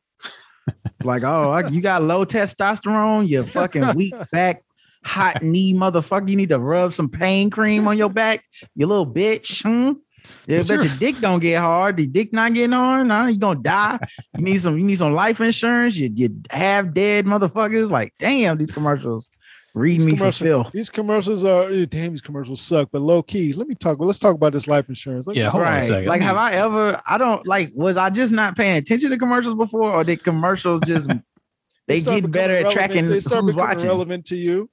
like, 1.04 1.24
oh, 1.24 1.52
I- 1.52 1.68
you 1.70 1.82
got 1.82 2.04
low 2.04 2.26
testosterone, 2.26 3.28
you 3.28 3.44
fucking 3.44 3.96
weak 3.96 4.14
back, 4.32 4.64
hot 5.04 5.44
knee 5.44 5.74
motherfucker. 5.74 6.30
You 6.30 6.36
need 6.36 6.50
to 6.50 6.60
rub 6.60 6.94
some 6.94 7.10
pain 7.10 7.50
cream 7.50 7.88
on 7.88 7.98
your 7.98 8.10
back, 8.10 8.44
you 8.76 8.86
little 8.88 9.08
bitch. 9.08 9.62
Hmm? 9.64 9.94
Yeah, 10.46 10.58
What's 10.58 10.70
bet 10.70 10.84
your- 10.84 10.90
your 10.92 10.98
dick 10.98 11.18
don't 11.22 11.40
get 11.40 11.60
hard. 11.60 11.98
The 11.98 12.06
dick 12.08 12.34
not 12.34 12.54
getting 12.54 12.72
hard. 12.74 13.08
Nah, 13.08 13.28
you 13.28 13.40
gonna 13.40 13.62
die. 13.62 14.00
You 14.38 14.44
need 14.44 14.62
some. 14.62 14.78
You 14.78 14.84
need 14.84 14.98
some 14.98 15.14
life 15.14 15.42
insurance. 15.42 15.96
You 15.96 16.12
you 16.14 16.30
half 16.52 16.94
dead 16.94 17.26
motherfuckers. 17.26 17.90
Like, 17.90 18.14
damn, 18.20 18.58
these 18.58 18.72
commercials 18.72 19.28
read 19.80 20.00
These 20.00 20.06
me 20.06 20.12
for 20.12 20.18
commercials- 20.18 20.72
These 20.72 20.90
commercials 20.90 21.44
are 21.44 21.70
eh, 21.72 21.86
damn. 21.90 22.12
These 22.12 22.22
commercials 22.22 22.62
suck. 22.62 22.90
But 22.92 23.02
low 23.02 23.24
key, 23.24 23.54
let 23.54 23.68
me 23.68 23.76
talk. 23.76 23.98
Let's 24.00 24.20
talk 24.20 24.36
about 24.36 24.54
this 24.54 24.68
life 24.68 24.90
insurance. 24.90 25.26
Let 25.26 25.36
me- 25.36 25.42
Yeah, 25.42 25.50
hold 25.50 25.64
on 25.64 25.78
a 25.78 25.82
second. 25.82 26.08
Like, 26.08 26.22
have 26.22 26.38
I 26.38 26.52
ever? 26.54 27.02
I 27.08 27.18
don't 27.18 27.46
like. 27.48 27.72
Was 27.74 27.98
I 27.98 28.10
just 28.10 28.34
not 28.34 28.56
paying 28.58 28.78
attention 28.78 29.10
to 29.12 29.18
commercials 29.18 29.56
before, 29.56 29.92
or 29.92 30.04
did 30.04 30.24
commercials 30.24 30.82
just 30.86 31.10
they 31.88 32.02
start 32.02 32.22
get 32.22 32.32
better 32.32 32.54
becoming 32.58 32.72
at 32.72 32.74
tracking 32.74 33.10
They 33.10 33.20
start 33.20 33.44
who's 33.44 33.56
becoming 33.56 33.76
watching? 33.76 33.88
relevant 33.88 34.26
to 34.28 34.36
you. 34.36 34.70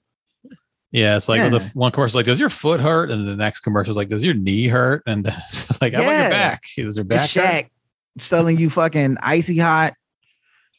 Yeah, 0.93 1.17
it's 1.17 1.29
like 1.29 1.39
Yeah. 1.39 1.49
the 1.51 1.61
one 1.75 1.93
commercial 1.93 2.19
like, 2.19 2.27
does 2.27 2.41
your 2.41 2.49
foot 2.49 2.81
hurt? 2.81 3.11
And 3.11 3.27
the 3.29 3.37
next 3.37 3.61
commercial 3.61 3.91
is 3.91 3.97
like, 3.97 4.09
does 4.09 4.23
your 4.23 4.35
knee 4.35 4.69
hurt? 4.69 5.03
And 5.07 5.25
like, 5.81 5.93
how 5.93 6.01
about 6.01 6.11
Yeah. 6.11 6.21
your 6.23 6.31
back? 6.31 6.63
Is 6.77 6.97
your 6.97 7.07
It's 7.11 7.35
back 7.35 7.45
hurt? 7.45 7.65
Shaq 7.65 7.71
selling 8.19 8.59
you 8.59 8.71
fucking 8.71 9.19
icy 9.21 9.59
hot 9.59 9.95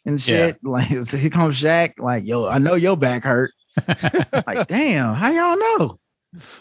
and 0.06 0.20
shit. 0.20 0.58
Like 0.64 0.90
so 1.06 1.18
here 1.18 1.30
comes 1.30 1.62
Shaq. 1.62 2.00
Like 2.00 2.26
yo, 2.26 2.48
I 2.48 2.58
know 2.58 2.76
your 2.76 2.98
back 2.98 3.26
hurt. 3.26 3.52
like 4.48 4.68
damn, 4.68 5.14
how 5.16 5.30
y'all 5.32 5.58
know? 5.58 6.00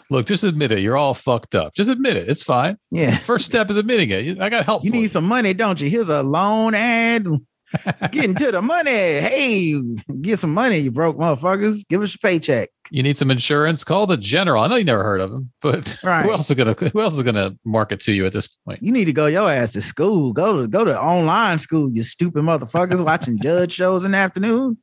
Look, 0.09 0.25
just 0.27 0.43
admit 0.43 0.71
it. 0.71 0.79
You're 0.79 0.97
all 0.97 1.13
fucked 1.13 1.53
up. 1.53 1.73
Just 1.73 1.89
admit 1.89 2.15
it. 2.15 2.29
It's 2.29 2.41
fine. 2.43 2.77
Yeah. 2.89 3.17
First 3.17 3.45
step 3.45 3.69
is 3.69 3.75
admitting 3.75 4.09
it. 4.09 4.39
I 4.41 4.49
got 4.49 4.65
help. 4.65 4.83
You 4.85 4.91
need 4.91 5.07
some 5.11 5.25
money, 5.25 5.53
don't 5.53 5.79
you? 5.79 5.89
Here's 5.89 6.09
a 6.09 6.23
loan 6.23 6.73
ad. 6.73 7.27
Getting 8.11 8.33
to 8.35 8.49
the 8.53 8.61
money. 8.61 8.89
Hey, 8.91 9.75
get 10.21 10.39
some 10.39 10.53
money, 10.53 10.77
you 10.77 10.89
broke 10.89 11.17
motherfuckers. 11.17 11.85
Give 11.89 12.01
us 12.01 12.13
your 12.13 12.19
paycheck. 12.23 12.69
You 12.91 13.03
need 13.03 13.17
some 13.17 13.29
insurance. 13.29 13.83
Call 13.83 14.07
the 14.07 14.15
general. 14.15 14.63
I 14.63 14.67
know 14.67 14.77
you 14.77 14.85
never 14.85 15.03
heard 15.03 15.19
of 15.19 15.33
him, 15.33 15.51
but 15.61 15.97
Right. 16.01 16.23
who 16.25 16.31
else 16.31 16.49
is 16.49 16.55
gonna 16.55 16.71
who 16.71 17.01
else 17.01 17.15
is 17.17 17.23
gonna 17.23 17.57
market 17.65 17.99
to 18.01 18.13
you 18.13 18.25
at 18.25 18.31
this 18.31 18.47
point? 18.47 18.81
You 18.81 18.93
need 18.93 19.03
to 19.05 19.13
go 19.13 19.25
your 19.25 19.51
ass 19.51 19.73
to 19.73 19.81
school. 19.81 20.31
Go 20.31 20.61
to 20.61 20.67
go 20.69 20.85
to 20.85 20.97
online 20.99 21.59
school, 21.59 21.91
you 21.91 22.03
stupid 22.03 22.41
motherfuckers 22.41 23.03
watching 23.03 23.37
judge 23.41 23.73
shows 23.73 24.05
in 24.05 24.11
the 24.11 24.17
afternoon. 24.17 24.77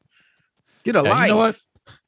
Get 0.85 0.95
a 0.95 1.03
Yeah, 1.03 1.11
life. 1.11 1.23
you 1.23 1.29
know 1.33 1.37
what? 1.39 1.57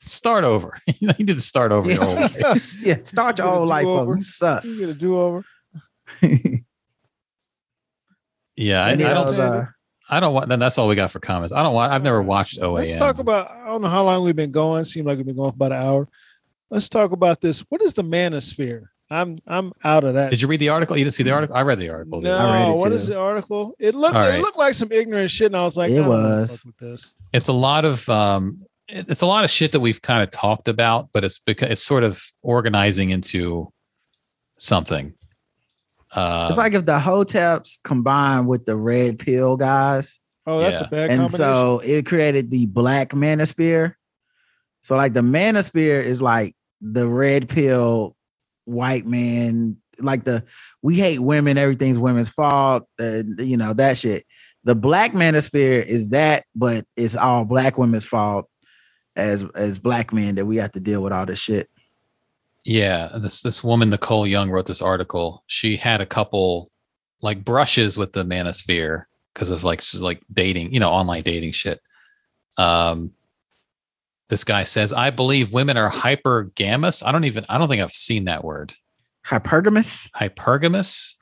Start 0.01 0.45
over. 0.45 0.79
you 0.87 1.09
need 1.19 1.27
to 1.29 1.41
start 1.41 1.73
over 1.73 1.91
your 1.91 2.05
whole 2.05 2.15
life. 2.15 2.37
Yeah, 2.39 2.55
yeah, 2.97 3.03
start 3.03 3.39
your 3.39 3.47
Get 3.49 3.55
whole 3.55 3.67
life 3.67 3.85
do-over. 3.85 4.01
over. 4.03 4.17
You 4.17 4.25
suck. 4.25 4.65
You 4.65 4.79
get 4.79 4.89
a 4.91 4.95
do 4.95 5.17
over. 5.19 5.45
Yeah, 8.57 8.85
I, 8.85 8.91
I 8.93 8.97
don't. 8.97 9.27
was, 9.27 9.39
uh, 9.39 9.67
I 10.09 10.19
don't 10.21 10.33
want. 10.33 10.49
Then 10.49 10.59
that's 10.59 10.79
all 10.79 10.89
we 10.89 10.95
got 10.95 11.11
for 11.11 11.21
comments. 11.21 11.53
I 11.53 11.63
don't 11.63 11.75
want. 11.75 11.93
I've 11.93 12.03
never 12.03 12.23
watched 12.23 12.59
OAN. 12.59 12.75
Let's 12.77 12.95
talk 12.97 13.19
about. 13.19 13.51
I 13.51 13.67
don't 13.67 13.83
know 13.83 13.89
how 13.89 14.03
long 14.05 14.25
we've 14.25 14.35
been 14.37 14.51
going. 14.53 14.85
Seemed 14.85 15.07
like 15.07 15.19
we've 15.19 15.27
been 15.27 15.37
going 15.37 15.51
for 15.51 15.57
about 15.57 15.73
an 15.73 15.83
hour. 15.83 16.09
Let's 16.71 16.89
talk 16.89 17.13
about 17.13 17.41
this. 17.43 17.61
What 17.69 17.83
is 17.83 17.93
the 17.95 18.03
manosphere? 18.03 18.85
I'm 19.11 19.39
I'm 19.47 19.73
out 19.85 20.05
of 20.05 20.15
that. 20.15 20.31
Did 20.31 20.41
you 20.41 20.49
read 20.49 20.61
the 20.61 20.71
article? 20.71 20.97
You 20.97 21.05
didn't 21.05 21.15
see 21.15 21.23
the 21.23 21.33
article? 21.33 21.55
I 21.55 21.61
read 21.63 21.79
the 21.79 21.91
article. 21.91 22.23
didn't 22.23 22.41
I? 22.41 22.45
I 22.49 22.59
read 22.61 22.67
No, 22.69 22.73
it 22.73 22.79
what 22.79 22.89
too. 22.89 22.95
is 22.95 23.07
the 23.09 23.19
article? 23.19 23.75
It 23.79 23.95
looked 23.95 24.17
All 24.17 24.25
it 24.27 24.41
looked 24.41 24.57
like 24.59 24.73
some 24.75 24.91
ignorant 24.91 25.31
shit, 25.31 25.47
and 25.49 25.57
I 25.57 25.61
was 25.63 25.77
like, 25.77 25.91
It 25.91 25.95
I 25.95 25.97
don't 25.99 26.09
wanna 26.09 26.41
was. 26.41 26.65
with 26.65 26.77
this. 26.79 27.13
It's 27.35 27.49
a 27.49 27.53
lot 27.53 27.85
of. 27.85 28.09
um 28.09 28.59
it- 28.63 28.66
It's 28.89 29.20
a 29.22 29.26
lot 29.26 29.45
of 29.45 29.51
shit 29.51 29.72
that 29.72 29.80
we've 29.80 30.01
kind 30.01 30.22
of 30.22 30.30
talked 30.30 30.68
about, 30.68 31.09
but 31.12 31.24
it's 31.24 31.39
because 31.39 31.70
it's 31.70 31.82
sort 31.82 32.05
of 32.05 32.22
organizing 32.43 33.11
into 33.11 33.72
something. 34.59 35.14
Uh, 36.12 36.47
it's 36.49 36.59
like 36.59 36.72
if 36.72 36.87
the 36.87 36.99
hoteps 36.99 37.78
combined 37.82 38.47
with 38.47 38.64
the 38.64 38.76
red 38.76 39.18
pill 39.18 39.57
guys. 39.57 40.18
Oh, 40.47 40.61
that's 40.61 40.80
Yeah. 40.80 40.87
a 40.87 40.91
bad 40.91 41.11
and 41.11 41.20
combination. 41.22 41.39
so 41.39 41.78
it 41.80 42.07
created 42.07 42.51
the 42.51 42.66
black 42.66 43.11
manosphere. 43.11 43.95
So 44.82 44.97
like 44.97 45.12
the 45.14 45.20
manosphere 45.20 46.05
is 46.05 46.22
like 46.22 46.55
the 46.80 47.09
red 47.09 47.49
pill 47.49 48.14
white 48.66 49.05
man, 49.05 49.78
like 49.99 50.22
the 50.22 50.45
we 50.82 50.95
hate 50.97 51.18
women, 51.18 51.59
everything's 51.59 51.99
women's 51.99 52.28
fault, 52.28 52.84
uh, 53.01 53.22
you 53.39 53.57
know 53.57 53.72
that 53.72 53.99
shit. 53.99 54.24
The 54.62 54.76
black 54.76 55.12
manosphere 55.12 55.84
is 55.84 56.11
that, 56.11 56.45
but 56.55 56.87
it's 56.97 57.16
all 57.16 57.45
black 57.45 57.76
women's 57.78 58.05
fault 58.05 58.49
as 59.17 59.45
as 59.55 59.79
black 59.79 60.12
men 60.12 60.35
that 60.37 60.47
we 60.47 60.57
have 60.59 60.73
to 60.73 60.81
deal 60.81 61.03
with 61.03 61.12
all 61.12 61.27
this 61.27 61.39
shit. 61.39 61.69
Yeah, 62.64 63.17
this 63.19 63.43
this 63.43 63.64
woman 63.64 63.91
Nicole 63.91 64.27
Young 64.27 64.51
wrote 64.51 64.67
this 64.67 64.83
article. 64.83 65.43
She 65.47 65.77
had 65.77 66.01
a 66.01 66.07
couple 66.07 66.69
like 67.23 67.45
brushes 67.45 67.97
with 67.97 68.12
the 68.12 68.25
manosphere 68.25 69.05
because 69.33 69.51
of 69.51 69.64
like 69.64 69.81
she's 69.81 70.01
like 70.01 70.21
dating, 70.33 70.73
you 70.73 70.81
know, 70.81 70.91
online 70.91 71.23
dating 71.23 71.53
shit. 71.53 71.81
Um, 72.57 73.12
this 74.29 74.45
guy 74.45 74.64
says, 74.64 74.93
"I 74.93 75.11
believe 75.11 75.53
women 75.53 75.77
are 75.77 75.91
hypergamous." 75.91 77.07
I 77.07 77.12
don't 77.12 77.25
even. 77.25 77.45
I 77.49 77.59
don't 77.59 77.69
think 77.69 77.83
I've 77.83 77.93
seen 77.93 78.25
that 78.25 78.45
word. 78.45 78.75
Hypergamous, 79.27 80.11
Hypergamous. 80.12 81.14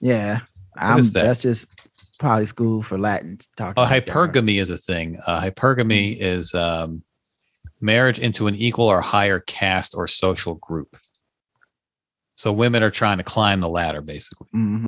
yeah, 0.00 0.40
I'm, 0.76 0.98
is 0.98 1.12
that? 1.12 1.24
that's 1.24 1.40
just 1.40 1.88
probably 2.18 2.46
school 2.46 2.82
for 2.82 2.98
Latin 2.98 3.38
talking. 3.56 3.74
Oh, 3.76 3.82
like 3.82 4.06
that, 4.06 4.14
right? 4.14 4.32
hypergamy 4.32 4.60
is 4.60 4.70
a 4.70 4.78
thing. 4.78 5.18
Uh, 5.26 5.40
hypergamy 5.40 6.16
is 6.20 6.54
um, 6.54 7.02
marriage 7.80 8.18
into 8.18 8.46
an 8.46 8.54
equal 8.54 8.86
or 8.88 9.00
higher 9.00 9.40
caste 9.40 9.94
or 9.96 10.06
social 10.08 10.54
group. 10.54 10.96
So 12.34 12.52
women 12.52 12.82
are 12.82 12.90
trying 12.90 13.18
to 13.18 13.24
climb 13.24 13.60
the 13.60 13.68
ladder, 13.68 14.00
basically. 14.00 14.48
Mhm. 14.54 14.86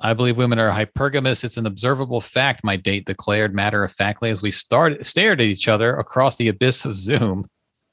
I 0.00 0.14
believe 0.14 0.36
women 0.36 0.58
are 0.60 0.70
hypergamous. 0.70 1.42
It's 1.42 1.56
an 1.56 1.66
observable 1.66 2.20
fact, 2.20 2.62
my 2.62 2.76
date 2.76 3.04
declared 3.04 3.54
matter 3.54 3.82
of 3.82 3.90
factly 3.92 4.30
as 4.30 4.42
we 4.42 4.50
started 4.52 5.04
stared 5.04 5.40
at 5.40 5.46
each 5.46 5.66
other 5.68 5.96
across 5.96 6.36
the 6.36 6.48
abyss 6.48 6.84
of 6.84 6.94
Zoom 6.94 7.46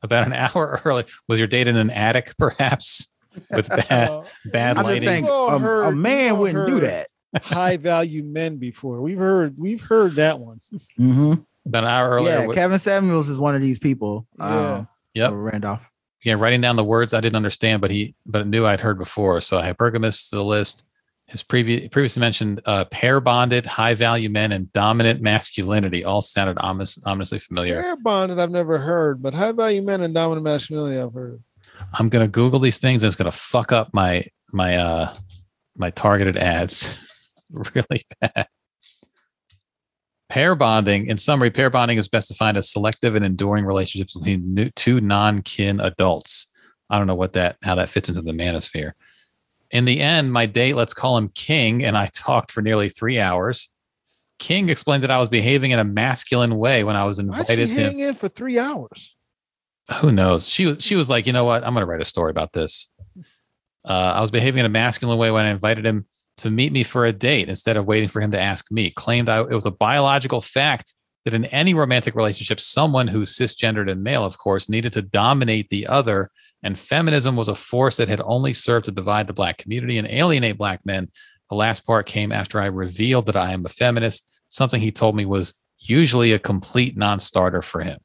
about 0.04 0.26
an 0.28 0.34
hour 0.56 0.82
early. 0.86 1.04
Was 1.28 1.40
your 1.40 1.48
date 1.48 1.68
in 1.68 1.78
an 1.78 1.90
attic, 1.90 2.34
perhaps? 2.40 3.12
With 3.50 3.68
bad 3.90 4.24
bad 4.46 4.78
lighting. 4.78 5.04
think 5.10 5.26
We've 5.28 5.34
a, 5.34 5.60
heard- 5.60 5.88
a 5.88 5.92
man 5.96 6.38
wouldn't 6.38 6.68
do 6.70 6.80
that. 6.82 7.08
high 7.42 7.76
value 7.78 8.24
men 8.24 8.58
before. 8.58 9.02
We've 9.02 9.18
heard 9.18 9.56
we've 9.58 9.82
heard 9.82 10.14
that 10.14 10.40
one. 10.40 10.62
Mm-hmm. 11.00 11.34
About 11.66 11.84
an 11.84 11.90
hour 11.90 12.10
earlier. 12.10 12.32
Yeah, 12.32 12.38
wi- 12.42 12.56
Kevin 12.56 12.80
Samuels 12.80 13.30
is 13.30 13.40
one 13.40 13.56
of 13.56 13.62
these 13.62 13.80
people. 13.80 14.28
Yeah. 14.40 14.74
Um, 14.76 14.88
Yep. 15.14 15.32
Randolph. 15.34 15.90
yeah, 16.26 16.34
writing 16.34 16.60
down 16.60 16.76
the 16.76 16.84
words 16.84 17.14
I 17.14 17.22
didn't 17.22 17.38
understand, 17.38 17.82
but 17.82 17.90
he 17.92 18.16
but 18.26 18.46
knew 18.48 18.66
I'd 18.66 18.82
heard 18.82 18.98
before. 18.98 19.40
So 19.42 19.60
hypergamous 19.62 20.30
to 20.30 20.36
the 20.36 20.44
list. 20.44 20.86
His 21.28 21.42
previous 21.42 21.88
previously 21.90 22.20
mentioned 22.20 22.62
uh, 22.66 22.86
pair 22.86 23.20
bonded, 23.20 23.66
high 23.66 23.94
value 23.96 24.30
men, 24.30 24.52
and 24.52 24.72
dominant 24.74 25.22
masculinity 25.22 26.04
all 26.04 26.22
sounded 26.22 26.58
ominous, 26.60 27.00
ominously 27.06 27.40
familiar. 27.40 27.82
Pair 27.82 27.96
bonded 27.96 28.38
I've 28.40 28.52
never 28.52 28.78
heard, 28.78 29.24
but 29.24 29.34
high 29.34 29.54
value 29.54 29.82
men 29.82 30.02
and 30.02 30.14
dominant 30.14 30.44
masculinity 30.44 31.00
I've 31.02 31.14
heard. 31.14 31.42
I'm 31.94 32.10
gonna 32.10 32.28
Google 32.28 32.60
these 32.60 32.78
things 32.78 33.02
and 33.02 33.08
it's 33.08 33.16
gonna 33.16 33.32
fuck 33.32 33.72
up 33.72 33.94
my 33.94 34.26
my 34.52 34.76
uh 34.76 35.16
my 35.78 35.90
targeted 35.92 36.36
ads 36.38 36.94
really 37.52 38.06
bad. 38.22 38.48
Pair 40.36 40.54
bonding, 40.54 41.08
in 41.08 41.18
summary, 41.18 41.50
pair 41.50 41.70
bonding 41.70 41.98
is 41.98 42.10
best 42.10 42.28
defined 42.28 42.58
as 42.58 42.70
selective 42.70 43.16
and 43.16 43.24
enduring 43.24 43.64
relationships 43.64 44.16
between 44.16 44.54
new, 44.54 44.70
two 44.72 45.00
non-kin 45.00 45.80
adults. 45.80 46.52
I 46.90 46.98
don't 46.98 47.08
know 47.08 47.16
what 47.16 47.32
that 47.34 47.56
how 47.64 47.76
that 47.76 47.88
fits 47.88 48.10
into 48.10 48.22
the 48.22 48.34
manosphere. 48.34 48.92
In 49.72 49.86
the 49.86 50.02
end, 50.02 50.34
my 50.34 50.46
date, 50.46 50.76
let's 50.76 50.94
call 50.94 51.18
him 51.18 51.30
King, 51.30 51.86
and 51.86 51.96
I 51.98 52.08
talked 52.08 52.52
for 52.52 52.62
nearly 52.62 52.90
three 52.90 53.18
hours. 53.18 53.70
King 54.38 54.68
explained 54.68 55.04
that 55.04 55.10
I 55.10 55.20
was 55.20 55.30
behaving 55.30 55.72
in 55.72 55.80
a 55.80 55.86
masculine 55.86 56.58
way 56.58 56.84
when 56.84 56.98
I 56.98 57.06
was 57.06 57.18
invited 57.18 57.70
to 57.70 57.74
hang 57.74 58.02
in 58.02 58.14
for 58.14 58.28
three 58.28 58.60
hours? 58.60 59.16
who 60.02 60.12
knows 60.12 60.48
she 60.48 60.66
was 60.66 60.84
she 60.84 60.96
was 60.96 61.10
like 61.10 61.28
you 61.28 61.34
know 61.34 61.46
what 61.46 61.64
i'm 61.64 61.74
going 61.74 61.86
to 61.86 61.86
write 61.86 62.02
a 62.02 62.06
story 62.06 62.32
about 62.32 62.54
this 62.54 62.92
uh, 63.86 64.14
i 64.16 64.20
was 64.20 64.32
behaving 64.32 64.60
in 64.60 64.66
a 64.66 64.70
masculine 64.70 65.18
way 65.18 65.30
when 65.30 65.46
i 65.46 65.50
invited 65.50 65.86
him 65.86 66.08
to 66.38 66.50
meet 66.50 66.72
me 66.72 66.84
for 66.84 67.06
a 67.06 67.14
date 67.14 67.50
instead 67.50 67.78
of 67.78 67.86
waiting 67.86 68.10
for 68.10 68.22
him 68.22 68.32
to 68.32 68.40
ask 68.40 68.72
me 68.72 68.92
claimed 68.92 69.30
I, 69.30 69.42
it 69.42 69.50
was 69.50 69.66
a 69.66 69.72
biological 69.72 70.42
fact 70.42 70.94
that 71.24 71.34
in 71.34 71.46
any 71.46 71.74
romantic 71.74 72.16
relationship 72.16 72.60
someone 72.60 73.08
who's 73.08 73.38
cisgendered 73.38 73.90
and 73.90 74.04
male 74.04 74.26
of 74.26 74.38
course 74.38 74.70
needed 74.70 74.94
to 74.94 75.02
dominate 75.02 75.70
the 75.70 75.88
other 75.88 76.30
and 76.64 76.78
feminism 76.78 77.36
was 77.36 77.48
a 77.48 77.56
force 77.56 77.98
that 77.98 78.10
had 78.10 78.22
only 78.26 78.54
served 78.54 78.86
to 78.86 78.92
divide 78.92 79.28
the 79.28 79.34
black 79.34 79.58
community 79.58 79.98
and 79.98 80.08
alienate 80.08 80.58
black 80.58 80.86
men 80.86 81.10
the 81.50 81.56
last 81.56 81.86
part 81.86 82.06
came 82.06 82.32
after 82.32 82.60
i 82.60 82.66
revealed 82.66 83.26
that 83.26 83.38
i 83.38 83.52
am 83.52 83.66
a 83.66 83.70
feminist 83.70 84.32
something 84.50 84.82
he 84.82 84.92
told 84.92 85.16
me 85.16 85.26
was 85.26 85.54
usually 85.80 86.34
a 86.34 86.40
complete 86.40 86.98
non-starter 86.98 87.62
for 87.62 87.82
him 87.82 88.00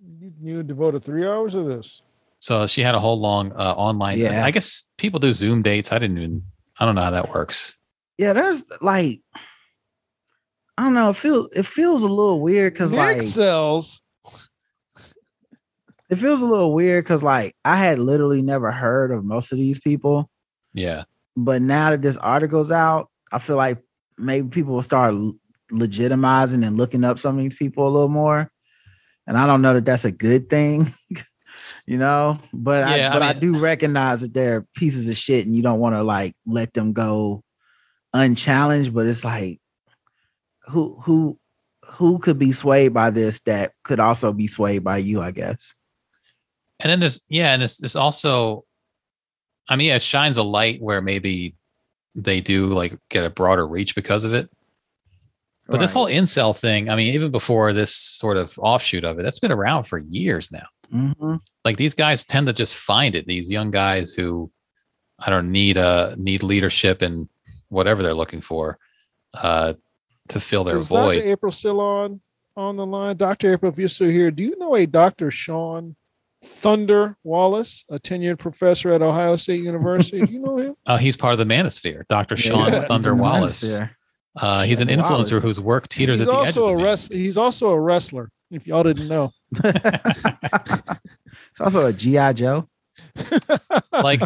You, 0.00 0.32
you 0.40 0.62
devoted 0.62 1.04
three 1.04 1.26
hours 1.26 1.54
of 1.54 1.66
this. 1.66 2.02
So 2.40 2.66
she 2.66 2.82
had 2.82 2.94
a 2.94 3.00
whole 3.00 3.18
long 3.18 3.52
uh, 3.52 3.74
online. 3.76 4.18
Yeah. 4.18 4.44
I 4.44 4.50
guess 4.50 4.84
people 4.96 5.18
do 5.18 5.32
Zoom 5.32 5.62
dates. 5.62 5.92
I 5.92 5.98
didn't 5.98 6.18
even. 6.18 6.42
I 6.78 6.84
don't 6.86 6.94
know 6.94 7.02
how 7.02 7.10
that 7.10 7.30
works. 7.30 7.76
Yeah, 8.18 8.32
there's 8.32 8.64
like 8.80 9.20
I 10.76 10.82
don't 10.84 10.94
know. 10.94 11.10
It 11.10 11.16
feels 11.16 11.48
it 11.54 11.66
feels 11.66 12.02
a 12.02 12.08
little 12.08 12.40
weird 12.40 12.72
because 12.72 12.92
like 12.92 13.22
sells. 13.22 14.00
it 16.08 16.16
feels 16.16 16.40
a 16.40 16.46
little 16.46 16.72
weird 16.72 17.04
because 17.04 17.22
like 17.22 17.54
I 17.64 17.76
had 17.76 17.98
literally 17.98 18.42
never 18.42 18.70
heard 18.70 19.10
of 19.10 19.24
most 19.24 19.52
of 19.52 19.58
these 19.58 19.78
people, 19.80 20.30
Yeah. 20.72 21.04
but 21.36 21.62
now 21.62 21.90
that 21.90 22.02
this 22.02 22.16
article's 22.16 22.70
out, 22.70 23.08
I 23.32 23.38
feel 23.40 23.56
like 23.56 23.78
maybe 24.16 24.48
people 24.48 24.74
will 24.74 24.82
start 24.82 25.14
legitimizing 25.72 26.66
and 26.66 26.76
looking 26.76 27.04
up 27.04 27.18
some 27.18 27.36
of 27.36 27.42
these 27.42 27.56
people 27.56 27.86
a 27.86 27.90
little 27.90 28.08
more. 28.08 28.50
And 29.26 29.36
I 29.36 29.46
don't 29.46 29.60
know 29.62 29.74
that 29.74 29.84
that's 29.84 30.06
a 30.06 30.10
good 30.10 30.48
thing, 30.48 30.94
you 31.88 31.96
know. 31.96 32.38
But 32.52 32.88
Yeah, 32.90 33.08
I 33.08 33.10
I 33.10 33.12
but 33.14 33.22
I, 33.22 33.32
mean- 33.32 33.40
do 33.40 33.58
recognize 33.58 34.20
that 34.20 34.34
they're 34.34 34.66
pieces 34.74 35.08
of 35.08 35.16
shit, 35.16 35.46
and 35.46 35.56
you 35.56 35.62
don't 35.62 35.80
want 35.80 35.94
to 35.94 36.02
like 36.02 36.36
let 36.46 36.74
them 36.74 36.92
go 36.92 37.42
unchallenged. 38.12 38.92
But 38.92 39.06
it's 39.06 39.24
like 39.24 39.58
who 40.66 41.00
who 41.02 41.38
who 41.84 42.18
could 42.18 42.38
be 42.38 42.52
swayed 42.52 42.92
by 42.92 43.08
this 43.08 43.40
that 43.44 43.72
could 43.84 44.00
also 44.00 44.32
be 44.32 44.46
swayed 44.46 44.84
by 44.84 44.98
you, 44.98 45.22
I 45.22 45.30
guess. 45.30 45.72
And 46.78 46.90
then 46.90 47.00
there's 47.00 47.22
yeah, 47.28 47.54
and 47.54 47.62
it's 47.62 47.82
it's 47.82 47.96
also. 47.96 48.64
I 49.70 49.76
mean, 49.76 49.90
it 49.92 50.00
shines 50.00 50.38
a 50.38 50.42
light 50.42 50.80
where 50.80 51.02
maybe 51.02 51.54
they 52.14 52.40
do 52.40 52.66
like 52.66 52.98
get 53.10 53.24
a 53.24 53.30
broader 53.30 53.66
reach 53.66 53.94
because 53.94 54.24
of 54.24 54.32
it. 54.32 54.50
But 55.66 55.80
this 55.80 55.92
whole 55.92 56.06
incel 56.06 56.56
thing, 56.56 56.88
I 56.88 56.96
mean, 56.96 57.14
even 57.14 57.30
before 57.30 57.74
this 57.74 57.94
sort 57.94 58.38
of 58.38 58.58
offshoot 58.58 59.04
of 59.04 59.18
it, 59.18 59.22
that's 59.22 59.38
been 59.38 59.52
around 59.52 59.82
for 59.82 59.98
years 59.98 60.50
now. 60.50 60.64
Mhm. 60.92 61.40
Like 61.64 61.76
these 61.76 61.94
guys 61.94 62.24
tend 62.24 62.46
to 62.46 62.52
just 62.52 62.74
find 62.74 63.14
it. 63.14 63.26
These 63.26 63.50
young 63.50 63.70
guys 63.70 64.12
who 64.12 64.50
I 65.18 65.30
don't 65.30 65.50
need 65.52 65.76
uh 65.76 66.14
need 66.16 66.42
leadership 66.42 67.02
and 67.02 67.28
whatever 67.68 68.02
they're 68.02 68.14
looking 68.14 68.40
for 68.40 68.78
uh 69.34 69.74
to 70.28 70.40
fill 70.40 70.64
their 70.64 70.78
Is 70.78 70.86
void. 70.86 71.16
Dr. 71.20 71.26
April 71.28 71.52
still 71.52 71.80
on 71.80 72.20
on 72.56 72.76
the 72.76 72.86
line? 72.86 73.16
Dr. 73.16 73.52
April, 73.52 73.70
if 73.72 73.78
you're 73.78 73.88
still 73.88 74.08
here, 74.10 74.30
do 74.30 74.42
you 74.42 74.58
know 74.58 74.74
a 74.76 74.84
Dr. 74.86 75.30
Sean 75.30 75.94
Thunder 76.44 77.16
Wallace, 77.24 77.84
a 77.90 77.98
tenured 77.98 78.38
professor 78.38 78.90
at 78.90 79.02
Ohio 79.02 79.36
State 79.36 79.62
University? 79.62 80.24
do 80.24 80.32
you 80.32 80.38
know 80.40 80.56
him? 80.56 80.74
Uh, 80.86 80.96
he's 80.96 81.16
part 81.16 81.32
of 81.32 81.38
the 81.38 81.44
Manosphere, 81.44 82.06
Dr. 82.08 82.36
Sean 82.36 82.72
Yeah. 82.72 82.80
Thunder 82.82 83.12
He's 83.14 83.20
Wallace. 83.20 83.80
Uh, 84.36 84.62
he's 84.62 84.80
an 84.80 84.88
influencer 84.88 85.32
Wallace. 85.32 85.42
whose 85.42 85.60
work 85.60 85.86
teeters 85.88 86.18
he's 86.20 86.28
at 86.28 86.32
the 86.32 86.38
edge. 86.40 86.46
also 86.56 86.66
Of 86.68 86.74
a 86.74 86.76
the 86.78 86.84
wrestler. 86.84 87.16
He's 87.16 87.36
also 87.36 87.68
a 87.70 87.80
wrestler. 87.80 88.30
If 88.50 88.66
y'all 88.66 88.82
didn't 88.82 89.08
know, 89.08 89.30
it's 89.64 91.60
also 91.60 91.86
a 91.86 91.92
GI 91.92 92.34
Joe. 92.34 92.68
like 93.92 94.22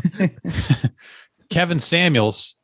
Kevin 1.50 1.80
Samuels 1.80 2.56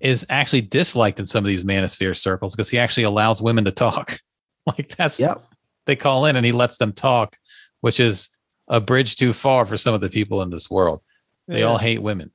is 0.00 0.26
actually 0.28 0.60
disliked 0.62 1.18
in 1.18 1.24
some 1.24 1.44
of 1.44 1.48
these 1.48 1.64
Manosphere 1.64 2.16
circles 2.16 2.54
because 2.54 2.68
he 2.68 2.78
actually 2.78 3.04
allows 3.04 3.40
women 3.40 3.64
to 3.64 3.70
talk. 3.70 4.18
like 4.66 4.94
that's 4.96 5.20
Yep. 5.20 5.40
they 5.86 5.96
call 5.96 6.26
in 6.26 6.36
and 6.36 6.44
he 6.44 6.52
lets 6.52 6.78
them 6.78 6.92
talk, 6.92 7.36
which 7.80 8.00
is 8.00 8.28
a 8.66 8.80
bridge 8.80 9.16
too 9.16 9.32
far 9.32 9.64
for 9.64 9.76
some 9.76 9.94
of 9.94 10.00
the 10.00 10.10
people 10.10 10.42
in 10.42 10.50
this 10.50 10.68
world. 10.68 11.00
They 11.46 11.60
Yeah. 11.60 11.66
all 11.66 11.78
hate 11.78 12.02
women. 12.02 12.32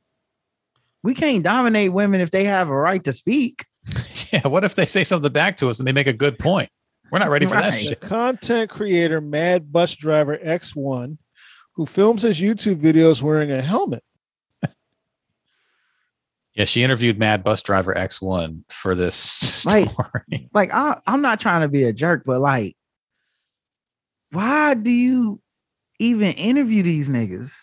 We 1.04 1.14
can't 1.14 1.44
dominate 1.44 1.92
women 1.92 2.22
if 2.22 2.32
they 2.32 2.46
have 2.46 2.70
a 2.70 2.76
right 2.76 3.04
to 3.04 3.12
speak. 3.12 3.66
Yeah. 4.32 4.48
What 4.48 4.64
if 4.64 4.74
they 4.76 4.86
say 4.86 5.04
something 5.04 5.32
back 5.34 5.58
to 5.58 5.70
us 5.70 5.78
and 5.80 5.88
they 5.88 5.92
make 5.92 6.08
a 6.08 6.14
good 6.14 6.40
point? 6.40 6.70
We're 7.14 7.20
not 7.20 7.30
ready 7.30 7.46
for 7.46 7.54
that 7.54 7.70
Right. 7.70 7.84
shit. 7.84 8.00
content 8.02 8.72
creator 8.72 9.22
Mad 9.22 9.72
Bus 9.72 9.94
Driver 9.94 10.36
X1, 10.36 11.20
who 11.74 11.86
films 11.86 12.24
his 12.24 12.42
YouTube 12.42 12.82
videos 12.82 13.22
wearing 13.22 13.52
a 13.52 13.62
helmet. 13.62 14.04
Yeah, 16.56 16.66
she 16.66 16.82
interviewed 16.84 17.18
Mad 17.20 17.44
Bus 17.44 17.62
Driver 17.64 17.94
X1 17.96 18.64
for 18.72 18.94
this 18.96 19.14
story. 19.16 19.84
Right. 20.32 20.50
Like 20.56 20.72
I, 20.74 21.00
I'm 21.06 21.22
not 21.22 21.40
trying 21.40 21.62
to 21.62 21.68
be 21.68 21.84
a 21.84 21.94
jerk, 21.94 22.24
but 22.26 22.42
like, 22.42 22.76
why 24.32 24.74
do 24.74 24.90
you 24.90 25.40
even 26.00 26.32
interview 26.34 26.82
these 26.82 27.10
niggas? 27.10 27.54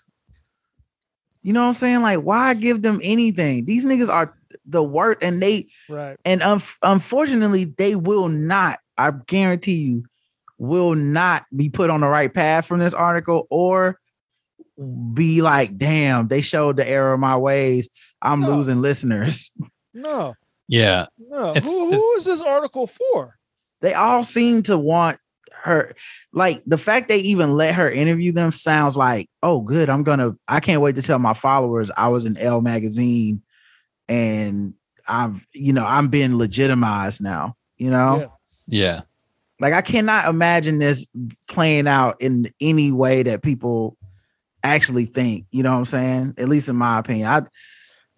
You 1.42 1.52
know 1.52 1.62
what 1.62 1.68
I'm 1.68 1.74
saying? 1.74 2.02
Like, 2.02 2.20
why 2.20 2.54
give 2.54 2.82
them 2.82 3.00
anything? 3.02 3.64
These 3.64 3.84
niggas 3.84 4.08
are 4.08 4.32
the 4.66 4.82
worst, 4.82 5.22
and 5.22 5.40
they 5.42 5.66
Right. 5.88 6.16
and 6.24 6.40
un- 6.42 6.62
unfortunately, 6.82 7.64
they 7.64 7.96
will 7.96 8.28
not. 8.28 8.78
I 9.08 9.12
guarantee 9.26 9.74
you, 9.76 10.04
will 10.58 10.94
not 10.94 11.44
be 11.56 11.68
put 11.68 11.90
on 11.90 12.00
the 12.02 12.06
right 12.06 12.32
path 12.32 12.66
from 12.66 12.80
this 12.80 12.94
article, 12.94 13.46
or 13.50 13.98
be 15.14 15.42
like, 15.42 15.76
"Damn, 15.76 16.28
they 16.28 16.40
showed 16.40 16.76
the 16.76 16.88
error 16.88 17.12
of 17.14 17.20
my 17.20 17.36
ways. 17.36 17.88
I'm 18.22 18.40
No. 18.40 18.56
losing 18.56 18.80
listeners." 18.80 19.50
No, 19.92 20.34
Yeah. 20.68 21.06
no. 21.18 21.50
It's- 21.50 21.64
who, 21.64 21.88
it's- 21.88 22.00
who 22.00 22.12
is 22.12 22.24
this 22.24 22.40
article 22.42 22.86
for? 22.86 23.36
they 23.80 23.92
all 23.94 24.22
seem 24.22 24.62
to 24.62 24.78
want 24.78 25.18
her 25.64 25.94
like 26.32 26.62
the 26.66 26.78
fact 26.78 27.08
they 27.08 27.18
even 27.18 27.56
let 27.56 27.74
her 27.74 27.90
interview 27.90 28.30
them 28.30 28.52
sounds 28.52 28.94
like 28.96 29.28
oh 29.42 29.60
good 29.62 29.88
i'm 29.90 30.02
gonna 30.04 30.36
i 30.48 30.60
can't 30.60 30.80
wait 30.82 30.94
to 30.96 31.02
tell 31.02 31.18
my 31.18 31.32
followers 31.34 31.90
i 31.96 32.08
was 32.08 32.24
in 32.26 32.36
Elle 32.36 32.60
magazine 32.60 33.42
and 34.08 34.74
i've 35.08 35.44
you 35.52 35.72
know 35.72 35.84
i'm 35.84 36.08
being 36.08 36.36
legitimized 36.38 37.20
now 37.22 37.56
you 37.78 37.90
know 37.90 38.18
Yeah. 38.20 38.26
Yeah. 38.70 39.02
like 39.60 39.72
i 39.72 39.80
cannot 39.82 40.28
imagine 40.28 40.78
this 40.78 41.06
playing 41.48 41.86
out 41.88 42.20
in 42.20 42.52
any 42.60 42.92
way 42.92 43.22
that 43.24 43.42
people 43.42 43.96
actually 44.62 45.06
think 45.06 45.46
you 45.50 45.62
know 45.62 45.72
what 45.72 45.78
i'm 45.78 45.84
saying 45.86 46.34
at 46.38 46.48
least 46.48 46.68
in 46.68 46.76
my 46.76 46.98
opinion 46.98 47.28
i 47.28 47.42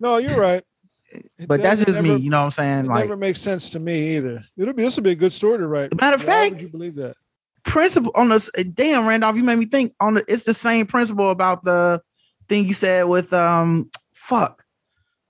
No, 0.00 0.16
you're 0.18 0.38
right. 0.38 0.64
It 1.10 1.30
but 1.48 1.60
that's 1.62 1.78
just 1.80 1.96
never- 1.96 2.02
me 2.02 2.16
you 2.16 2.30
know 2.30 2.38
what 2.40 2.44
i'm 2.44 2.50
saying 2.50 2.84
It 2.86 2.88
like 2.88 3.04
never 3.04 3.16
makes 3.16 3.40
sense 3.40 3.70
to 3.70 3.78
me 3.78 4.16
either. 4.16 4.42
It'll 4.56 4.72
be 4.74 4.82
this 4.82 4.96
will 4.96 5.02
be 5.04 5.10
a 5.10 5.14
good 5.14 5.32
story 5.32 5.58
to 5.58 5.66
write. 5.66 5.94
Matter 6.00 6.16
of 6.16 6.22
fact- 6.22 6.52
would 6.54 6.62
you 6.62 6.68
believe 6.68 6.94
that? 6.96 7.16
principle 7.64 8.10
on 8.16 8.28
this 8.28 8.50
damn 8.74 9.06
Randolph, 9.06 9.36
you 9.36 9.44
made 9.44 9.56
me 9.58 9.66
think 9.66 9.94
on 10.00 10.14
the 10.14 10.24
it's 10.26 10.42
the 10.42 10.54
same 10.54 10.84
principle 10.86 11.30
about 11.30 11.62
the 11.64 12.02
thing 12.48 12.66
you 12.66 12.74
said 12.74 13.04
with 13.04 13.32
um 13.32 13.88
fuck 14.12 14.64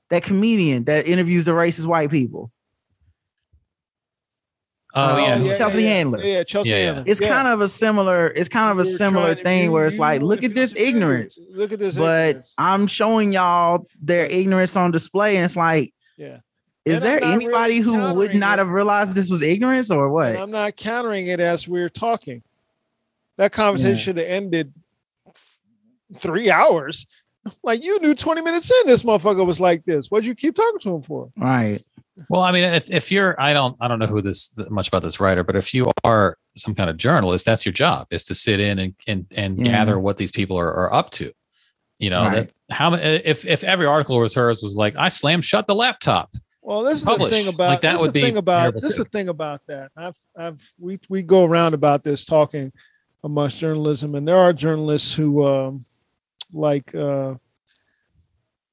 that 0.08 0.22
comedian 0.22 0.84
that 0.84 1.06
interviews 1.06 1.44
the 1.44 1.50
racist 1.52 1.84
white 1.84 2.10
people. 2.10 2.50
Oh, 4.94 5.14
Oh, 5.14 5.18
yeah. 5.18 5.34
Um, 5.34 5.44
yeah. 5.46 5.56
Chelsea 5.56 5.84
Handler. 5.84 6.20
Yeah, 6.20 6.34
yeah, 6.38 6.42
Chelsea 6.44 6.70
Yeah, 6.70 6.76
yeah. 6.76 6.84
Handler. 6.94 7.04
It's 7.06 7.20
Yeah. 7.20 7.28
kind 7.28 7.48
of 7.48 7.60
a 7.62 7.68
similar, 7.68 8.26
it's 8.28 8.48
kind 8.48 8.70
of 8.78 8.84
a 8.84 8.88
You're 8.88 8.98
similar 8.98 9.34
to- 9.34 9.42
thing 9.42 9.64
you- 9.64 9.72
where 9.72 9.86
it's 9.86 9.96
you 9.96 10.02
like, 10.02 10.20
know 10.20 10.26
look 10.26 10.42
at 10.44 10.54
this 10.54 10.72
it's 10.72 10.80
ignorant, 10.80 11.32
ignorance. 11.38 11.40
Look 11.56 11.72
at 11.72 11.78
this 11.78 11.96
But 11.96 12.28
ignorance. 12.28 12.54
I'm 12.58 12.86
showing 12.86 13.32
y'all 13.32 13.86
their 14.02 14.26
ignorance 14.26 14.76
on 14.76 14.90
display, 14.90 15.36
and 15.36 15.44
it's 15.46 15.56
like, 15.56 15.94
Yeah. 16.18 16.38
is 16.84 16.96
And 16.96 17.02
there 17.04 17.24
anybody 17.24 17.80
really 17.80 17.98
who 18.08 18.14
would 18.14 18.34
not 18.34 18.58
it. 18.58 18.62
have 18.62 18.70
realized 18.70 19.14
this 19.14 19.30
was 19.30 19.40
ignorance 19.40 19.90
or 19.90 20.04
And 20.04 20.12
what? 20.12 20.36
I'm 20.36 20.50
not 20.50 20.76
countering 20.76 21.26
it 21.28 21.40
as 21.40 21.66
we're 21.66 21.88
talking. 21.88 22.42
That 23.38 23.50
conversation 23.52 23.94
Yeah. 23.96 24.02
should 24.02 24.16
have 24.18 24.26
ended 24.26 24.72
three 26.18 26.50
hours. 26.50 27.06
Like 27.64 27.82
you 27.82 27.98
knew 28.00 28.14
20 28.14 28.40
minutes 28.40 28.70
in, 28.70 28.86
this 28.86 29.02
motherfucker 29.02 29.44
was 29.44 29.58
like 29.58 29.84
this. 29.84 30.08
What'd 30.12 30.26
you 30.28 30.34
keep 30.36 30.54
talking 30.54 30.78
to 30.78 30.94
him 30.94 31.02
for? 31.02 31.32
Right. 31.36 31.82
Well, 32.28 32.42
I 32.42 32.52
mean, 32.52 32.64
if, 32.64 32.90
if 32.90 33.10
you're, 33.10 33.40
I 33.40 33.52
don't, 33.54 33.76
I 33.80 33.88
don't 33.88 33.98
know 33.98 34.06
who 34.06 34.20
this 34.20 34.52
much 34.68 34.88
about 34.88 35.02
this 35.02 35.18
writer, 35.18 35.42
but 35.42 35.56
if 35.56 35.72
you 35.72 35.90
are 36.04 36.36
some 36.56 36.74
kind 36.74 36.90
of 36.90 36.96
journalist, 36.98 37.46
that's 37.46 37.64
your 37.64 37.72
job 37.72 38.06
is 38.10 38.24
to 38.24 38.34
sit 38.34 38.60
in 38.60 38.78
and 38.78 38.94
and 39.06 39.26
and 39.34 39.58
Yeah. 39.58 39.64
gather 39.72 39.98
what 39.98 40.18
these 40.18 40.30
people 40.30 40.58
are, 40.58 40.72
are 40.72 40.92
up 40.92 41.10
to. 41.12 41.32
You 41.98 42.10
know, 42.10 42.24
Right. 42.24 42.50
that 42.68 42.74
how 42.74 42.94
if 42.94 43.46
if 43.46 43.64
every 43.64 43.86
article 43.86 44.18
was 44.18 44.34
hers 44.34 44.62
was 44.62 44.76
like, 44.76 44.94
I 44.96 45.08
slammed 45.08 45.44
shut 45.44 45.66
the 45.66 45.74
laptop. 45.74 46.30
Well, 46.60 46.82
this 46.82 46.98
is 46.98 47.04
Publish. 47.04 47.30
the 47.30 47.36
thing 47.36 47.48
about 47.48 47.68
Like, 47.68 47.80
that 47.82 47.98
would 47.98 48.08
the 48.08 48.12
be 48.12 48.20
thing 48.20 48.36
about 48.36 48.60
terrible, 48.60 48.80
this 48.82 48.90
is 48.90 48.96
the 48.98 49.04
thing 49.06 49.28
about 49.28 49.62
that. 49.68 49.90
I've 49.96 50.16
I've 50.36 50.72
we 50.78 50.98
we 51.08 51.22
go 51.22 51.44
around 51.44 51.74
about 51.74 52.04
this 52.04 52.24
talking 52.24 52.70
amongst 53.24 53.58
journalism, 53.58 54.14
and 54.16 54.28
there 54.28 54.38
are 54.38 54.52
journalists 54.52 55.14
who 55.14 55.44
um 55.46 55.84
like 56.52 56.94
uh 56.94 57.34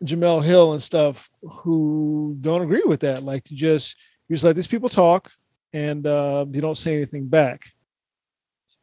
Jemele 0.04 0.44
Hill 0.44 0.74
and 0.74 0.82
stuff 0.82 1.30
who 1.42 2.38
don't 2.42 2.62
agree 2.62 2.84
with 2.86 3.02
that. 3.02 3.24
Like 3.24 3.44
to 3.46 3.56
just 3.56 3.96
you 4.28 4.36
just 4.36 4.46
let 4.46 4.56
these 4.56 4.68
people 4.68 4.90
talk 4.90 5.32
and 5.74 6.06
uh, 6.08 6.46
you 6.52 6.62
don't 6.62 6.78
say 6.78 6.96
anything 6.96 7.28
back. 7.28 7.72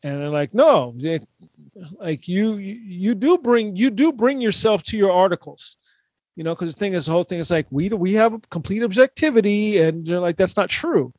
And 0.03 0.21
they're 0.21 0.29
like, 0.29 0.55
no, 0.55 0.95
they, 0.97 1.19
like 1.99 2.29
you, 2.29 2.57
you 2.57 3.15
do 3.15 3.39
bring 3.39 3.75
you 3.75 3.91
do 3.91 4.13
bring 4.13 4.41
yourself 4.41 4.83
to 4.85 4.97
your 4.97 5.11
articles, 5.11 5.79
you 6.37 6.45
know, 6.45 6.55
because 6.55 6.75
the 6.75 6.79
thing 6.79 6.93
is, 6.93 7.07
the 7.07 7.13
whole 7.13 7.25
thing 7.25 7.41
is 7.41 7.51
like 7.51 7.67
we 7.71 7.89
we 7.89 8.13
have 8.15 8.39
complete 8.51 8.83
objectivity, 8.83 9.79
and 9.79 10.07
they're 10.07 10.21
like 10.21 10.37
that's 10.37 10.57
not 10.57 10.69
true. 10.69 11.13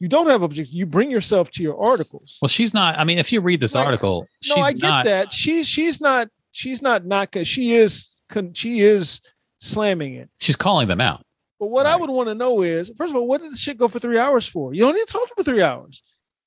You 0.00 0.08
don't 0.08 0.28
have 0.28 0.42
object. 0.42 0.70
You 0.70 0.84
bring 0.84 1.10
yourself 1.10 1.50
to 1.52 1.62
your 1.62 1.82
articles. 1.86 2.38
Well, 2.42 2.48
she's 2.48 2.74
not. 2.74 2.98
I 2.98 3.04
mean, 3.04 3.18
if 3.18 3.32
you 3.32 3.40
read 3.40 3.60
this 3.60 3.74
Like, 3.74 3.86
article, 3.86 4.26
no, 4.48 4.56
she's 4.56 4.64
I 4.64 4.72
get 4.72 4.88
not, 4.88 5.04
that. 5.06 5.32
She's 5.32 5.66
she's 5.66 6.00
not 6.00 6.28
she's 6.50 6.82
not 6.82 7.06
not 7.06 7.30
because 7.30 7.48
she 7.48 7.72
is 7.72 8.14
con- 8.28 8.52
she 8.52 8.80
is 8.80 9.20
slamming 9.64 10.14
it. 10.14 10.30
She's 10.38 10.56
calling 10.56 10.88
them 10.88 11.00
out. 11.00 11.22
But 11.58 11.68
what 11.68 11.86
I 11.86 11.96
would 11.96 12.10
want 12.10 12.28
to 12.28 12.34
know 12.34 12.62
is, 12.62 12.90
first 12.96 13.10
of 13.10 13.16
all, 13.16 13.26
what 13.26 13.40
did 13.40 13.52
the 13.52 13.56
shit 13.56 13.78
go 13.78 13.88
for 13.88 13.98
three 13.98 14.18
hours 14.18 14.46
for? 14.46 14.74
You 14.74 14.80
don't 14.82 14.94
need 14.94 15.06
to 15.06 15.12
talk 15.12 15.28
for 15.34 15.42
three 15.42 15.62
hours. 15.62 16.02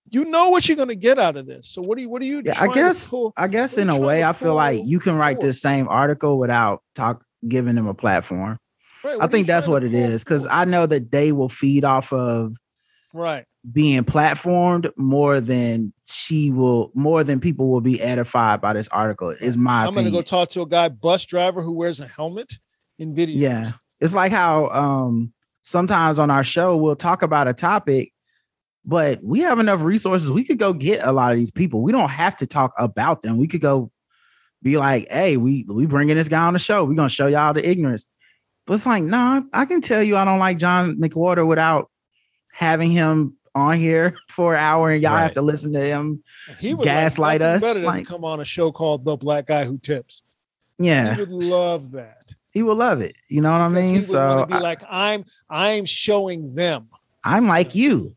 You 0.10 0.26
know 0.26 0.50
what 0.50 0.68
you're 0.68 0.78
going 0.78 0.90
to 0.90 0.96
get 0.96 1.18
out 1.18 1.36
of 1.36 1.46
this. 1.46 1.70
So 1.70 1.82
what 1.82 1.98
do 1.98 2.04
you? 2.04 2.10
What 2.10 2.22
are 2.22 2.26
you? 2.26 2.42
Yeah, 2.46 2.52
I 2.54 2.56
trying 2.56 2.70
to 2.70 2.76
guess- 2.76 3.08
pull- 3.08 3.34
I 3.36 3.48
guess 3.48 3.78
in 3.78 3.90
a 3.90 3.98
way, 4.00 4.24
I 4.24 4.34
feel 4.34 4.56
like 4.56 4.82
you 4.86 5.00
can 5.00 5.16
write 5.16 5.38
forward? 5.38 5.50
this 5.50 5.62
same 5.62 5.88
article 5.88 6.38
without 6.38 6.82
talk 6.96 7.24
giving 7.48 7.76
them 7.76 7.88
a 7.88 7.94
platform. 7.94 8.58
right, 9.04 9.18
I 9.20 9.28
think 9.28 9.48
that's 9.48 9.68
what 9.68 9.80
to 9.80 9.88
it 9.88 9.92
pull 9.92 10.00
is 10.00 10.24
because? 10.24 10.46
I 10.46 10.66
know 10.66 10.86
that 10.86 11.12
they 11.12 11.32
will 11.32 11.50
feed 11.50 11.84
off 11.84 12.14
of 12.14 12.56
right. 13.14 13.44
being 13.72 14.04
platformed 14.04 14.92
more 14.98 15.42
than 15.42 15.94
she 16.06 16.52
will, 16.52 16.92
more 16.94 17.24
than 17.24 17.40
people 17.40 17.70
will 17.70 17.82
be 17.82 18.02
edified 18.02 18.62
by 18.62 18.74
this 18.74 18.88
article. 18.90 19.32
Is 19.32 19.58
my 19.58 19.86
I'm 19.86 19.94
going 19.94 20.06
to 20.06 20.12
go 20.12 20.22
talk 20.22 20.50
to 20.52 20.62
a 20.62 20.68
guy 20.68 20.90
bus 20.90 21.26
driver 21.26 21.62
who 21.62 21.74
wears 21.74 22.00
a 22.00 22.08
helmet 22.08 22.54
in 23.00 23.16
video. 23.16 23.38
Yeah. 23.38 23.72
It's 24.00 24.14
like 24.14 24.32
how 24.32 24.70
um 24.70 25.34
sometimes 25.64 26.20
on 26.20 26.30
our 26.32 26.44
show 26.44 26.78
we'll 26.78 26.96
talk 26.96 27.22
about 27.22 27.48
a 27.48 27.54
topic, 27.54 28.14
but 28.86 29.24
we 29.24 29.40
have 29.42 29.60
enough 29.60 29.82
resources. 29.82 30.32
We 30.32 30.44
could 30.44 30.60
go 30.60 30.74
get 30.74 31.04
a 31.04 31.12
lot 31.12 31.32
of 31.32 31.38
these 31.38 31.52
people. 31.52 31.82
We 31.82 31.92
don't 31.92 32.10
have 32.10 32.38
to 32.38 32.48
talk 32.48 32.74
about 32.78 33.22
them. 33.22 33.38
We 33.38 33.48
could 33.48 33.62
go 33.62 33.92
be 34.64 34.78
like, 34.78 35.08
hey, 35.12 35.38
we 35.38 35.66
we 35.68 35.86
bringing 35.86 36.16
this 36.16 36.30
guy 36.30 36.44
on 36.44 36.54
the 36.54 36.60
show. 36.60 36.84
We're 36.84 36.96
gonna 36.96 37.10
show 37.10 37.28
y'all 37.28 37.54
the 37.54 37.68
ignorance. 37.68 38.06
But 38.66 38.74
it's 38.74 38.86
like, 38.86 39.04
no, 39.04 39.46
I 39.54 39.66
can 39.66 39.82
tell 39.82 40.04
you 40.04 40.18
I 40.18 40.26
don't 40.26 40.40
like 40.40 40.58
John 40.58 40.98
McWhorter 40.98 41.48
without 41.48 41.90
having 42.52 42.92
him 42.92 43.38
on 43.56 43.78
here 43.78 44.18
for 44.30 44.54
an 44.56 44.60
hour 44.60 44.92
and 44.92 45.02
y'all 45.02 45.16
have 45.18 45.34
to 45.34 45.42
listen 45.42 45.74
to 45.74 45.80
him. 45.80 46.22
He 46.60 46.74
would 46.74 46.84
Gaslight 46.84 47.40
like 47.42 47.48
us, 47.50 47.62
Better 47.62 47.74
than 47.76 47.84
like- 47.86 48.06
to 48.06 48.12
come 48.12 48.26
on 48.26 48.42
a 48.42 48.46
show 48.46 48.72
called 48.72 49.06
The 49.06 49.16
Black 49.16 49.48
Guy 49.48 49.64
Who 49.66 49.78
Tips. 49.78 50.24
Yeah, 50.80 51.16
He 51.16 51.22
would 51.22 51.32
love 51.32 51.92
that. 51.94 52.34
He 52.58 52.64
will 52.64 52.76
love 52.76 53.00
it. 53.02 53.16
You 53.30 53.42
know 53.42 53.52
what 53.52 53.62
I 53.62 53.68
Because 53.70 53.84
he 53.84 53.88
mean? 53.88 53.94
would 53.96 54.06
So 54.06 54.40
to 54.42 54.48
be 54.48 54.54
I, 54.54 54.60
like, 54.60 54.82
I'm 54.90 55.24
I'm 55.50 55.86
showing 55.86 56.56
them. 56.56 56.88
I'm 57.24 57.46
like 57.48 57.76
you. 57.76 58.16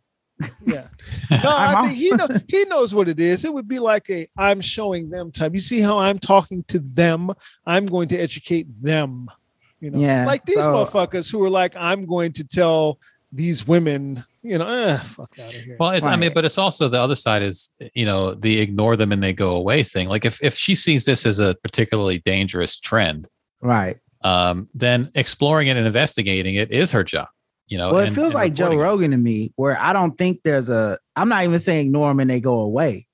Yeah. 0.64 0.86
No, 1.44 1.50
I'm 1.56 1.68
I 1.68 1.72
al- 1.78 1.84
think 1.86 1.98
he 1.98 2.10
know, 2.10 2.28
he 2.48 2.64
knows 2.64 2.94
what 2.94 3.06
it 3.08 3.20
is. 3.20 3.44
It 3.44 3.52
would 3.52 3.68
be 3.68 3.78
like 3.78 4.08
a 4.10 4.26
I'm 4.36 4.60
showing 4.60 5.10
them 5.10 5.30
type. 5.30 5.52
You 5.52 5.60
see 5.60 5.80
how 5.80 5.98
I'm 5.98 6.18
talking 6.18 6.64
to 6.72 6.78
them? 6.80 7.30
I'm 7.66 7.86
going 7.86 8.08
to 8.08 8.16
educate 8.16 8.66
them. 8.82 9.28
You 9.80 9.90
know, 9.90 9.98
Yeah, 9.98 10.26
like 10.26 10.44
these 10.46 10.56
so- 10.64 10.72
motherfuckers 10.74 11.30
who 11.30 11.42
are 11.44 11.50
like, 11.62 11.74
I'm 11.76 12.04
going 12.06 12.32
to 12.34 12.44
tell 12.44 12.98
these 13.32 13.66
women, 13.68 14.24
you 14.42 14.58
know, 14.58 14.66
eh, 14.66 14.96
fuck 14.96 15.38
out 15.38 15.54
of 15.54 15.60
here. 15.66 15.76
Well, 15.78 15.90
it's, 15.92 16.04
I 16.04 16.16
mean, 16.16 16.32
but 16.34 16.44
it's 16.44 16.58
also 16.58 16.88
the 16.88 16.98
other 17.00 17.14
side 17.14 17.42
is 17.42 17.70
you 17.94 18.04
know 18.04 18.34
the 18.34 18.58
ignore 18.60 18.96
them 18.96 19.12
and 19.12 19.22
they 19.22 19.32
go 19.32 19.54
away 19.54 19.82
thing. 19.84 20.08
Like 20.08 20.24
if 20.24 20.42
if 20.42 20.54
she 20.56 20.74
sees 20.74 21.04
this 21.04 21.24
as 21.26 21.38
a 21.38 21.54
particularly 21.62 22.18
dangerous 22.24 22.76
trend, 22.78 23.28
Right. 23.62 23.98
Um, 24.22 24.68
then 24.74 25.10
exploring 25.14 25.68
it 25.68 25.76
and 25.76 25.86
investigating 25.86 26.54
it 26.54 26.70
is 26.70 26.92
her 26.92 27.04
job. 27.04 27.28
You 27.68 27.78
know, 27.78 27.92
Well, 27.92 28.00
it 28.00 28.06
and- 28.08 28.14
feels 28.14 28.26
and 28.26 28.34
like 28.34 28.54
Joe 28.54 28.64
reporting 28.64 28.80
it. 28.80 28.82
Rogan 28.82 29.10
to 29.12 29.16
me, 29.16 29.52
where 29.56 29.80
I 29.80 29.92
don't 29.92 30.16
think 30.18 30.40
there's 30.44 30.68
a. 30.68 30.98
I'm 31.16 31.28
not 31.28 31.44
even 31.44 31.58
saying 31.58 31.86
ignore 31.86 32.08
them 32.10 32.20
and 32.20 32.28
they 32.30 32.40
go 32.40 32.58
away. 32.58 33.06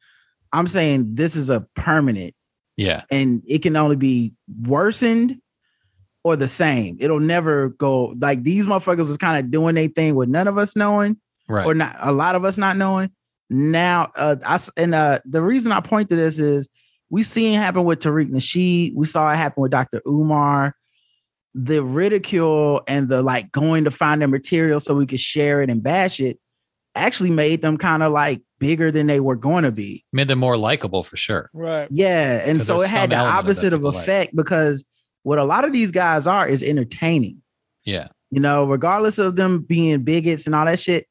I'm 0.53 0.67
saying 0.67 1.15
this 1.15 1.37
is 1.37 1.51
a 1.51 1.67
permanent, 1.75 2.35
Yeah, 2.77 3.03
and 3.11 3.43
it 3.47 3.59
can 3.63 3.77
only 3.77 3.97
be 3.97 4.33
worsened 4.63 5.41
or 6.25 6.37
the 6.37 6.49
same. 6.49 6.97
It'll 7.01 7.21
never 7.21 7.71
go 7.71 8.15
like 8.19 8.43
these 8.43 8.67
motherfuckers 8.67 9.09
was 9.09 9.17
kind 9.19 9.45
of 9.45 9.51
doing 9.51 9.75
their 9.75 9.89
thing 9.89 10.15
with 10.15 10.29
none 10.29 10.49
of 10.49 10.57
us 10.57 10.75
knowing, 10.75 11.19
right. 11.49 11.67
or 11.67 11.75
not 11.75 11.97
a 12.01 12.13
lot 12.13 12.35
of 12.35 12.45
us 12.45 12.57
not 12.57 12.77
knowing. 12.77 13.11
Now, 13.51 14.11
uh, 14.17 14.37
I 14.47 14.55
s- 14.55 14.71
and 14.77 14.95
uh, 14.95 15.19
the 15.27 15.43
reason 15.43 15.71
I 15.73 15.81
point 15.81 16.09
to 16.09 16.17
this 16.17 16.39
is 16.39 16.69
we 17.11 17.23
seen 17.23 17.53
it 17.53 17.59
happen 17.59 17.85
with 17.85 18.01
Tariq 18.01 18.31
Nasheed. 18.31 18.95
We 18.95 19.05
saw 19.07 19.31
it 19.31 19.37
happen 19.37 19.63
with 19.63 19.71
Dr. 19.73 20.01
Umar. 20.07 20.75
The 21.59 21.83
ridicule 21.83 22.83
and 22.87 23.09
the 23.09 23.23
like 23.23 23.51
going 23.51 23.85
to 23.85 23.91
find 23.91 24.21
their 24.21 24.29
material 24.29 24.79
so 24.79 24.95
we 24.95 25.07
could 25.07 25.21
share 25.21 25.63
it 25.63 25.71
and 25.71 25.83
bash 25.83 26.21
it 26.21 26.39
actually 26.95 27.31
made 27.31 27.63
them 27.63 27.79
kind 27.79 28.03
of 28.03 28.13
like 28.13 28.43
bigger 28.59 28.91
than 28.91 29.07
they 29.07 29.21
were 29.21 29.37
going 29.37 29.65
to 29.65 29.73
be. 29.73 30.05
Made 30.13 30.29
them 30.29 30.39
more 30.39 30.57
likable 30.57 31.03
for 31.03 31.17
sure. 31.17 31.51
right. 31.53 31.89
Yeah. 31.91 32.43
And 32.45 32.61
so 32.61 32.83
it 32.83 32.89
had 32.89 33.11
the 33.11 33.17
element 33.17 33.39
of 33.39 33.45
opposite 33.45 33.73
of, 33.73 33.81
people 33.81 33.93
like. 33.93 34.03
effect 34.03 34.37
because 34.37 34.85
what 35.23 35.39
a 35.39 35.45
lot 35.45 35.65
of 35.65 35.73
these 35.73 35.91
guys 35.91 36.27
are 36.27 36.47
is 36.47 36.63
entertaining 36.63 37.43
Yeah, 37.85 38.09
you 38.31 38.41
know, 38.41 38.65
regardless 38.65 39.19
of 39.19 39.37
them 39.37 39.61
being 39.61 40.03
bigots 40.03 40.47
and 40.47 40.55
all 40.55 40.67
that 40.67 40.79
shit, 40.79 41.07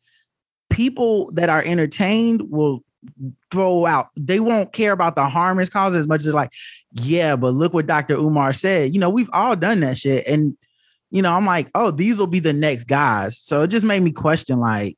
people 0.70 1.32
that 1.32 1.50
are 1.50 1.62
entertained 1.64 2.50
will 2.50 2.84
throw 3.52 3.86
out. 3.86 4.08
They 4.18 4.40
won't 4.40 4.74
care 4.74 4.92
about 4.92 5.16
the 5.16 5.28
harm 5.30 5.60
it's 5.60 5.70
causing 5.70 6.00
as 6.00 6.08
much 6.08 6.20
as 6.20 6.26
they're 6.26 6.34
like, 6.34 6.52
yeah, 6.96 7.36
but 7.36 7.54
look 7.54 7.74
what 7.74 7.88
Dr. 7.88 8.16
Umar 8.16 8.54
said. 8.54 8.94
You 8.94 9.00
know, 9.00 9.10
we've 9.10 9.30
all 9.34 9.56
done 9.56 9.82
that 9.82 9.98
shit. 9.98 10.26
And, 10.28 10.58
you 11.12 11.22
know, 11.22 11.34
I'm 11.34 11.46
like, 11.46 11.70
oh, 11.76 11.92
these 11.92 12.18
will 12.18 12.28
be 12.28 12.40
the 12.40 12.54
next 12.54 12.86
guys. 12.86 13.38
So 13.38 13.64
it 13.64 13.68
just 13.68 13.86
made 13.86 14.02
me 14.02 14.12
question, 14.12 14.60
like, 14.60 14.98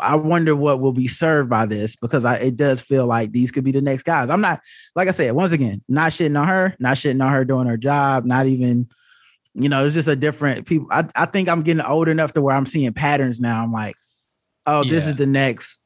I 0.00 0.16
wonder 0.16 0.56
what 0.56 0.80
will 0.80 0.92
be 0.92 1.06
served 1.06 1.48
by 1.48 1.66
this 1.66 1.94
because 1.94 2.24
I 2.24 2.36
it 2.36 2.56
does 2.56 2.80
feel 2.80 3.06
like 3.06 3.30
these 3.30 3.52
could 3.52 3.62
be 3.62 3.70
the 3.70 3.80
next 3.80 4.02
guys. 4.02 4.30
I'm 4.30 4.40
not, 4.40 4.60
like 4.96 5.06
I 5.06 5.12
said, 5.12 5.30
once 5.32 5.52
again, 5.52 5.82
not 5.88 6.10
shitting 6.10 6.40
on 6.40 6.48
her, 6.48 6.74
not 6.80 6.96
shitting 6.96 7.24
on 7.24 7.30
her 7.30 7.44
doing 7.44 7.68
her 7.68 7.76
job, 7.76 8.24
not 8.24 8.46
even 8.46 8.88
you 9.58 9.70
know, 9.70 9.84
it's 9.86 9.94
just 9.94 10.08
a 10.08 10.16
different 10.16 10.66
people. 10.66 10.86
I, 10.90 11.06
I 11.14 11.24
think 11.24 11.48
I'm 11.48 11.62
getting 11.62 11.82
old 11.84 12.08
enough 12.08 12.34
to 12.34 12.42
where 12.42 12.54
I'm 12.54 12.66
seeing 12.66 12.92
patterns 12.92 13.40
now. 13.40 13.62
I'm 13.62 13.72
like, 13.72 13.96
oh, 14.66 14.84
this 14.84 15.04
Yeah. 15.04 15.10
is 15.10 15.16
the 15.16 15.26
next 15.26 15.82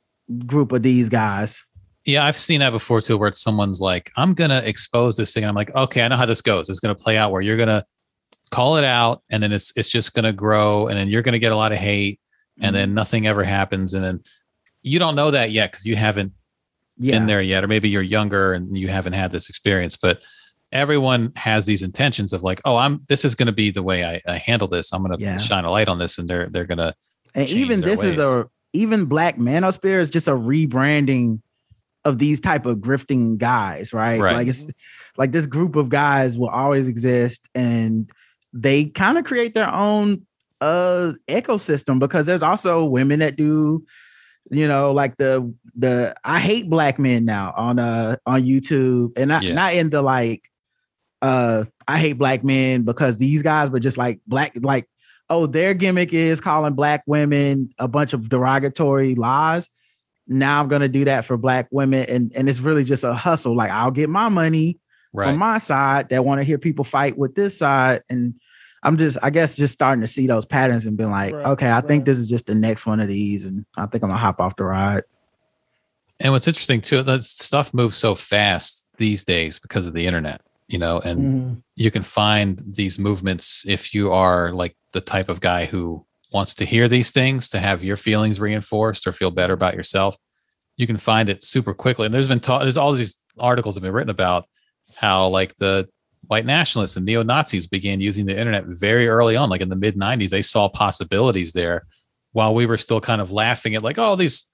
group 0.46 0.72
of 0.72 0.82
these 0.82 1.08
guys. 1.08 1.64
Yeah. 2.10 2.24
I've 2.26 2.36
seen 2.36 2.60
that 2.60 2.70
before 2.70 3.00
too, 3.00 3.16
where 3.16 3.28
it's 3.28 3.40
someone's 3.40 3.80
like, 3.80 4.10
"I'm 4.16 4.34
gonna 4.34 4.62
expose 4.64 5.16
this 5.16 5.32
thing," 5.32 5.42
and 5.44 5.48
I'm 5.48 5.54
like, 5.54 5.74
"Okay, 5.74 6.02
I 6.02 6.08
know 6.08 6.16
how 6.16 6.26
this 6.26 6.42
goes. 6.42 6.68
It's 6.68 6.80
gonna 6.80 6.94
play 6.94 7.16
out 7.16 7.30
where 7.32 7.40
you're 7.42 7.56
gonna 7.56 7.84
call 8.50 8.76
it 8.76 8.84
out, 8.84 9.22
and 9.30 9.42
then 9.42 9.52
it's 9.52 9.72
it's 9.76 9.88
just 9.88 10.12
gonna 10.14 10.32
grow, 10.32 10.88
and 10.88 10.98
then 10.98 11.08
you're 11.08 11.22
gonna 11.22 11.38
get 11.38 11.52
a 11.52 11.56
lot 11.56 11.72
of 11.72 11.78
hate, 11.78 12.20
and 12.58 12.64
Mm-hmm. 12.66 12.74
then 12.74 12.94
nothing 12.94 13.26
ever 13.26 13.42
happens, 13.44 13.94
and 13.94 14.04
then 14.04 14.20
you 14.82 14.98
don't 14.98 15.14
know 15.16 15.30
that 15.30 15.50
yet 15.50 15.70
because 15.70 15.84
you 15.86 15.96
haven't 15.96 16.32
yeah, 16.98 17.16
in 17.16 17.26
there 17.26 17.40
yet, 17.42 17.64
or 17.64 17.68
maybe 17.68 17.88
you're 17.88 18.02
younger 18.02 18.52
and 18.52 18.76
you 18.76 18.88
haven't 18.88 19.12
had 19.14 19.30
this 19.32 19.48
experience. 19.48 19.96
But 19.96 20.20
everyone 20.72 21.32
has 21.36 21.66
these 21.66 21.82
intentions 21.82 22.32
of 22.32 22.42
like, 22.42 22.60
oh, 22.64 22.76
I'm 22.76 23.00
this 23.08 23.24
is 23.24 23.34
going 23.34 23.46
to 23.46 23.52
be 23.52 23.70
the 23.70 23.82
way 23.82 24.04
I, 24.04 24.20
I 24.26 24.36
handle 24.38 24.68
this. 24.68 24.92
I'm 24.92 25.02
going 25.02 25.16
to 25.18 25.22
Yeah. 25.24 25.38
shine 25.38 25.64
a 25.64 25.70
light 25.70 25.88
on 25.88 25.98
this, 25.98 26.18
and 26.18 26.28
they're 26.28 26.48
they're 26.50 26.66
going 26.66 26.78
to 26.78 26.94
and 27.34 27.48
even 27.48 27.80
this 27.80 28.02
is 28.02 28.18
a 28.18 28.46
even 28.72 29.06
Black 29.06 29.36
Manosphere 29.36 30.00
is 30.00 30.10
just 30.10 30.28
a 30.28 30.32
rebranding 30.32 31.40
of 32.04 32.18
these 32.18 32.40
type 32.40 32.66
of 32.66 32.78
grifting 32.78 33.36
guys, 33.38 33.92
right? 33.92 34.20
Right. 34.20 34.34
Like 34.36 34.48
it's 34.48 34.66
like 35.18 35.32
this 35.32 35.46
group 35.46 35.76
of 35.76 35.88
guys 35.88 36.38
will 36.38 36.48
always 36.48 36.88
exist, 36.88 37.48
and 37.54 38.10
they 38.52 38.86
kind 38.86 39.18
of 39.18 39.24
create 39.24 39.54
their 39.54 39.72
own 39.72 40.26
uh 40.60 41.12
ecosystem 41.28 41.98
because 41.98 42.26
there's 42.26 42.42
also 42.42 42.84
women 42.84 43.20
that 43.20 43.34
do 43.36 43.82
you 44.50 44.68
know 44.68 44.92
like 44.92 45.16
the 45.16 45.54
the 45.74 46.14
i 46.22 46.38
hate 46.38 46.68
black 46.68 46.98
men 46.98 47.24
now 47.24 47.54
on 47.56 47.78
uh 47.78 48.14
on 48.26 48.42
youtube 48.42 49.10
and 49.16 49.28
not, 49.28 49.42
Yeah. 49.42 49.54
not 49.54 49.72
in 49.72 49.88
the 49.88 50.02
like 50.02 50.42
uh 51.22 51.64
i 51.88 51.98
hate 51.98 52.14
black 52.18 52.44
men 52.44 52.82
because 52.82 53.16
these 53.16 53.40
guys 53.40 53.70
were 53.70 53.80
just 53.80 53.96
like 53.96 54.20
black 54.26 54.52
like 54.60 54.86
oh 55.30 55.46
their 55.46 55.72
gimmick 55.72 56.12
is 56.12 56.42
calling 56.42 56.74
black 56.74 57.04
women 57.06 57.70
a 57.78 57.88
bunch 57.88 58.12
of 58.12 58.28
derogatory 58.28 59.14
lies 59.14 59.68
now 60.30 60.60
i'm 60.60 60.68
gonna 60.68 60.88
do 60.88 61.04
that 61.04 61.24
for 61.24 61.36
black 61.36 61.68
women 61.70 62.06
and 62.08 62.32
and 62.34 62.48
it's 62.48 62.60
really 62.60 62.84
just 62.84 63.04
a 63.04 63.12
hustle 63.12 63.54
like 63.54 63.70
i'll 63.70 63.90
get 63.90 64.08
my 64.08 64.28
money 64.28 64.78
right. 65.12 65.26
from 65.26 65.36
my 65.36 65.58
side 65.58 66.08
that 66.08 66.24
want 66.24 66.38
to 66.40 66.44
hear 66.44 66.56
people 66.56 66.84
fight 66.84 67.18
with 67.18 67.34
this 67.34 67.58
side 67.58 68.02
and 68.08 68.34
i'm 68.82 68.96
just 68.96 69.18
i 69.22 69.28
guess 69.28 69.54
just 69.56 69.74
starting 69.74 70.00
to 70.00 70.06
see 70.06 70.26
those 70.26 70.46
patterns 70.46 70.86
and 70.86 70.96
being 70.96 71.10
like 71.10 71.34
Right, 71.34 71.46
okay 71.46 71.70
i 71.70 71.80
think 71.80 72.04
this 72.04 72.18
is 72.18 72.28
just 72.28 72.46
the 72.46 72.54
next 72.54 72.86
one 72.86 73.00
of 73.00 73.08
these 73.08 73.44
and 73.44 73.66
i 73.76 73.86
think 73.86 74.04
i'm 74.04 74.08
gonna 74.10 74.18
hop 74.20 74.40
off 74.40 74.56
the 74.56 74.64
ride 74.64 75.02
And 76.20 76.32
what's 76.32 76.46
interesting 76.46 76.80
too, 76.82 77.02
that 77.02 77.24
stuff 77.24 77.72
moves 77.72 77.96
so 77.96 78.14
fast 78.14 78.88
these 78.98 79.24
days 79.24 79.58
because 79.58 79.86
of 79.86 79.94
the 79.94 80.04
internet, 80.04 80.42
you 80.68 80.78
know, 80.78 80.98
and 81.00 81.18
Mhm. 81.18 81.62
you 81.76 81.90
can 81.90 82.02
find 82.02 82.62
these 82.66 82.98
movements 82.98 83.64
if 83.66 83.94
you 83.94 84.12
are 84.12 84.52
like 84.52 84.76
the 84.92 85.00
type 85.00 85.30
of 85.30 85.40
guy 85.40 85.64
who 85.64 86.04
wants 86.32 86.54
to 86.54 86.64
hear 86.64 86.88
these 86.88 87.10
things 87.10 87.48
to 87.50 87.58
have 87.58 87.82
your 87.82 87.96
feelings 87.96 88.40
reinforced 88.40 89.06
or 89.06 89.12
feel 89.12 89.30
better 89.30 89.52
about 89.52 89.74
yourself. 89.74 90.16
You 90.76 90.86
can 90.86 90.96
find 90.96 91.28
it 91.28 91.44
super 91.44 91.74
quickly. 91.74 92.06
And 92.06 92.14
there's 92.14 92.28
been 92.28 92.40
ta- 92.40 92.60
there's 92.60 92.76
all 92.76 92.92
these 92.92 93.16
articles 93.38 93.74
have 93.74 93.82
been 93.82 93.92
written 93.92 94.10
about 94.10 94.46
how 94.94 95.28
like 95.28 95.56
the 95.56 95.88
white 96.26 96.46
nationalists 96.46 96.96
and 96.96 97.04
neo 97.04 97.22
Nazis 97.22 97.66
began 97.66 98.00
using 98.00 98.26
the 98.26 98.38
internet 98.38 98.64
very 98.66 99.08
early 99.08 99.36
on, 99.36 99.50
like 99.50 99.60
in 99.60 99.68
the 99.68 99.76
mid 99.76 99.96
90s. 99.96 100.30
They 100.30 100.42
saw 100.42 100.68
possibilities 100.68 101.52
there 101.52 101.86
while 102.32 102.54
we 102.54 102.66
were 102.66 102.78
still 102.78 103.00
kind 103.00 103.20
of 103.20 103.32
laughing 103.32 103.74
at, 103.74 103.82
like, 103.82 103.98
oh, 103.98 104.16
these 104.16 104.46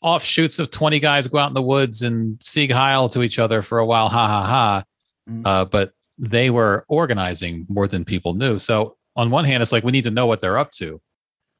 offshoots 0.00 0.58
of 0.58 0.70
20 0.70 0.98
guys 0.98 1.28
go 1.28 1.38
out 1.38 1.48
in 1.48 1.54
the 1.54 1.62
woods 1.62 2.02
and 2.02 2.42
Sieg 2.42 2.72
Heil 2.72 3.08
to 3.10 3.22
each 3.22 3.38
other 3.38 3.62
for 3.62 3.78
a 3.78 3.86
while. 3.86 4.08
Ha 4.08 4.26
ha 4.26 4.44
ha. 4.44 4.84
Mm. 5.30 5.42
Uh, 5.44 5.64
but 5.64 5.92
they 6.18 6.50
were 6.50 6.84
organizing 6.88 7.66
more 7.68 7.86
than 7.86 8.04
people 8.04 8.34
knew. 8.34 8.58
So, 8.58 8.96
on 9.14 9.30
one 9.30 9.44
hand, 9.44 9.62
it's 9.62 9.72
like 9.72 9.84
we 9.84 9.92
need 9.92 10.04
to 10.04 10.10
know 10.10 10.26
what 10.26 10.40
they're 10.40 10.58
up 10.58 10.70
to. 10.72 11.00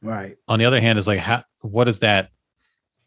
Right. 0.02 0.36
On 0.48 0.58
the 0.58 0.64
other 0.64 0.80
hand, 0.80 0.98
is 0.98 1.06
like, 1.06 1.20
how, 1.20 1.44
what 1.60 1.88
is 1.88 2.00
that? 2.00 2.30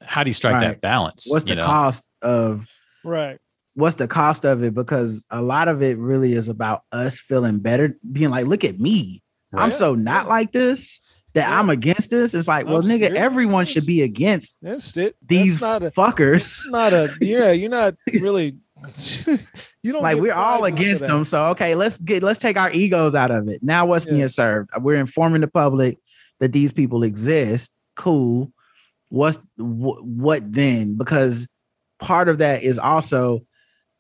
How 0.01 0.23
do 0.23 0.29
you 0.29 0.33
strike 0.33 0.53
Right. 0.55 0.61
that 0.67 0.81
balance? 0.81 1.27
What's 1.29 1.45
the 1.45 1.55
know? 1.55 1.65
cost 1.65 2.03
of 2.21 2.65
Right. 3.03 3.37
what's 3.73 3.95
the 3.97 4.07
cost 4.07 4.45
of 4.45 4.63
it? 4.63 4.73
Because 4.73 5.23
a 5.29 5.41
lot 5.41 5.67
of 5.67 5.81
it 5.83 5.97
really 5.97 6.33
is 6.33 6.47
about 6.47 6.81
us 6.91 7.17
feeling 7.17 7.59
better, 7.59 7.97
being 8.11 8.29
like, 8.29 8.45
look 8.45 8.63
at 8.63 8.79
me. 8.79 9.21
I'm 9.53 9.71
so 9.71 9.95
not 9.95 10.25
Yeah. 10.25 10.29
like 10.29 10.51
this 10.51 10.99
that 11.33 11.49
Yeah. 11.49 11.59
I'm 11.59 11.69
against 11.69 12.09
this. 12.09 12.33
It's 12.33 12.47
like, 12.47 12.65
well, 12.65 12.77
I'm 12.77 12.83
nigga, 12.83 13.05
scared. 13.07 13.15
everyone 13.17 13.65
should 13.65 13.85
be 13.85 14.01
against 14.03 14.59
That's 14.61 14.95
it. 14.97 15.15
these 15.25 15.59
That's 15.59 15.81
not 15.81 15.83
a 15.83 15.91
fuckers. 15.91 16.61
not 16.71 16.93
a 16.93 17.09
yeah, 17.21 17.51
you're 17.51 17.69
not 17.69 17.95
really 18.21 18.57
you 19.81 19.91
don't 19.93 20.03
Like 20.03 20.17
we're 20.19 20.33
all 20.33 20.65
against 20.65 21.01
them. 21.01 21.25
So 21.25 21.47
okay, 21.49 21.75
let's 21.75 21.97
get 21.97 22.21
let's 22.23 22.39
take 22.39 22.57
our 22.57 22.71
egos 22.71 23.15
out 23.15 23.31
of 23.31 23.47
it. 23.47 23.63
Now 23.63 23.85
what's 23.85 24.05
Yeah. 24.05 24.11
being 24.13 24.27
served? 24.27 24.69
We're 24.79 24.99
informing 24.99 25.41
the 25.41 25.47
public 25.47 25.97
that 26.45 26.51
these 26.51 26.71
people 26.71 27.01
exist. 27.01 27.73
Cool. 27.95 28.51
What's 29.09 29.37
wh- 29.57 30.03
what 30.03 30.51
then? 30.53 30.95
Because 30.95 31.49
part 31.99 32.29
of 32.29 32.37
that 32.37 32.61
is 32.61 32.77
also 32.77 33.41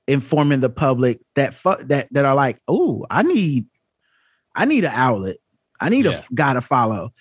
informing 0.07 0.59
the 0.59 0.69
public 0.69 1.19
that 1.33 1.55
fu- 1.55 1.83
that 1.85 2.07
that 2.11 2.23
are 2.23 2.35
like, 2.35 2.59
oh, 2.67 3.03
I 3.09 3.23
need, 3.23 3.65
I 4.53 4.65
need 4.65 4.83
an 4.83 4.91
outlet. 4.93 5.37
I 5.79 5.89
need 5.89 6.05
Yeah. 6.05 6.21
a 6.29 6.33
guy 6.35 6.53
to 6.53 6.61
follow. 6.61 7.11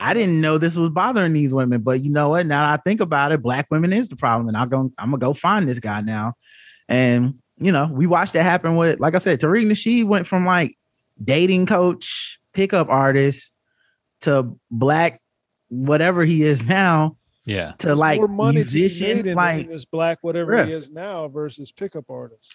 I 0.00 0.14
didn't 0.14 0.40
know 0.40 0.56
this 0.56 0.76
was 0.76 0.88
bothering 0.88 1.34
these 1.34 1.52
women, 1.52 1.82
but 1.82 2.00
you 2.00 2.10
know 2.10 2.30
what? 2.30 2.46
Now 2.46 2.62
that 2.66 2.80
I 2.80 2.82
think 2.82 3.02
about 3.02 3.32
it, 3.32 3.42
black 3.42 3.66
women 3.70 3.92
is 3.92 4.08
the 4.08 4.16
problem, 4.16 4.48
and 4.48 4.56
I'm 4.56 4.70
gonna 4.70 4.88
I'm 4.96 5.10
gonna 5.10 5.18
go 5.18 5.34
find 5.34 5.68
this 5.68 5.78
guy 5.78 6.00
now. 6.00 6.32
And 6.88 7.34
you 7.58 7.70
know, 7.70 7.86
we 7.92 8.06
watched 8.06 8.32
that 8.32 8.44
happen 8.44 8.76
with, 8.76 8.98
like 8.98 9.14
I 9.14 9.18
said, 9.18 9.40
Tariq 9.40 9.66
Nasheed 9.66 10.06
went 10.06 10.26
from 10.26 10.46
like 10.46 10.78
dating 11.22 11.66
coach, 11.66 12.38
pickup 12.54 12.88
artist 12.88 13.49
to 14.22 14.56
black, 14.70 15.20
whatever 15.68 16.24
he 16.24 16.42
is 16.42 16.64
now, 16.64 17.16
Yeah. 17.44 17.72
to 17.78 17.86
There's 17.88 17.98
like 17.98 18.18
more 18.18 18.28
money 18.28 18.64
to 18.64 18.70
be 18.72 18.82
made 18.82 18.90
musician, 18.90 19.34
like 19.34 19.68
this 19.68 19.84
black 19.84 20.18
whatever 20.22 20.64
he 20.64 20.72
is 20.72 20.88
now 20.90 21.28
versus 21.28 21.72
pickup 21.72 22.10
artist. 22.10 22.52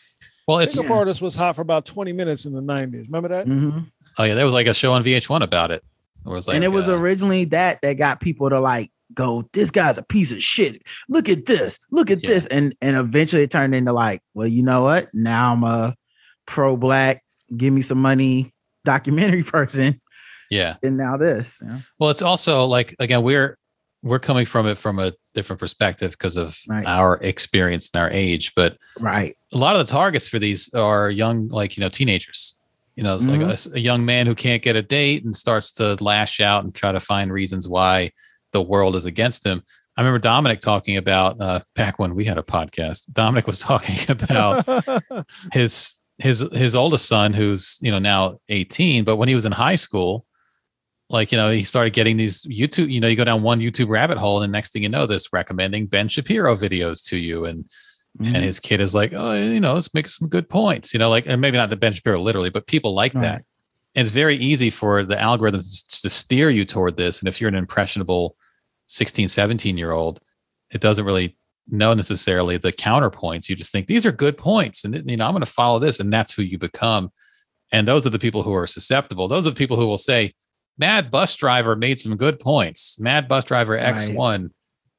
Well, 0.48 0.60
it's 0.60 0.76
Pickup 0.76 0.92
artist 0.92 1.22
was 1.22 1.36
hot 1.36 1.56
for 1.56 1.62
about 1.62 1.86
20 1.86 2.14
minutes 2.14 2.46
in 2.46 2.54
the 2.54 2.62
90s. 2.62 3.06
Remember 3.08 3.30
that? 3.30 3.48
Mhm. 3.48 3.88
oh 4.18 4.24
yeah, 4.24 4.36
there 4.36 4.46
was 4.46 4.54
like 4.54 4.68
a 4.68 4.74
show 4.74 4.92
on 4.94 5.04
VH1 5.04 5.42
about 5.42 5.72
it. 5.72 5.84
It 6.26 6.30
was 6.30 6.48
like, 6.48 6.56
and 6.56 6.64
it 6.64 6.70
was 6.70 6.88
uh, 6.90 6.98
originally 6.98 7.46
that 7.46 7.82
that 7.82 7.94
got 7.94 8.20
people 8.20 8.50
to 8.50 8.60
like 8.60 8.92
go, 9.14 9.48
this 9.54 9.72
guy's 9.72 9.98
a 9.98 10.04
piece 10.04 10.32
of 10.32 10.42
shit. 10.42 10.82
Look 11.10 11.30
at 11.30 11.46
this, 11.46 11.80
look 11.92 12.10
at 12.12 12.24
Yeah. 12.24 12.30
this, 12.30 12.48
and 12.48 12.76
and 12.82 12.96
eventually 12.96 13.44
it 13.44 13.52
turned 13.52 13.76
into 13.76 13.94
like, 13.94 14.22
well, 14.34 14.48
you 14.48 14.64
know 14.64 14.84
what? 14.84 15.10
Now 15.14 15.54
I'm 15.54 15.64
a 15.64 15.96
pro 16.48 16.76
black, 16.78 17.24
give 17.56 17.74
me 17.74 17.82
some 17.82 18.02
money 18.02 18.54
documentary 18.84 19.44
person, 19.58 20.00
yeah. 20.56 20.76
and 20.84 20.98
now 20.98 21.18
this. 21.18 21.60
you 21.62 21.68
know? 21.68 21.78
Well, 22.00 22.10
it's 22.10 22.22
also 22.22 22.66
like 22.66 22.96
again, 23.00 23.22
we're 23.24 23.58
we're 24.04 24.20
coming 24.20 24.46
from 24.46 24.68
it 24.68 24.78
from 24.78 25.00
a 25.00 25.14
different 25.34 25.60
perspective 25.60 26.12
because 26.12 26.38
of 26.38 26.56
Right. 26.70 26.86
our 26.86 27.18
experience 27.24 27.90
and 27.94 28.02
our 28.04 28.10
age. 28.12 28.54
But 28.56 28.78
Right. 29.00 29.36
a 29.52 29.58
lot 29.58 29.76
of 29.76 29.86
the 29.86 29.92
targets 29.92 30.28
for 30.28 30.38
these 30.38 30.72
are 30.76 31.10
young, 31.10 31.48
like 31.48 31.76
you 31.76 31.82
know, 31.82 31.90
teenagers. 31.90 32.58
You 32.96 33.04
know, 33.04 33.16
it's 33.16 33.26
Mhm. 33.26 33.48
like 33.48 33.74
a, 33.74 33.78
a 33.78 33.80
young 33.80 34.06
man 34.06 34.28
who 34.28 34.36
can't 34.36 34.62
get 34.62 34.76
a 34.76 34.82
date 34.82 35.26
and 35.26 35.36
starts 35.36 35.72
to 35.74 35.96
lash 36.04 36.40
out 36.40 36.64
and 36.64 36.74
try 36.74 36.92
to 36.92 37.00
find 37.00 37.34
reasons 37.34 37.68
why 37.68 38.12
the 38.54 38.62
world 38.62 38.96
is 38.96 39.06
against 39.06 39.46
him. 39.46 39.64
I 39.98 40.02
remember 40.02 40.20
Dominic 40.20 40.60
talking 40.60 40.98
about 40.98 41.42
uh, 41.42 41.62
back 41.76 41.98
when 42.00 42.16
we 42.16 42.26
had 42.26 42.38
a 42.38 42.44
podcast. 42.44 43.12
Dominic 43.12 43.48
was 43.48 43.60
talking 43.72 43.98
about 44.10 44.66
his 45.54 45.96
his 46.20 46.46
his 46.54 46.76
oldest 46.76 47.08
son 47.08 47.34
who's 47.34 47.78
you 47.82 47.92
know 47.92 48.00
now 48.00 48.38
18 48.50 49.04
but 49.04 49.18
when 49.18 49.28
he 49.28 49.36
was 49.36 49.44
in 49.46 49.52
high 49.52 49.76
school 49.76 50.26
like 51.10 51.32
you 51.32 51.38
know 51.38 51.52
he 51.52 51.64
started 51.64 51.94
getting 51.94 52.18
these 52.18 52.46
youtube 52.48 52.92
you 52.92 53.00
know 53.00 53.08
you 53.08 53.16
go 53.16 53.24
down 53.24 53.44
one 53.44 53.60
youtube 53.60 53.88
rabbit 53.90 54.18
hole 54.18 54.42
and 54.42 54.52
the 54.52 54.58
next 54.58 54.74
thing 54.74 54.84
you 54.84 54.90
know 54.90 55.06
this 55.06 55.32
recommending 55.32 55.86
ben 55.86 56.08
shapiro 56.08 56.56
videos 56.56 57.04
to 57.06 57.18
you. 57.18 57.46
And 57.46 57.66
Mhm. 58.20 58.28
and 58.34 58.46
his 58.46 58.62
kid 58.62 58.80
is 58.80 58.96
like 58.96 59.12
oh 59.14 59.34
you 59.34 59.60
know 59.60 59.74
let's 59.74 59.94
make 59.94 60.08
some 60.08 60.30
good 60.30 60.48
points 60.48 60.94
you 60.94 61.00
know 61.00 61.10
like 61.10 61.26
and 61.28 61.42
maybe 61.42 61.58
not 61.58 61.70
the 61.70 61.76
ben 61.76 61.92
shapiro 61.92 62.18
literally 62.22 62.50
but 62.50 62.66
people 62.66 62.94
like 62.94 63.12
that. 63.12 63.44
And 63.94 64.04
it's 64.06 64.12
very 64.12 64.38
easy 64.38 64.70
for 64.70 65.04
the 65.04 65.16
algorithms 65.18 66.02
to 66.02 66.10
steer 66.10 66.50
you 66.50 66.64
toward 66.66 66.96
this. 66.98 67.20
And 67.20 67.28
if 67.28 67.42
you're 67.42 67.50
an 67.50 67.56
impressionable 67.56 68.38
16 68.88 69.28
17 69.28 69.78
year 69.78 69.92
old 69.92 70.22
it 70.72 70.80
doesn't 70.80 71.04
really 71.04 71.38
know 71.70 71.94
necessarily 71.94 72.58
the 72.58 72.72
counterpoints. 72.72 73.50
You 73.50 73.56
just 73.58 73.72
think 73.74 73.88
these 73.88 74.06
are 74.06 74.12
good 74.14 74.38
points 74.38 74.86
and 74.86 74.96
you 75.10 75.18
know 75.18 75.26
i'm 75.26 75.34
going 75.34 75.42
to 75.44 75.46
follow 75.46 75.80
this 75.80 76.00
and 76.00 76.12
that's 76.14 76.32
who 76.34 76.42
you 76.42 76.58
become. 76.58 77.12
And 77.74 77.86
those 77.86 78.06
are 78.06 78.12
the 78.12 78.20
people 78.20 78.44
who 78.44 78.54
are 78.56 78.68
susceptible. 78.68 79.28
Those 79.28 79.46
are 79.46 79.50
the 79.50 79.56
people 79.58 79.76
who 79.76 79.88
will 79.88 79.98
say 79.98 80.34
mad 80.78 81.10
bus 81.12 81.36
driver 81.36 81.76
made 81.76 81.98
some 82.00 82.16
good 82.18 82.40
points 82.40 83.00
mad 83.00 83.28
bus 83.28 83.46
driver 83.46 83.78
x1 83.78 84.50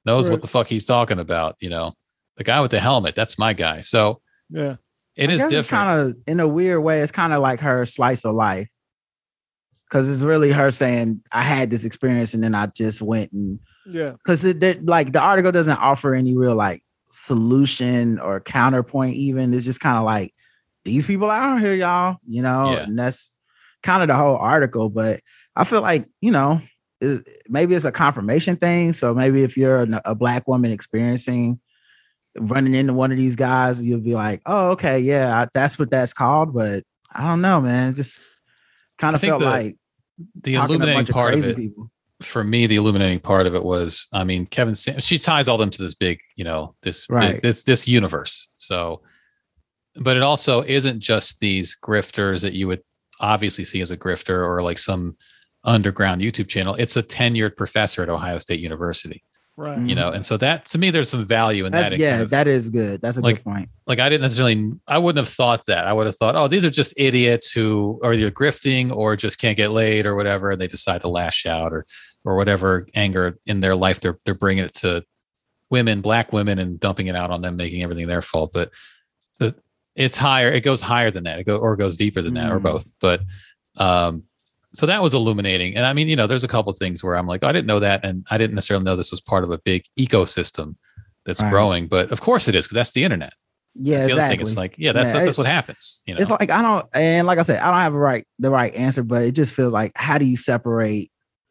knows 0.05 0.29
Right. 0.29 0.33
what 0.33 0.43
the 0.43 0.49
fuck 0.49 0.67
he's 0.67 0.85
talking 0.85 1.19
about 1.19 1.57
you 1.61 1.69
know 1.71 1.93
the 2.37 2.45
guy 2.45 2.61
with 2.61 2.71
the 2.71 2.81
helmet 2.81 3.15
that's 3.15 3.39
my 3.39 3.53
guy 3.53 3.81
so 3.81 4.21
yeah. 4.51 4.77
it 5.17 5.31
I 5.31 5.33
is 5.33 5.43
guess 5.43 5.45
It's 5.45 5.51
different 5.51 5.69
kind 5.85 6.01
of 6.11 6.17
in 6.27 6.41
a 6.41 6.47
weird 6.49 6.83
way. 6.83 7.01
It's 7.03 7.13
kind 7.13 7.33
of 7.33 7.43
like 7.43 7.61
her 7.61 7.85
slice 7.87 8.25
of 8.25 8.35
life, 8.35 8.69
because 9.89 10.09
it's 10.11 10.23
really 10.23 10.53
her 10.53 10.71
saying, 10.71 11.23
"I 11.33 11.43
had 11.43 11.71
this 11.71 11.85
experience 11.85 12.35
and 12.35 12.43
then 12.45 12.55
I 12.55 12.67
just 12.67 13.01
went 13.03 13.33
and." 13.33 13.59
Yeah. 13.89 14.11
Because 14.13 14.45
it 14.45 14.61
that- 14.61 14.85
like 14.85 15.13
the 15.13 15.21
article 15.21 15.51
doesn't 15.53 15.77
offer 15.79 16.15
any 16.15 16.37
real 16.37 16.55
like 16.55 16.83
solution 17.13 18.19
or 18.19 18.41
counterpoint. 18.41 19.17
Even 19.17 19.53
it's 19.55 19.65
just 19.65 19.81
kind 19.81 19.97
of 19.97 20.05
like 20.05 20.33
these 20.85 21.07
people 21.07 21.31
out 21.31 21.61
here, 21.61 21.75
y'all. 21.75 22.17
You 22.29 22.43
know, 22.43 22.73
Yeah. 22.73 22.83
and 22.85 22.99
that's 22.99 23.35
kind 23.83 24.03
of 24.03 24.09
the 24.09 24.15
whole 24.17 24.37
article. 24.37 24.89
But 24.91 25.21
I 25.57 25.65
feel 25.65 25.81
like 25.81 26.07
you 26.21 26.31
know, 26.31 26.61
maybe 27.49 27.75
it's 27.75 27.85
a 27.85 27.93
confirmation 27.93 28.57
thing. 28.57 28.93
So 28.93 29.15
maybe 29.15 29.43
if 29.43 29.57
you're 29.57 29.83
a, 29.83 30.03
a 30.07 30.15
black 30.15 30.47
woman 30.47 30.71
experiencing 30.71 31.61
running 32.39 32.75
into 32.75 32.93
one 32.93 33.11
of 33.13 33.17
these 33.19 33.37
guys, 33.37 33.83
you'll 33.83 34.01
be 34.01 34.15
like, 34.15 34.43
"Oh, 34.47 34.71
okay, 34.73 35.01
yeah, 35.01 35.43
I, 35.43 35.49
that's 35.55 35.79
what 35.79 35.91
that's 35.91 36.13
called." 36.13 36.55
But 36.55 36.85
I 37.13 37.27
don't 37.27 37.41
know, 37.41 37.61
man. 37.61 37.93
It 37.93 37.97
just 37.97 38.21
kind 38.99 39.15
of 39.15 39.21
felt 39.21 39.41
the- 39.41 39.47
like 39.47 39.77
the 40.43 40.55
talking 40.55 40.79
to 40.79 40.85
a 40.85 40.87
illuminating 40.89 41.13
part 41.13 41.35
of 41.35 41.45
it 41.45 41.57
people. 41.57 41.91
for 42.23 42.43
me, 42.43 42.67
the 42.67 42.77
illuminating 42.77 43.21
part 43.21 43.47
of 43.47 43.55
it 43.55 43.63
was, 43.63 44.07
I 44.13 44.25
mean, 44.25 44.47
Kevin, 44.47 44.75
Sam, 44.75 45.01
she 45.01 45.19
ties 45.19 45.49
all 45.49 45.59
them 45.59 45.69
to 45.71 45.83
this 45.83 45.95
big, 45.95 46.21
you 46.37 46.45
know, 46.45 46.75
this, 46.83 47.07
Right. 47.11 47.43
this, 47.43 47.65
this 47.65 47.87
universe. 47.87 48.49
So, 48.57 49.03
but 49.95 50.17
it 50.17 50.23
also 50.23 50.63
isn't 50.63 51.01
just 51.01 51.41
these 51.41 51.77
grifters 51.83 52.41
that 52.43 52.55
you 52.55 52.67
would 52.69 52.81
obviously 53.21 53.65
see 53.65 53.83
as 53.83 53.91
a 53.91 53.97
grifter 53.99 54.47
or 54.47 54.63
like 54.63 54.79
some 54.79 55.17
underground 55.67 56.23
YouTube 56.23 56.49
channel. 56.49 56.75
It's 56.77 56.97
a 56.97 57.03
tenured 57.03 57.57
professor 57.57 58.03
at 58.03 58.09
Ohio 58.09 58.39
State 58.39 58.61
University, 58.61 59.23
Right. 59.59 59.81
you 59.81 59.95
know, 59.95 60.11
and 60.11 60.25
so 60.25 60.37
that 60.39 60.65
to 60.67 60.79
me, 60.79 60.91
there's 60.91 61.09
some 61.11 61.27
value 61.27 61.67
in 61.67 61.73
That's, 61.73 61.91
that. 61.91 61.99
Yeah, 61.99 62.11
kind 62.13 62.23
of- 62.23 62.31
that 62.31 62.47
is 62.47 62.71
good. 62.71 63.01
That's 63.03 63.19
a 63.19 63.21
like- 63.21 63.37
good 63.37 63.45
point. 63.45 63.69
like 63.87 63.99
I 63.99 64.09
didn't 64.09 64.23
necessarily 64.23 64.73
I 64.87 64.99
wouldn't 64.99 65.25
have 65.27 65.35
thought 65.35 65.67
that. 65.67 65.87
I 65.87 65.93
would 65.93 66.07
have 66.07 66.17
thought, 66.17 66.37
oh, 66.37 66.47
these 66.49 66.65
are 66.65 66.71
just 66.71 66.95
idiots 66.97 67.53
who 67.53 68.01
are 68.03 68.15
either 68.15 68.31
grifting 68.31 68.91
or 68.95 69.17
just 69.17 69.39
can't 69.41 69.57
get 69.57 69.71
laid 69.73 70.07
or 70.07 70.15
whatever. 70.15 70.53
And 70.53 70.61
they 70.61 70.69
decide 70.69 71.01
to 71.03 71.09
lash 71.09 71.45
out 71.47 71.73
or 71.73 71.85
or 72.25 72.37
whatever 72.37 72.87
anger 72.95 73.39
in 73.47 73.61
their 73.61 73.75
life 73.77 74.01
they're 74.01 74.19
they're 74.25 74.35
bringing 74.35 74.65
it 74.65 74.75
to 74.75 75.05
women, 75.71 76.01
black 76.01 76.33
women, 76.33 76.59
and 76.61 76.79
dumping 76.79 77.09
it 77.09 77.17
out 77.17 77.31
on 77.33 77.43
them, 77.43 77.57
making 77.57 77.83
everything 77.83 78.07
their 78.07 78.23
fault. 78.23 78.53
But 78.53 78.71
the 79.41 79.55
it's 79.97 80.17
higher. 80.17 80.51
It 80.53 80.63
goes 80.63 80.81
higher 80.81 81.11
than 81.11 81.25
that. 81.25 81.39
It 81.41 81.45
go 81.45 81.57
or 81.57 81.75
goes 81.77 81.97
deeper 81.97 82.21
than 82.23 82.35
that, 82.35 82.53
or 82.53 82.61
Mm. 82.61 82.65
both. 82.65 82.93
But 83.01 83.23
um, 83.79 84.25
so 84.77 84.87
that 84.87 85.03
was 85.03 85.15
illuminating. 85.15 85.75
And 85.77 85.87
I 85.87 85.93
mean, 85.93 86.09
you 86.09 86.17
know, 86.17 86.27
there's 86.27 86.45
a 86.45 86.49
couple 86.49 86.71
of 86.71 86.79
things 86.79 87.03
where 87.03 87.17
I'm 87.17 87.27
like, 87.27 87.43
oh, 87.43 87.49
I 87.49 87.53
didn't 87.53 87.67
know 87.67 87.81
that, 87.81 88.05
and 88.05 88.27
I 88.31 88.39
didn't 88.39 88.55
necessarily 88.55 88.85
know 88.85 88.97
this 88.97 89.11
was 89.11 89.21
part 89.21 89.45
of 89.45 89.51
a 89.51 89.59
big 89.59 89.85
ecosystem 89.99 90.77
that's 91.25 91.41
Right. 91.41 91.51
growing. 91.51 91.89
But 91.89 92.13
of 92.13 92.21
course 92.21 92.47
it 92.49 92.55
is 92.55 92.67
because 92.67 92.77
that's 92.77 92.93
the 92.93 93.05
internet. 93.05 93.33
Yeah, 93.79 93.97
That's 93.99 94.07
the 94.07 94.13
exactly. 94.13 94.23
other 94.23 94.31
thing. 94.37 94.41
It's 94.41 94.57
like, 94.57 94.75
yeah, 94.79 94.93
that's 94.93 95.13
Yeah, 95.13 95.21
that's 95.25 95.37
it- 95.37 95.41
what 95.41 95.47
happens. 95.47 96.03
You 96.07 96.15
know, 96.15 96.21
It's 96.21 96.31
like 96.31 96.51
I 96.51 96.63
don't, 96.63 96.87
and 96.95 97.27
like 97.27 97.39
I 97.39 97.43
said, 97.43 97.61
I 97.61 97.71
don't 97.71 97.81
have 97.83 97.95
a 97.95 97.99
right 97.99 98.27
the 98.39 98.51
right 98.51 98.75
answer, 98.75 99.03
but 99.03 99.23
it 99.23 99.33
just 99.33 99.53
feels 99.53 99.73
like 99.73 99.93
how 99.97 100.17
do 100.19 100.25
you 100.25 100.37
separate? 100.37 101.11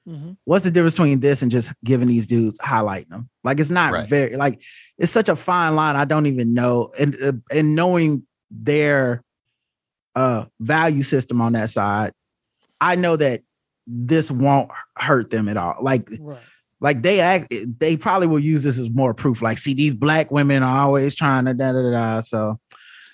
Mhm. 0.09 0.37
What's 0.45 0.63
the 0.63 0.71
difference 0.71 0.95
between 0.95 1.19
this 1.19 1.41
and 1.41 1.51
just 1.51 1.71
giving 1.83 2.07
these 2.07 2.25
dudes 2.27 2.57
highlighting 2.59 3.09
them? 3.09 3.29
Like 3.43 3.59
it's 3.59 3.69
not 3.69 3.91
Right. 3.93 4.07
very 4.07 4.35
like 4.37 4.61
it's 4.97 5.11
such 5.11 5.29
a 5.29 5.35
fine 5.35 5.75
line. 5.75 5.95
I 5.95 6.05
don't 6.05 6.25
even 6.25 6.53
know, 6.53 6.91
and 6.97 7.15
uh, 7.21 7.31
and 7.51 7.75
knowing 7.75 8.23
their 8.49 9.21
uh 10.15 10.45
value 10.59 11.01
system 11.03 11.41
on 11.41 11.53
that 11.53 11.69
side, 11.69 12.13
I 12.81 12.95
know 12.95 13.15
that 13.15 13.41
this 13.87 14.29
won't 14.31 14.69
hurt 14.97 15.29
them 15.29 15.47
at 15.47 15.57
all. 15.57 15.75
Like 15.81 16.07
Right. 16.19 16.39
like 16.81 17.01
they 17.01 17.19
act 17.19 17.53
they 17.79 17.97
probably 17.97 18.27
will 18.27 18.39
use 18.39 18.63
this 18.63 18.77
as 18.79 18.89
more 18.89 19.13
proof 19.13 19.41
like 19.41 19.57
see 19.59 19.73
these 19.73 19.93
black 19.93 20.31
women 20.31 20.63
are 20.63 20.79
always 20.85 21.15
trying 21.15 21.45
to 21.45 21.53
da 21.53 21.71
da 21.71 21.81
da, 21.83 21.91
da. 21.91 22.21
so 22.21 22.59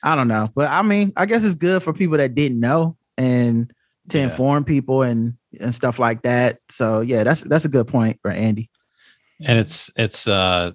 I 0.04 0.16
don't 0.16 0.28
know, 0.28 0.50
but 0.56 0.70
I 0.70 0.82
mean, 0.82 1.14
I 1.16 1.26
guess 1.28 1.44
it's 1.44 1.54
good 1.56 1.84
for 1.84 1.94
people 1.94 2.18
that 2.18 2.34
didn't 2.34 2.60
know 2.60 2.98
and 3.18 3.72
to 4.10 4.18
Yeah. 4.18 4.24
inform 4.26 4.64
people 4.66 5.04
and 5.04 5.36
and 5.60 5.76
stuff 5.76 6.00
like 6.00 6.22
that. 6.24 6.60
So 6.70 7.02
yeah, 7.02 7.24
that's 7.24 7.42
that's 7.42 7.66
a 7.66 7.70
good 7.70 7.88
point 7.88 8.18
for 8.22 8.32
Andy. 8.32 8.70
and 9.46 9.60
it's 9.60 9.92
it's 9.96 10.28
uh 10.28 10.72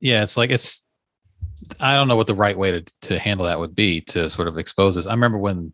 yeah 0.00 0.22
it's 0.22 0.36
like 0.36 0.50
it's 0.50 0.84
i 1.78 1.94
don't 1.94 2.08
know 2.08 2.16
what 2.16 2.26
the 2.26 2.34
right 2.34 2.56
way 2.58 2.70
to 2.72 2.82
to 3.02 3.18
handle 3.18 3.46
that 3.46 3.58
would 3.60 3.74
be 3.74 4.00
to 4.00 4.28
sort 4.30 4.48
of 4.48 4.56
expose 4.58 4.94
this 4.96 5.06
i 5.06 5.12
remember 5.12 5.38
when 5.38 5.72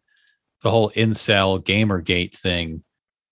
the 0.62 0.70
whole 0.70 0.90
incel 0.90 1.62
gamergate 1.62 2.36
thing 2.36 2.82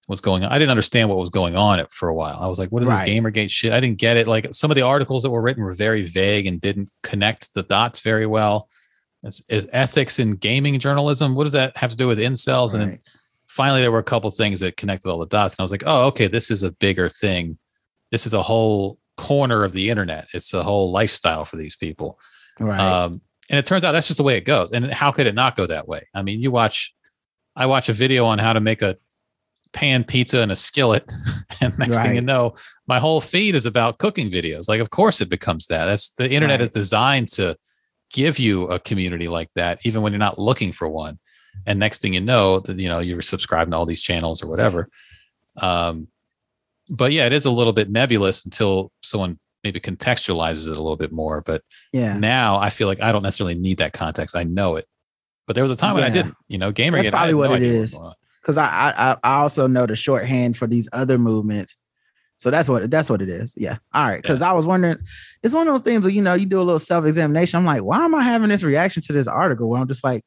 was 0.06 0.20
going 0.20 0.44
on. 0.44 0.52
I 0.52 0.58
didn't 0.58 0.70
understand 0.70 1.08
what 1.08 1.18
was 1.18 1.30
going 1.30 1.56
on 1.56 1.80
it 1.80 1.90
for 1.90 2.08
a 2.08 2.14
while. 2.14 2.38
I 2.40 2.46
was 2.46 2.58
like 2.58 2.70
what 2.70 2.82
is 2.82 2.88
Right. 2.88 3.04
this 3.04 3.08
gamergate 3.08 3.50
shit? 3.50 3.72
I 3.72 3.80
didn't 3.80 3.98
get 3.98 4.16
it. 4.16 4.26
Like 4.26 4.52
some 4.52 4.70
of 4.70 4.74
the 4.74 4.82
articles 4.82 5.22
that 5.22 5.30
were 5.30 5.40
written 5.42 5.62
were 5.64 5.72
very 5.72 6.06
vague 6.06 6.46
and 6.46 6.60
didn't 6.60 6.90
connect 7.02 7.54
the 7.54 7.62
dots 7.62 8.00
very 8.00 8.26
well. 8.26 8.68
Is, 9.22 9.42
is 9.48 9.66
ethics 9.72 10.18
in 10.18 10.32
gaming 10.36 10.78
journalism 10.78 11.34
what 11.34 11.44
does 11.44 11.54
that 11.54 11.74
have 11.78 11.90
to 11.90 11.96
do 11.96 12.06
with 12.06 12.18
incels? 12.18 12.74
And 12.74 12.82
then 12.82 12.98
finally 13.46 13.80
there 13.80 13.90
were 13.90 13.98
a 13.98 14.02
couple 14.04 14.30
things 14.30 14.60
that 14.60 14.76
connected 14.76 15.08
all 15.08 15.18
the 15.18 15.26
dots 15.26 15.54
and 15.54 15.60
i 15.60 15.64
was 15.64 15.70
like 15.70 15.84
oh 15.86 16.06
okay 16.08 16.26
this 16.26 16.50
is 16.50 16.62
a 16.62 16.72
bigger 16.72 17.08
thing. 17.08 17.56
This 18.10 18.26
is 18.26 18.34
a 18.34 18.42
whole 18.42 18.98
corner 19.16 19.64
of 19.64 19.72
the 19.72 19.88
internet. 19.88 20.26
It's 20.34 20.52
a 20.52 20.62
whole 20.62 20.92
lifestyle 20.92 21.44
for 21.46 21.56
these 21.56 21.76
people. 21.76 22.18
Right. 22.60 22.78
um, 22.78 23.22
and 23.48 23.58
it 23.58 23.64
turns 23.66 23.84
out 23.84 23.92
that's 23.92 24.06
just 24.08 24.18
the 24.18 24.22
way 24.24 24.36
it 24.36 24.44
goes 24.44 24.72
and 24.72 24.92
how 24.92 25.10
could 25.12 25.26
it 25.26 25.34
not 25.34 25.56
go 25.56 25.66
that 25.66 25.88
way? 25.88 26.06
I 26.14 26.20
mean 26.22 26.40
you 26.40 26.50
watch 26.50 26.92
i 27.56 27.66
watch 27.66 27.88
a 27.88 27.92
video 27.92 28.24
on 28.26 28.38
how 28.38 28.52
to 28.52 28.60
make 28.60 28.82
a 28.82 28.96
pan 29.72 30.04
pizza 30.04 30.40
in 30.40 30.50
a 30.52 30.56
skillet 30.56 31.10
and 31.60 31.76
next 31.78 31.98
thing 31.98 32.14
you 32.14 32.20
know 32.20 32.54
my 32.86 32.98
whole 32.98 33.20
feed 33.20 33.54
is 33.54 33.66
about 33.66 33.98
cooking 33.98 34.30
videos. 34.30 34.68
Like 34.68 34.80
of 34.80 34.90
course 34.90 35.20
it 35.20 35.28
becomes 35.28 35.66
that. 35.66 35.86
That's 35.86 36.10
the 36.10 36.30
internet 36.30 36.60
Right. 36.60 36.64
is 36.64 36.70
designed 36.70 37.28
to 37.28 37.56
give 38.12 38.38
you 38.38 38.64
a 38.64 38.78
community 38.78 39.26
like 39.26 39.48
that 39.54 39.80
even 39.84 40.02
when 40.02 40.12
you're 40.12 40.18
not 40.18 40.38
looking 40.38 40.70
for 40.70 40.88
one. 40.88 41.18
And 41.66 41.78
next 41.78 42.00
thing 42.02 42.14
you 42.14 42.20
know 42.20 42.60
that 42.60 42.78
you 42.78 42.88
know 42.88 43.00
you're 43.00 43.20
subscribing 43.20 43.72
to 43.72 43.76
all 43.76 43.86
these 43.86 44.02
channels 44.02 44.42
or 44.42 44.48
whatever. 44.48 44.88
Um 45.60 46.08
but 46.90 47.12
yeah 47.12 47.26
it 47.26 47.32
is 47.32 47.46
a 47.46 47.50
little 47.50 47.72
bit 47.72 47.90
nebulous 47.90 48.44
until 48.44 48.92
someone 49.02 49.38
maybe 49.64 49.80
contextualizes 49.80 50.68
it 50.68 50.76
a 50.76 50.82
little 50.82 50.96
bit 50.96 51.10
more. 51.12 51.42
But 51.44 51.62
yeah. 51.92 52.16
now 52.18 52.58
i 52.58 52.70
feel 52.70 52.86
like 52.86 53.00
i 53.00 53.10
don't 53.12 53.22
necessarily 53.22 53.54
need 53.54 53.78
that 53.78 53.92
context. 53.92 54.36
I 54.36 54.44
know 54.44 54.76
it 54.76 54.86
but 55.46 55.54
there 55.54 55.62
was 55.62 55.70
a 55.70 55.76
time 55.76 55.94
when 55.94 56.04
i 56.04 56.10
didn't 56.10 56.34
you 56.48 56.58
know 56.58 56.72
gamer 56.72 56.98
That's 56.98 57.10
probably 57.10 57.34
what 57.34 57.52
it 57.52 57.62
is. 57.62 57.98
Because 58.42 58.58
I, 58.58 58.66
I 58.96 59.16
I- 59.24 59.36
also 59.40 59.66
know 59.66 59.86
the 59.86 59.96
shorthand 59.96 60.56
for 60.58 60.66
these 60.66 60.86
other 60.92 61.16
movements. 61.18 61.76
So 62.36 62.50
that's 62.50 62.68
what 62.68 62.90
that's 62.90 63.08
what 63.08 63.22
it 63.22 63.30
is. 63.30 63.54
Yeah. 63.56 63.78
All 63.94 64.04
right. 64.04 64.20
Because 64.20 64.42
I 64.42 64.52
was 64.52 64.66
wondering, 64.66 64.98
it's 65.42 65.54
one 65.54 65.66
of 65.66 65.72
those 65.72 65.80
things 65.80 66.02
where 66.02 66.12
you 66.12 66.20
know 66.20 66.34
you 66.34 66.44
do 66.44 66.58
a 66.58 66.62
little 66.62 66.78
self 66.78 67.06
examination. 67.06 67.56
I'm 67.58 67.64
like, 67.64 67.82
why 67.82 68.04
am 68.04 68.14
I 68.14 68.22
having 68.22 68.50
this 68.50 68.62
reaction 68.62 69.02
to 69.04 69.14
this 69.14 69.28
article? 69.28 69.70
Where 69.70 69.80
I'm 69.80 69.88
just 69.88 70.04
like, 70.04 70.22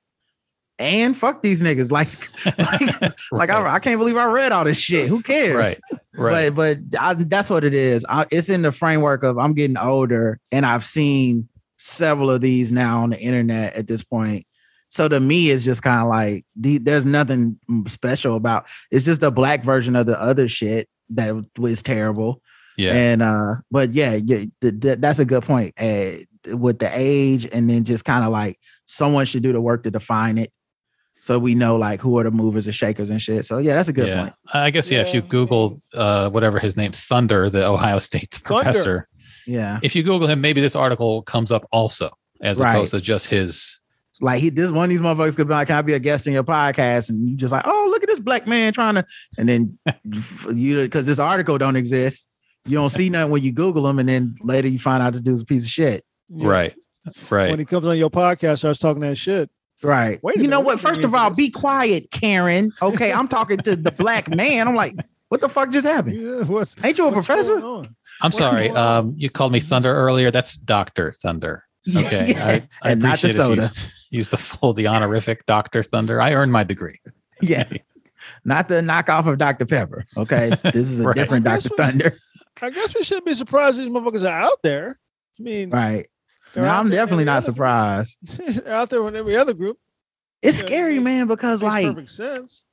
and 0.79 1.15
fuck 1.15 1.43
these 1.43 1.61
niggas. 1.61 1.91
Like, 1.91 2.09
like, 2.57 3.19
like 3.31 3.49
I, 3.51 3.75
I 3.75 3.79
can't 3.79 3.99
believe 3.99 4.17
I 4.17 4.25
read 4.25 4.51
all 4.51 4.63
this 4.63 4.79
shit. 4.79 5.09
Who 5.09 5.21
cares? 5.21 5.55
right 5.55 5.79
right 6.15 6.55
But 6.55 6.89
but 6.89 6.99
I, 6.99 7.13
that's 7.13 7.51
what 7.51 7.63
it 7.63 7.75
is. 7.75 8.03
I, 8.09 8.25
it's 8.31 8.49
in 8.49 8.63
the 8.63 8.71
framework 8.71 9.21
of 9.21 9.37
I'm 9.37 9.53
getting 9.53 9.77
older 9.77 10.39
and 10.51 10.65
I've 10.65 10.85
seen 10.85 11.49
several 11.77 12.31
of 12.31 12.41
these 12.41 12.71
now 12.71 13.03
on 13.03 13.11
the 13.11 13.19
internet 13.19 13.75
at 13.75 13.85
this 13.85 14.01
point. 14.01 14.47
So 14.89 15.07
to 15.09 15.19
me, 15.19 15.49
it's 15.51 15.63
just 15.65 15.83
kind 15.83 16.01
of 16.01 16.07
like 16.09 16.45
the, 16.55 16.77
there's 16.77 17.05
nothing 17.05 17.59
special 17.87 18.35
about. 18.35 18.67
It's 18.91 19.03
just 19.05 19.21
a 19.23 19.31
black 19.31 19.63
version 19.63 19.95
of 19.95 20.05
the 20.05 20.19
other 20.21 20.47
shit 20.47 20.87
that 21.09 21.35
was 21.57 21.83
terrible. 21.83 22.41
yeah 22.77 22.93
And 22.93 23.21
uh, 23.21 23.55
but 23.71 23.93
yeah, 23.93 24.13
yeah, 24.15 24.45
th- 24.61 24.79
th- 24.81 24.99
that's 24.99 25.19
a 25.19 25.25
good 25.25 25.43
point. 25.43 25.73
Uh, 25.79 26.23
with 26.55 26.79
the 26.79 26.89
age, 26.93 27.45
and 27.51 27.69
then 27.69 27.83
just 27.83 28.05
kind 28.05 28.23
of 28.23 28.31
like 28.31 28.57
someone 28.85 29.25
should 29.25 29.43
do 29.43 29.51
the 29.51 29.59
work 29.59 29.83
to 29.83 29.91
define 29.91 30.37
it, 30.37 30.51
so 31.19 31.37
we 31.37 31.55
know 31.55 31.75
like 31.75 31.99
who 31.99 32.17
are 32.17 32.23
the 32.23 32.31
movers 32.31 32.65
and 32.67 32.73
shakers 32.75 33.09
and 33.09 33.21
shit. 33.21 33.45
So 33.45 33.57
yeah, 33.57 33.75
that's 33.75 33.89
a 33.89 33.93
good 33.93 34.07
yeah 34.07 34.21
point. 34.21 34.33
i 34.53 34.69
guess 34.71 34.89
yeah, 34.89 35.01
if 35.01 35.13
you 35.13 35.21
google 35.21 35.81
uh 35.93 36.29
whatever 36.29 36.59
his 36.59 36.77
name 36.77 36.93
thunder 36.93 37.49
the 37.49 37.65
ohio 37.65 37.99
state 37.99 38.31
Thunder. 38.31 38.63
professor 38.63 39.07
Yeah. 39.45 39.79
if 39.83 39.93
you 39.95 40.03
google 40.03 40.27
him 40.29 40.39
maybe 40.39 40.61
this 40.61 40.75
article 40.75 41.21
comes 41.23 41.51
up 41.51 41.67
also 41.73 42.11
as 42.41 42.59
Right. 42.61 42.71
opposed 42.71 42.91
to 42.93 43.01
just 43.01 43.27
his 43.27 43.79
Like 44.21 44.41
he, 44.41 44.49
this 44.49 44.71
one 44.71 44.85
of 44.85 44.89
these 44.89 45.01
motherfuckers 45.01 45.35
could 45.35 45.47
be 45.47 45.53
like, 45.53 45.67
"Can 45.67 45.77
I 45.77 45.81
be 45.81 45.93
a 45.93 45.99
guest 45.99 46.25
in 46.27 46.33
your 46.33 46.43
podcast?" 46.43 47.09
And 47.09 47.27
you 47.29 47.35
just 47.35 47.51
like, 47.51 47.63
"Oh, 47.65 47.87
look 47.91 48.03
at 48.03 48.09
this 48.09 48.19
black 48.19 48.47
man 48.47 48.73
trying 48.73 48.95
to," 48.95 49.05
and 49.37 49.47
then 49.47 49.77
you 50.53 50.81
because 50.83 51.05
this 51.05 51.19
article 51.19 51.57
don't 51.57 51.75
exist, 51.75 52.29
you 52.65 52.77
don't 52.77 52.89
see 52.89 53.09
nothing 53.09 53.31
when 53.31 53.43
you 53.43 53.51
Google 53.51 53.87
him, 53.87 53.99
and 53.99 54.09
then 54.09 54.35
later 54.41 54.67
you 54.67 54.79
find 54.79 55.03
out 55.03 55.13
this 55.13 55.21
dude's 55.21 55.41
a 55.41 55.45
piece 55.45 55.63
of 55.63 55.69
shit. 55.69 56.03
Yeah. 56.29 56.47
right 56.47 56.75
right 57.29 57.49
When 57.49 57.59
he 57.59 57.63
comes 57.65 57.87
on 57.87 57.97
your 57.97 58.09
podcast, 58.09 58.57
starts 58.59 58.79
talking 58.79 59.01
that 59.01 59.17
shit. 59.17 59.49
Right. 59.83 60.21
Wait 60.23 60.37
a 60.37 60.41
you 60.41 60.47
know 60.47 60.59
what? 60.59 60.79
First 60.79 61.03
of 61.03 61.11
minute. 61.11 61.23
all, 61.23 61.29
be 61.29 61.51
quiet, 61.51 62.09
Karen. 62.11 62.71
Okay, 62.81 63.13
I'm 63.13 63.27
talking 63.27 63.59
to 63.59 63.75
the 63.75 63.91
black 63.91 64.27
man. 64.27 64.67
I'm 64.67 64.75
like, 64.75 64.95
what 65.29 65.39
the 65.41 65.47
fuck 65.49 65.69
just 65.69 65.87
happened? 65.87 66.19
Yeah, 66.19 66.43
what's, 66.45 66.75
Ain't 66.83 66.97
you 66.97 67.07
a 67.07 67.11
professor? 67.11 67.85
i'm 68.23 68.31
sorry 68.31 68.69
um 68.71 69.13
you 69.15 69.29
called 69.29 69.51
me 69.51 69.59
thunder 69.59 69.93
earlier 69.93 70.31
that's 70.31 70.55
dr 70.55 71.11
thunder 71.21 71.63
okay 71.95 72.31
Yeah. 72.31 72.47
I, 72.47 72.51
I 72.81 72.91
and 72.93 73.01
not 73.03 73.19
the 73.19 73.27
appreciate 73.29 73.51
if 73.51 73.57
you 73.57 73.61
soda. 73.61 73.71
Use 74.09 74.29
the 74.29 74.37
full 74.37 74.73
the 74.73 74.87
honorific 74.87 75.45
dr 75.45 75.83
thunder 75.83 76.21
i 76.21 76.33
earned 76.33 76.51
my 76.51 76.63
degree 76.63 76.99
Yeah. 77.41 77.65
Not 78.43 78.67
the 78.67 78.81
knockoff 78.81 79.27
of 79.27 79.37
Dr. 79.37 79.65
Pepper. 79.67 80.03
Okay. 80.17 80.49
This 80.63 80.89
is 80.89 80.99
a 80.99 81.03
Right. 81.03 81.15
different 81.15 81.45
Dr. 81.45 81.69
what- 81.69 81.77
Thunder. 81.77 82.17
I 82.59 82.71
guess 82.71 82.95
we 82.95 83.03
shouldn't 83.03 83.27
be 83.27 83.35
surprised 83.35 83.77
these 83.77 83.89
motherfuckers 83.89 84.23
are 84.23 84.41
out 84.41 84.57
there. 84.63 84.97
I 85.39 85.43
mean, 85.43 85.69
Right. 85.69 86.07
they're 86.55 86.63
No, 86.65 86.69
I'm 86.71 86.89
definitely 86.89 87.25
not 87.25 87.43
surprised. 87.43 88.17
They're 88.65 88.73
out 88.73 88.89
there 88.89 89.03
with 89.03 89.15
every 89.15 89.37
other 89.37 89.53
group. 89.53 89.77
It's 90.41 90.59
Yeah, 90.61 90.65
scary, 90.65 90.97
it 90.97 91.01
man, 91.01 91.27
because 91.27 91.61
Makes 91.61 91.71
like 91.73 91.85
perfect 91.85 92.09
sense. 92.09 92.63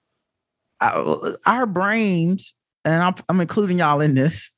our, 0.80 1.36
our 1.44 1.66
brains, 1.66 2.54
and 2.86 3.02
I'm, 3.02 3.14
I'm 3.28 3.40
including 3.42 3.78
y'all 3.80 4.00
in 4.00 4.14
this, 4.14 4.50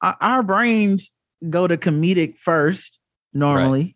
our, 0.00 0.16
our 0.20 0.42
brains 0.44 1.10
go 1.50 1.66
to 1.66 1.76
comedic 1.76 2.36
first 2.38 2.96
normally. 3.34 3.95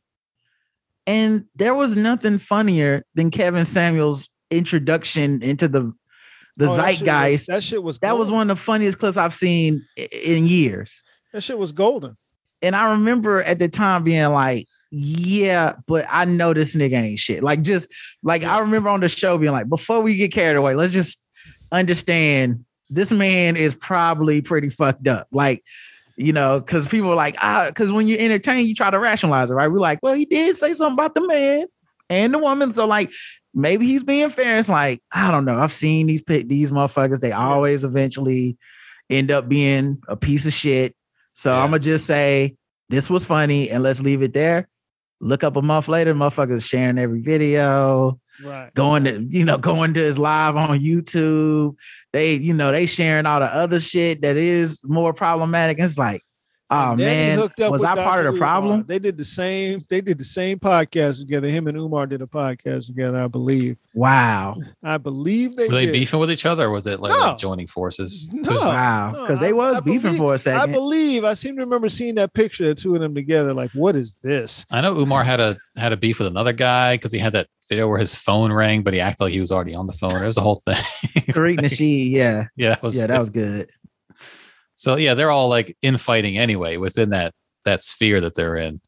And 1.11 1.45
there 1.57 1.75
was 1.75 1.97
nothing 1.97 2.39
funnier 2.39 3.03
than 3.17 3.31
Kevin 3.31 3.65
Samuels' 3.65 4.29
introduction 4.51 5.43
into 5.43 5.67
the 5.67 5.93
the 6.57 6.67
Oh, 6.69 6.77
that 6.77 6.95
shit 6.95 7.01
was- 7.01 7.09
zeitgeist. 7.09 7.47
That 7.49 7.63
shit 7.63 7.83
was 7.83 7.99
That 7.99 8.19
was 8.19 8.31
one 8.31 8.51
of 8.51 8.57
the 8.57 8.63
funniest 8.63 8.99
clips 8.99 9.17
I've 9.17 9.35
seen 9.35 9.85
in 9.97 10.47
years. 10.47 11.03
That 11.33 11.43
shit 11.43 11.59
was 11.59 11.73
golden. 11.73 12.17
And 12.63 12.77
I 12.77 12.91
remember 12.91 13.43
at 13.43 13.59
the 13.59 13.69
time 13.69 14.05
being 14.05 14.29
like, 14.31 14.67
yeah, 14.91 15.75
but 15.87 16.07
I 16.11 16.27
know 16.27 16.53
this 16.53 16.75
nigga 16.77 17.01
ain't 17.01 17.19
shit. 17.19 17.43
Like, 17.43 17.63
just 17.63 17.89
like 18.23 18.45
I 18.45 18.59
remember 18.59 18.89
on 18.91 19.01
the 19.01 19.09
show 19.09 19.39
being 19.39 19.53
like, 19.53 19.69
before 19.69 20.01
we 20.01 20.17
get 20.17 20.33
carried 20.33 20.57
away, 20.57 20.75
let's 20.75 20.93
just 20.93 21.25
understand 21.73 22.65
this 22.91 23.11
man 23.11 23.57
is 23.57 23.75
probably 23.75 24.41
pretty 24.43 24.69
fucked 24.69 25.07
up. 25.07 25.29
Like, 25.33 25.63
you 26.21 26.35
know, 26.35 26.61
because 26.61 26.87
people 26.87 27.11
are 27.11 27.17
like, 27.17 27.37
ah, 27.41 27.67
because 27.69 27.91
when 27.91 28.07
you 28.07 28.19
entertain, 28.19 28.67
you 28.67 28.75
try 28.75 28.91
to 28.91 28.99
rationalize 28.99 29.51
it, 29.51 29.55
right? 29.55 29.69
We're 29.69 29.79
like, 29.79 30.01
well, 30.03 30.13
he 30.13 30.27
did 30.27 30.55
say 30.55 30.75
something 30.75 30.93
about 30.93 31.15
the 31.15 31.27
man 31.27 31.67
and 32.11 32.35
the 32.35 32.39
woman. 32.39 32.73
So, 32.73 32.87
like, 32.87 33.11
maybe 33.55 33.87
he's 33.87 34.05
being 34.05 34.29
fair. 34.29 34.59
It's 34.59 34.69
like, 34.69 35.03
I 35.11 35.31
don't 35.31 35.47
know. 35.47 35.59
I've 35.59 35.73
seen 35.73 36.09
these 36.09 36.23
these 36.27 36.71
motherfuckers, 36.71 37.21
they 37.21 37.33
always 37.33 37.85
eventually 37.85 38.59
end 39.09 39.31
up 39.31 39.49
being 39.49 40.03
a 40.09 40.17
piece 40.17 40.47
of 40.47 40.53
shit. 40.53 40.95
So 41.33 41.55
Yeah. 41.55 41.63
I'm 41.63 41.71
gonna 41.71 41.79
just 41.79 42.07
say 42.07 42.55
this 42.91 43.09
was 43.09 43.25
funny 43.25 43.71
and 43.71 43.83
let's 43.83 44.03
leave 44.03 44.23
it 44.23 44.35
there. 44.35 44.69
Look 45.21 45.43
up 45.43 45.57
a 45.57 45.63
month 45.63 45.89
later, 45.89 46.15
motherfuckers 46.15 46.69
sharing 46.69 46.99
every 46.99 47.23
video, 47.23 48.21
Right. 48.45 48.75
going 48.75 49.05
to, 49.05 49.23
you 49.23 49.45
know, 49.45 49.59
going 49.59 49.95
to 49.95 50.01
his 50.01 50.19
live 50.19 50.57
on 50.57 50.81
YouTube. 50.81 51.77
They, 52.13 52.35
you 52.35 52.55
know, 52.55 52.73
they 52.73 52.87
sharing 52.87 53.27
all 53.27 53.41
the 53.41 53.47
other 53.47 53.81
shit 53.81 54.23
that 54.23 54.37
is 54.37 54.83
more 54.85 55.13
problematic. 55.13 55.79
It's 55.79 55.99
like, 55.99 56.23
oh 56.71 56.91
And 56.93 57.01
he 57.01 57.07
man, 57.07 57.39
hooked 57.39 57.61
up 57.61 57.73
was 57.73 57.81
with 57.83 57.91
I 57.91 57.95
part 57.95 58.21
of 58.27 58.33
the 58.33 58.37
Umar. 58.37 58.39
problem? 58.39 58.85
They 58.87 58.99
did 58.99 59.17
the 59.17 59.25
same. 59.25 59.85
They 59.89 60.01
did 60.01 60.19
the 60.19 60.25
same 60.25 60.59
podcast 60.59 61.19
together. 61.19 61.49
Him 61.49 61.67
and 61.67 61.77
Umar 61.77 62.07
did 62.07 62.23
a 62.23 62.27
podcast 62.27 62.87
together. 62.87 63.23
I 63.23 63.27
believe. 63.27 63.77
Wow. 63.95 64.57
I 64.83 64.99
believe 64.99 65.57
they 65.57 65.67
Were 65.67 65.75
they 65.75 65.87
did. 65.87 65.93
beefing 65.93 66.21
with 66.21 66.31
each 66.31 66.47
other, 66.47 66.67
or 66.67 66.71
was 66.71 66.87
it 66.87 67.01
like, 67.01 67.13
No. 67.13 67.19
like 67.19 67.39
joining 67.39 67.67
forces? 67.67 68.29
No. 68.33 68.53
Wow. 68.57 69.11
Because 69.21 69.43
I- 69.43 69.47
they 69.47 69.53
was 69.53 69.77
I 69.77 69.81
beefing 69.81 70.01
believe- 70.03 70.19
for 70.19 70.35
a 70.35 70.39
second. 70.39 70.61
I 70.61 70.67
believe. 70.73 71.25
I 71.25 71.35
seem 71.35 71.57
to 71.57 71.61
remember 71.63 71.89
seeing 71.89 72.15
that 72.17 72.33
picture 72.35 72.69
of 72.71 72.77
the 72.77 72.83
two 72.83 72.95
of 72.95 73.01
them 73.01 73.15
together. 73.15 73.53
Like, 73.53 73.71
what 73.73 73.97
is 73.97 74.15
this? 74.23 74.65
I 74.71 74.81
know 74.81 74.97
Umar 74.97 75.25
had 75.25 75.41
a 75.41 75.57
had 75.77 75.93
a 75.93 75.97
beef 75.97 76.19
with 76.19 76.29
another 76.29 76.53
guy 76.53 76.95
because 76.95 77.11
he 77.13 77.19
had 77.19 77.33
that 77.33 77.49
video 77.69 77.89
where 77.89 77.99
his 77.99 78.15
phone 78.15 78.53
rang, 78.53 78.83
but 78.83 78.93
he 78.93 79.01
acted 79.01 79.25
like 79.25 79.33
he 79.33 79.41
was 79.41 79.51
already 79.53 79.75
on 79.75 79.87
the 79.87 79.93
phone. 79.93 80.23
It 80.23 80.27
was 80.27 80.37
a 80.37 80.41
whole 80.43 80.57
thing. 80.57 80.75
Tariq 81.31 81.59
Nasheed, 81.61 82.11
yeah. 82.11 82.47
yeah, 82.57 82.73
it 82.75 82.83
was, 82.83 82.97
Yeah, 82.97 83.07
that 83.07 83.21
was 83.21 83.31
good. 83.31 83.71
So. 84.81 84.97
Yeah, 84.97 85.15
they're 85.15 85.31
all 85.31 85.49
like 85.49 85.77
infighting 85.83 86.39
anyway 86.39 86.77
within 86.77 87.11
that 87.11 87.33
that 87.65 87.83
sphere 87.83 88.21
that 88.23 88.35
they're 88.35 88.57
in. 88.57 88.81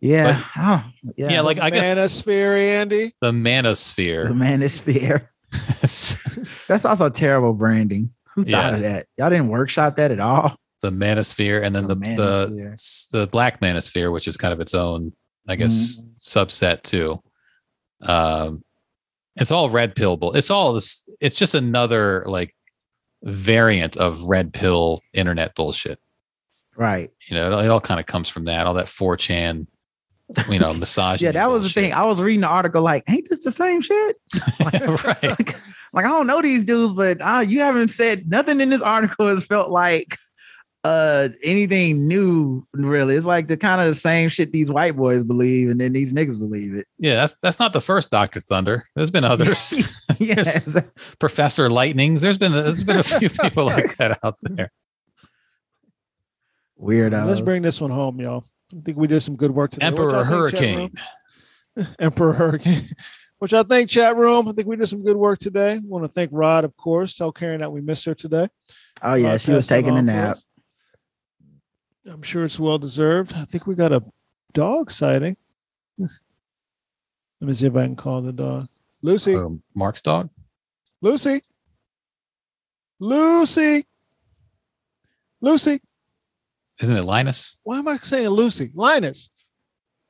Yeah. 0.00 0.42
Oh, 0.56 0.84
yeah. 1.16 1.30
Yeah, 1.30 1.40
like 1.40 1.58
I 1.58 1.70
guess 1.70 1.94
Manosphere, 1.94 2.58
Andy. 2.80 3.14
the 3.20 3.32
manosphere. 3.32 4.28
the 4.28 4.34
manosphere. 4.34 5.28
manosphere. 5.52 6.64
That's 6.68 6.84
also 6.84 7.08
terrible 7.08 7.54
branding. 7.54 8.10
Who 8.34 8.44
Yeah. 8.46 8.62
thought 8.62 8.74
of 8.74 8.80
that? 8.82 9.06
Y'all 9.16 9.30
didn't 9.30 9.48
workshop 9.48 9.96
that 9.96 10.10
at 10.10 10.20
all. 10.20 10.56
the 10.82 10.90
manosphere, 10.90 11.64
and 11.64 11.74
then 11.74 11.86
the 11.88 11.94
The 11.94 12.04
the, 12.16 12.46
manosphere. 12.74 13.10
the 13.12 13.26
black 13.28 13.60
manosphere, 13.60 14.12
which 14.12 14.28
is 14.28 14.36
kind 14.36 14.52
of 14.52 14.60
its 14.60 14.74
own, 14.74 15.14
I 15.48 15.56
guess, 15.56 16.02
Mm. 16.04 16.20
subset 16.22 16.82
too. 16.82 17.22
Um, 18.02 18.62
it's 19.36 19.50
all 19.50 19.70
red 19.70 19.94
pill. 19.96 20.18
Bull- 20.18 20.36
it's 20.36 20.50
all 20.50 20.74
this. 20.74 21.08
It's 21.20 21.34
just 21.34 21.54
another 21.54 22.24
like 22.26 22.54
variant 23.24 23.96
of 23.96 24.22
red 24.22 24.52
pill 24.52 25.00
internet 25.12 25.54
bullshit. 25.54 25.98
Right. 26.76 27.10
You 27.28 27.36
know, 27.36 27.46
it, 27.46 27.52
all- 27.52 27.60
it 27.60 27.68
all 27.68 27.80
kind 27.80 28.00
of 28.00 28.06
comes 28.06 28.28
from 28.28 28.44
that. 28.44 28.66
All 28.66 28.74
that 28.74 28.86
4chan, 28.86 29.66
you 30.50 30.58
know, 30.58 30.72
massage. 30.74 31.22
Yeah, 31.22 31.32
that 31.32 31.50
was 31.50 31.62
the 31.62 31.68
thing. 31.68 31.92
I 31.92 32.04
was 32.04 32.20
reading 32.20 32.42
the 32.42 32.48
article 32.48 32.82
like, 32.82 33.04
ain't 33.08 33.28
this 33.28 33.44
the 33.44 33.50
same 33.50 33.80
shit? 33.80 34.16
right. 34.60 35.22
like, 35.22 35.56
like, 35.92 36.04
I 36.04 36.08
don't 36.08 36.26
know 36.26 36.42
these 36.42 36.64
dudes, 36.64 36.92
but 36.92 37.18
uh, 37.20 37.44
you 37.46 37.60
haven't 37.60 37.88
said 37.88 38.28
nothing 38.28 38.60
in 38.60 38.70
this 38.70 38.82
article 38.82 39.28
has 39.28 39.46
felt 39.46 39.70
like 39.70 40.18
uh 40.84 41.30
anything 41.42 42.06
new 42.06 42.66
really. 42.74 43.16
It's 43.16 43.26
like 43.26 43.48
the 43.48 43.56
kind 43.56 43.80
of 43.80 43.86
the 43.86 43.94
same 43.94 44.28
shit 44.28 44.52
these 44.52 44.70
white 44.70 44.94
boys 44.94 45.22
believe, 45.22 45.70
and 45.70 45.80
then 45.80 45.92
these 45.92 46.12
niggas 46.12 46.38
believe 46.38 46.74
it. 46.74 46.86
Yeah, 46.98 47.16
that's 47.16 47.34
that's 47.38 47.58
not 47.58 47.72
the 47.72 47.80
first 47.80 48.10
Doctor 48.10 48.40
Thunder. 48.40 48.86
There's 48.94 49.10
been 49.10 49.24
others. 49.24 49.72
yes. 50.18 50.76
Professor 51.18 51.70
Lightnings. 51.70 52.20
There's 52.20 52.38
been 52.38 52.52
there's 52.52 52.84
been 52.84 53.00
a 53.00 53.02
few 53.02 53.30
people 53.42 53.64
like 53.66 53.96
that 53.96 54.18
out 54.22 54.36
there. 54.42 54.70
Weirdos. 56.80 57.26
Let's 57.26 57.40
bring 57.40 57.62
this 57.62 57.80
one 57.80 57.90
home, 57.90 58.20
y'all. 58.20 58.44
I 58.72 58.80
think 58.84 58.98
we 58.98 59.06
did 59.06 59.20
some 59.20 59.36
good 59.36 59.52
work 59.52 59.70
today. 59.70 59.86
Emperor 59.86 60.10
y'all 60.10 60.24
think, 60.24 60.26
chat 60.26 60.32
Hurricane. 60.34 60.94
Emperor 61.98 62.32
Hurricane. 62.32 62.88
Which 63.38 63.52
I 63.52 63.62
think, 63.62 63.90
chat 63.90 64.16
room. 64.16 64.48
I 64.48 64.52
think 64.52 64.68
we 64.68 64.76
did 64.76 64.88
some 64.88 65.02
good 65.02 65.16
work 65.16 65.38
today. 65.38 65.80
Want 65.84 66.04
to 66.04 66.10
thank 66.10 66.30
Rod, 66.32 66.64
of 66.64 66.76
course. 66.76 67.14
Tell 67.14 67.32
Karen 67.32 67.60
that 67.60 67.72
we 67.72 67.80
missed 67.80 68.04
her 68.04 68.14
today. 68.14 68.48
Oh 69.02 69.14
yeah, 69.14 69.32
Uh, 69.32 69.38
she 69.38 69.52
was 69.52 69.66
taking 69.66 69.90
a 69.90 69.98
on 69.98 70.06
for 70.06 70.12
nap. 70.12 70.38
I'm 72.10 72.22
sure 72.22 72.44
it's 72.44 72.60
well 72.60 72.78
deserved. 72.78 73.32
I 73.34 73.44
think 73.44 73.66
we 73.66 73.74
got 73.74 73.92
a 73.92 74.02
dog 74.52 74.90
sighting. 74.90 75.36
Let 75.98 76.10
me 77.40 77.52
see 77.52 77.66
if 77.66 77.76
I 77.76 77.84
can 77.84 77.96
call 77.96 78.22
the 78.22 78.32
dog. 78.32 78.68
Lucy. 79.02 79.34
Um, 79.34 79.62
Mark's 79.74 80.02
dog. 80.02 80.30
Lucy. 81.00 81.42
Lucy. 83.00 83.86
Lucy. 85.40 85.80
Isn't 86.80 86.96
it 86.96 87.04
Linus? 87.04 87.56
Why 87.62 87.78
am 87.78 87.88
I 87.88 87.96
saying 87.98 88.28
Lucy? 88.28 88.70
Linus. 88.74 89.30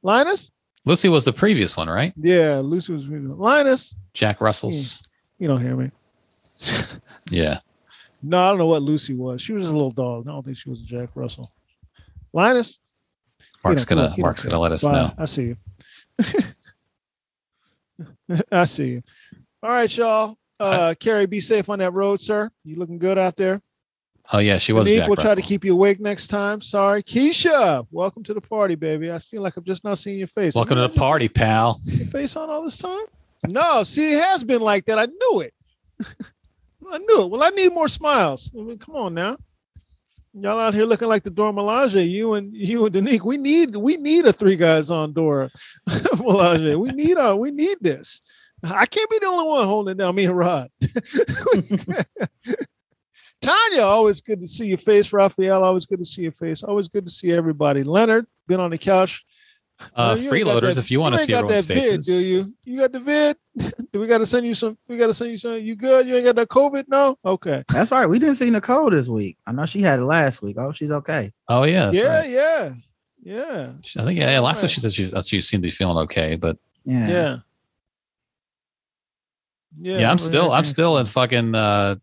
Linus? 0.03 0.51
Lucy 0.85 1.09
was 1.09 1.25
the 1.25 1.33
previous 1.33 1.77
one, 1.77 1.89
right? 1.89 2.13
Yeah, 2.17 2.61
Lucy 2.63 2.93
was 2.93 3.07
Linus. 3.09 3.95
Jack 4.13 4.41
Russell's. 4.41 5.03
You 5.39 5.49
don't 5.49 5.61
hear 5.61 5.77
me. 5.77 5.91
Yeah. 7.31 7.59
No, 8.27 8.41
I 8.41 8.49
don't 8.49 8.57
know 8.57 8.67
what 8.69 8.81
Lucy 8.81 9.13
was. 9.13 9.43
She 9.43 9.53
was 9.53 9.69
a 9.69 9.71
little 9.71 9.91
dog. 9.91 10.27
I 10.27 10.31
don't 10.31 10.43
think 10.43 10.57
she 10.57 10.71
was 10.71 10.81
a 10.81 10.85
Jack 10.85 11.11
Russell. 11.15 11.53
Linus. 12.35 12.79
Mark's 13.63 13.85
gonna 13.87 14.13
Mark's 14.19 14.45
gonna 14.45 14.61
let 14.61 14.73
us 14.73 14.83
Bye. 14.85 14.93
know. 14.93 15.13
I 15.17 15.25
see 15.25 15.55
you. 15.55 15.57
I 18.53 18.65
see 18.65 18.89
you. 18.89 19.03
All 19.63 19.71
right, 19.71 19.97
y'all. 19.97 20.37
Uh, 20.61 20.95
Carrie, 20.99 21.27
be 21.27 21.41
safe 21.41 21.71
on 21.71 21.79
that 21.79 21.93
road, 21.93 22.21
sir. 22.21 22.51
You 22.65 22.77
looking 22.77 22.99
good 22.99 23.19
out 23.19 23.37
there? 23.37 23.63
Oh 24.33 24.39
yeah, 24.39 24.59
she 24.59 24.73
was 24.73 24.89
Jack 24.89 25.09
we'll 25.09 25.17
try 25.17 25.35
to 25.35 25.43
keep 25.43 25.65
you 25.65 25.75
awake 25.75 26.01
next 26.01 26.27
time. 26.29 26.61
Sorry, 26.61 27.03
Keisha. 27.03 27.87
Welcome 27.91 28.25
to 28.25 28.35
the 28.35 28.41
party, 28.41 28.75
baby. 28.75 29.13
I 29.13 29.19
feel 29.19 29.43
like 29.43 29.57
I'm 29.57 29.65
just 29.65 29.85
not 29.85 29.99
seeing 29.99 30.19
your 30.19 30.27
face. 30.27 30.55
Welcome 30.55 30.77
to 30.77 30.83
the 30.83 30.89
party, 30.89 31.29
pal. 31.29 31.81
your 31.85 32.07
face 32.07 32.35
on 32.37 32.51
all 32.51 32.65
this 32.65 32.79
time? 32.79 33.05
No, 33.47 33.85
see, 33.85 34.17
it 34.17 34.25
has 34.25 34.43
been 34.43 34.63
like 34.63 34.87
that. 34.87 34.99
I 34.99 35.07
knew 35.07 35.41
it. 35.41 35.55
I 36.91 36.99
knew 36.99 37.23
it. 37.23 37.31
Well, 37.31 37.43
I 37.43 37.51
need 37.51 37.73
more 37.73 37.89
smiles. 37.89 38.51
I 38.59 38.63
mean, 38.63 38.79
come 38.79 38.97
on 38.97 39.15
now. 39.15 39.37
Y'all 40.37 40.59
out 40.59 40.75
here 40.75 40.85
looking 40.85 41.07
like 41.07 41.23
the 41.23 41.31
Dora 41.31 41.53
Milaje. 41.53 42.11
You 42.11 42.35
and 42.35 42.53
you 42.53 42.85
and 42.85 42.95
Danique. 42.95 43.23
We 43.23 43.37
need 43.37 43.77
we 43.77 43.97
need 43.97 44.27
a 44.27 44.33
three 44.33 44.57
guys 44.57 44.91
on 44.91 45.13
Dora 45.13 45.49
Milaje. 45.89 46.77
We 46.79 46.89
need 46.91 47.17
a 47.17 47.37
we 47.37 47.53
need 47.53 47.79
this. 47.81 48.21
I 48.65 48.87
can't 48.87 49.11
be 49.11 49.19
the 49.21 49.27
only 49.27 49.49
one 49.49 49.67
holding 49.67 49.97
down. 49.97 50.17
Me 50.17 50.25
and 50.25 50.37
Rod. 50.37 50.71
Tanya, 53.43 53.83
always 53.83 54.21
good 54.23 54.41
to 54.41 54.47
see 54.47 54.67
your 54.67 54.79
face. 54.79 55.13
Raphael, 55.13 55.63
always 55.63 55.87
good 55.87 55.99
to 55.99 56.05
see 56.05 56.23
your 56.23 56.33
face. 56.33 56.63
Always 56.65 56.89
good 56.89 57.05
to 57.05 57.13
see 57.13 57.31
everybody. 57.31 57.85
Leonard, 57.85 58.27
been 58.49 58.59
on 58.59 58.71
the 58.71 58.79
couch. 58.79 59.25
Uh, 59.95 60.15
No, 60.15 60.21
you 60.21 60.31
freeloaders, 60.31 60.61
that- 60.75 60.79
if 60.79 60.91
you 60.91 61.01
want 61.01 61.15
to 61.15 61.19
see 61.21 61.33
got 61.33 61.45
everyone's 61.45 61.67
that 61.67 61.75
vid, 61.75 61.83
faces. 61.85 62.07
do 62.07 62.13
you? 62.15 62.47
You 62.65 62.81
got 62.81 62.93
the 62.93 63.01
vid? 63.01 63.37
do 63.93 64.01
we 64.01 64.07
got 64.07 64.19
to 64.19 64.27
send 64.27 64.47
you 64.47 64.55
some? 64.55 64.77
We 64.89 64.97
got 64.97 65.07
to 65.09 65.15
send 65.15 65.31
you 65.31 65.37
some. 65.37 65.59
You 65.59 65.77
good? 65.77 66.07
You 66.07 66.17
ain't 66.17 66.25
got 66.25 66.37
that 66.37 66.49
COVID? 66.49 66.85
No. 66.89 67.19
Okay. 67.25 67.63
That's 67.69 67.91
right. 67.91 68.07
We 68.07 68.19
didn't 68.19 68.35
see 68.37 68.51
Nicole 68.51 68.91
this 68.91 69.09
week. 69.09 69.37
I 69.47 69.53
know 69.53 69.67
she 69.67 69.81
had 69.83 70.01
it 70.01 70.05
last 70.05 70.43
week. 70.43 70.57
Oh, 70.59 70.73
she's 70.73 70.91
okay. 70.91 71.33
Oh 71.49 71.65
yeah, 71.65 71.91
yeah, 71.93 72.19
right. 72.19 72.31
yeah, 72.31 72.73
yeah, 73.23 73.73
She- 73.83 73.99
I 74.01 74.05
think 74.05 74.19
yeah, 74.19 74.31
yeah 74.33 74.41
last 74.41 74.63
week 74.63 74.71
she 74.71 74.81
said 74.81 74.93
she, 74.93 75.11
she 75.23 75.41
seemed 75.41 75.63
to 75.63 75.67
be 75.67 75.71
feeling 75.71 75.97
okay, 76.05 76.37
but 76.37 76.59
Yeah. 76.85 77.09
yeah. 77.09 77.37
yeah, 79.81 80.11
I'm 80.11 80.15
we're 80.17 80.19
still 80.25 80.53
I'm 80.53 80.65
still 80.65 80.99
in 80.99 81.07
fucking 81.07 81.55
uh, 81.55 81.97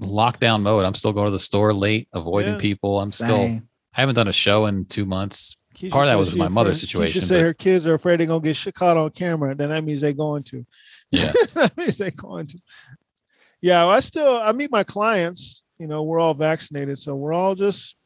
lockdown 0.00 0.62
mode. 0.62 0.84
I'm 0.84 0.94
still 0.94 1.12
going 1.12 1.26
to 1.26 1.30
the 1.32 1.38
store 1.38 1.72
late, 1.72 2.08
avoiding 2.12 2.54
Yeah. 2.54 2.58
people. 2.58 3.00
I'm 3.00 3.10
still 3.12 3.42
I 3.44 4.00
haven't 4.00 4.14
done 4.14 4.28
a 4.28 4.32
show 4.32 4.66
in 4.66 4.84
two 4.84 5.06
months. 5.06 5.56
Keisha 5.76 5.90
Part 5.90 6.04
of 6.04 6.08
that 6.10 6.18
was 6.18 6.34
my 6.34 6.48
mother's 6.48 6.78
afraid- 6.78 6.88
situation, 6.88 7.20
She 7.20 7.26
say 7.26 7.38
but- 7.38 7.44
her 7.44 7.54
kids 7.54 7.86
are 7.86 7.94
afraid 7.94 8.20
they're 8.20 8.26
gonna 8.26 8.40
get 8.40 8.56
shit 8.56 8.74
caught 8.74 8.96
on 8.96 9.10
camera. 9.10 9.54
Then 9.54 9.68
that 9.70 9.84
means 9.84 10.00
they're 10.00 10.12
going 10.12 10.42
to. 10.44 10.64
Yeah. 11.10 11.32
that 11.54 11.76
means 11.76 11.98
they're 11.98 12.10
going 12.10 12.46
to. 12.46 12.58
Yeah, 13.60 13.84
well, 13.84 13.90
I 13.90 14.00
still 14.00 14.36
I 14.42 14.52
meet 14.52 14.70
my 14.70 14.84
clients. 14.84 15.62
You 15.78 15.86
know, 15.86 16.02
we're 16.02 16.18
all 16.20 16.34
vaccinated, 16.34 16.98
so 16.98 17.14
we're 17.16 17.32
all 17.34 17.54
just 17.54 17.96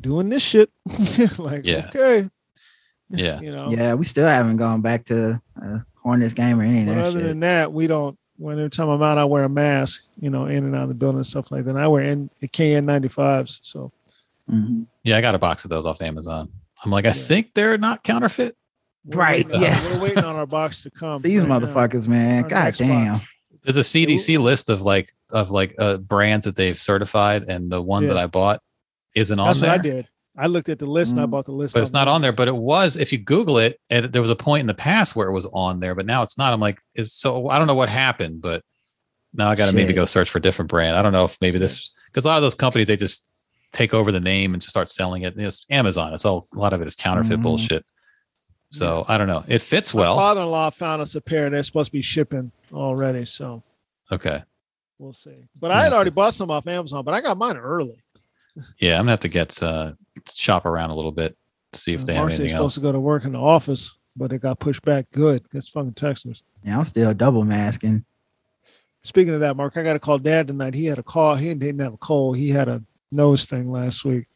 doing 0.00 0.28
this 0.28 0.42
shit. 0.42 0.70
like, 1.38 1.62
Yeah. 1.64 1.86
okay, 1.88 2.28
Yeah. 3.10 3.40
you 3.40 3.50
know. 3.52 3.70
Yeah, 3.70 3.94
we 3.94 4.04
still 4.04 4.26
haven't 4.26 4.56
gone 4.56 4.80
back 4.80 5.04
to 5.06 5.40
uh, 5.62 5.78
Hornets 5.96 6.32
game 6.34 6.60
or 6.60 6.62
any 6.62 6.82
of 6.82 6.86
But 6.86 6.98
other 6.98 7.18
shit. 7.18 7.26
than 7.26 7.40
that, 7.40 7.72
we 7.72 7.86
don't. 7.86 8.16
When 8.36 8.56
every 8.58 8.70
time 8.70 8.88
I'm 8.88 9.02
out, 9.02 9.18
I 9.18 9.24
wear 9.24 9.44
a 9.44 9.48
mask. 9.50 10.02
You 10.18 10.30
know, 10.30 10.46
in 10.46 10.64
and 10.64 10.74
out 10.74 10.84
of 10.84 10.88
the 10.88 10.94
building 10.94 11.18
and 11.18 11.26
stuff 11.26 11.50
like 11.50 11.64
that. 11.64 11.70
And 11.70 11.78
I 11.78 11.88
wear 11.88 12.04
N- 12.04 12.30
KN95s. 12.42 13.58
So 13.62 13.92
Mhm. 14.50 14.86
Yeah, 15.04 15.16
I 15.18 15.20
got 15.20 15.34
a 15.34 15.38
box 15.38 15.64
of 15.64 15.70
those 15.70 15.84
off 15.86 16.00
Amazon. 16.02 16.50
I'm 16.84 16.90
like, 16.90 17.04
I 17.04 17.08
Yeah. 17.08 17.12
think 17.14 17.54
they're 17.54 17.78
not 17.78 18.02
counterfeit. 18.04 18.56
we're 19.04 19.18
Right, 19.18 19.46
waiting 19.46 19.54
on- 19.56 19.62
yeah. 19.62 19.92
we're 19.94 20.00
waiting 20.02 20.24
on 20.24 20.36
our 20.36 20.46
box 20.46 20.82
to 20.82 20.90
come. 20.90 21.22
These 21.22 21.40
right 21.42 21.48
now. 21.48 21.60
motherfuckers, 21.60 22.06
man. 22.06 22.44
Our 22.44 22.48
God 22.50 22.74
damn. 22.74 23.12
box. 23.14 23.24
There's 23.64 23.76
a 23.78 23.80
CDC 23.84 24.38
list 24.38 24.68
of 24.70 24.80
like 24.82 25.12
of 25.30 25.50
like 25.50 25.74
uh, 25.78 25.96
brands 25.98 26.44
that 26.46 26.56
they've 26.56 26.78
certified, 26.78 27.42
and 27.44 27.70
the 27.70 27.80
one 27.80 28.06
that 28.08 28.16
I 28.18 28.26
bought 28.26 28.60
isn't 29.14 29.38
on 29.40 29.46
That's 29.48 29.60
there. 29.60 29.70
what 29.70 29.78
I 29.78 29.82
did. 29.82 30.08
I 30.38 30.46
looked 30.46 30.68
at 30.68 30.78
the 30.78 30.86
list 30.86 31.12
and 31.12 31.20
I 31.20 31.24
Mm. 31.26 31.30
bought 31.30 31.44
the 31.46 31.52
list. 31.52 31.74
but 31.74 31.82
it's 31.82 31.92
not 31.92 32.06
my- 32.08 32.12
on 32.12 32.22
there. 32.22 32.32
But 32.32 32.48
it 32.48 32.56
was 32.56 32.96
if 32.96 33.12
you 33.12 33.18
Google 33.18 33.58
it, 33.58 33.78
and 33.90 34.06
there 34.06 34.20
was 34.22 34.30
a 34.30 34.36
point 34.36 34.60
in 34.62 34.66
the 34.66 34.74
past 34.74 35.14
where 35.16 35.28
it 35.28 35.32
was 35.32 35.46
on 35.52 35.80
there, 35.80 35.94
but 35.94 36.06
now 36.06 36.22
it's 36.22 36.36
not. 36.38 36.52
I'm 36.52 36.60
like, 36.60 36.78
is 36.94 37.12
so 37.12 37.48
I 37.48 37.58
don't 37.58 37.66
know 37.66 37.74
what 37.74 37.88
happened, 37.88 38.40
but 38.42 38.62
now 39.34 39.48
I 39.50 39.54
got 39.54 39.66
to 39.66 39.72
maybe 39.72 39.92
go 39.92 40.04
search 40.04 40.28
for 40.30 40.38
a 40.38 40.42
different 40.42 40.70
brand. 40.70 40.96
I 40.96 41.02
don't 41.02 41.12
know 41.12 41.24
if 41.24 41.36
maybe 41.40 41.58
this 41.58 41.90
because 42.06 42.24
a 42.24 42.28
lot 42.28 42.36
of 42.36 42.42
those 42.42 42.54
companies 42.54 42.86
they 42.88 42.96
just 42.96 43.26
take 43.72 43.94
over 43.94 44.10
the 44.12 44.20
name 44.20 44.52
and 44.54 44.60
just 44.62 44.70
start 44.70 44.88
selling 44.88 45.22
it. 45.22 45.34
It's 45.38 45.64
Amazon. 45.70 46.12
It's 46.12 46.24
all 46.24 46.48
a 46.54 46.58
lot 46.58 46.72
of 46.72 46.80
it 46.80 46.86
is 46.86 46.94
counterfeit 46.94 47.38
Mhm. 47.38 47.42
bullshit. 47.42 47.84
So 48.70 49.04
I 49.08 49.18
don't 49.18 49.26
know. 49.26 49.44
It 49.48 49.62
fits 49.62 49.94
My 49.94 50.00
well. 50.02 50.16
father-in-law 50.16 50.70
found 50.70 51.02
us 51.02 51.14
a 51.14 51.20
pair. 51.20 51.50
They're 51.50 51.62
supposed 51.62 51.86
to 51.86 51.92
be 51.92 52.02
shipping 52.02 52.52
already, 52.72 53.24
so 53.26 53.62
Okay. 54.12 54.42
we'll 54.98 55.12
see. 55.12 55.48
But 55.60 55.70
I 55.72 55.82
had 55.82 55.92
already 55.92 56.10
bought 56.10 56.34
some 56.34 56.50
off 56.50 56.66
Amazon, 56.66 57.04
but 57.04 57.14
I 57.14 57.20
got 57.20 57.36
mine 57.38 57.56
early. 57.56 58.02
Yeah, 58.78 58.94
I'm 58.98 59.02
gonna 59.02 59.12
have 59.12 59.20
to 59.20 59.28
get 59.28 59.62
uh 59.62 59.92
shop 60.34 60.66
around 60.66 60.90
a 60.90 60.94
little 60.94 61.12
bit 61.12 61.36
to 61.72 61.80
see 61.80 61.94
if 61.94 62.04
they 62.04 62.14
have 62.14 62.22
Mark's 62.24 62.34
anything 62.40 62.50
supposed 62.50 62.64
else. 62.64 62.74
to 62.74 62.80
go 62.80 62.90
to 62.92 62.98
work 63.00 63.24
in 63.24 63.32
the 63.32 63.38
office, 63.38 63.96
but 64.16 64.32
it 64.32 64.40
got 64.40 64.58
pushed 64.58 64.82
back. 64.82 65.06
Good. 65.12 65.44
It's 65.54 65.68
fucking 65.68 65.94
Texas. 65.94 66.42
Yeah, 66.64 66.76
I'm 66.78 66.84
still 66.84 67.14
double 67.14 67.44
masking. 67.44 68.04
Speaking 69.02 69.32
of 69.34 69.40
that, 69.40 69.56
Mark, 69.56 69.76
I 69.76 69.82
got 69.84 69.92
to 69.94 69.98
call 70.00 70.18
Dad 70.18 70.48
tonight. 70.48 70.74
He 70.74 70.84
had 70.86 70.98
a 70.98 71.02
call. 71.02 71.36
He 71.36 71.54
didn't 71.54 71.80
have 71.80 71.94
a 71.94 71.98
cold. 71.98 72.36
He 72.36 72.50
had 72.50 72.68
a 72.68 72.82
nose 73.12 73.44
thing 73.44 73.70
last 73.70 74.04
week. 74.04 74.26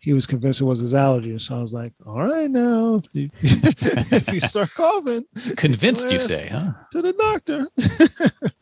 He 0.00 0.12
was 0.12 0.26
convinced 0.26 0.60
it 0.60 0.64
was 0.64 0.80
his 0.80 0.94
allergy. 0.94 1.38
So 1.38 1.56
I 1.56 1.60
was 1.60 1.72
like, 1.72 1.92
"All 2.04 2.22
right, 2.24 2.50
now 2.50 2.96
if 3.04 3.14
you, 3.14 3.30
if 3.42 4.32
you 4.32 4.40
start 4.40 4.70
coughing, 4.74 5.24
Convinced 5.56 6.10
you 6.10 6.18
say, 6.18 6.48
huh? 6.48 6.72
to 6.92 7.02
the 7.02 7.12
doctor." 7.12 7.68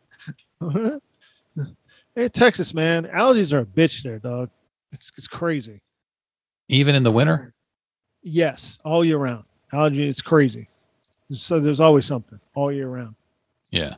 Right. 0.62 1.00
Hey, 2.14 2.28
Texas, 2.28 2.74
man, 2.74 3.04
allergies 3.06 3.54
are 3.54 3.60
a 3.60 3.64
bitch 3.64 4.02
there, 4.02 4.18
dog. 4.18 4.50
It's 4.92 5.10
it's 5.16 5.26
crazy. 5.26 5.80
Even 6.68 6.94
in 6.94 7.02
the 7.02 7.10
winter? 7.10 7.54
Yes, 8.22 8.78
all 8.84 9.02
year 9.02 9.16
round. 9.16 9.44
Allergy, 9.72 10.06
it's 10.06 10.20
crazy. 10.20 10.68
So 11.32 11.60
there's 11.60 11.80
always 11.80 12.04
something 12.04 12.38
all 12.54 12.70
year 12.70 12.88
round. 12.88 13.14
Yeah. 13.70 13.94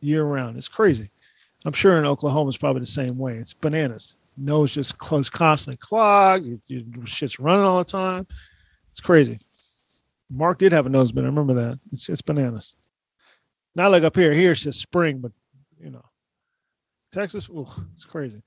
year 0.00 0.24
round. 0.24 0.56
It's 0.56 0.68
crazy. 0.68 1.10
I'm 1.64 1.72
sure 1.72 1.98
in 1.98 2.04
Oklahoma 2.06 2.48
it's 2.48 2.56
probably 2.58 2.80
the 2.80 2.86
same 2.86 3.18
way. 3.18 3.34
It's 3.38 3.52
bananas. 3.52 4.14
Nose 4.36 4.72
just 4.72 4.98
close 4.98 5.28
constantly 5.28 5.78
clogged. 5.78 6.46
Your, 6.46 6.58
your 6.66 7.06
shit's 7.06 7.40
running 7.40 7.64
all 7.64 7.78
the 7.78 7.84
time. 7.84 8.26
It's 8.90 9.00
crazy. 9.00 9.38
Mark 10.30 10.58
did 10.58 10.72
have 10.72 10.86
a 10.86 10.88
nose, 10.88 11.12
but 11.12 11.24
I 11.24 11.28
remember 11.28 11.54
that. 11.54 11.78
It's 11.92 12.08
it's 12.08 12.22
bananas. 12.22 12.74
Not 13.74 13.92
like 13.92 14.02
up 14.02 14.16
here. 14.16 14.32
Here 14.32 14.52
it's 14.52 14.62
just 14.62 14.80
spring, 14.80 15.18
but 15.18 15.32
you 15.80 15.90
know, 15.90 16.04
Texas, 17.12 17.48
ooh, 17.48 17.66
it's 17.94 18.04
crazy. 18.04 18.42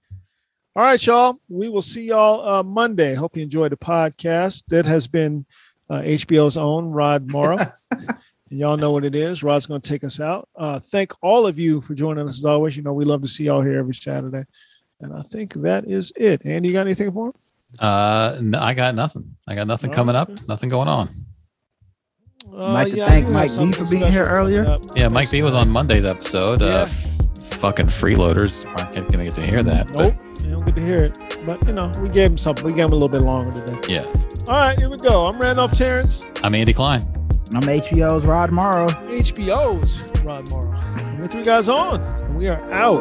All 0.76 0.84
right, 0.84 1.04
y'all. 1.06 1.38
We 1.48 1.70
will 1.70 1.82
see 1.82 2.04
y'all 2.04 2.48
uh, 2.48 2.64
Monday. 2.64 3.14
Hope 3.14 3.36
you 3.36 3.44
enjoyed 3.44 3.72
the 3.72 3.78
podcast. 3.78 4.64
That 4.68 4.86
has 4.86 5.08
been 5.08 5.46
uh, 5.90 6.02
HBO's 6.02 6.58
own 6.58 6.92
Rod 6.92 7.28
Morrow. 7.28 7.72
Y'all 8.52 8.78
know 8.78 8.92
what 8.92 9.06
it 9.06 9.14
is. 9.14 9.44
Rod's 9.44 9.68
going 9.68 9.80
to 9.82 9.88
take 9.88 10.04
us 10.04 10.20
out. 10.20 10.50
Uh, 10.56 10.80
thank 10.80 11.14
all 11.22 11.46
of 11.46 11.60
you 11.60 11.82
for 11.82 11.94
joining 11.94 12.28
us 12.28 12.40
as 12.40 12.46
always. 12.46 12.76
You 12.76 12.82
know, 12.82 12.94
we 12.94 13.06
love 13.06 13.22
to 13.22 13.28
see 13.28 13.44
y'all 13.44 13.62
here 13.62 13.78
every 13.78 13.94
Saturday. 13.94 14.44
And 15.02 15.14
I 15.14 15.22
think 15.22 15.54
that 15.56 15.86
is 15.86 16.12
it. 16.16 16.46
Andy, 16.46 16.68
you 16.70 16.74
got 16.74 16.82
anything 16.82 17.12
for 17.12 17.28
him? 17.28 17.34
Uh, 17.80 18.38
no, 18.42 18.60
I 18.60 18.74
got 18.74 18.96
nothing. 18.96 19.36
I 19.48 19.56
got 19.56 19.68
nothing 19.68 19.92
Oh, 19.92 19.94
coming 19.94 20.16
up. 20.16 20.30
Nothing 20.48 20.70
going 20.70 20.88
on. 20.88 21.10
Uh, 22.52 22.72
like 22.74 22.92
to 22.92 22.98
yeah, 22.98 23.08
thank 23.08 23.30
Mike 23.30 23.52
B 23.58 23.72
for 23.72 23.86
being 23.86 24.12
here 24.12 24.24
earlier. 24.24 24.66
coming 24.66 24.80
up. 24.82 24.86
Yeah, 24.98 25.08
Mike 25.08 25.30
B 25.32 25.42
was 25.44 25.54
on 25.54 25.70
Monday's 25.70 26.04
episode. 26.06 26.62
Yeah. 26.62 26.68
Uh, 26.68 26.88
fucking 26.88 27.86
freeloaders 27.86 28.66
aren't 28.68 28.94
get- 28.96 29.12
gonna 29.12 29.24
get 29.26 29.36
to 29.36 29.46
hear 29.46 29.62
that. 29.64 29.92
Nope. 29.96 30.16
You 30.44 30.52
don't 30.52 30.66
get 30.66 30.76
to 30.76 30.82
hear 30.82 31.00
it. 31.00 31.18
But, 31.46 31.66
you 31.68 31.74
know, 31.74 31.92
we 32.02 32.10
gave 32.10 32.32
him 32.32 32.38
something. 32.38 32.66
We 32.66 32.74
gave 32.74 32.86
him 32.88 32.92
a 32.94 32.96
little 32.96 33.10
bit 33.10 33.22
longer 33.22 33.52
today. 33.52 33.76
But 33.76 33.90
yeah, 33.90 34.06
All 34.48 34.56
right, 34.56 34.80
here 34.80 34.90
we 34.90 34.98
go. 34.98 35.28
I'm 35.28 35.38
Randolph 35.40 35.72
Terrence, 35.74 36.26
I'm 36.44 36.56
Andy 36.56 36.74
Klein. 36.74 37.02
I'm 37.56 37.62
HBO's 37.64 38.26
Rod 38.26 38.52
Morrow. 38.52 38.88
HBO's 38.88 40.22
Rod 40.24 40.50
Morrow. 40.50 41.16
We're 41.20 41.28
three 41.28 41.44
guys 41.44 41.70
on. 41.70 42.02
And 42.02 42.38
we 42.38 42.48
are 42.48 42.62
out. 42.72 43.00